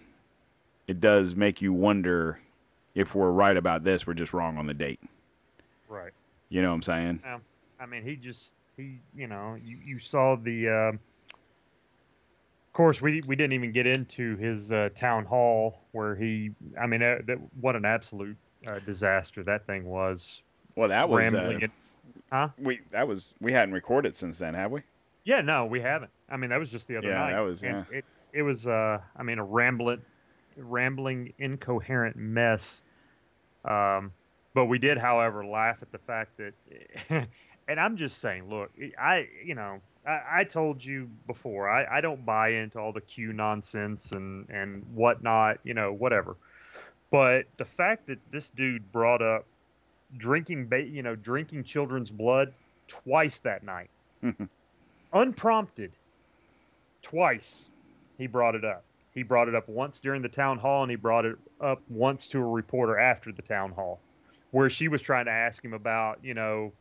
it 0.87 1.01
does 1.01 1.35
make 1.35 1.63
you 1.63 1.73
wonder 1.73 2.41
if 2.95 3.15
we're 3.15 3.31
right 3.31 3.57
about 3.57 3.85
this. 3.85 4.07
We're 4.07 4.15
just 4.15 4.33
wrong 4.33 4.59
on 4.59 4.67
the 4.67 4.75
date. 4.75 5.01
Right. 5.89 6.13
You 6.49 6.63
know 6.63 6.69
what 6.69 6.77
I'm 6.77 6.83
saying? 6.83 7.21
Um, 7.29 7.43
I 7.81 7.87
mean, 7.87 8.05
he 8.05 8.17
just 8.17 8.55
he, 8.77 9.01
you 9.15 9.27
know, 9.27 9.57
you, 9.63 9.79
you 9.85 9.99
saw 9.99 10.37
the. 10.37 10.69
Uh, 10.69 10.93
of 10.93 12.73
course, 12.73 13.01
we 13.01 13.23
we 13.27 13.37
didn't 13.37 13.53
even 13.53 13.73
get 13.73 13.87
into 13.87 14.37
his 14.37 14.73
uh, 14.73 14.91
town 14.95 15.25
hall 15.25 15.81
where 15.93 16.15
he. 16.15 16.51
I 16.81 16.87
mean, 16.87 17.03
uh, 17.03 17.19
that, 17.27 17.39
what 17.61 17.77
an 17.77 17.85
absolute 17.85 18.37
uh, 18.67 18.79
disaster 18.81 19.43
that 19.45 19.67
thing 19.67 19.85
was. 19.85 20.43
Well, 20.77 20.89
that 20.89 21.09
was 21.09 21.33
rambling 21.33 21.65
uh. 21.65 21.69
Huh? 22.31 22.49
we 22.59 22.81
that 22.91 23.07
was 23.07 23.35
we 23.41 23.53
hadn't 23.53 23.75
recorded 23.75 24.15
since 24.15 24.39
then, 24.39 24.55
have 24.55 24.73
we? 24.73 24.83
Yeah, 25.25 25.41
no, 25.41 25.67
we 25.67 25.81
haven't. 25.81 26.11
I 26.29 26.37
mean, 26.37 26.51
that 26.51 26.59
was 26.59 26.71
just 26.71 26.89
the 26.89 26.97
other 26.97 27.09
Yeah, 27.09 27.15
night. 27.15 27.33
that 27.33 27.41
was, 27.41 27.63
and 27.63 27.87
yeah. 27.91 27.99
It 27.99 28.05
it 28.33 28.43
was. 28.43 28.67
Uh, 28.67 28.99
I 29.17 29.23
mean, 29.23 29.39
a 29.39 29.45
rambling, 29.45 30.03
rambling, 30.57 31.33
incoherent 31.39 32.17
mess. 32.17 32.83
Um, 33.65 34.13
but 34.53 34.67
we 34.67 34.79
did, 34.79 34.99
however, 34.99 35.45
laugh 35.45 35.79
at 35.83 35.91
the 35.91 35.99
fact 35.99 36.39
that, 36.39 36.55
and 37.69 37.81
I'm 37.81 37.97
just 37.97 38.19
saying, 38.19 38.49
look, 38.49 38.71
I, 38.99 39.29
you 39.45 39.55
know, 39.55 39.81
I, 40.07 40.21
I 40.41 40.45
told 40.45 40.85
you 40.85 41.09
before, 41.27 41.69
I, 41.69 41.99
I 41.99 42.01
don't 42.01 42.25
buy 42.25 42.51
into 42.51 42.79
all 42.79 42.93
the 42.93 43.01
Q 43.01 43.33
nonsense 43.33 44.13
and 44.13 44.49
and 44.51 44.85
whatnot, 44.95 45.59
you 45.65 45.75
know, 45.75 45.93
whatever. 45.93 46.37
But 47.11 47.47
the 47.59 47.65
fact 47.65 48.07
that 48.09 48.19
this 48.31 48.51
dude 48.51 48.91
brought 48.93 49.23
up 49.23 49.47
drinking, 50.17 50.69
ba- 50.69 50.87
you 50.87 51.03
know, 51.03 51.15
drinking 51.15 51.65
children's 51.65 52.11
blood 52.11 52.53
twice 52.87 53.39
that 53.39 53.63
night, 53.63 53.91
mm-hmm. 54.23 54.45
unprompted, 55.13 55.97
twice, 57.03 57.67
he 58.19 58.27
brought 58.27 58.55
it 58.55 58.65
up. 58.65 58.85
He 59.13 59.23
brought 59.23 59.49
it 59.49 59.55
up 59.55 59.69
once 59.69 60.01
during 60.01 60.23
the 60.23 60.29
town 60.29 60.59
hall, 60.59 60.83
and 60.83 60.91
he 60.91 60.97
brought 60.97 61.25
it 61.25 61.37
up 61.61 61.81
once 61.89 62.27
to 62.29 62.41
a 62.41 62.45
reporter 62.45 62.99
after 62.99 63.31
the 63.31 63.43
town 63.43 63.71
hall, 63.71 64.01
where 64.51 64.69
she 64.69 64.89
was 64.89 65.03
trying 65.03 65.27
to 65.27 65.31
ask 65.31 65.65
him 65.65 65.73
about, 65.73 66.19
you 66.23 66.35
know, 66.35 66.73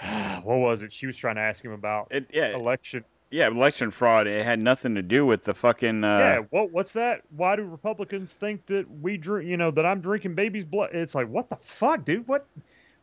what 0.42 0.58
was 0.58 0.82
it? 0.82 0.92
She 0.92 1.06
was 1.06 1.16
trying 1.16 1.36
to 1.36 1.40
ask 1.40 1.64
him 1.64 1.72
about 1.72 2.08
It, 2.10 2.26
yeah, 2.32 2.54
election. 2.54 3.04
Yeah, 3.32 3.48
election 3.48 3.90
fraud. 3.90 4.26
It 4.26 4.44
had 4.44 4.58
nothing 4.58 4.94
to 4.94 5.02
do 5.02 5.24
with 5.24 5.44
the 5.44 5.54
fucking. 5.54 6.04
Uh, 6.04 6.18
yeah, 6.18 6.38
what 6.50 6.70
what's 6.70 6.92
that? 6.92 7.22
Why 7.34 7.56
do 7.56 7.64
Republicans 7.64 8.34
think 8.34 8.66
that 8.66 8.84
we 9.00 9.16
drink? 9.16 9.48
You 9.48 9.56
know 9.56 9.70
that 9.70 9.86
I'm 9.86 10.02
drinking 10.02 10.34
baby's 10.34 10.66
blood? 10.66 10.90
It's 10.92 11.14
like 11.14 11.28
what 11.28 11.48
the 11.48 11.56
fuck, 11.56 12.04
dude? 12.04 12.28
What? 12.28 12.46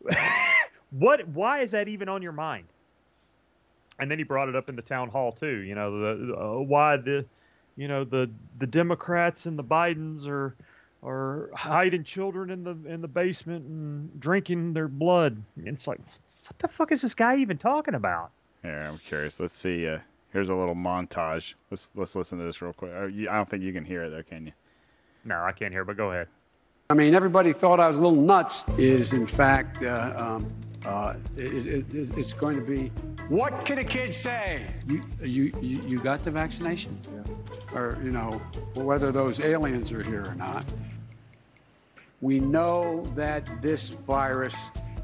what? 0.91 1.27
Why 1.29 1.61
is 1.61 1.71
that 1.71 1.87
even 1.87 2.07
on 2.07 2.21
your 2.21 2.31
mind? 2.31 2.65
And 3.97 4.09
then 4.09 4.19
he 4.19 4.23
brought 4.23 4.47
it 4.47 4.55
up 4.55 4.69
in 4.69 4.75
the 4.75 4.83
town 4.83 5.09
hall 5.09 5.31
too. 5.31 5.57
You 5.57 5.73
know 5.73 5.99
the 5.99 6.35
uh, 6.35 6.59
why 6.59 6.97
the, 6.97 7.25
you 7.75 7.87
know 7.87 8.03
the 8.03 8.29
the 8.59 8.67
Democrats 8.67 9.47
and 9.47 9.57
the 9.57 9.63
Bidens 9.63 10.27
are 10.27 10.55
are 11.03 11.49
hiding 11.55 12.03
children 12.03 12.51
in 12.51 12.63
the 12.63 12.77
in 12.87 13.01
the 13.01 13.07
basement 13.07 13.65
and 13.65 14.19
drinking 14.19 14.73
their 14.73 14.87
blood. 14.87 15.41
And 15.57 15.67
it's 15.67 15.87
like, 15.87 15.99
what 16.45 16.59
the 16.59 16.67
fuck 16.67 16.91
is 16.91 17.01
this 17.01 17.15
guy 17.15 17.37
even 17.37 17.57
talking 17.57 17.95
about? 17.95 18.29
Yeah, 18.63 18.89
I'm 18.89 18.99
curious. 18.99 19.39
Let's 19.39 19.55
see. 19.55 19.87
Uh, 19.87 19.99
here's 20.31 20.49
a 20.49 20.55
little 20.55 20.75
montage. 20.75 21.53
Let's 21.71 21.89
let's 21.95 22.15
listen 22.15 22.37
to 22.39 22.45
this 22.45 22.61
real 22.61 22.73
quick. 22.73 22.91
Uh, 22.93 23.05
I 23.05 23.35
don't 23.35 23.49
think 23.49 23.63
you 23.63 23.73
can 23.73 23.85
hear 23.85 24.03
it 24.03 24.09
though, 24.09 24.23
can 24.23 24.45
you? 24.45 24.51
No, 25.25 25.41
I 25.43 25.51
can't 25.51 25.73
hear. 25.73 25.85
But 25.85 25.97
go 25.97 26.11
ahead. 26.11 26.27
I 26.91 26.95
mean, 26.95 27.13
everybody 27.13 27.53
thought 27.53 27.79
I 27.79 27.87
was 27.87 27.97
a 27.97 28.01
little 28.01 28.19
nuts. 28.19 28.63
Is 28.77 29.13
in 29.13 29.27
fact, 29.27 29.83
uh, 29.83 30.13
um, 30.17 30.51
uh, 30.85 31.13
is, 31.37 31.67
is, 31.67 32.09
it's 32.11 32.33
going 32.33 32.55
to 32.55 32.63
be. 32.63 32.87
What 33.27 33.63
can 33.63 33.77
a 33.77 33.83
kid 33.83 34.13
say? 34.13 34.65
You, 34.87 35.01
you, 35.21 35.51
you, 35.61 35.81
you 35.87 35.97
got 35.99 36.23
the 36.23 36.31
vaccination, 36.31 36.99
or 37.75 37.99
you 38.03 38.09
know, 38.09 38.31
whether 38.73 39.11
those 39.11 39.39
aliens 39.39 39.91
are 39.91 40.03
here 40.03 40.25
or 40.25 40.35
not. 40.35 40.65
We 42.21 42.39
know 42.39 43.07
that 43.15 43.61
this 43.61 43.89
virus 43.91 44.55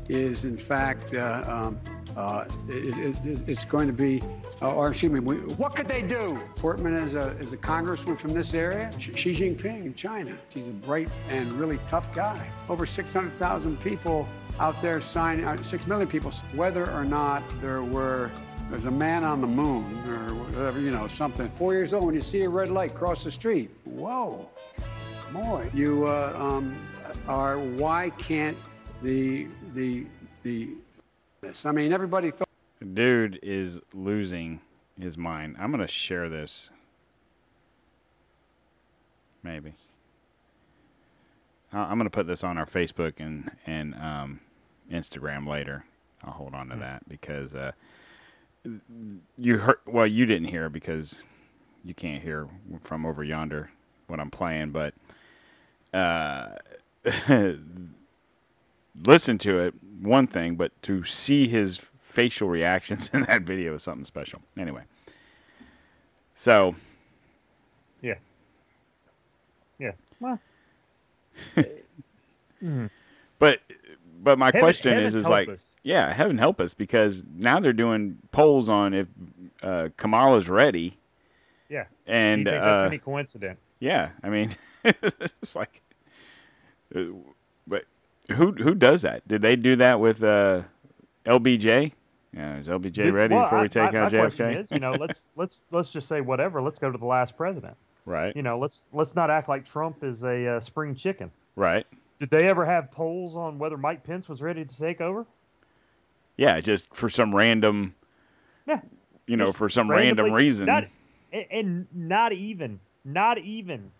is, 0.09 0.43
in 0.43 0.57
fact, 0.57 1.13
uh, 1.13 1.43
um, 1.47 1.79
uh, 2.15 2.45
it, 2.69 2.97
it, 2.97 3.25
it- 3.25 3.49
it's 3.49 3.65
going 3.65 3.87
to 3.87 3.93
be, 3.93 4.21
uh, 4.61 4.73
or 4.73 4.89
excuse 4.89 5.11
me, 5.11 5.19
we, 5.19 5.35
what 5.55 5.75
could 5.75 5.87
they 5.87 6.01
do? 6.01 6.37
Portman 6.55 6.93
is 6.95 7.13
a, 7.15 7.31
is 7.37 7.51
a 7.53 7.57
congressman 7.57 8.15
from 8.17 8.33
this 8.33 8.53
area. 8.53 8.89
Xi 8.97 9.13
Xi 9.15 9.31
Jinping 9.33 9.81
in 9.85 9.93
China. 9.95 10.35
He's 10.49 10.67
a 10.67 10.71
bright 10.71 11.09
and 11.29 11.51
really 11.53 11.79
tough 11.87 12.13
guy. 12.13 12.47
Over 12.69 12.85
600,000 12.85 13.79
people 13.81 14.27
out 14.59 14.81
there 14.81 15.01
signing, 15.01 15.45
uh, 15.45 15.61
6 15.61 15.87
million 15.87 16.07
people, 16.07 16.31
whether 16.53 16.89
or 16.91 17.03
not 17.03 17.43
there 17.61 17.81
were 17.83 18.31
there's 18.71 18.85
a 18.85 18.91
man 18.91 19.23
on 19.23 19.41
the 19.41 19.47
moon 19.47 19.83
or 20.09 20.33
whatever, 20.33 20.79
you 20.79 20.89
know, 20.89 21.05
something. 21.05 21.47
Four 21.49 21.73
years 21.75 21.93
old, 21.93 22.05
when 22.05 22.15
you 22.15 22.21
see 22.21 22.41
a 22.43 22.49
red 22.49 22.69
light 22.69 22.95
cross 22.95 23.23
the 23.23 23.29
street, 23.29 23.69
whoa, 23.83 24.49
boy, 25.31 25.69
you 25.71 26.07
uh, 26.07 26.33
um, 26.35 26.75
are. 27.27 27.59
Why 27.59 28.09
can't 28.11 28.57
the 29.03 29.47
the 29.75 30.07
the? 30.41 30.69
This? 31.45 31.65
I 31.65 31.71
mean, 31.71 31.93
everybody 31.93 32.31
thought. 32.31 32.49
Dude 32.93 33.39
is 33.43 33.79
losing 33.93 34.61
his 34.99 35.17
mind. 35.17 35.55
I'm 35.59 35.71
gonna 35.71 35.87
share 35.87 36.27
this. 36.27 36.69
Maybe. 39.43 39.75
I- 41.71 41.83
I'm 41.83 41.97
gonna 41.97 42.09
put 42.09 42.25
this 42.27 42.43
on 42.43 42.57
our 42.57 42.65
Facebook 42.65 43.13
and 43.19 43.51
and 43.65 43.93
um, 43.95 44.39
Instagram 44.91 45.47
later. 45.47 45.85
I'll 46.23 46.33
hold 46.33 46.55
on 46.55 46.69
to 46.69 46.75
that 46.77 47.07
because 47.07 47.55
uh, 47.55 47.73
you 49.37 49.59
heard. 49.59 49.77
Well, 49.85 50.07
you 50.07 50.25
didn't 50.25 50.47
hear 50.47 50.69
because 50.69 51.21
you 51.83 51.93
can't 51.93 52.23
hear 52.23 52.47
from 52.81 53.05
over 53.05 53.23
yonder 53.23 53.69
what 54.07 54.19
I'm 54.19 54.31
playing, 54.31 54.71
but 54.71 54.95
uh, 55.93 56.55
listen 59.05 59.37
to 59.39 59.59
it 59.59 59.73
one 60.01 60.27
thing, 60.27 60.55
but 60.55 60.71
to 60.83 61.03
see 61.03 61.47
his 61.47 61.77
facial 61.99 62.47
reactions 62.49 63.09
in 63.13 63.21
that 63.23 63.41
video 63.43 63.75
is 63.75 63.83
something 63.83 64.05
special. 64.05 64.41
Anyway, 64.57 64.83
so 66.33 66.75
Yeah. 68.01 68.15
Yeah. 69.79 69.91
Well, 70.19 70.39
but 73.39 73.59
but 74.23 74.39
my 74.39 74.47
Heaven- 74.47 74.61
question 74.61 74.91
heaven 74.93 75.05
is 75.05 75.15
is 75.15 75.27
like 75.27 75.49
us. 75.49 75.73
yeah, 75.83 76.13
heaven 76.13 76.37
help 76.37 76.59
us 76.61 76.73
because 76.73 77.23
now 77.35 77.59
they're 77.59 77.73
doing 77.73 78.17
polls 78.31 78.69
on 78.69 78.93
if 78.93 79.07
uh, 79.61 79.89
Kamala's 79.97 80.47
ready, 80.49 80.97
yeah. 81.69 81.85
and 82.07 82.45
Do 82.45 82.51
you 82.51 82.55
think 82.57 82.65
uh, 82.65 82.75
that's 82.77 82.87
any 82.87 82.97
coincidence? 82.99 83.65
yeah, 83.79 84.11
I 84.23 84.29
mean 84.29 84.55
it's 84.85 85.55
like, 85.55 85.81
uh, 86.95 87.01
but 87.67 87.83
who 88.33 88.51
who 88.53 88.73
does 88.75 89.01
that? 89.03 89.27
Did 89.27 89.41
they 89.41 89.55
do 89.55 89.75
that 89.77 89.99
with 89.99 90.23
uh, 90.23 90.63
LBJ? 91.25 91.91
Yeah, 92.33 92.57
is 92.57 92.67
LBJ 92.67 93.13
ready 93.13 93.33
well, 93.33 93.43
before 93.45 93.59
I- 93.59 93.61
we 93.63 93.69
take 93.69 93.93
my, 93.93 93.99
out 93.99 94.11
my 94.11 94.19
JFK? 94.19 94.63
Is, 94.63 94.71
you 94.71 94.79
know, 94.79 94.91
let's 94.91 95.23
let's 95.35 95.59
let's 95.71 95.89
just 95.89 96.07
say 96.07 96.21
whatever. 96.21 96.61
Let's 96.61 96.79
go 96.79 96.91
to 96.91 96.97
the 96.97 97.05
last 97.05 97.37
president. 97.37 97.75
right, 98.05 98.35
You 98.35 98.43
know, 98.43 98.59
let's 98.59 98.87
let's 98.91 99.15
not 99.15 99.29
act 99.29 99.47
like 99.49 99.65
Trump 99.65 100.03
is 100.03 100.23
a 100.23 100.55
uh, 100.55 100.59
spring 100.59 100.95
chicken. 100.95 101.31
right. 101.55 101.85
Did 102.17 102.29
they 102.29 102.47
ever 102.47 102.65
have 102.65 102.91
polls 102.91 103.35
on 103.35 103.59
whether 103.59 103.77
Mike 103.77 104.01
Pence 104.05 104.29
was 104.29 104.41
ready 104.41 104.63
to 104.63 104.77
take 104.77 105.01
over? 105.01 105.25
Yeah, 106.37 106.61
just 106.61 106.93
for 106.95 107.09
some 107.09 107.35
random, 107.35 107.93
Yeah. 108.65 108.79
you 109.27 109.35
know, 109.35 109.47
Just 109.47 109.57
for 109.57 109.67
some 109.69 109.91
random 109.91 110.31
reason. 110.31 110.65
Not, 110.65 110.85
and, 111.33 111.45
and 111.51 111.87
not 111.93 112.31
even, 112.31 112.79
not 113.03 113.37
even, 113.39 113.91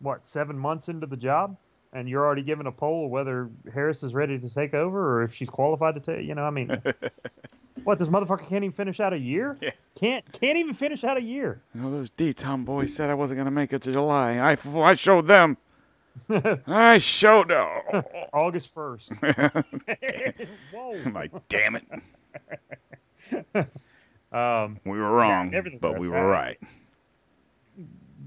what, 0.00 0.26
seven 0.26 0.58
months 0.58 0.88
into 0.90 1.06
the 1.06 1.16
job? 1.16 1.56
And 1.92 2.08
you're 2.08 2.24
already 2.24 2.42
giving 2.42 2.66
a 2.66 2.72
poll 2.72 3.08
whether 3.08 3.48
Harris 3.72 4.02
is 4.02 4.12
ready 4.12 4.38
to 4.38 4.50
take 4.50 4.74
over 4.74 5.18
or 5.18 5.22
if 5.22 5.34
she's 5.34 5.48
qualified 5.48 5.94
to 5.94 6.00
take, 6.00 6.26
you 6.26 6.34
know, 6.34 6.44
I 6.44 6.50
mean, 6.50 6.70
what, 7.84 7.98
this 7.98 8.08
motherfucker 8.08 8.46
can't 8.48 8.64
even 8.64 8.72
finish 8.72 9.00
out 9.00 9.12
a 9.12 9.18
year? 9.18 9.56
Yeah. 9.62 9.70
Can't, 9.94 10.30
can't 10.32 10.58
even 10.58 10.74
finish 10.74 11.04
out 11.04 11.16
a 11.16 11.22
year. 11.22 11.62
You 11.74 11.80
know, 11.82 11.90
those 11.90 12.10
D-Tom 12.10 12.64
boys 12.64 12.94
said 12.94 13.08
I 13.08 13.14
wasn't 13.14 13.38
going 13.38 13.46
to 13.46 13.50
make 13.50 13.72
it 13.72 13.82
to 13.82 13.92
July. 13.92 14.38
I, 14.38 14.58
I 14.80 14.94
showed 14.94 15.26
them. 15.26 15.56
I 16.66 16.98
showed 16.98 17.48
them. 17.48 17.68
August 18.32 18.74
1st. 18.74 19.64
Whoa. 20.72 20.94
I'm 21.04 21.14
like, 21.14 21.32
damn 21.48 21.76
it. 21.76 21.84
Um, 24.32 24.80
We 24.84 24.98
were 24.98 25.10
wrong, 25.12 25.54
everything 25.54 25.78
but 25.80 25.98
we 25.98 26.08
were 26.08 26.26
right. 26.26 26.58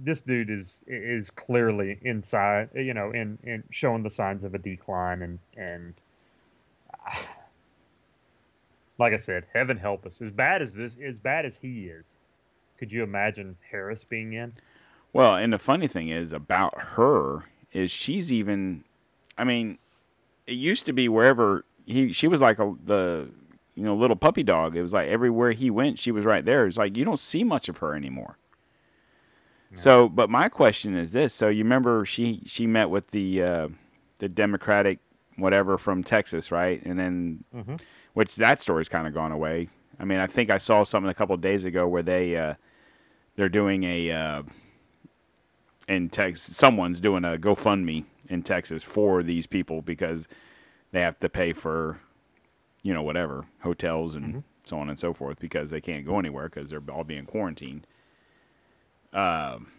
This 0.03 0.21
dude 0.21 0.49
is 0.49 0.81
is 0.87 1.29
clearly 1.29 1.99
inside, 2.01 2.69
you 2.75 2.93
know, 2.93 3.11
in 3.11 3.37
in 3.43 3.63
showing 3.71 4.03
the 4.03 4.09
signs 4.09 4.43
of 4.43 4.53
a 4.53 4.57
decline, 4.57 5.21
and 5.21 5.39
and 5.57 5.93
like 8.97 9.13
I 9.13 9.17
said, 9.17 9.45
heaven 9.53 9.77
help 9.77 10.05
us. 10.05 10.21
As 10.21 10.31
bad 10.31 10.61
as 10.61 10.73
this, 10.73 10.97
as 11.03 11.19
bad 11.19 11.45
as 11.45 11.57
he 11.57 11.87
is, 11.87 12.05
Could 12.77 12.91
you 12.91 13.03
imagine 13.03 13.57
Harris 13.69 14.03
being 14.03 14.33
in? 14.33 14.53
Well, 15.11 15.35
and 15.35 15.51
the 15.51 15.59
funny 15.59 15.87
thing 15.87 16.09
is 16.09 16.33
about 16.33 16.73
her 16.77 17.45
is 17.71 17.91
she's 17.91 18.31
even. 18.31 18.83
I 19.37 19.43
mean, 19.43 19.77
it 20.45 20.53
used 20.53 20.85
to 20.85 20.93
be 20.93 21.07
wherever 21.07 21.65
he 21.85 22.13
she 22.13 22.27
was 22.27 22.41
like 22.41 22.59
a 22.59 22.75
the 22.85 23.29
you 23.75 23.83
know 23.83 23.95
little 23.95 24.15
puppy 24.15 24.43
dog. 24.43 24.75
It 24.75 24.81
was 24.81 24.93
like 24.93 25.09
everywhere 25.09 25.51
he 25.51 25.69
went, 25.69 25.99
she 25.99 26.11
was 26.11 26.25
right 26.25 26.45
there. 26.45 26.67
It's 26.67 26.77
like 26.77 26.95
you 26.95 27.05
don't 27.05 27.19
see 27.19 27.43
much 27.43 27.69
of 27.69 27.77
her 27.77 27.95
anymore. 27.95 28.37
So, 29.75 30.09
but 30.09 30.29
my 30.29 30.49
question 30.49 30.95
is 30.95 31.11
this: 31.11 31.33
So 31.33 31.47
you 31.47 31.63
remember 31.63 32.05
she 32.05 32.41
she 32.45 32.65
met 32.67 32.89
with 32.89 33.07
the 33.11 33.43
uh, 33.43 33.67
the 34.17 34.29
Democratic 34.29 34.99
whatever 35.37 35.77
from 35.77 36.03
Texas, 36.03 36.51
right? 36.51 36.81
And 36.83 36.99
then, 36.99 37.43
which 38.13 38.35
that 38.37 38.59
story's 38.61 38.89
kind 38.89 39.07
of 39.07 39.13
gone 39.13 39.31
away. 39.31 39.69
I 39.99 40.05
mean, 40.05 40.19
I 40.19 40.27
think 40.27 40.49
I 40.49 40.57
saw 40.57 40.83
something 40.83 41.09
a 41.09 41.13
couple 41.13 41.35
of 41.35 41.41
days 41.41 41.63
ago 41.63 41.87
where 41.87 42.03
they 42.03 42.35
uh, 42.35 42.55
they're 43.35 43.49
doing 43.49 43.83
a 43.83 44.11
uh, 44.11 44.43
in 45.87 46.09
Texas. 46.09 46.55
Someone's 46.55 46.99
doing 46.99 47.23
a 47.25 47.37
GoFundMe 47.37 48.05
in 48.27 48.43
Texas 48.43 48.83
for 48.83 49.23
these 49.23 49.47
people 49.47 49.81
because 49.81 50.27
they 50.91 51.01
have 51.01 51.19
to 51.19 51.29
pay 51.29 51.53
for 51.53 51.99
you 52.81 52.93
know 52.93 53.03
whatever 53.03 53.45
hotels 53.61 54.15
and 54.15 54.43
so 54.63 54.79
on 54.79 54.89
and 54.89 54.99
so 54.99 55.13
forth 55.13 55.39
because 55.39 55.69
they 55.69 55.81
can't 55.81 56.05
go 56.05 56.17
anywhere 56.19 56.49
because 56.49 56.69
they're 56.69 56.81
all 56.91 57.03
being 57.03 57.25
quarantined. 57.25 57.85
Um, 59.13 59.71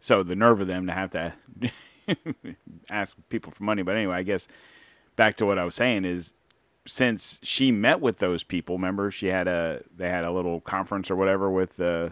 so 0.00 0.22
the 0.22 0.36
nerve 0.36 0.60
of 0.60 0.66
them 0.66 0.86
to 0.86 0.92
have 0.92 1.10
to 1.10 1.32
ask 2.90 3.16
people 3.28 3.52
for 3.52 3.62
money. 3.62 3.82
But 3.82 3.96
anyway, 3.96 4.16
I 4.16 4.22
guess 4.22 4.48
back 5.16 5.36
to 5.36 5.46
what 5.46 5.58
I 5.58 5.64
was 5.64 5.74
saying 5.74 6.04
is 6.04 6.34
since 6.86 7.38
she 7.42 7.70
met 7.70 8.00
with 8.00 8.18
those 8.18 8.42
people, 8.42 8.76
remember 8.76 9.10
she 9.10 9.26
had 9.28 9.46
a 9.46 9.82
they 9.96 10.08
had 10.08 10.24
a 10.24 10.32
little 10.32 10.60
conference 10.60 11.10
or 11.10 11.16
whatever 11.16 11.50
with 11.50 11.78
uh 11.80 12.10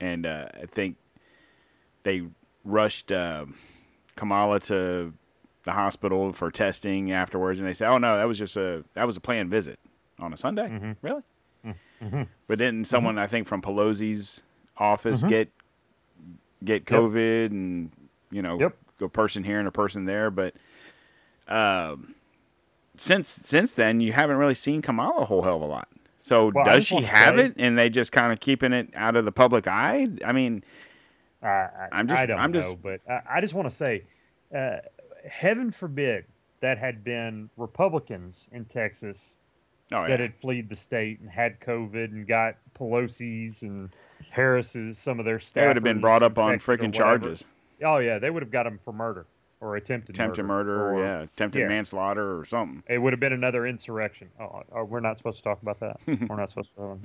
and 0.00 0.26
uh, 0.26 0.46
I 0.54 0.66
think 0.66 0.96
they 2.04 2.22
rushed 2.64 3.10
uh, 3.10 3.46
Kamala 4.16 4.60
to 4.60 5.12
the 5.64 5.72
hospital 5.72 6.32
for 6.32 6.50
testing 6.50 7.10
afterwards, 7.12 7.58
and 7.58 7.68
they 7.68 7.74
said, 7.74 7.88
"Oh 7.88 7.98
no, 7.98 8.16
that 8.16 8.28
was 8.28 8.38
just 8.38 8.56
a 8.56 8.84
that 8.94 9.06
was 9.06 9.16
a 9.16 9.20
planned 9.20 9.50
visit 9.50 9.78
on 10.18 10.32
a 10.32 10.36
Sunday, 10.36 10.68
really." 11.02 11.22
But 12.48 12.58
didn't 12.58 12.86
someone 12.86 13.18
I 13.18 13.26
think 13.26 13.46
from 13.46 13.62
Pelosi's 13.62 14.42
office 14.76 15.22
get 15.22 15.50
get 16.64 16.84
COVID 16.84 17.46
and 17.46 17.90
you 18.30 18.42
know 18.42 18.58
Yep. 18.58 18.76
a 19.02 19.08
person 19.08 19.44
here 19.44 19.58
and 19.58 19.68
a 19.68 19.72
person 19.72 20.04
there, 20.04 20.30
but 20.30 20.54
um, 21.48 22.14
since 22.96 23.28
since 23.28 23.74
then 23.74 24.00
you 24.00 24.12
haven't 24.12 24.36
really 24.36 24.54
seen 24.54 24.82
Kamala 24.82 25.22
a 25.22 25.24
whole 25.24 25.42
hell 25.42 25.56
of 25.56 25.62
a 25.62 25.66
lot. 25.66 25.88
So 26.18 26.50
Well, 26.54 26.64
does 26.64 26.86
she 26.86 27.00
have 27.02 27.36
say- 27.38 27.46
it, 27.46 27.54
and 27.58 27.76
they 27.76 27.90
just 27.90 28.12
kind 28.12 28.32
of 28.32 28.40
keeping 28.40 28.72
it 28.72 28.90
out 28.94 29.16
of 29.16 29.24
the 29.24 29.32
public 29.32 29.66
eye? 29.66 30.08
I 30.24 30.32
mean, 30.32 30.62
I, 31.42 31.46
I, 31.48 31.88
I'm 31.92 32.06
just- 32.06 32.20
I 32.20 32.26
don't 32.26 32.38
I'm 32.38 32.52
know, 32.52 32.60
just- 32.60 32.80
but 32.82 33.00
I, 33.08 33.20
I 33.36 33.40
just 33.40 33.54
want 33.54 33.68
to 33.68 33.74
say, 33.76 34.04
uh, 34.56 34.76
heaven 35.28 35.72
forbid 35.72 36.24
that 36.60 36.78
had 36.78 37.02
been 37.02 37.50
Republicans 37.56 38.46
in 38.52 38.64
Texas 38.66 39.36
oh 39.92 40.06
that 40.06 40.20
had 40.20 40.34
fled 40.40 40.68
the 40.68 40.76
state 40.76 41.20
and 41.20 41.28
had 41.30 41.60
COVID 41.60 42.04
and 42.12 42.26
got 42.26 42.56
Pelosi's 42.78 43.62
and 43.62 43.90
Harris's, 44.30 44.98
some 44.98 45.18
of 45.18 45.24
their 45.24 45.40
staff. 45.40 45.54
they 45.62 45.66
would 45.66 45.76
have 45.76 45.84
been 45.84 46.00
brought 46.00 46.22
up 46.22 46.38
on 46.38 46.58
freaking 46.58 46.92
charges, 46.92 47.44
Oh 47.84 47.98
yeah, 47.98 48.18
they 48.18 48.30
would 48.30 48.42
have 48.42 48.52
got 48.52 48.62
them 48.64 48.78
for 48.84 48.92
murder 48.92 49.26
or 49.60 49.76
attempted 49.76 50.14
attempted 50.16 50.44
murder. 50.44 50.76
murder, 50.76 50.94
or- 50.94 51.00
yeah, 51.04 51.20
attempted 51.22 51.60
yeah. 51.60 51.68
manslaughter 51.68 52.38
or 52.38 52.44
something. 52.44 52.82
It 52.88 52.98
would 52.98 53.12
have 53.12 53.20
been 53.20 53.32
another 53.32 53.66
insurrection. 53.66 54.28
Oh, 54.40 54.62
oh, 54.72 54.84
we're 54.84 55.00
not 55.00 55.18
supposed 55.18 55.38
to 55.38 55.42
talk 55.44 55.60
about 55.62 55.80
that. 55.80 56.00
we're 56.06 56.36
not 56.36 56.50
supposed 56.50 56.70
to. 56.76 56.98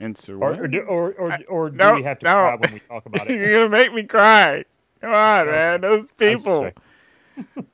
And 0.00 0.18
so 0.18 0.34
Or, 0.34 0.54
or, 0.64 0.66
do, 0.68 0.80
or, 0.80 1.12
or, 1.12 1.38
or 1.48 1.70
do 1.70 1.76
no, 1.76 1.94
we 1.94 2.02
have 2.02 2.18
to 2.20 2.24
no. 2.24 2.30
cry 2.32 2.56
when 2.56 2.72
we 2.74 2.78
talk 2.80 3.06
about 3.06 3.30
it? 3.30 3.34
You're 3.38 3.52
gonna 3.52 3.68
make 3.68 3.92
me 3.94 4.02
cry. 4.04 4.64
Come 5.00 5.12
on, 5.14 5.46
man. 5.46 5.80
Those 5.80 6.06
people. 6.18 6.70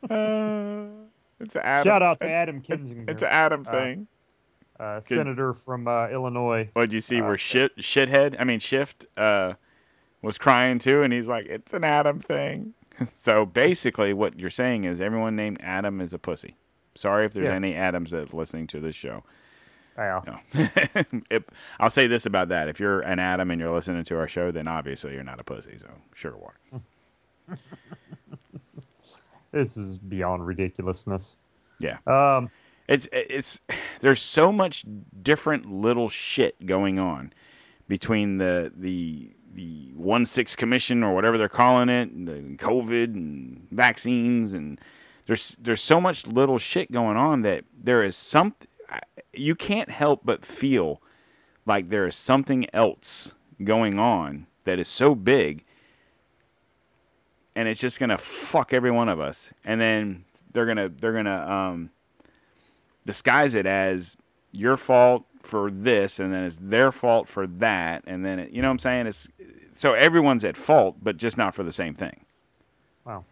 Uh, 0.09 0.87
it's 1.39 1.55
Adam. 1.57 1.85
Shout 1.91 2.03
out 2.03 2.21
to 2.21 2.31
Adam 2.31 2.63
Kinzinger. 2.63 3.09
It's 3.11 3.23
an 3.23 3.29
Adam 3.29 3.65
Uh, 3.67 3.71
uh, 4.81 5.01
senator 5.01 5.55
from 5.55 5.87
uh, 5.87 6.09
Illinois. 6.09 6.69
What'd 6.73 6.93
you 6.93 7.01
see? 7.01 7.21
uh, 7.21 7.27
where 7.27 7.39
shit, 7.39 7.77
shithead? 7.79 8.37
I 8.39 8.45
mean, 8.45 8.59
Schiff 8.61 8.95
uh, 9.17 9.55
was 10.23 10.39
crying 10.39 10.79
too, 10.79 11.03
and 11.03 11.13
he's 11.13 11.27
like, 11.29 11.47
"It's 11.47 11.73
an 11.75 11.85
Adam 11.85 12.19
thing." 12.21 12.75
so 13.15 13.45
basically, 13.47 14.13
what 14.13 14.39
you're 14.39 14.51
saying 14.51 14.85
is 14.85 15.01
everyone 15.01 15.37
named 15.37 15.59
Adam 15.63 16.01
is 16.01 16.13
a 16.13 16.19
pussy. 16.19 16.57
Sorry 16.95 17.25
if 17.27 17.33
there's 17.35 17.45
Yes. 17.47 17.55
any 17.55 17.75
Adams 17.75 18.11
that's 18.11 18.33
listening 18.35 18.67
to 18.69 18.81
this 18.81 18.97
show. 18.97 19.23
Wow. 19.99 20.23
No. 20.27 20.67
If- 21.31 21.45
I'll 21.79 21.91
say 21.91 22.07
this 22.07 22.25
about 22.27 22.49
that: 22.49 22.69
if 22.69 22.81
you're 22.81 23.01
an 23.01 23.19
Adam 23.19 23.51
and 23.51 23.61
you're 23.61 23.75
listening 23.75 24.03
to 24.05 24.19
our 24.19 24.27
show, 24.29 24.51
then 24.51 24.67
obviously 24.67 25.13
you're 25.15 25.23
not 25.25 25.39
a 25.41 25.45
pussy. 25.45 25.77
So 25.79 25.89
sugar 26.15 26.37
water. 26.39 26.59
This 29.53 29.77
is 29.77 29.99
beyond 29.99 30.47
ridiculousness. 30.47 31.35
Yeah. 31.81 31.99
Um, 32.07 32.51
It's 32.91 33.09
it's 33.13 33.61
there's 34.01 34.21
so 34.21 34.53
much 34.53 34.85
different 35.23 35.73
little 35.73 36.11
shit 36.11 36.67
going 36.67 36.99
on 36.99 37.33
between 37.89 38.37
the 38.37 38.71
the 38.77 39.33
the 39.53 39.93
one 39.97 40.27
six 40.27 40.55
commission 40.55 41.03
or 41.03 41.15
whatever 41.15 41.39
they're 41.39 41.49
calling 41.49 41.89
it, 41.89 42.11
and 42.11 42.29
the 42.29 42.57
COVID 42.57 43.15
and 43.15 43.67
vaccines, 43.71 44.53
and 44.53 44.79
there's 45.27 45.57
there's 45.59 45.83
so 45.83 46.01
much 46.01 46.27
little 46.27 46.59
shit 46.59 46.93
going 46.93 47.17
on 47.17 47.41
that 47.43 47.65
there 47.73 48.03
is 48.03 48.17
some 48.17 48.55
you 49.33 49.55
can't 49.55 49.91
help 49.91 50.21
but 50.25 50.45
feel 50.45 51.01
like 51.65 51.89
there 51.89 52.07
is 52.07 52.17
something 52.17 52.67
else 52.75 53.33
going 53.63 53.99
on 53.99 54.47
that 54.65 54.79
is 54.79 54.89
so 54.89 55.15
big 55.15 55.65
and 57.55 57.69
it's 57.69 57.81
just 57.81 58.01
gonna 58.01 58.19
fuck 58.19 58.73
every 58.73 58.91
one 58.91 59.09
of 59.09 59.21
us. 59.21 59.53
And 59.65 59.81
then 59.81 60.25
they're 60.53 60.67
gonna 60.67 60.89
they're 60.89 61.13
gonna 61.13 61.47
um 61.49 61.91
disguise 63.07 63.55
it 63.55 63.67
as 63.67 64.17
your 64.53 64.77
fault 64.77 65.25
for 65.43 65.71
this 65.71 66.19
and 66.19 66.33
then 66.33 66.45
it's 66.45 66.57
their 66.57 66.93
fault 66.93 67.27
for 67.29 67.47
that 67.47 68.05
and 68.07 68.25
then 68.25 68.39
it, 68.39 68.51
you 68.51 68.61
know 68.61 68.69
what 68.69 68.73
I'm 68.73 68.79
saying 68.79 69.07
it's 69.07 69.29
so 69.73 69.95
everyone's 69.95 70.45
at 70.45 70.57
fault 70.57 70.97
but 71.03 71.17
just 71.17 71.39
not 71.39 71.55
for 71.55 71.63
the 71.63 71.73
same 71.73 71.95
thing. 71.95 72.25
wow. 73.05 73.25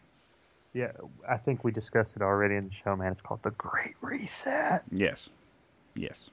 Yeah, 0.75 0.93
I 1.29 1.39
think 1.39 1.65
we 1.65 1.73
discussed 1.73 2.15
it 2.15 2.23
already 2.23 2.55
in 2.55 2.69
the 2.69 2.75
show, 2.75 2.95
man. 2.95 3.13
It's 3.13 3.23
called 3.23 3.43
the 3.43 3.51
Great 3.53 3.95
Reset. 4.01 4.83
Yes. 4.93 5.31
Yes. 5.97 6.31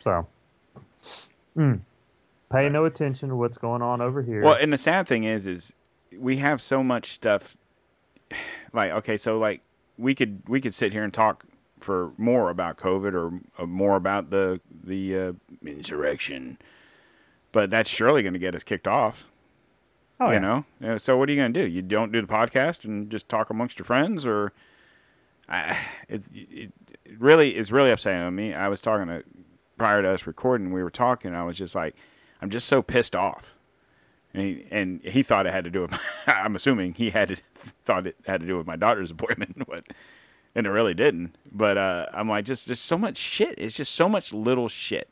So, 0.00 0.26
mm, 1.56 1.80
pay 2.52 2.68
no 2.68 2.84
attention 2.84 3.28
to 3.30 3.36
what's 3.36 3.56
going 3.56 3.82
on 3.82 4.00
over 4.00 4.20
here. 4.22 4.42
Well, 4.42 4.58
and 4.60 4.72
the 4.72 4.78
sad 4.78 5.06
thing 5.06 5.24
is 5.24 5.46
is 5.46 5.74
we 6.18 6.38
have 6.38 6.60
so 6.60 6.82
much 6.82 7.12
stuff 7.12 7.56
like 8.72 8.90
okay, 8.92 9.16
so 9.16 9.38
like 9.38 9.62
we 9.96 10.14
could 10.14 10.42
we 10.48 10.60
could 10.60 10.74
sit 10.74 10.92
here 10.92 11.04
and 11.04 11.14
talk 11.14 11.44
for 11.86 12.12
more 12.18 12.50
about 12.50 12.76
COVID 12.76 13.14
or 13.14 13.40
uh, 13.62 13.66
more 13.66 13.94
about 13.94 14.30
the 14.30 14.60
the 14.84 15.18
uh, 15.18 15.32
insurrection, 15.64 16.58
but 17.52 17.70
that's 17.70 17.88
surely 17.88 18.22
going 18.22 18.32
to 18.32 18.40
get 18.40 18.56
us 18.56 18.64
kicked 18.64 18.88
off. 18.88 19.28
oh, 20.20 20.26
you 20.26 20.34
yeah. 20.34 20.62
know? 20.80 20.98
So 20.98 21.16
what 21.16 21.28
are 21.28 21.32
you 21.32 21.38
going 21.38 21.54
to 21.54 21.62
do? 21.62 21.68
You 21.68 21.80
don't 21.80 22.10
do 22.10 22.20
the 22.20 22.26
podcast 22.26 22.84
and 22.84 23.08
just 23.08 23.28
talk 23.28 23.50
amongst 23.50 23.78
your 23.78 23.86
friends 23.86 24.26
or 24.26 24.52
I, 25.48 25.78
it's 26.08 26.28
it, 26.34 26.72
it 27.04 27.18
really 27.18 27.56
it's 27.56 27.70
really 27.70 27.92
upsetting 27.92 28.20
I 28.20 28.30
mean 28.30 28.52
I 28.54 28.68
was 28.68 28.80
talking 28.80 29.06
to 29.06 29.22
prior 29.78 30.02
to 30.02 30.08
us 30.08 30.26
recording 30.26 30.72
we 30.72 30.82
were 30.82 30.90
talking 30.90 31.34
I 31.34 31.44
was 31.44 31.56
just 31.56 31.76
like 31.76 31.94
I'm 32.42 32.50
just 32.50 32.66
so 32.66 32.82
pissed 32.82 33.14
off. 33.14 33.54
And 34.34 34.42
he, 34.42 34.66
and 34.70 35.02
he 35.02 35.22
thought 35.22 35.46
it 35.46 35.52
had 35.52 35.64
to 35.64 35.70
do 35.70 35.82
with 35.82 35.92
my, 35.92 35.98
I'm 36.26 36.54
assuming 36.56 36.92
he 36.94 37.10
had 37.10 37.28
to, 37.28 37.36
thought 37.36 38.06
it 38.06 38.16
had 38.26 38.40
to 38.40 38.46
do 38.46 38.58
with 38.58 38.66
my 38.66 38.76
daughter's 38.76 39.10
appointment 39.10 39.56
but 39.68 39.84
and 40.56 40.66
it 40.66 40.70
really 40.70 40.94
didn't. 40.94 41.36
But 41.52 41.76
uh, 41.76 42.06
I'm 42.14 42.28
like 42.28 42.46
just 42.46 42.66
just 42.66 42.84
so 42.84 42.98
much 42.98 43.18
shit. 43.18 43.54
It's 43.58 43.76
just 43.76 43.94
so 43.94 44.08
much 44.08 44.32
little 44.32 44.68
shit 44.68 45.08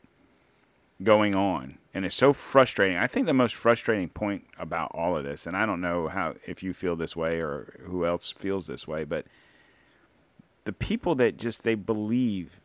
going 1.01 1.35
on. 1.35 1.77
And 1.93 2.03
it's 2.03 2.15
so 2.15 2.33
frustrating. 2.33 2.97
I 2.97 3.07
think 3.07 3.27
the 3.27 3.33
most 3.33 3.55
frustrating 3.55 4.09
point 4.09 4.45
about 4.57 4.91
all 4.93 5.15
of 5.15 5.23
this 5.23 5.45
and 5.45 5.55
i 5.55 5.65
don't 5.65 5.81
know 5.81 6.07
how 6.07 6.33
if 6.45 6.63
you 6.63 6.73
feel 6.73 6.95
this 6.95 7.15
way 7.15 7.39
or 7.39 7.77
who 7.83 8.05
else 8.05 8.31
feels 8.31 8.67
this 8.67 8.87
way 8.87 9.03
but 9.03 9.25
the 10.63 10.73
people 10.73 11.15
that 11.15 11.37
just 11.37 11.63
they 11.63 11.75
believe 11.75 12.59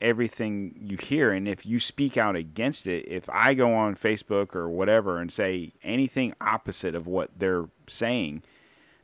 everything 0.00 0.74
you 0.80 0.96
hear. 0.96 1.30
And 1.30 1.46
if 1.46 1.64
you 1.64 1.78
speak 1.78 2.16
out 2.16 2.36
against 2.36 2.86
it 2.86 3.06
if 3.06 3.30
i 3.30 3.54
go 3.54 3.72
on 3.72 3.94
facebook 3.94 4.54
or 4.54 4.68
whatever 4.68 5.18
and 5.18 5.32
say 5.32 5.72
anything 5.82 6.34
opposite 6.40 6.94
of 6.94 7.06
what 7.06 7.30
they're 7.38 7.68
saying 7.86 8.42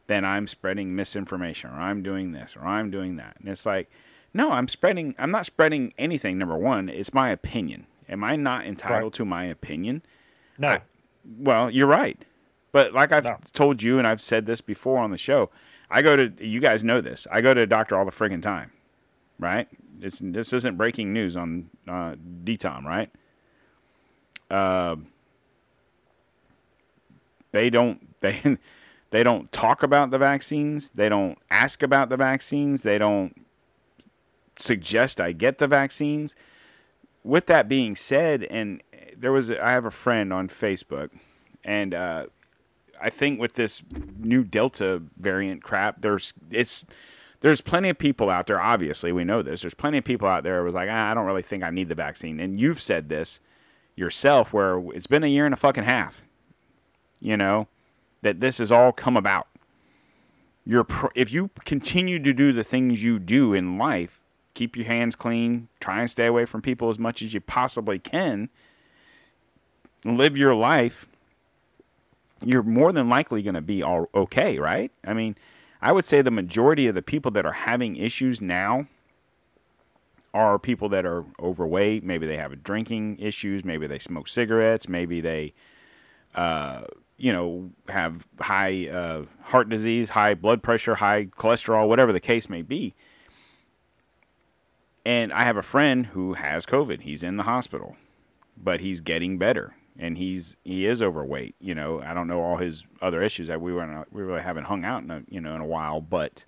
then 0.08 0.24
i'm 0.24 0.46
spreading 0.48 0.94
misinformation 0.96 1.70
or 1.70 1.74
i'm 1.80 2.02
doing 2.02 2.32
this 2.32 2.56
or 2.56 2.66
i'm 2.66 2.90
doing 2.90 3.14
that 3.16 3.36
and 3.38 3.48
it's 3.48 3.64
like 3.64 3.88
no 4.34 4.50
i'm 4.50 4.66
spreading 4.68 5.14
i'm 5.18 5.30
not 5.30 5.46
spreading 5.46 5.92
anything 5.96 6.36
number 6.36 6.56
one 6.56 6.88
it's 6.88 7.14
my 7.14 7.30
opinion 7.30 7.86
am 8.08 8.22
i 8.24 8.34
not 8.36 8.66
entitled 8.66 9.12
to 9.14 9.24
my 9.24 9.44
opinion 9.44 10.02
no, 10.58 10.68
I- 10.70 10.82
well, 11.38 11.70
you're 11.70 11.86
right. 11.86 12.20
But 12.72 12.92
like 12.94 13.12
I've 13.12 13.24
No. 13.24 13.38
told 13.52 13.82
you, 13.82 13.98
and 13.98 14.06
I've 14.06 14.20
said 14.22 14.46
this 14.46 14.60
before 14.60 14.98
on 14.98 15.10
the 15.10 15.18
show, 15.18 15.50
I 15.90 16.02
go 16.02 16.16
to 16.16 16.32
you 16.44 16.58
guys 16.58 16.82
know 16.82 17.00
this. 17.00 17.26
I 17.30 17.40
go 17.42 17.52
to 17.54 17.60
a 17.60 17.66
doctor 17.66 17.96
all 17.96 18.04
the 18.04 18.10
friggin' 18.10 18.42
time, 18.42 18.72
right? 19.38 19.68
This 19.98 20.20
this 20.24 20.52
isn't 20.52 20.76
breaking 20.76 21.12
news 21.12 21.36
on 21.36 21.70
uh, 21.86 22.14
DTOM, 22.44 22.84
right? 22.84 23.10
uh, 24.50 24.96
they 27.52 27.70
don't 27.70 28.20
they 28.20 28.58
they 29.10 29.22
don't 29.22 29.50
talk 29.52 29.82
about 29.82 30.10
the 30.10 30.18
vaccines. 30.18 30.90
They 30.90 31.08
don't 31.08 31.38
ask 31.50 31.82
about 31.82 32.10
the 32.10 32.16
vaccines. 32.16 32.82
They 32.82 32.98
don't 32.98 33.46
suggest 34.58 35.20
I 35.20 35.32
get 35.32 35.58
the 35.58 35.66
vaccines. 35.66 36.36
With 37.24 37.46
that 37.46 37.68
being 37.68 37.96
said, 37.96 38.44
and 38.44 38.82
there 39.16 39.32
was 39.32 39.50
a, 39.50 39.64
I 39.64 39.72
have 39.72 39.84
a 39.84 39.90
friend 39.90 40.32
on 40.32 40.48
Facebook, 40.48 41.10
and 41.64 41.94
uh, 41.94 42.26
I 43.00 43.10
think 43.10 43.40
with 43.40 43.54
this 43.54 43.82
new 44.18 44.44
Delta 44.44 45.02
variant 45.18 45.62
crap, 45.62 46.00
there's 46.00 46.34
it's 46.50 46.84
there's 47.40 47.60
plenty 47.60 47.88
of 47.88 47.98
people 47.98 48.30
out 48.30 48.46
there. 48.46 48.60
Obviously, 48.60 49.12
we 49.12 49.24
know 49.24 49.42
this. 49.42 49.62
There's 49.62 49.74
plenty 49.74 49.98
of 49.98 50.04
people 50.04 50.28
out 50.28 50.42
there 50.42 50.60
who 50.60 50.66
was 50.66 50.74
like, 50.74 50.88
ah, 50.90 51.10
I 51.10 51.14
don't 51.14 51.26
really 51.26 51.42
think 51.42 51.62
I 51.62 51.70
need 51.70 51.88
the 51.88 51.94
vaccine, 51.94 52.40
and 52.40 52.60
you've 52.60 52.80
said 52.80 53.08
this 53.08 53.40
yourself, 53.96 54.52
where 54.52 54.80
it's 54.92 55.08
been 55.08 55.24
a 55.24 55.28
year 55.28 55.44
and 55.44 55.54
a 55.54 55.56
fucking 55.56 55.84
half. 55.84 56.22
You 57.20 57.36
know 57.36 57.68
that 58.22 58.40
this 58.40 58.58
has 58.58 58.72
all 58.72 58.92
come 58.92 59.16
about. 59.16 59.48
You're 60.64 60.86
if 61.14 61.32
you 61.32 61.50
continue 61.64 62.18
to 62.18 62.32
do 62.32 62.52
the 62.52 62.64
things 62.64 63.02
you 63.02 63.18
do 63.18 63.54
in 63.54 63.78
life, 63.78 64.22
keep 64.54 64.76
your 64.76 64.86
hands 64.86 65.16
clean, 65.16 65.68
try 65.80 66.00
and 66.00 66.10
stay 66.10 66.26
away 66.26 66.44
from 66.44 66.60
people 66.60 66.90
as 66.90 66.98
much 66.98 67.22
as 67.22 67.32
you 67.32 67.40
possibly 67.40 67.98
can, 67.98 68.50
live 70.04 70.36
your 70.36 70.54
life, 70.54 71.08
you're 72.42 72.62
more 72.62 72.92
than 72.92 73.08
likely 73.08 73.42
going 73.42 73.54
to 73.54 73.60
be 73.60 73.82
all 73.82 74.08
okay, 74.14 74.58
right? 74.58 74.92
I 75.04 75.14
mean, 75.14 75.36
I 75.80 75.92
would 75.92 76.04
say 76.04 76.22
the 76.22 76.30
majority 76.30 76.86
of 76.86 76.94
the 76.94 77.02
people 77.02 77.30
that 77.32 77.46
are 77.46 77.52
having 77.52 77.96
issues 77.96 78.40
now 78.40 78.86
are 80.34 80.58
people 80.58 80.88
that 80.90 81.06
are 81.06 81.24
overweight. 81.40 82.04
Maybe 82.04 82.26
they 82.26 82.36
have 82.36 82.62
drinking 82.62 83.18
issues. 83.18 83.64
Maybe 83.64 83.86
they 83.86 83.98
smoke 83.98 84.28
cigarettes. 84.28 84.88
Maybe 84.88 85.20
they, 85.20 85.54
uh, 86.34 86.82
you 87.18 87.32
know, 87.32 87.70
have 87.88 88.26
high 88.40 88.88
uh, 88.88 89.24
heart 89.42 89.68
disease, 89.68 90.10
high 90.10 90.34
blood 90.34 90.62
pressure, 90.62 90.94
high 90.96 91.26
cholesterol, 91.26 91.88
whatever 91.88 92.12
the 92.12 92.20
case 92.20 92.48
may 92.48 92.62
be. 92.62 92.94
And 95.04 95.32
I 95.32 95.44
have 95.44 95.56
a 95.56 95.62
friend 95.62 96.06
who 96.06 96.34
has 96.34 96.64
COVID. 96.64 97.02
He's 97.02 97.22
in 97.22 97.36
the 97.36 97.42
hospital, 97.42 97.96
but 98.56 98.80
he's 98.80 99.00
getting 99.00 99.36
better, 99.36 99.74
and 99.98 100.16
he's 100.16 100.56
he 100.64 100.86
is 100.86 101.02
overweight. 101.02 101.56
You 101.60 101.74
know, 101.74 102.00
I 102.00 102.14
don't 102.14 102.28
know 102.28 102.40
all 102.40 102.58
his 102.58 102.84
other 103.02 103.22
issues 103.22 103.48
that 103.48 103.60
we 103.60 103.72
were 103.72 104.04
we 104.12 104.22
really 104.22 104.42
haven't 104.42 104.64
hung 104.64 104.84
out 104.84 105.02
in 105.02 105.10
a 105.10 105.22
you 105.28 105.40
know 105.40 105.54
in 105.54 105.60
a 105.60 105.66
while. 105.66 106.00
But 106.00 106.44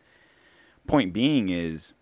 point 0.87 1.13
being 1.13 1.49
is, 1.49 1.95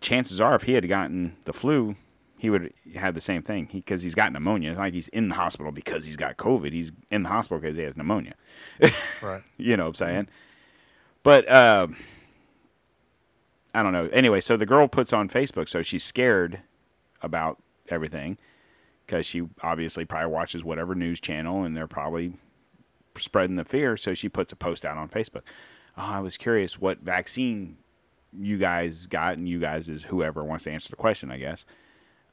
chances 0.00 0.40
are, 0.40 0.54
if 0.54 0.64
he 0.64 0.74
had 0.74 0.88
gotten 0.88 1.36
the 1.44 1.52
flu, 1.52 1.96
he 2.40 2.48
would 2.48 2.72
have 2.94 3.14
the 3.14 3.20
same 3.20 3.42
thing 3.42 3.68
because 3.70 4.00
he, 4.00 4.06
he's 4.06 4.14
got 4.14 4.32
pneumonia. 4.32 4.70
It's 4.70 4.78
like 4.78 4.94
he's 4.94 5.08
in 5.08 5.28
the 5.28 5.34
hospital 5.34 5.72
because 5.72 6.06
he's 6.06 6.16
got 6.16 6.38
COVID. 6.38 6.72
He's 6.72 6.90
in 7.10 7.22
the 7.22 7.28
hospital 7.28 7.60
because 7.60 7.76
he 7.76 7.82
has 7.82 7.98
pneumonia. 7.98 8.34
Right. 9.22 9.42
you 9.58 9.76
know 9.76 9.84
what 9.84 9.88
I'm 9.90 9.94
saying? 9.96 10.28
But 11.22 11.46
uh, 11.50 11.88
I 13.74 13.82
don't 13.82 13.92
know. 13.92 14.06
Anyway, 14.06 14.40
so 14.40 14.56
the 14.56 14.64
girl 14.64 14.88
puts 14.88 15.12
on 15.12 15.28
Facebook, 15.28 15.68
so 15.68 15.82
she's 15.82 16.02
scared 16.02 16.60
about 17.20 17.58
everything 17.90 18.38
because 19.04 19.26
she 19.26 19.42
obviously 19.62 20.06
probably 20.06 20.32
watches 20.32 20.64
whatever 20.64 20.94
news 20.94 21.20
channel 21.20 21.62
and 21.62 21.76
they're 21.76 21.86
probably 21.86 22.32
spreading 23.18 23.56
the 23.56 23.66
fear. 23.66 23.98
So 23.98 24.14
she 24.14 24.30
puts 24.30 24.50
a 24.50 24.56
post 24.56 24.86
out 24.86 24.96
on 24.96 25.10
Facebook. 25.10 25.42
Oh, 25.94 26.06
I 26.06 26.20
was 26.20 26.38
curious 26.38 26.80
what 26.80 27.00
vaccine 27.00 27.76
you 28.32 28.56
guys 28.56 29.04
got, 29.04 29.36
and 29.36 29.46
you 29.46 29.58
guys 29.58 29.90
is 29.90 30.04
whoever 30.04 30.42
wants 30.42 30.64
to 30.64 30.70
answer 30.70 30.88
the 30.88 30.96
question, 30.96 31.30
I 31.30 31.36
guess. 31.36 31.66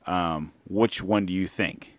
Um, 0.08 0.54
which 0.68 1.02
one 1.02 1.26
do 1.26 1.34
you 1.34 1.48
think? 1.48 1.94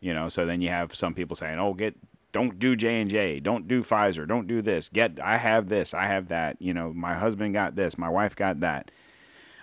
You 0.00 0.14
know, 0.14 0.28
so 0.28 0.46
then 0.46 0.60
you 0.60 0.68
have 0.70 0.94
some 0.94 1.14
people 1.14 1.36
saying, 1.36 1.58
"Oh, 1.58 1.74
get 1.74 1.94
don't 2.32 2.58
do 2.58 2.74
J 2.74 3.00
and 3.00 3.10
J, 3.10 3.40
don't 3.40 3.68
do 3.68 3.82
Pfizer, 3.82 4.26
don't 4.26 4.46
do 4.46 4.62
this. 4.62 4.88
Get 4.88 5.20
I 5.22 5.36
have 5.36 5.68
this, 5.68 5.92
I 5.94 6.06
have 6.06 6.28
that. 6.28 6.56
You 6.60 6.72
know, 6.74 6.92
my 6.92 7.14
husband 7.14 7.54
got 7.54 7.76
this, 7.76 7.98
my 7.98 8.08
wife 8.08 8.34
got 8.34 8.60
that." 8.60 8.90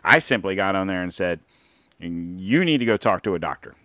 I 0.04 0.20
simply 0.20 0.56
got 0.56 0.76
on 0.76 0.88
there 0.88 1.02
and 1.02 1.14
said, 1.14 1.40
"You 2.00 2.64
need 2.64 2.78
to 2.78 2.86
go 2.86 2.96
talk 2.96 3.22
to 3.24 3.36
a 3.36 3.40
doctor." 3.40 3.76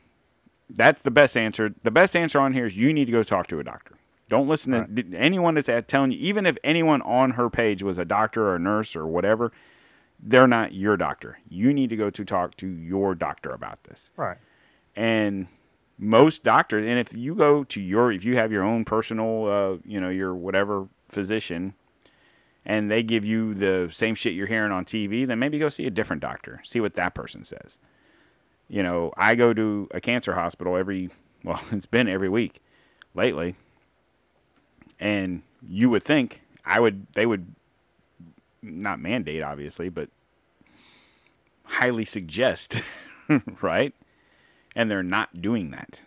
That's 0.71 1.03
the 1.03 1.11
best 1.11 1.37
answer. 1.37 1.75
The 1.83 1.91
best 1.91 2.15
answer 2.17 2.39
on 2.39 2.53
here 2.53 2.67
is 2.67 2.77
you 2.77 2.93
need 2.93 3.07
to 3.07 3.13
go 3.13 3.23
talk 3.23 3.47
to 3.49 3.59
a 3.59 3.65
doctor. 3.65 3.97
Don't 4.29 4.49
listen 4.49 4.73
Right. 4.73 4.97
to 4.97 5.17
anyone 5.17 5.55
that's 5.55 5.69
telling 5.87 6.13
you, 6.13 6.19
even 6.19 6.47
if 6.47 6.57
anyone 6.65 7.03
on 7.03 7.33
her 7.33 7.51
page 7.51 7.83
was 7.83 7.99
a 7.99 8.05
doctor 8.05 8.45
or 8.49 8.57
a 8.57 8.59
nurse 8.59 8.97
or 8.97 9.07
whatever, 9.07 9.53
they're 10.21 10.47
not 10.47 10.73
your 10.73 10.97
doctor. 10.97 11.39
You 11.49 11.73
need 11.73 11.91
to 11.91 11.97
go 11.97 12.11
to 12.11 12.25
talk 12.25 12.57
to 12.59 12.67
your 12.67 13.15
doctor 13.15 13.51
about 13.51 13.85
this. 13.85 14.11
Right. 14.17 14.39
And 14.97 15.49
most 15.99 16.45
doctors, 16.45 16.87
and 16.87 16.99
if 16.99 17.15
you 17.15 17.35
go 17.35 17.65
to 17.65 17.81
your, 17.81 18.11
if 18.11 18.25
you 18.25 18.37
have 18.37 18.51
your 18.51 18.63
own 18.63 18.85
personal, 18.85 19.47
uh, 19.47 19.77
you 19.85 20.01
know, 20.01 20.09
your 20.09 20.35
whatever 20.35 20.89
physician, 21.09 21.75
and 22.65 22.91
they 22.91 23.03
give 23.03 23.25
you 23.25 23.55
the 23.55 23.89
same 23.93 24.15
shit 24.15 24.35
you're 24.35 24.47
hearing 24.47 24.73
on 24.73 24.85
TV, 24.85 25.27
then 25.27 25.39
maybe 25.39 25.59
go 25.59 25.69
see 25.69 25.87
a 25.87 25.91
different 25.91 26.23
doctor. 26.23 26.61
See 26.65 26.81
what 26.81 26.95
that 26.95 27.15
person 27.15 27.45
says. 27.45 27.79
You 28.69 28.83
know, 28.83 29.13
I 29.17 29.35
go 29.35 29.53
to 29.53 29.89
a 29.93 30.01
cancer 30.01 30.35
hospital 30.35 30.77
every, 30.77 31.11
well, 31.45 31.61
it's 31.71 31.87
been 31.87 32.09
every 32.09 32.29
week 32.29 32.63
lately. 33.15 33.57
And 34.99 35.43
you 35.67 35.91
would 35.91 36.03
think 36.03 36.43
I 36.65 36.81
would, 36.81 37.07
they 37.13 37.27
would 37.27 37.55
not 38.65 39.01
mandate, 39.01 39.43
obviously, 39.43 39.89
but 39.89 40.09
highly 41.65 42.05
suggest, 42.05 42.83
right? 43.61 43.95
And 44.75 44.91
they're 44.91 45.03
not 45.03 45.41
doing 45.41 45.71
that. 45.71 46.03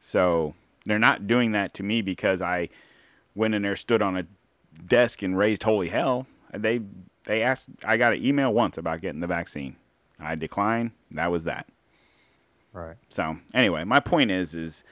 So 0.00 0.54
they're 0.84 0.98
not 0.98 1.26
doing 1.26 1.52
that 1.52 1.74
to 1.74 1.82
me 1.82 2.02
because 2.02 2.42
I 2.42 2.68
went 3.34 3.54
in 3.54 3.62
there, 3.62 3.76
stood 3.76 4.02
on 4.02 4.16
a 4.16 4.26
desk, 4.86 5.22
and 5.22 5.36
raised 5.36 5.62
holy 5.62 5.88
hell. 5.88 6.26
They 6.52 6.80
they 7.24 7.42
asked. 7.42 7.68
I 7.84 7.96
got 7.96 8.12
an 8.12 8.24
email 8.24 8.52
once 8.52 8.76
about 8.76 9.00
getting 9.00 9.20
the 9.20 9.26
vaccine. 9.26 9.76
I 10.20 10.34
declined. 10.34 10.92
That 11.10 11.30
was 11.30 11.44
that. 11.44 11.68
Right. 12.72 12.96
So 13.08 13.38
anyway, 13.54 13.84
my 13.84 14.00
point 14.00 14.30
is 14.30 14.54
is 14.54 14.84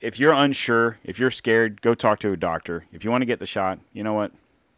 if 0.00 0.18
you're 0.18 0.32
unsure, 0.32 0.98
if 1.04 1.18
you're 1.18 1.30
scared, 1.30 1.80
go 1.82 1.94
talk 1.94 2.18
to 2.20 2.32
a 2.32 2.36
doctor. 2.36 2.86
If 2.92 3.04
you 3.04 3.10
want 3.10 3.22
to 3.22 3.26
get 3.26 3.40
the 3.40 3.46
shot, 3.46 3.78
you 3.92 4.02
know 4.02 4.14
what? 4.14 4.32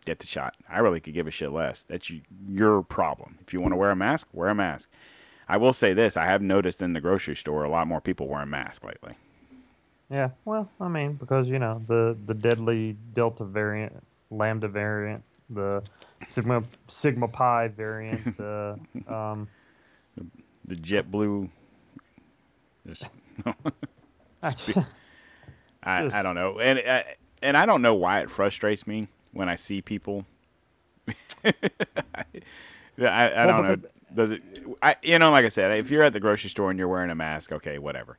Get 0.04 0.18
the 0.18 0.26
shot. 0.26 0.54
I 0.68 0.78
really 0.78 1.00
could 1.00 1.14
give 1.14 1.26
a 1.26 1.30
shit 1.30 1.52
less. 1.52 1.82
That's 1.84 2.10
your 2.48 2.82
problem. 2.82 3.38
If 3.46 3.52
you 3.52 3.60
want 3.60 3.72
to 3.72 3.76
wear 3.76 3.90
a 3.90 3.96
mask, 3.96 4.28
wear 4.32 4.48
a 4.48 4.54
mask. 4.54 4.88
I 5.48 5.56
will 5.58 5.72
say 5.72 5.92
this: 5.92 6.16
I 6.16 6.24
have 6.26 6.40
noticed 6.42 6.80
in 6.80 6.92
the 6.94 7.00
grocery 7.00 7.36
store 7.36 7.64
a 7.64 7.70
lot 7.70 7.86
more 7.86 8.00
people 8.00 8.26
wearing 8.28 8.50
masks 8.50 8.84
lately. 8.84 9.14
Yeah. 10.10 10.30
Well, 10.44 10.68
I 10.80 10.88
mean, 10.88 11.14
because 11.14 11.48
you 11.48 11.58
know 11.58 11.82
the 11.86 12.16
the 12.26 12.34
deadly 12.34 12.96
Delta 13.12 13.44
variant, 13.44 14.02
Lambda 14.30 14.68
variant, 14.68 15.22
the 15.50 15.82
Sigma 16.24 16.62
Sigma 16.88 17.28
Pi 17.28 17.68
variant, 17.68 18.36
the 18.38 18.78
um, 19.06 19.48
The 20.64 20.76
JetBlue. 20.76 21.50
Just, 22.86 23.08
I, 24.42 24.50
Just- 24.50 24.76
I 26.14 26.22
don't 26.22 26.34
know, 26.34 26.58
and 26.58 26.78
uh, 26.86 27.02
and 27.42 27.56
I 27.56 27.66
don't 27.66 27.82
know 27.82 27.94
why 27.94 28.20
it 28.20 28.30
frustrates 28.30 28.86
me 28.86 29.08
when 29.32 29.48
I 29.48 29.56
see 29.56 29.82
people. 29.82 30.26
I, 31.44 31.54
I 32.98 33.46
don't 33.46 33.62
know. 33.62 33.76
Does 34.12 34.32
it? 34.32 34.42
I 34.82 34.96
you 35.02 35.18
know, 35.18 35.30
like 35.30 35.44
I 35.44 35.48
said, 35.48 35.76
if 35.78 35.90
you're 35.90 36.02
at 36.02 36.12
the 36.12 36.20
grocery 36.20 36.50
store 36.50 36.70
and 36.70 36.78
you're 36.78 36.88
wearing 36.88 37.10
a 37.10 37.14
mask, 37.14 37.52
okay, 37.52 37.78
whatever. 37.78 38.18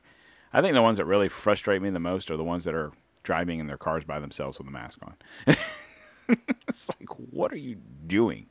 I 0.52 0.60
think 0.60 0.74
the 0.74 0.82
ones 0.82 0.98
that 0.98 1.04
really 1.06 1.28
frustrate 1.28 1.80
me 1.80 1.90
the 1.90 1.98
most 2.00 2.30
are 2.30 2.36
the 2.36 2.44
ones 2.44 2.64
that 2.64 2.74
are 2.74 2.92
driving 3.22 3.58
in 3.58 3.66
their 3.66 3.78
cars 3.78 4.04
by 4.04 4.18
themselves 4.18 4.58
with 4.58 4.68
a 4.68 4.70
mask 4.70 4.98
on. 5.02 5.14
it's 5.46 6.90
like, 7.00 7.08
what 7.30 7.52
are 7.52 7.58
you 7.58 7.76
doing? 8.06 8.48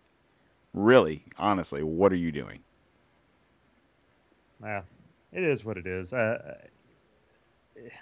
Really, 0.74 1.26
honestly, 1.38 1.84
what 1.84 2.12
are 2.12 2.18
you 2.18 2.32
doing? 2.32 2.60
yeah, 4.64 4.82
it 5.32 5.44
is 5.44 5.66
what 5.66 5.78
it 5.78 5.88
is. 5.88 6.14
Uh, 6.14 6.56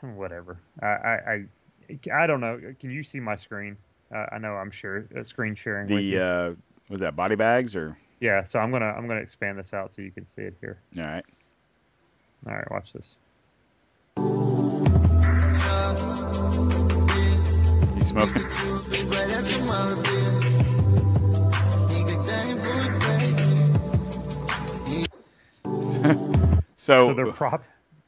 uh, 0.03 0.07
whatever. 0.07 0.59
I, 0.81 0.85
I 0.85 1.47
I 2.11 2.23
I 2.23 2.27
don't 2.27 2.41
know. 2.41 2.59
Can 2.79 2.91
you 2.91 3.03
see 3.03 3.19
my 3.19 3.35
screen? 3.35 3.77
Uh, 4.13 4.25
I 4.31 4.37
know 4.39 4.53
I'm 4.53 4.71
sure 4.71 5.05
uh, 5.17 5.23
screen 5.23 5.55
sharing. 5.55 5.87
The 5.87 6.19
uh, 6.19 6.53
was 6.89 7.01
that 7.01 7.15
body 7.15 7.35
bags 7.35 7.75
or 7.75 7.97
yeah. 8.19 8.43
So 8.43 8.59
I'm 8.59 8.71
gonna 8.71 8.85
I'm 8.85 9.07
gonna 9.07 9.21
expand 9.21 9.59
this 9.59 9.73
out 9.73 9.93
so 9.93 10.01
you 10.01 10.11
can 10.11 10.25
see 10.25 10.41
it 10.41 10.55
here. 10.59 10.79
all 10.97 11.03
right? 11.03 11.25
All 12.47 12.53
right, 12.53 12.71
watch 12.71 12.93
this. 12.93 13.15
You 17.95 18.03
smoking? 18.03 18.43
so, 26.77 27.09
so 27.09 27.13
they're 27.13 27.31
prop 27.31 27.63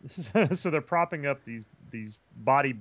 so 0.56 0.72
they're 0.72 0.82
propping 0.82 1.28
up 1.28 1.45
these 1.45 1.65
these 1.91 2.18
body 2.38 2.73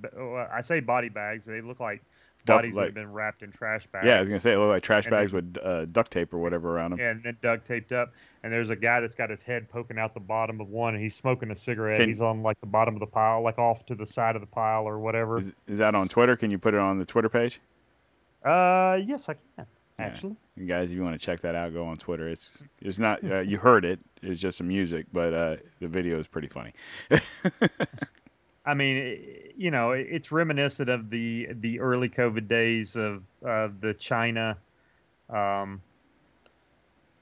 I 0.51 0.61
say 0.61 0.79
body 0.79 1.09
bags 1.09 1.45
they 1.45 1.61
look 1.61 1.79
like 1.79 2.01
bodies 2.45 2.73
like- 2.73 2.85
have 2.87 2.93
been 2.93 3.11
wrapped 3.11 3.43
in 3.43 3.51
trash 3.51 3.85
bags. 3.91 4.05
Yeah, 4.05 4.17
I 4.17 4.21
was 4.21 4.29
gonna 4.29 4.39
say 4.39 4.53
it 4.53 4.57
looked 4.57 4.69
like 4.69 4.83
trash 4.83 5.05
And 5.05 5.11
bags 5.11 5.31
with 5.31 5.57
uh, 5.63 5.85
duct 5.85 6.11
tape 6.11 6.33
or 6.33 6.39
whatever 6.39 6.75
around 6.75 6.91
them. 6.91 6.99
Yeah, 6.99 7.09
and 7.11 7.23
then 7.23 7.37
duct 7.41 7.65
taped 7.67 7.91
up. 7.91 8.11
And 8.43 8.51
there's 8.51 8.69
a 8.71 8.75
guy 8.75 8.99
that's 8.99 9.13
got 9.13 9.29
his 9.29 9.43
head 9.43 9.69
poking 9.69 9.99
out 9.99 10.13
the 10.15 10.19
bottom 10.19 10.59
of 10.61 10.69
one, 10.69 10.95
and 10.95 11.03
he's 11.03 11.15
smoking 11.15 11.51
a 11.51 11.55
cigarette. 11.55 11.99
Can- 11.99 12.09
he's 12.09 12.21
on 12.21 12.41
like 12.41 12.59
the 12.61 12.67
bottom 12.67 12.95
of 12.95 12.99
the 12.99 13.07
pile, 13.07 13.41
like 13.41 13.59
off 13.59 13.85
to 13.85 13.95
the 13.95 14.05
side 14.07 14.35
of 14.35 14.41
the 14.41 14.47
pile 14.47 14.83
or 14.87 14.99
whatever. 14.99 15.37
Is, 15.37 15.51
is 15.67 15.77
that 15.77 15.93
on 15.95 16.07
Twitter? 16.09 16.35
Can 16.35 16.49
you 16.51 16.57
put 16.57 16.73
it 16.73 16.79
on 16.79 16.97
the 16.97 17.05
Twitter 17.05 17.29
page? 17.29 17.61
Uh, 18.43 18.99
yes, 19.05 19.29
I 19.29 19.33
can 19.35 19.43
Yeah. 19.59 19.65
actually. 19.99 20.35
You 20.55 20.65
guys, 20.65 20.89
if 20.89 20.95
you 20.95 21.03
want 21.03 21.19
to 21.19 21.23
check 21.23 21.41
that 21.41 21.53
out, 21.53 21.71
go 21.73 21.85
on 21.85 21.95
Twitter. 21.97 22.27
It's 22.27 22.63
it's 22.81 22.97
not 22.97 23.23
uh, 23.23 23.39
you 23.41 23.57
heard 23.59 23.85
it. 23.85 23.99
It's 24.23 24.41
just 24.41 24.57
some 24.57 24.67
music, 24.67 25.05
but 25.13 25.33
uh, 25.33 25.57
the 25.79 25.87
video 25.87 26.19
is 26.19 26.27
pretty 26.27 26.47
funny. 26.47 26.73
I 28.65 28.73
mean, 28.73 29.19
you 29.57 29.71
know, 29.71 29.91
it's 29.91 30.31
reminiscent 30.31 30.89
of 30.89 31.09
the 31.09 31.49
the 31.51 31.79
early 31.79 32.09
COVID 32.09 32.47
days 32.47 32.95
of 32.95 33.23
of 33.43 33.81
the 33.81 33.93
China, 33.95 34.57
um, 35.29 35.81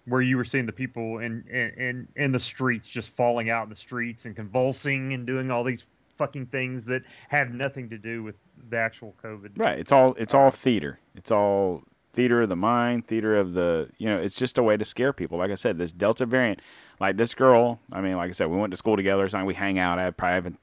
where 0.06 0.22
you 0.22 0.36
were 0.36 0.44
seeing 0.44 0.66
the 0.66 0.74
people 0.74 1.20
in, 1.20 1.46
in 1.50 1.70
in 1.78 2.08
in 2.16 2.32
the 2.32 2.40
streets 2.40 2.90
just 2.90 3.12
falling 3.12 3.50
out 3.50 3.64
in 3.64 3.70
the 3.70 3.76
streets 3.76 4.26
and 4.26 4.36
convulsing 4.36 5.14
and 5.14 5.26
doing 5.26 5.50
all 5.50 5.64
these 5.64 5.86
fucking 6.18 6.48
things 6.48 6.86
that 6.86 7.04
have 7.30 7.52
nothing 7.52 7.90
to 7.90 7.98
do 7.98 8.22
with 8.22 8.36
the 8.70 8.78
actual 8.78 9.16
COVID. 9.24 9.58
Right. 9.58 9.80
It's 9.80 9.94
all 9.94 10.14
it's 10.16 10.34
all 10.34 10.52
theater. 10.52 11.00
It's 11.16 11.32
all 11.32 11.84
theater 12.12 12.42
of 12.42 12.50
the 12.50 12.56
mind, 12.58 13.08
theater 13.08 13.38
of 13.38 13.54
the 13.54 13.90
you 13.98 14.10
know, 14.10 14.18
it's 14.18 14.36
just 14.36 14.58
a 14.58 14.64
way 14.64 14.76
to 14.76 14.84
scare 14.84 15.14
people. 15.14 15.38
Like 15.38 15.52
I 15.52 15.56
said, 15.56 15.78
this 15.78 15.94
Delta 15.94 16.26
variant, 16.26 16.62
like 17.00 17.16
this 17.16 17.34
girl, 17.34 17.80
I 17.94 18.02
mean, 18.02 18.18
like 18.18 18.30
I 18.30 18.34
said, 18.34 18.50
we 18.50 18.58
went 18.58 18.72
to 18.72 18.78
school 18.78 18.98
together, 18.98 19.24
or 19.24 19.30
something, 19.30 19.48
we 19.48 19.54
hang 19.54 19.80
out. 19.80 20.00
I 20.00 20.12
probably 20.12 20.34
haven't 20.34 20.60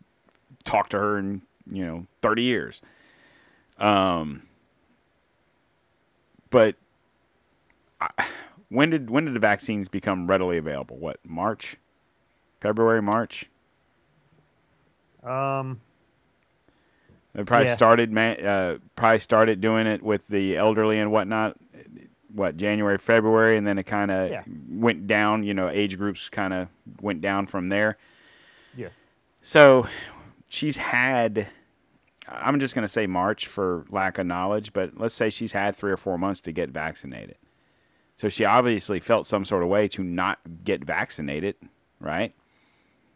talked 0.66 0.90
to 0.90 0.98
her 0.98 1.18
in, 1.18 1.42
you 1.66 1.86
know, 1.86 2.06
thirty 2.20 2.42
years. 2.42 2.82
Um 3.78 4.42
but 6.50 6.76
I, 8.00 8.08
when 8.68 8.90
did 8.90 9.10
when 9.10 9.24
did 9.24 9.34
the 9.34 9.40
vaccines 9.40 9.88
become 9.88 10.26
readily 10.26 10.58
available? 10.58 10.96
What, 10.98 11.18
March? 11.24 11.76
February, 12.60 13.00
March? 13.02 13.46
Um, 15.22 15.80
They 17.34 17.44
probably 17.44 17.66
Yeah. 17.66 17.74
started 17.74 18.12
man, 18.12 18.44
uh, 18.44 18.78
probably 18.94 19.18
started 19.18 19.60
doing 19.60 19.86
it 19.86 20.02
with 20.02 20.28
the 20.28 20.56
elderly 20.56 20.98
and 20.98 21.10
whatnot. 21.12 21.56
What 22.32 22.56
January, 22.56 22.98
February, 22.98 23.56
and 23.56 23.66
then 23.66 23.78
it 23.78 23.84
kind 23.84 24.10
of 24.10 24.30
Yeah. 24.30 24.42
went 24.68 25.06
down. 25.06 25.42
You 25.42 25.54
know, 25.54 25.68
age 25.68 25.96
groups 25.98 26.28
kind 26.28 26.52
of 26.54 26.68
went 27.00 27.20
down 27.20 27.46
from 27.46 27.68
there. 27.68 27.96
yes. 28.74 28.92
So 29.42 29.86
she's 30.48 30.76
had. 30.76 31.48
I'm 32.28 32.58
just 32.58 32.74
gonna 32.74 32.88
say 32.88 33.06
March 33.06 33.46
for 33.46 33.84
lack 33.88 34.18
of 34.18 34.26
knowledge, 34.26 34.72
but 34.72 34.98
let's 34.98 35.14
say 35.14 35.30
she's 35.30 35.52
had 35.52 35.76
three 35.76 35.92
or 35.92 35.96
four 35.96 36.18
months 36.18 36.40
to 36.42 36.52
get 36.52 36.70
vaccinated. 36.70 37.36
So 38.16 38.28
she 38.28 38.44
obviously 38.44 38.98
felt 38.98 39.26
some 39.26 39.44
sort 39.44 39.62
of 39.62 39.68
way 39.68 39.88
to 39.88 40.02
not 40.02 40.40
get 40.64 40.84
vaccinated, 40.84 41.56
right? 42.00 42.34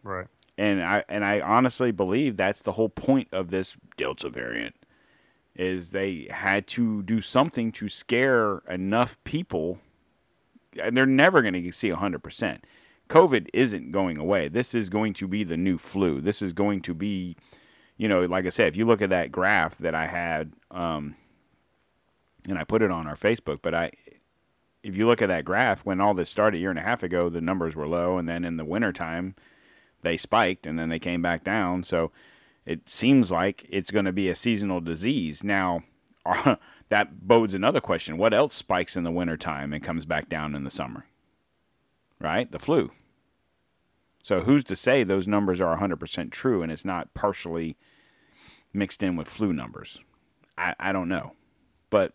Right. 0.02 0.28
and 0.56 0.82
I 0.82 1.04
and 1.08 1.24
I 1.24 1.40
honestly 1.40 1.90
believe 1.90 2.36
that's 2.36 2.62
the 2.62 2.72
whole 2.72 2.88
point 2.88 3.28
of 3.32 3.48
this 3.48 3.76
Delta 3.96 4.28
variant 4.28 4.76
is 5.56 5.90
they 5.90 6.28
had 6.30 6.66
to 6.68 7.02
do 7.02 7.20
something 7.20 7.72
to 7.72 7.88
scare 7.88 8.58
enough 8.68 9.22
people 9.24 9.78
and 10.80 10.96
they're 10.96 11.06
never 11.06 11.42
going 11.42 11.54
to 11.54 11.72
see 11.72 11.90
100%. 11.90 12.58
COVID 13.10 13.48
isn't 13.52 13.90
going 13.90 14.16
away. 14.16 14.48
This 14.48 14.74
is 14.74 14.88
going 14.88 15.12
to 15.14 15.28
be 15.28 15.44
the 15.44 15.56
new 15.56 15.76
flu. 15.76 16.20
This 16.20 16.40
is 16.40 16.52
going 16.52 16.80
to 16.82 16.94
be 16.94 17.36
you 17.98 18.08
know, 18.08 18.22
like 18.22 18.46
I 18.46 18.48
said, 18.48 18.68
if 18.68 18.76
you 18.78 18.86
look 18.86 19.02
at 19.02 19.10
that 19.10 19.30
graph 19.30 19.76
that 19.78 19.94
I 19.94 20.06
had 20.06 20.52
um 20.70 21.16
and 22.48 22.58
I 22.58 22.64
put 22.64 22.80
it 22.80 22.90
on 22.90 23.06
our 23.06 23.16
Facebook, 23.16 23.58
but 23.60 23.74
I 23.74 23.90
if 24.82 24.96
you 24.96 25.06
look 25.06 25.20
at 25.20 25.28
that 25.28 25.44
graph 25.44 25.84
when 25.84 26.00
all 26.00 26.14
this 26.14 26.30
started 26.30 26.56
a 26.56 26.60
year 26.60 26.70
and 26.70 26.78
a 26.78 26.82
half 26.82 27.02
ago, 27.02 27.28
the 27.28 27.42
numbers 27.42 27.76
were 27.76 27.86
low 27.86 28.16
and 28.16 28.28
then 28.28 28.44
in 28.44 28.56
the 28.56 28.64
wintertime 28.64 29.34
they 30.02 30.16
spiked 30.16 30.66
and 30.66 30.78
then 30.78 30.88
they 30.88 30.98
came 30.98 31.20
back 31.20 31.44
down. 31.44 31.82
So 31.82 32.12
it 32.64 32.88
seems 32.88 33.30
like 33.30 33.66
it's 33.68 33.90
going 33.90 34.04
to 34.04 34.12
be 34.12 34.28
a 34.28 34.34
seasonal 34.34 34.80
disease. 34.80 35.42
Now, 35.42 35.82
that 36.88 37.26
bodes 37.26 37.54
another 37.54 37.80
question. 37.80 38.16
What 38.16 38.34
else 38.34 38.54
spikes 38.54 38.96
in 38.96 39.04
the 39.04 39.10
wintertime 39.10 39.72
and 39.72 39.82
comes 39.82 40.04
back 40.04 40.28
down 40.28 40.54
in 40.54 40.64
the 40.64 40.70
summer? 40.70 41.06
Right? 42.20 42.50
The 42.50 42.58
flu. 42.58 42.92
So 44.22 44.40
who's 44.40 44.64
to 44.64 44.76
say 44.76 45.02
those 45.02 45.26
numbers 45.26 45.60
are 45.60 45.78
100% 45.78 46.30
true 46.30 46.62
and 46.62 46.70
it's 46.70 46.84
not 46.84 47.14
partially 47.14 47.76
mixed 48.72 49.02
in 49.02 49.16
with 49.16 49.28
flu 49.28 49.52
numbers? 49.52 50.00
I, 50.58 50.74
I 50.78 50.92
don't 50.92 51.08
know. 51.08 51.32
But 51.88 52.14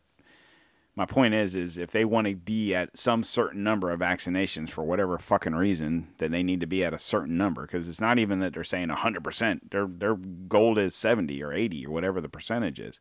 my 0.95 1.06
point 1.06 1.34
is 1.34 1.56
is 1.56 1.77
if 1.77 1.91
they 1.91 2.06
want 2.06 2.27
to 2.27 2.36
be 2.36 2.73
at 2.73 2.98
some 2.98 3.23
certain 3.23 3.64
number 3.64 3.91
of 3.91 3.99
vaccinations 3.99 4.69
for 4.69 4.84
whatever 4.84 5.18
fucking 5.18 5.56
reason 5.56 6.07
then 6.19 6.32
they 6.32 6.44
need 6.44 6.61
to 6.61 6.68
be 6.68 6.84
at 6.84 6.94
a 6.94 6.99
certain 6.99 7.38
number. 7.38 7.64
Because 7.64 7.90
it's 7.90 8.02
not 8.02 8.19
even 8.19 8.40
that 8.40 8.53
they're 8.53 8.64
saying 8.64 8.90
100% 8.90 9.72
their 9.72 9.88
their 9.88 10.15
goal 10.15 10.77
is 10.77 10.95
70 10.95 11.41
or 11.44 11.53
80 11.53 11.88
or 11.88 11.91
whatever 11.91 12.22
the 12.22 12.30
percentage 12.30 12.80
is. 12.80 12.99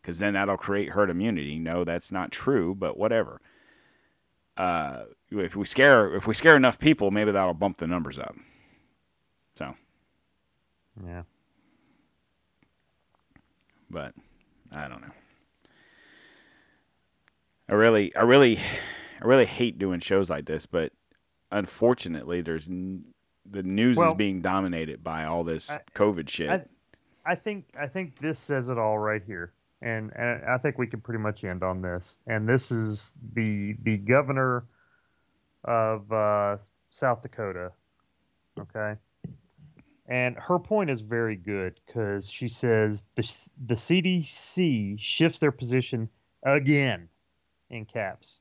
Because 0.00 0.20
then 0.20 0.34
that'll 0.34 0.56
create 0.56 0.90
herd 0.90 1.10
immunity. 1.10 1.58
No 1.58 1.84
that's 1.84 2.12
not 2.12 2.30
true 2.30 2.74
but 2.74 2.96
whatever 2.96 3.40
uh, 4.58 5.04
if 5.30 5.56
we 5.56 5.64
scare 5.64 6.14
if 6.14 6.26
we 6.26 6.34
scare 6.34 6.56
enough 6.56 6.78
people 6.78 7.10
maybe 7.10 7.30
that'll 7.32 7.54
bump 7.54 7.78
the 7.78 7.86
numbers 7.86 8.18
up 8.18 8.34
so 9.54 9.74
Yeah. 11.06 11.22
but 13.90 14.14
I 14.72 14.86
don't 14.88 15.00
know. 15.00 15.12
I 17.70 17.74
really, 17.74 18.14
I 18.16 18.22
really, 18.22 18.58
I 19.20 19.24
really 19.26 19.44
hate 19.46 19.78
doing 19.78 20.00
shows 20.00 20.30
like 20.30 20.46
this, 20.46 20.66
but 20.66 20.92
unfortunately, 21.52 22.40
there's 22.40 22.66
n- 22.66 23.04
the 23.50 23.62
news 23.62 23.96
Well- 23.96 24.10
is 24.12 24.16
being 24.16 24.40
dominated 24.40 25.02
by 25.04 25.24
all 25.24 25.44
this 25.44 25.70
I- 25.70 25.80
COVID 25.94 26.28
shit. 26.28 26.50
I, 26.50 26.64
I 27.26 27.34
think 27.34 27.66
I 27.78 27.86
think 27.86 28.18
this 28.18 28.38
says 28.38 28.68
it 28.68 28.78
all 28.78 28.98
right 28.98 29.22
here, 29.22 29.52
and, 29.80 30.12
and 30.16 30.44
I 30.44 30.58
think 30.58 30.78
we 30.78 30.86
can 30.86 31.00
pretty 31.00 31.20
much 31.20 31.44
end 31.44 31.62
on 31.62 31.82
this. 31.82 32.04
And 32.26 32.48
this 32.48 32.70
is 32.70 33.02
the 33.34 33.76
the 33.82 33.96
governor 33.96 34.64
of 35.64 36.10
uh, 36.12 36.56
South 36.90 37.22
Dakota. 37.22 37.72
Okay, 38.58 38.94
and 40.06 40.36
her 40.36 40.58
point 40.58 40.90
is 40.90 41.00
very 41.00 41.36
good 41.36 41.78
because 41.86 42.28
she 42.28 42.48
says 42.48 43.04
the 43.14 43.22
the 43.66 43.74
CDC 43.74 44.98
shifts 44.98 45.38
their 45.38 45.52
position 45.52 46.08
again 46.42 47.08
in 47.70 47.84
caps. 47.84 48.38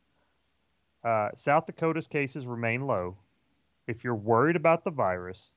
Uh, 1.04 1.30
South 1.36 1.66
Dakota's 1.66 2.08
cases 2.08 2.46
remain 2.46 2.88
low. 2.88 3.18
If 3.86 4.04
you're 4.04 4.16
worried 4.16 4.56
about 4.56 4.84
the 4.84 4.92
virus, 4.92 5.52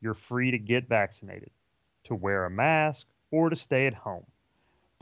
you're 0.00 0.14
free 0.14 0.50
to 0.50 0.58
get 0.58 0.88
vaccinated 0.88 1.50
to 2.04 2.14
wear 2.14 2.44
a 2.44 2.50
mask 2.50 3.06
or 3.30 3.48
to 3.48 3.56
stay 3.56 3.86
at 3.86 3.94
home. 3.94 4.26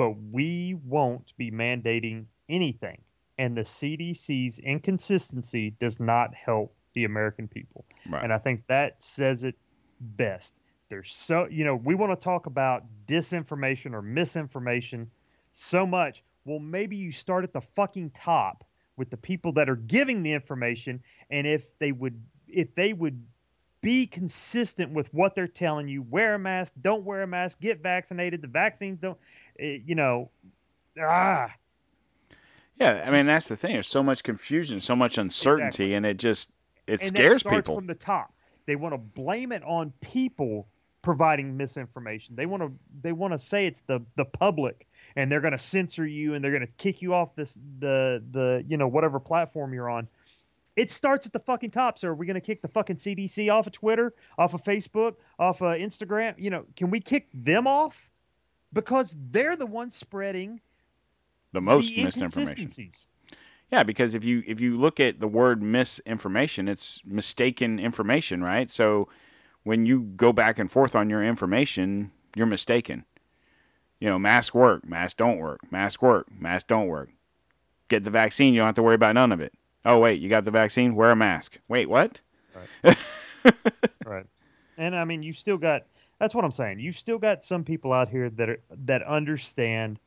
But 0.00 0.16
we 0.32 0.78
won't 0.86 1.36
be 1.36 1.50
mandating 1.50 2.24
anything. 2.48 3.02
And 3.36 3.54
the 3.54 3.64
CDC's 3.64 4.58
inconsistency 4.58 5.74
does 5.78 6.00
not 6.00 6.34
help 6.34 6.74
the 6.94 7.04
American 7.04 7.46
people. 7.46 7.84
right. 8.08 8.24
And 8.24 8.32
I 8.32 8.38
think 8.38 8.66
that 8.68 9.02
says 9.02 9.44
it 9.44 9.56
best. 10.00 10.58
There's 10.88 11.12
so, 11.12 11.48
you 11.50 11.64
know, 11.64 11.76
we 11.76 11.94
want 11.94 12.18
to 12.18 12.24
talk 12.24 12.46
about 12.46 12.84
disinformation 13.06 13.92
or 13.92 14.00
misinformation 14.00 15.10
so 15.52 15.86
much. 15.86 16.22
Well, 16.46 16.60
maybe 16.60 16.96
you 16.96 17.12
start 17.12 17.44
at 17.44 17.52
the 17.52 17.60
fucking 17.60 18.12
top 18.12 18.64
with 18.96 19.10
the 19.10 19.18
people 19.18 19.52
that 19.52 19.68
are 19.68 19.76
giving 19.76 20.22
the 20.22 20.32
information. 20.32 21.02
And 21.28 21.46
if 21.46 21.78
they 21.78 21.92
would, 21.92 22.18
if 22.48 22.74
they 22.74 22.94
would 22.94 23.22
be 23.82 24.06
consistent 24.06 24.92
with 24.92 25.12
what 25.14 25.34
they're 25.34 25.46
telling 25.48 25.88
you, 25.88 26.02
wear 26.02 26.34
a 26.34 26.38
mask, 26.38 26.72
don't 26.80 27.04
wear 27.04 27.22
a 27.22 27.26
mask, 27.26 27.60
get 27.60 27.82
vaccinated, 27.82 28.42
the 28.42 28.48
vaccines 28.48 28.98
don't, 28.98 29.18
eh, 29.58 29.78
you 29.84 29.94
know, 29.94 30.30
ah, 31.00 31.52
yeah, 32.80 33.04
I 33.06 33.10
mean 33.10 33.26
that's 33.26 33.48
the 33.48 33.56
thing. 33.56 33.74
There's 33.74 33.88
so 33.88 34.02
much 34.02 34.22
confusion, 34.22 34.80
so 34.80 34.96
much 34.96 35.18
uncertainty, 35.18 35.84
Exactly. 35.84 35.94
and 35.94 36.06
it 36.06 36.16
just 36.16 36.50
it 36.86 36.92
and 36.92 37.00
scares 37.02 37.42
people. 37.42 37.74
from 37.74 37.86
the 37.86 37.94
top. 37.94 38.32
They 38.66 38.76
want 38.76 38.94
to 38.94 38.98
blame 38.98 39.52
it 39.52 39.62
on 39.64 39.92
people 40.00 40.66
providing 41.02 41.56
misinformation. 41.56 42.34
They 42.36 42.46
want 42.46 42.62
to 42.62 42.72
they 43.02 43.12
want 43.12 43.32
to 43.34 43.38
say 43.38 43.66
it's 43.66 43.80
the 43.80 44.00
the 44.16 44.24
public 44.24 44.86
and 45.16 45.30
they're 45.30 45.40
going 45.40 45.52
to 45.52 45.58
censor 45.58 46.06
you 46.06 46.34
and 46.34 46.42
they're 46.42 46.50
going 46.52 46.66
to 46.66 46.72
kick 46.78 47.02
you 47.02 47.12
off 47.12 47.34
this 47.36 47.58
the 47.80 48.22
the 48.30 48.64
you 48.66 48.78
know 48.78 48.88
whatever 48.88 49.20
platform 49.20 49.74
you're 49.74 49.90
on. 49.90 50.08
It 50.80 50.90
starts 50.90 51.26
at 51.26 51.34
the 51.34 51.40
fucking 51.40 51.72
top. 51.72 51.98
So 51.98 52.08
are 52.08 52.14
we 52.14 52.24
going 52.24 52.36
to 52.36 52.40
kick 52.40 52.62
the 52.62 52.68
fucking 52.68 52.96
CDC 52.96 53.52
off 53.52 53.66
of 53.66 53.74
Twitter, 53.74 54.14
off 54.38 54.54
of 54.54 54.64
Facebook, 54.64 55.16
off 55.38 55.60
of 55.60 55.76
Instagram? 55.76 56.32
You 56.38 56.48
know, 56.48 56.64
can 56.74 56.88
we 56.88 57.00
kick 57.00 57.28
them 57.34 57.66
off? 57.66 58.10
Because 58.72 59.14
they're 59.30 59.56
the 59.56 59.66
ones 59.66 59.94
spreading 59.94 60.58
the 61.52 61.60
most 61.60 61.94
the 61.94 62.04
misinformation. 62.04 62.90
Yeah, 63.70 63.82
because 63.82 64.14
if 64.14 64.24
you 64.24 64.42
if 64.46 64.58
you 64.58 64.78
look 64.78 64.98
at 64.98 65.20
the 65.20 65.28
word 65.28 65.62
misinformation, 65.62 66.66
it's 66.66 67.02
mistaken 67.04 67.78
information, 67.78 68.42
right? 68.42 68.70
So 68.70 69.06
when 69.64 69.84
you 69.84 70.00
go 70.16 70.32
back 70.32 70.58
and 70.58 70.72
forth 70.72 70.96
on 70.96 71.10
your 71.10 71.22
information, 71.22 72.10
you're 72.34 72.46
mistaken. 72.46 73.04
You 73.98 74.08
know, 74.08 74.18
mask 74.18 74.54
work, 74.54 74.86
mask 74.88 75.18
don't 75.18 75.36
work, 75.36 75.70
mask 75.70 76.00
work, 76.00 76.28
mask 76.32 76.68
don't 76.68 76.86
work. 76.86 77.10
Get 77.88 78.04
the 78.04 78.10
vaccine, 78.10 78.54
you 78.54 78.60
don't 78.60 78.68
have 78.68 78.74
to 78.76 78.82
worry 78.82 78.94
about 78.94 79.12
none 79.14 79.30
of 79.30 79.42
it. 79.42 79.52
Oh 79.84 79.98
wait, 79.98 80.20
you 80.20 80.28
got 80.28 80.44
the 80.44 80.50
vaccine? 80.50 80.94
Wear 80.94 81.10
a 81.10 81.16
mask. 81.16 81.58
Wait, 81.68 81.88
what? 81.88 82.20
right. 84.04 84.26
And 84.76 84.94
I 84.94 85.04
mean, 85.04 85.22
you 85.22 85.32
still 85.32 85.58
got. 85.58 85.86
That's 86.18 86.34
what 86.34 86.44
I'm 86.44 86.52
saying. 86.52 86.80
You've 86.80 86.98
still 86.98 87.18
got 87.18 87.42
some 87.42 87.64
people 87.64 87.92
out 87.92 88.08
here 88.08 88.30
that 88.30 88.48
are 88.48 88.60
that 88.84 89.02
understand. 89.02 89.98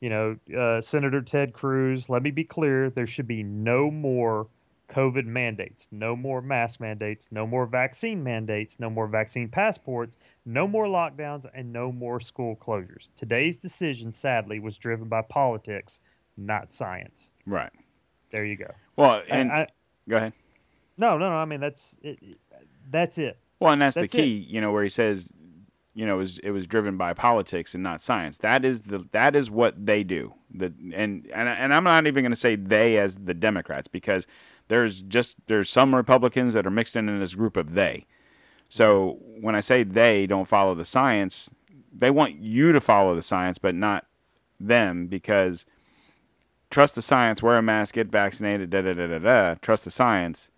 You 0.00 0.10
know, 0.10 0.36
uh, 0.58 0.80
Senator 0.80 1.22
Ted 1.22 1.52
Cruz. 1.52 2.08
Let 2.08 2.22
me 2.22 2.30
be 2.30 2.44
clear: 2.44 2.90
there 2.90 3.06
should 3.06 3.28
be 3.28 3.42
no 3.42 3.90
more 3.90 4.48
COVID 4.92 5.24
mandates, 5.24 5.88
no 5.90 6.14
more 6.14 6.42
mask 6.42 6.78
mandates, 6.80 7.28
no 7.30 7.46
more 7.46 7.64
vaccine 7.66 8.22
mandates, 8.22 8.78
no 8.78 8.90
more 8.90 9.06
vaccine 9.06 9.48
passports, 9.48 10.18
no 10.44 10.68
more 10.68 10.84
lockdowns, 10.84 11.46
and 11.54 11.72
no 11.72 11.90
more 11.90 12.20
school 12.20 12.56
closures. 12.56 13.08
Today's 13.16 13.60
decision, 13.60 14.12
sadly, 14.12 14.60
was 14.60 14.76
driven 14.76 15.08
by 15.08 15.22
politics, 15.22 16.00
not 16.36 16.70
science. 16.72 17.30
Right. 17.46 17.72
There 18.32 18.44
you 18.44 18.56
go. 18.56 18.72
Well, 18.96 19.22
and 19.30 19.52
I, 19.52 19.54
I, 19.60 19.66
go 20.08 20.16
ahead. 20.16 20.32
no, 20.98 21.18
no, 21.18 21.30
no. 21.30 21.36
I 21.36 21.44
mean, 21.44 21.60
that's 21.60 21.94
it, 22.02 22.18
it- 22.20 22.38
that's 22.90 23.16
it. 23.16 23.38
Well, 23.60 23.72
and 23.72 23.80
that's, 23.80 23.94
That's 23.94 24.10
the 24.10 24.18
key, 24.18 24.44
you 24.50 24.60
know, 24.60 24.72
where 24.72 24.82
he 24.82 24.88
says, 24.88 25.32
you 25.94 26.04
know, 26.04 26.16
it 26.16 26.18
was, 26.18 26.38
it 26.38 26.50
was 26.50 26.66
driven 26.66 26.96
by 26.96 27.12
politics 27.14 27.74
and 27.74 27.82
not 27.82 28.02
science. 28.02 28.38
That 28.38 28.64
is 28.64 28.86
the 28.86 29.06
that 29.12 29.36
is 29.36 29.50
what 29.50 29.86
they 29.86 30.02
do. 30.02 30.34
The 30.52 30.74
and 30.94 31.30
and 31.32 31.48
and 31.48 31.72
I'm 31.72 31.84
not 31.84 32.06
even 32.08 32.24
going 32.24 32.32
to 32.32 32.36
say 32.36 32.56
they 32.56 32.98
as 32.98 33.18
the 33.18 33.34
Democrats 33.34 33.86
because 33.86 34.26
there's 34.68 35.02
just 35.02 35.36
there's 35.46 35.70
some 35.70 35.94
Republicans 35.94 36.54
that 36.54 36.66
are 36.66 36.70
mixed 36.70 36.96
in 36.96 37.08
in 37.08 37.20
this 37.20 37.34
group 37.36 37.56
of 37.56 37.72
they. 37.72 38.06
So 38.68 39.18
when 39.40 39.54
I 39.54 39.60
say 39.60 39.84
they 39.84 40.26
don't 40.26 40.48
follow 40.48 40.74
the 40.74 40.84
science, 40.84 41.50
they 41.94 42.10
want 42.10 42.40
you 42.40 42.72
to 42.72 42.80
follow 42.80 43.14
the 43.14 43.22
science, 43.22 43.58
but 43.58 43.74
not 43.74 44.06
them 44.58 45.06
because 45.06 45.66
trust 46.72 46.96
the 46.96 47.02
science, 47.02 47.42
wear 47.42 47.58
a 47.58 47.62
mask, 47.62 47.94
get 47.94 48.08
vaccinated, 48.08 48.70
da 48.70 48.80
da 48.80 48.94
da 48.94 49.06
da 49.06 49.18
da. 49.18 49.54
Trust 49.60 49.84
the 49.84 49.90
science. 49.90 50.50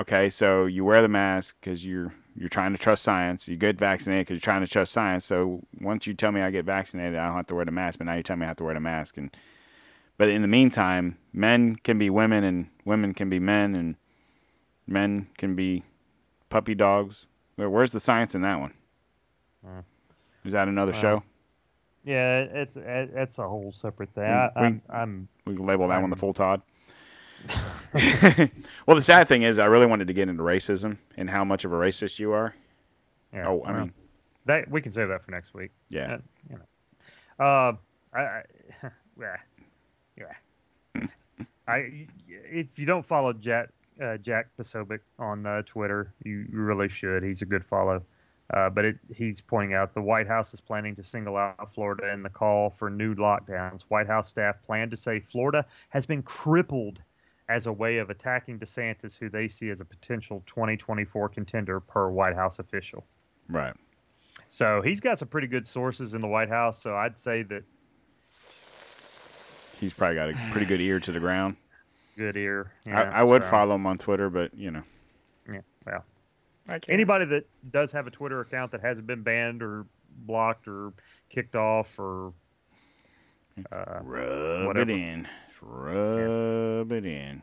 Okay, 0.00 0.28
so 0.28 0.66
you 0.66 0.84
wear 0.84 1.02
the 1.02 1.08
mask 1.08 1.56
because 1.60 1.86
you're 1.86 2.12
you're 2.34 2.48
trying 2.48 2.72
to 2.72 2.78
trust 2.78 3.04
science. 3.04 3.46
You 3.46 3.56
get 3.56 3.78
vaccinated 3.78 4.26
because 4.26 4.36
you're 4.36 4.52
trying 4.52 4.62
to 4.62 4.66
trust 4.66 4.92
science. 4.92 5.24
So 5.24 5.60
once 5.80 6.08
you 6.08 6.14
tell 6.14 6.32
me 6.32 6.40
I 6.40 6.50
get 6.50 6.64
vaccinated, 6.64 7.16
I 7.16 7.28
don't 7.28 7.36
have 7.36 7.46
to 7.48 7.54
wear 7.54 7.64
the 7.64 7.70
mask. 7.70 7.98
But 7.98 8.06
now 8.06 8.14
you 8.14 8.24
tell 8.24 8.36
me 8.36 8.44
I 8.44 8.48
have 8.48 8.56
to 8.56 8.64
wear 8.64 8.74
the 8.74 8.80
mask. 8.80 9.16
And 9.16 9.36
but 10.16 10.28
in 10.28 10.42
the 10.42 10.48
meantime, 10.48 11.18
men 11.32 11.76
can 11.76 11.98
be 11.98 12.10
women 12.10 12.42
and 12.42 12.70
women 12.84 13.14
can 13.14 13.30
be 13.30 13.38
men 13.38 13.76
and 13.76 13.94
men 14.86 15.28
can 15.38 15.54
be 15.54 15.84
puppy 16.48 16.74
dogs. 16.74 17.26
Where, 17.54 17.70
where's 17.70 17.92
the 17.92 18.00
science 18.00 18.34
in 18.34 18.42
that 18.42 18.58
one? 18.58 18.72
Uh, 19.64 19.82
Is 20.44 20.54
that 20.54 20.66
another 20.66 20.92
well, 20.92 21.00
show? 21.00 21.22
Yeah, 22.04 22.40
it's 22.40 22.76
it's 22.76 23.38
a 23.38 23.48
whole 23.48 23.72
separate 23.72 24.10
thing. 24.14 24.24
We- 24.24 24.30
I, 24.30 24.50
we- 24.56 24.66
I'm, 24.66 24.82
I'm 24.90 25.28
We 25.46 25.54
can 25.56 25.64
label 25.64 25.88
that 25.88 26.00
one 26.00 26.10
the 26.10 26.16
full 26.16 26.32
Todd. 26.34 26.60
well, 28.86 28.96
the 28.96 29.02
sad 29.02 29.28
thing 29.28 29.42
is, 29.42 29.58
I 29.58 29.66
really 29.66 29.86
wanted 29.86 30.08
to 30.08 30.14
get 30.14 30.28
into 30.28 30.42
racism 30.42 30.96
and 31.16 31.28
how 31.30 31.44
much 31.44 31.64
of 31.64 31.72
a 31.72 31.76
racist 31.76 32.18
you 32.18 32.32
are. 32.32 32.54
yeah, 33.32 33.48
Oh, 33.48 33.62
I 33.64 33.72
mean, 33.80 33.92
that 34.46 34.70
we 34.70 34.80
can 34.80 34.92
save 34.92 35.08
that 35.08 35.22
for 35.24 35.30
next 35.30 35.54
week. 35.54 35.70
yeah. 35.88 36.14
Uh, 36.14 36.18
you 36.50 36.56
know, 36.56 37.44
uh, 37.44 37.72
I, 38.14 38.20
I 38.20 38.42
yeah, 39.20 39.36
yeah. 40.16 41.06
I 41.66 42.06
if 42.28 42.78
you 42.78 42.84
don't 42.86 43.04
follow 43.06 43.32
Jack 43.32 43.70
uh, 44.02 44.16
Jack 44.18 44.48
Posobiec 44.58 45.00
on 45.18 45.46
uh, 45.46 45.62
Twitter, 45.64 46.12
you 46.24 46.46
you 46.52 46.58
really 46.60 46.88
should. 46.88 47.22
He's 47.22 47.42
a 47.42 47.46
good 47.46 47.64
follow. 47.64 48.02
Uh, 48.52 48.68
but 48.68 48.84
it, 48.84 48.98
he's 49.14 49.40
pointing 49.40 49.74
out 49.74 49.94
the 49.94 50.02
White 50.02 50.26
House 50.26 50.52
is 50.52 50.60
planning 50.60 50.94
to 50.96 51.02
single 51.02 51.36
out 51.36 51.72
Florida 51.74 52.12
in 52.12 52.22
the 52.22 52.28
call 52.28 52.70
for 52.70 52.90
new 52.90 53.14
lockdowns. 53.14 53.82
White 53.88 54.06
House 54.06 54.28
staff 54.28 54.56
plan 54.66 54.90
to 54.90 54.96
say 54.96 55.18
Florida 55.18 55.64
has 55.88 56.04
been 56.04 56.22
crippled 56.22 57.00
as 57.48 57.66
a 57.66 57.72
way 57.72 57.98
of 57.98 58.10
attacking 58.10 58.58
DeSantis, 58.58 59.16
who 59.16 59.28
they 59.28 59.48
see 59.48 59.70
as 59.70 59.80
a 59.80 59.84
potential 59.84 60.42
2024 60.46 61.28
contender, 61.30 61.80
per 61.80 62.10
White 62.10 62.34
House 62.34 62.58
official. 62.58 63.04
Right. 63.48 63.74
So 64.48 64.82
he's 64.82 65.00
got 65.00 65.18
some 65.18 65.28
pretty 65.28 65.46
good 65.46 65.66
sources 65.66 66.14
in 66.14 66.20
the 66.20 66.28
White 66.28 66.48
House. 66.48 66.80
So 66.82 66.94
I'd 66.94 67.18
say 67.18 67.42
that 67.44 67.64
He's 69.80 69.92
probably 69.92 70.16
got 70.16 70.30
a 70.30 70.34
pretty 70.50 70.66
good 70.66 70.80
ear 70.80 71.00
to 71.00 71.12
the 71.12 71.20
ground. 71.20 71.56
good 72.16 72.36
ear. 72.36 72.72
I, 72.86 72.90
yeah, 72.90 73.10
I 73.12 73.22
would 73.22 73.42
so, 73.42 73.50
follow 73.50 73.74
him 73.74 73.86
on 73.86 73.98
Twitter, 73.98 74.30
but 74.30 74.54
you 74.54 74.70
know, 74.70 74.82
Yeah, 75.46 75.60
well, 75.86 75.96
I. 75.96 76.13
anybody 76.88 77.24
that 77.26 77.46
does 77.70 77.92
have 77.92 78.06
a 78.06 78.10
Twitter 78.10 78.40
account 78.40 78.72
that 78.72 78.80
hasn't 78.80 79.06
been 79.06 79.22
banned 79.22 79.62
or 79.62 79.86
blocked 80.26 80.66
or 80.68 80.92
kicked 81.28 81.56
off 81.56 81.88
or 81.98 82.32
uh, 83.72 84.00
rub 84.02 84.66
whatever. 84.66 84.90
it 84.90 84.90
in, 84.90 85.28
rub 85.60 86.92
it 86.92 87.04
in. 87.06 87.42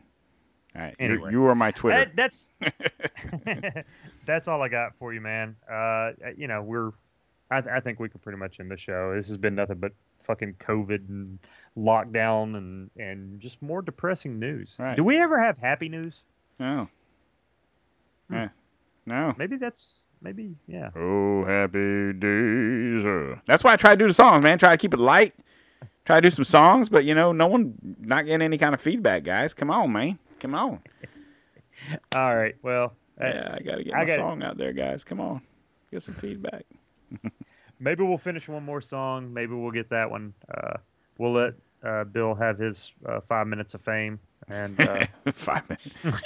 All 0.74 0.82
right, 0.82 0.94
you- 0.98 1.04
Anyway. 1.06 1.30
you 1.32 1.44
are 1.46 1.54
my 1.54 1.70
Twitter. 1.70 2.04
that, 2.14 2.16
that's 2.16 2.52
that's 4.26 4.48
all 4.48 4.62
I 4.62 4.68
got 4.68 4.94
for 4.96 5.12
you, 5.12 5.20
man. 5.20 5.56
Uh, 5.70 6.12
you 6.36 6.48
know, 6.48 6.62
we're 6.62 6.90
I, 7.50 7.58
I 7.58 7.80
think 7.80 8.00
we 8.00 8.08
could 8.08 8.22
pretty 8.22 8.38
much 8.38 8.58
end 8.60 8.70
the 8.70 8.76
show. 8.78 9.14
This 9.14 9.28
has 9.28 9.36
been 9.36 9.54
nothing 9.54 9.76
but 9.78 9.92
fucking 10.24 10.54
COVID 10.54 11.08
and 11.08 11.38
lockdown 11.76 12.56
and 12.56 12.90
and 12.98 13.40
just 13.40 13.60
more 13.60 13.82
depressing 13.82 14.38
news. 14.38 14.74
Right. 14.78 14.96
Do 14.96 15.04
we 15.04 15.18
ever 15.18 15.38
have 15.38 15.58
happy 15.58 15.88
news? 15.88 16.24
no. 16.58 16.88
Hmm. 18.30 18.34
Eh, 18.36 18.48
no. 19.06 19.34
Maybe 19.38 19.56
that's 19.56 20.04
maybe 20.20 20.54
yeah. 20.66 20.90
Oh, 20.96 21.44
happy 21.44 22.12
days. 22.12 23.04
uh. 23.06 23.36
That's 23.46 23.64
why 23.64 23.72
I 23.72 23.76
try 23.76 23.90
to 23.90 23.96
do 23.96 24.06
the 24.08 24.14
songs, 24.14 24.42
man. 24.42 24.58
Try 24.58 24.70
to 24.70 24.76
keep 24.76 24.94
it 24.94 25.00
light. 25.00 25.34
Try 26.04 26.16
to 26.18 26.20
do 26.22 26.30
some 26.30 26.44
songs, 26.44 26.88
but 26.88 27.04
you 27.04 27.14
know, 27.14 27.32
no 27.32 27.46
one 27.46 27.74
not 28.00 28.24
getting 28.24 28.42
any 28.42 28.58
kind 28.58 28.74
of 28.74 28.80
feedback, 28.80 29.22
guys. 29.24 29.54
Come 29.54 29.70
on, 29.70 29.92
man. 29.92 30.18
Come 30.40 30.54
on. 30.54 30.80
All 32.14 32.36
right. 32.36 32.54
Well, 32.62 32.94
uh, 33.20 33.26
Yeah, 33.26 33.56
I 33.58 33.62
gotta 33.62 33.84
get 33.84 33.94
I 33.94 33.98
my 33.98 34.04
got- 34.06 34.16
song 34.16 34.42
out 34.42 34.56
there, 34.56 34.72
guys. 34.72 35.04
Come 35.04 35.20
on. 35.20 35.42
Get 35.90 36.02
some 36.02 36.14
feedback. 36.14 36.64
maybe 37.80 38.02
we'll 38.02 38.18
finish 38.18 38.48
one 38.48 38.64
more 38.64 38.80
song. 38.80 39.32
Maybe 39.32 39.54
we'll 39.54 39.70
get 39.72 39.90
that 39.90 40.10
one. 40.10 40.32
Uh, 40.52 40.78
we'll 41.18 41.32
let 41.32 41.54
uh, 41.84 42.04
Bill 42.04 42.34
have 42.34 42.58
his 42.58 42.92
uh, 43.06 43.20
five 43.28 43.46
minutes 43.46 43.74
of 43.74 43.82
fame, 43.82 44.18
and 44.48 44.80
uh, 44.80 45.04
Five 45.32 45.64
minutes. 45.68 46.22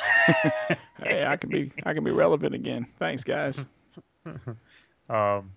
Hey, 1.02 1.24
I 1.26 1.36
can 1.36 1.50
be 1.50 1.72
I 1.84 1.94
can 1.94 2.04
be 2.04 2.10
relevant 2.10 2.54
again. 2.54 2.86
Thanks, 2.98 3.24
guys. 3.24 3.64
um, 5.08 5.52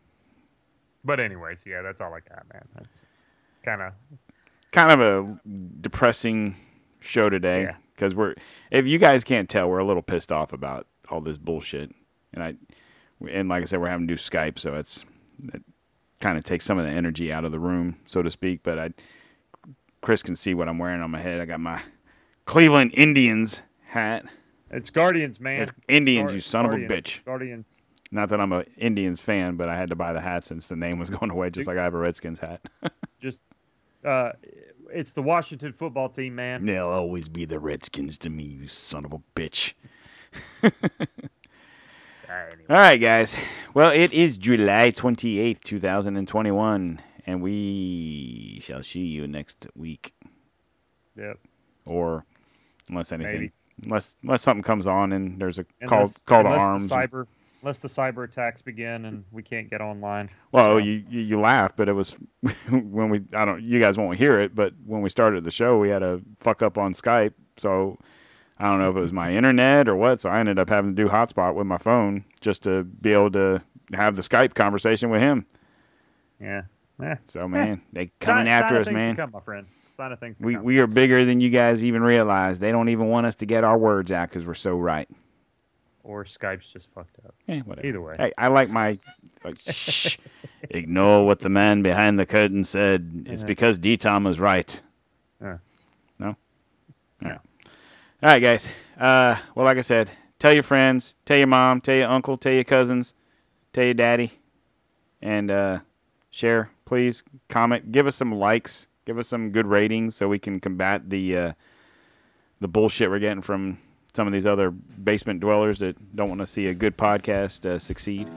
but 1.03 1.19
anyways, 1.19 1.63
yeah, 1.65 1.81
that's 1.81 2.01
all 2.01 2.13
I 2.13 2.19
got, 2.19 2.45
man. 2.53 2.65
That's 2.75 3.01
kind 3.63 3.81
of 3.81 3.93
Kind 4.71 4.91
of 4.91 5.01
a 5.01 5.39
depressing 5.81 6.55
show 6.99 7.27
today 7.29 7.63
Yeah. 7.63 7.75
because 7.95 8.13
we're 8.13 8.35
if 8.69 8.85
you 8.85 8.99
guys 8.99 9.23
can't 9.23 9.49
tell, 9.49 9.67
we're 9.67 9.79
a 9.79 9.85
little 9.85 10.03
pissed 10.03 10.31
off 10.31 10.53
about 10.53 10.85
all 11.09 11.21
this 11.21 11.37
bullshit, 11.39 11.91
and 12.33 12.43
I 12.43 12.53
and 13.27 13.49
like 13.49 13.63
I 13.63 13.65
said, 13.65 13.79
we're 13.81 13.89
having 13.89 14.07
to 14.07 14.13
do 14.13 14.17
Skype, 14.19 14.59
so 14.59 14.75
it's 14.75 15.05
it 15.53 15.63
kind 16.19 16.37
of 16.37 16.43
takes 16.43 16.65
some 16.65 16.77
of 16.77 16.85
the 16.85 16.91
energy 16.91 17.33
out 17.33 17.45
of 17.45 17.51
the 17.51 17.59
room, 17.59 17.97
so 18.05 18.21
to 18.21 18.29
speak. 18.29 18.61
But 18.61 18.77
I, 18.77 18.89
Chris 20.01 20.21
can 20.21 20.35
see 20.35 20.53
what 20.53 20.69
I'm 20.69 20.77
wearing 20.77 21.01
on 21.01 21.09
my 21.09 21.19
head. 21.21 21.41
I 21.41 21.45
got 21.45 21.59
my 21.59 21.81
Cleveland 22.45 22.91
Indians 22.93 23.63
hat. 23.87 24.23
It's 24.71 24.89
Guardians, 24.89 25.39
man. 25.39 25.63
It's 25.63 25.71
Indians, 25.87 26.33
you 26.33 26.41
son 26.41 26.65
of 26.65 26.73
a 26.73 26.77
bitch. 26.77 27.23
Guardians. 27.25 27.75
Not 28.11 28.29
that 28.29 28.41
I'm 28.41 28.51
a 28.51 28.63
Indians 28.77 29.21
fan, 29.21 29.55
but 29.55 29.69
I 29.69 29.77
had 29.77 29.89
to 29.89 29.95
buy 29.95 30.13
the 30.13 30.21
hat 30.21 30.43
since 30.43 30.67
the 30.67 30.75
name 30.75 30.97
was 30.97 31.09
going 31.09 31.31
away, 31.31 31.49
just 31.51 31.67
like 31.67 31.77
I 31.77 31.83
have 31.83 31.93
a 31.93 31.97
Redskins 31.99 32.39
hat. 32.39 32.61
Just 33.21 33.39
uh, 34.05 34.31
it's 34.93 35.11
the 35.11 35.21
Washington 35.21 35.73
football 35.73 36.07
team, 36.07 36.35
man. 36.35 36.65
They'll 36.65 36.87
always 36.87 37.27
be 37.27 37.43
the 37.43 37.59
Redskins 37.59 38.17
to 38.19 38.29
me, 38.29 38.43
you 38.43 38.67
son 38.67 39.03
of 39.03 39.11
a 39.11 39.19
bitch. 39.35 39.73
Anyway. 42.29 42.65
All 42.69 42.75
right, 42.75 42.97
guys. 42.97 43.35
Well, 43.73 43.91
it 43.91 44.13
is 44.13 44.37
July 44.37 44.91
28th, 44.91 45.61
2021, 45.61 47.01
and 47.25 47.41
we 47.41 48.59
shall 48.61 48.83
see 48.83 48.99
you 48.99 49.25
next 49.27 49.65
week. 49.75 50.13
Yep. 51.17 51.39
Or 51.85 52.25
unless 52.87 53.11
anything, 53.11 53.33
Maybe. 53.33 53.51
Unless 53.83 54.15
unless 54.23 54.41
something 54.41 54.63
comes 54.63 54.87
on 54.87 55.11
and 55.13 55.39
there's 55.39 55.59
a 55.59 55.63
call 55.85 55.99
Unless- 55.99 56.17
call 56.25 56.43
to 56.43 56.47
unless 56.49 56.61
arms. 56.61 56.89
The 56.89 56.95
cyber, 56.95 57.27
unless 57.61 57.79
the 57.79 57.87
cyber 57.89 58.23
attacks 58.23 58.61
begin 58.61 59.05
and 59.05 59.23
we 59.31 59.43
can't 59.43 59.69
get 59.69 59.81
online. 59.81 60.29
well, 60.51 60.79
Yeah. 60.79 60.85
you, 60.85 61.03
you 61.09 61.21
you 61.21 61.39
laugh, 61.39 61.73
but 61.75 61.89
it 61.89 61.93
was 61.93 62.15
when 62.69 63.09
we 63.09 63.21
I 63.33 63.45
don't 63.45 63.61
you 63.63 63.79
guys 63.79 63.97
won't 63.97 64.17
hear 64.17 64.39
it, 64.39 64.55
but 64.55 64.73
when 64.85 65.01
we 65.01 65.09
started 65.09 65.43
the 65.43 65.51
show, 65.51 65.77
we 65.77 65.89
had 65.89 66.03
a 66.03 66.21
fuck 66.37 66.61
up 66.61 66.77
on 66.77 66.93
Skype, 66.93 67.33
so 67.57 67.97
I 68.57 68.65
don't 68.65 68.79
know 68.79 68.89
if 68.89 68.95
it 68.97 69.01
was 69.01 69.13
my 69.13 69.31
internet 69.33 69.87
or 69.87 69.95
what. 69.95 70.19
So 70.21 70.29
I 70.29 70.39
ended 70.39 70.59
up 70.59 70.69
having 70.69 70.95
to 70.95 71.03
do 71.03 71.09
hotspot 71.09 71.55
with 71.55 71.65
my 71.67 71.77
phone 71.77 72.25
just 72.41 72.63
to 72.63 72.83
be 72.83 73.13
able 73.13 73.31
to 73.31 73.61
have 73.93 74.15
the 74.15 74.21
Skype 74.21 74.53
conversation 74.53 75.09
with 75.09 75.21
him. 75.21 75.45
Yeah. 76.41 76.63
Eh. 77.01 77.15
So 77.27 77.47
man, 77.47 77.81
they 77.93 78.05
Sign- 78.05 78.11
coming 78.19 78.47
after 78.49 78.75
us, 78.81 78.89
man. 78.89 79.15
Come, 79.15 79.31
my 79.31 79.39
friend. 79.39 79.65
Sign 79.99 80.13
of 80.13 80.19
things 80.21 80.39
We 80.39 80.53
come. 80.55 80.63
we 80.63 80.79
are 80.79 80.87
bigger 80.87 81.25
than 81.25 81.41
you 81.41 81.49
guys 81.49 81.83
even 81.83 82.01
realize. 82.01 82.59
They 82.59 82.71
don't 82.71 82.87
even 82.87 83.07
want 83.07 83.25
us 83.25 83.35
to 83.35 83.45
get 83.45 83.65
our 83.65 83.77
words 83.77 84.11
out 84.13 84.29
because 84.29 84.47
we're 84.47 84.53
so 84.53 84.77
right. 84.77 85.09
or 86.05 86.23
Skype's 86.23 86.71
just 86.71 86.87
fucked 86.95 87.17
up. 87.25 87.35
Eh, 87.49 87.59
whatever. 87.65 87.85
Either 87.85 88.01
way. 88.01 88.15
Hey, 88.17 88.31
I 88.37 88.47
like 88.47 88.69
my. 88.69 88.97
uh, 89.43 89.51
shh. 89.71 90.17
Ignore 90.69 91.25
what 91.25 91.39
the 91.39 91.49
man 91.49 91.81
behind 91.81 92.17
the 92.17 92.25
curtain 92.25 92.63
said. 92.63 93.23
It's 93.25 93.41
Yeah. 93.41 93.47
because 93.47 93.77
D 93.77 93.97
Tom 93.97 94.23
was 94.23 94.39
right. 94.39 94.81
Yeah. 95.41 95.57
No? 96.17 96.27
All 96.29 96.35
right. 97.29 97.39
All 98.23 98.29
right, 98.29 98.39
guys. 98.39 98.67
Uh, 98.97 99.35
well, 99.53 99.65
like 99.65 99.77
I 99.77 99.81
said, 99.81 100.09
tell 100.39 100.53
your 100.53 100.63
friends, 100.63 101.15
tell 101.25 101.37
your 101.37 101.47
mom, 101.47 101.81
tell 101.81 101.95
your 101.95 102.07
uncle, 102.09 102.37
tell 102.37 102.53
your 102.53 102.63
cousins, 102.63 103.13
tell 103.73 103.83
your 103.83 103.93
daddy, 103.95 104.31
and 105.21 105.51
uh, 105.51 105.79
share, 106.29 106.69
please. 106.85 107.23
Comment, 107.49 107.91
give 107.91 108.07
us 108.07 108.15
some 108.15 108.31
likes, 108.33 108.87
give 109.09 109.17
us 109.17 109.27
some 109.27 109.49
good 109.49 109.65
ratings 109.65 110.15
so 110.15 110.27
we 110.27 110.37
can 110.37 110.59
combat 110.59 111.09
the 111.09 111.35
uh, 111.35 111.53
the 112.59 112.67
bullshit 112.67 113.09
we're 113.09 113.17
getting 113.17 113.41
from 113.41 113.79
some 114.13 114.27
of 114.27 114.33
these 114.33 114.45
other 114.45 114.69
basement 114.69 115.39
dwellers 115.39 115.79
that 115.79 116.15
don't 116.15 116.29
want 116.29 116.39
to 116.39 116.45
see 116.45 116.67
a 116.67 116.75
good 116.75 116.95
podcast 116.95 117.65
uh, 117.65 117.79
succeed. 117.79 118.27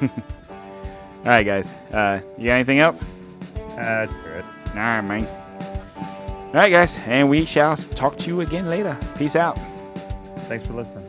All 0.02 0.10
right, 1.26 1.44
guys. 1.44 1.70
Uh, 1.92 2.18
you 2.36 2.46
got 2.46 2.54
anything 2.54 2.80
else? 2.80 3.04
That's 3.76 4.12
it. 4.12 4.44
All 4.70 4.74
right, 4.74 5.00
man. 5.00 5.24
All 5.26 6.54
right, 6.54 6.70
guys, 6.70 6.98
and 7.06 7.30
we 7.30 7.44
shall 7.46 7.76
talk 7.76 8.18
to 8.18 8.26
you 8.26 8.40
again 8.40 8.68
later. 8.68 8.98
Peace 9.16 9.36
out. 9.36 9.56
Thanks 10.48 10.66
for 10.66 10.72
listening. 10.72 10.99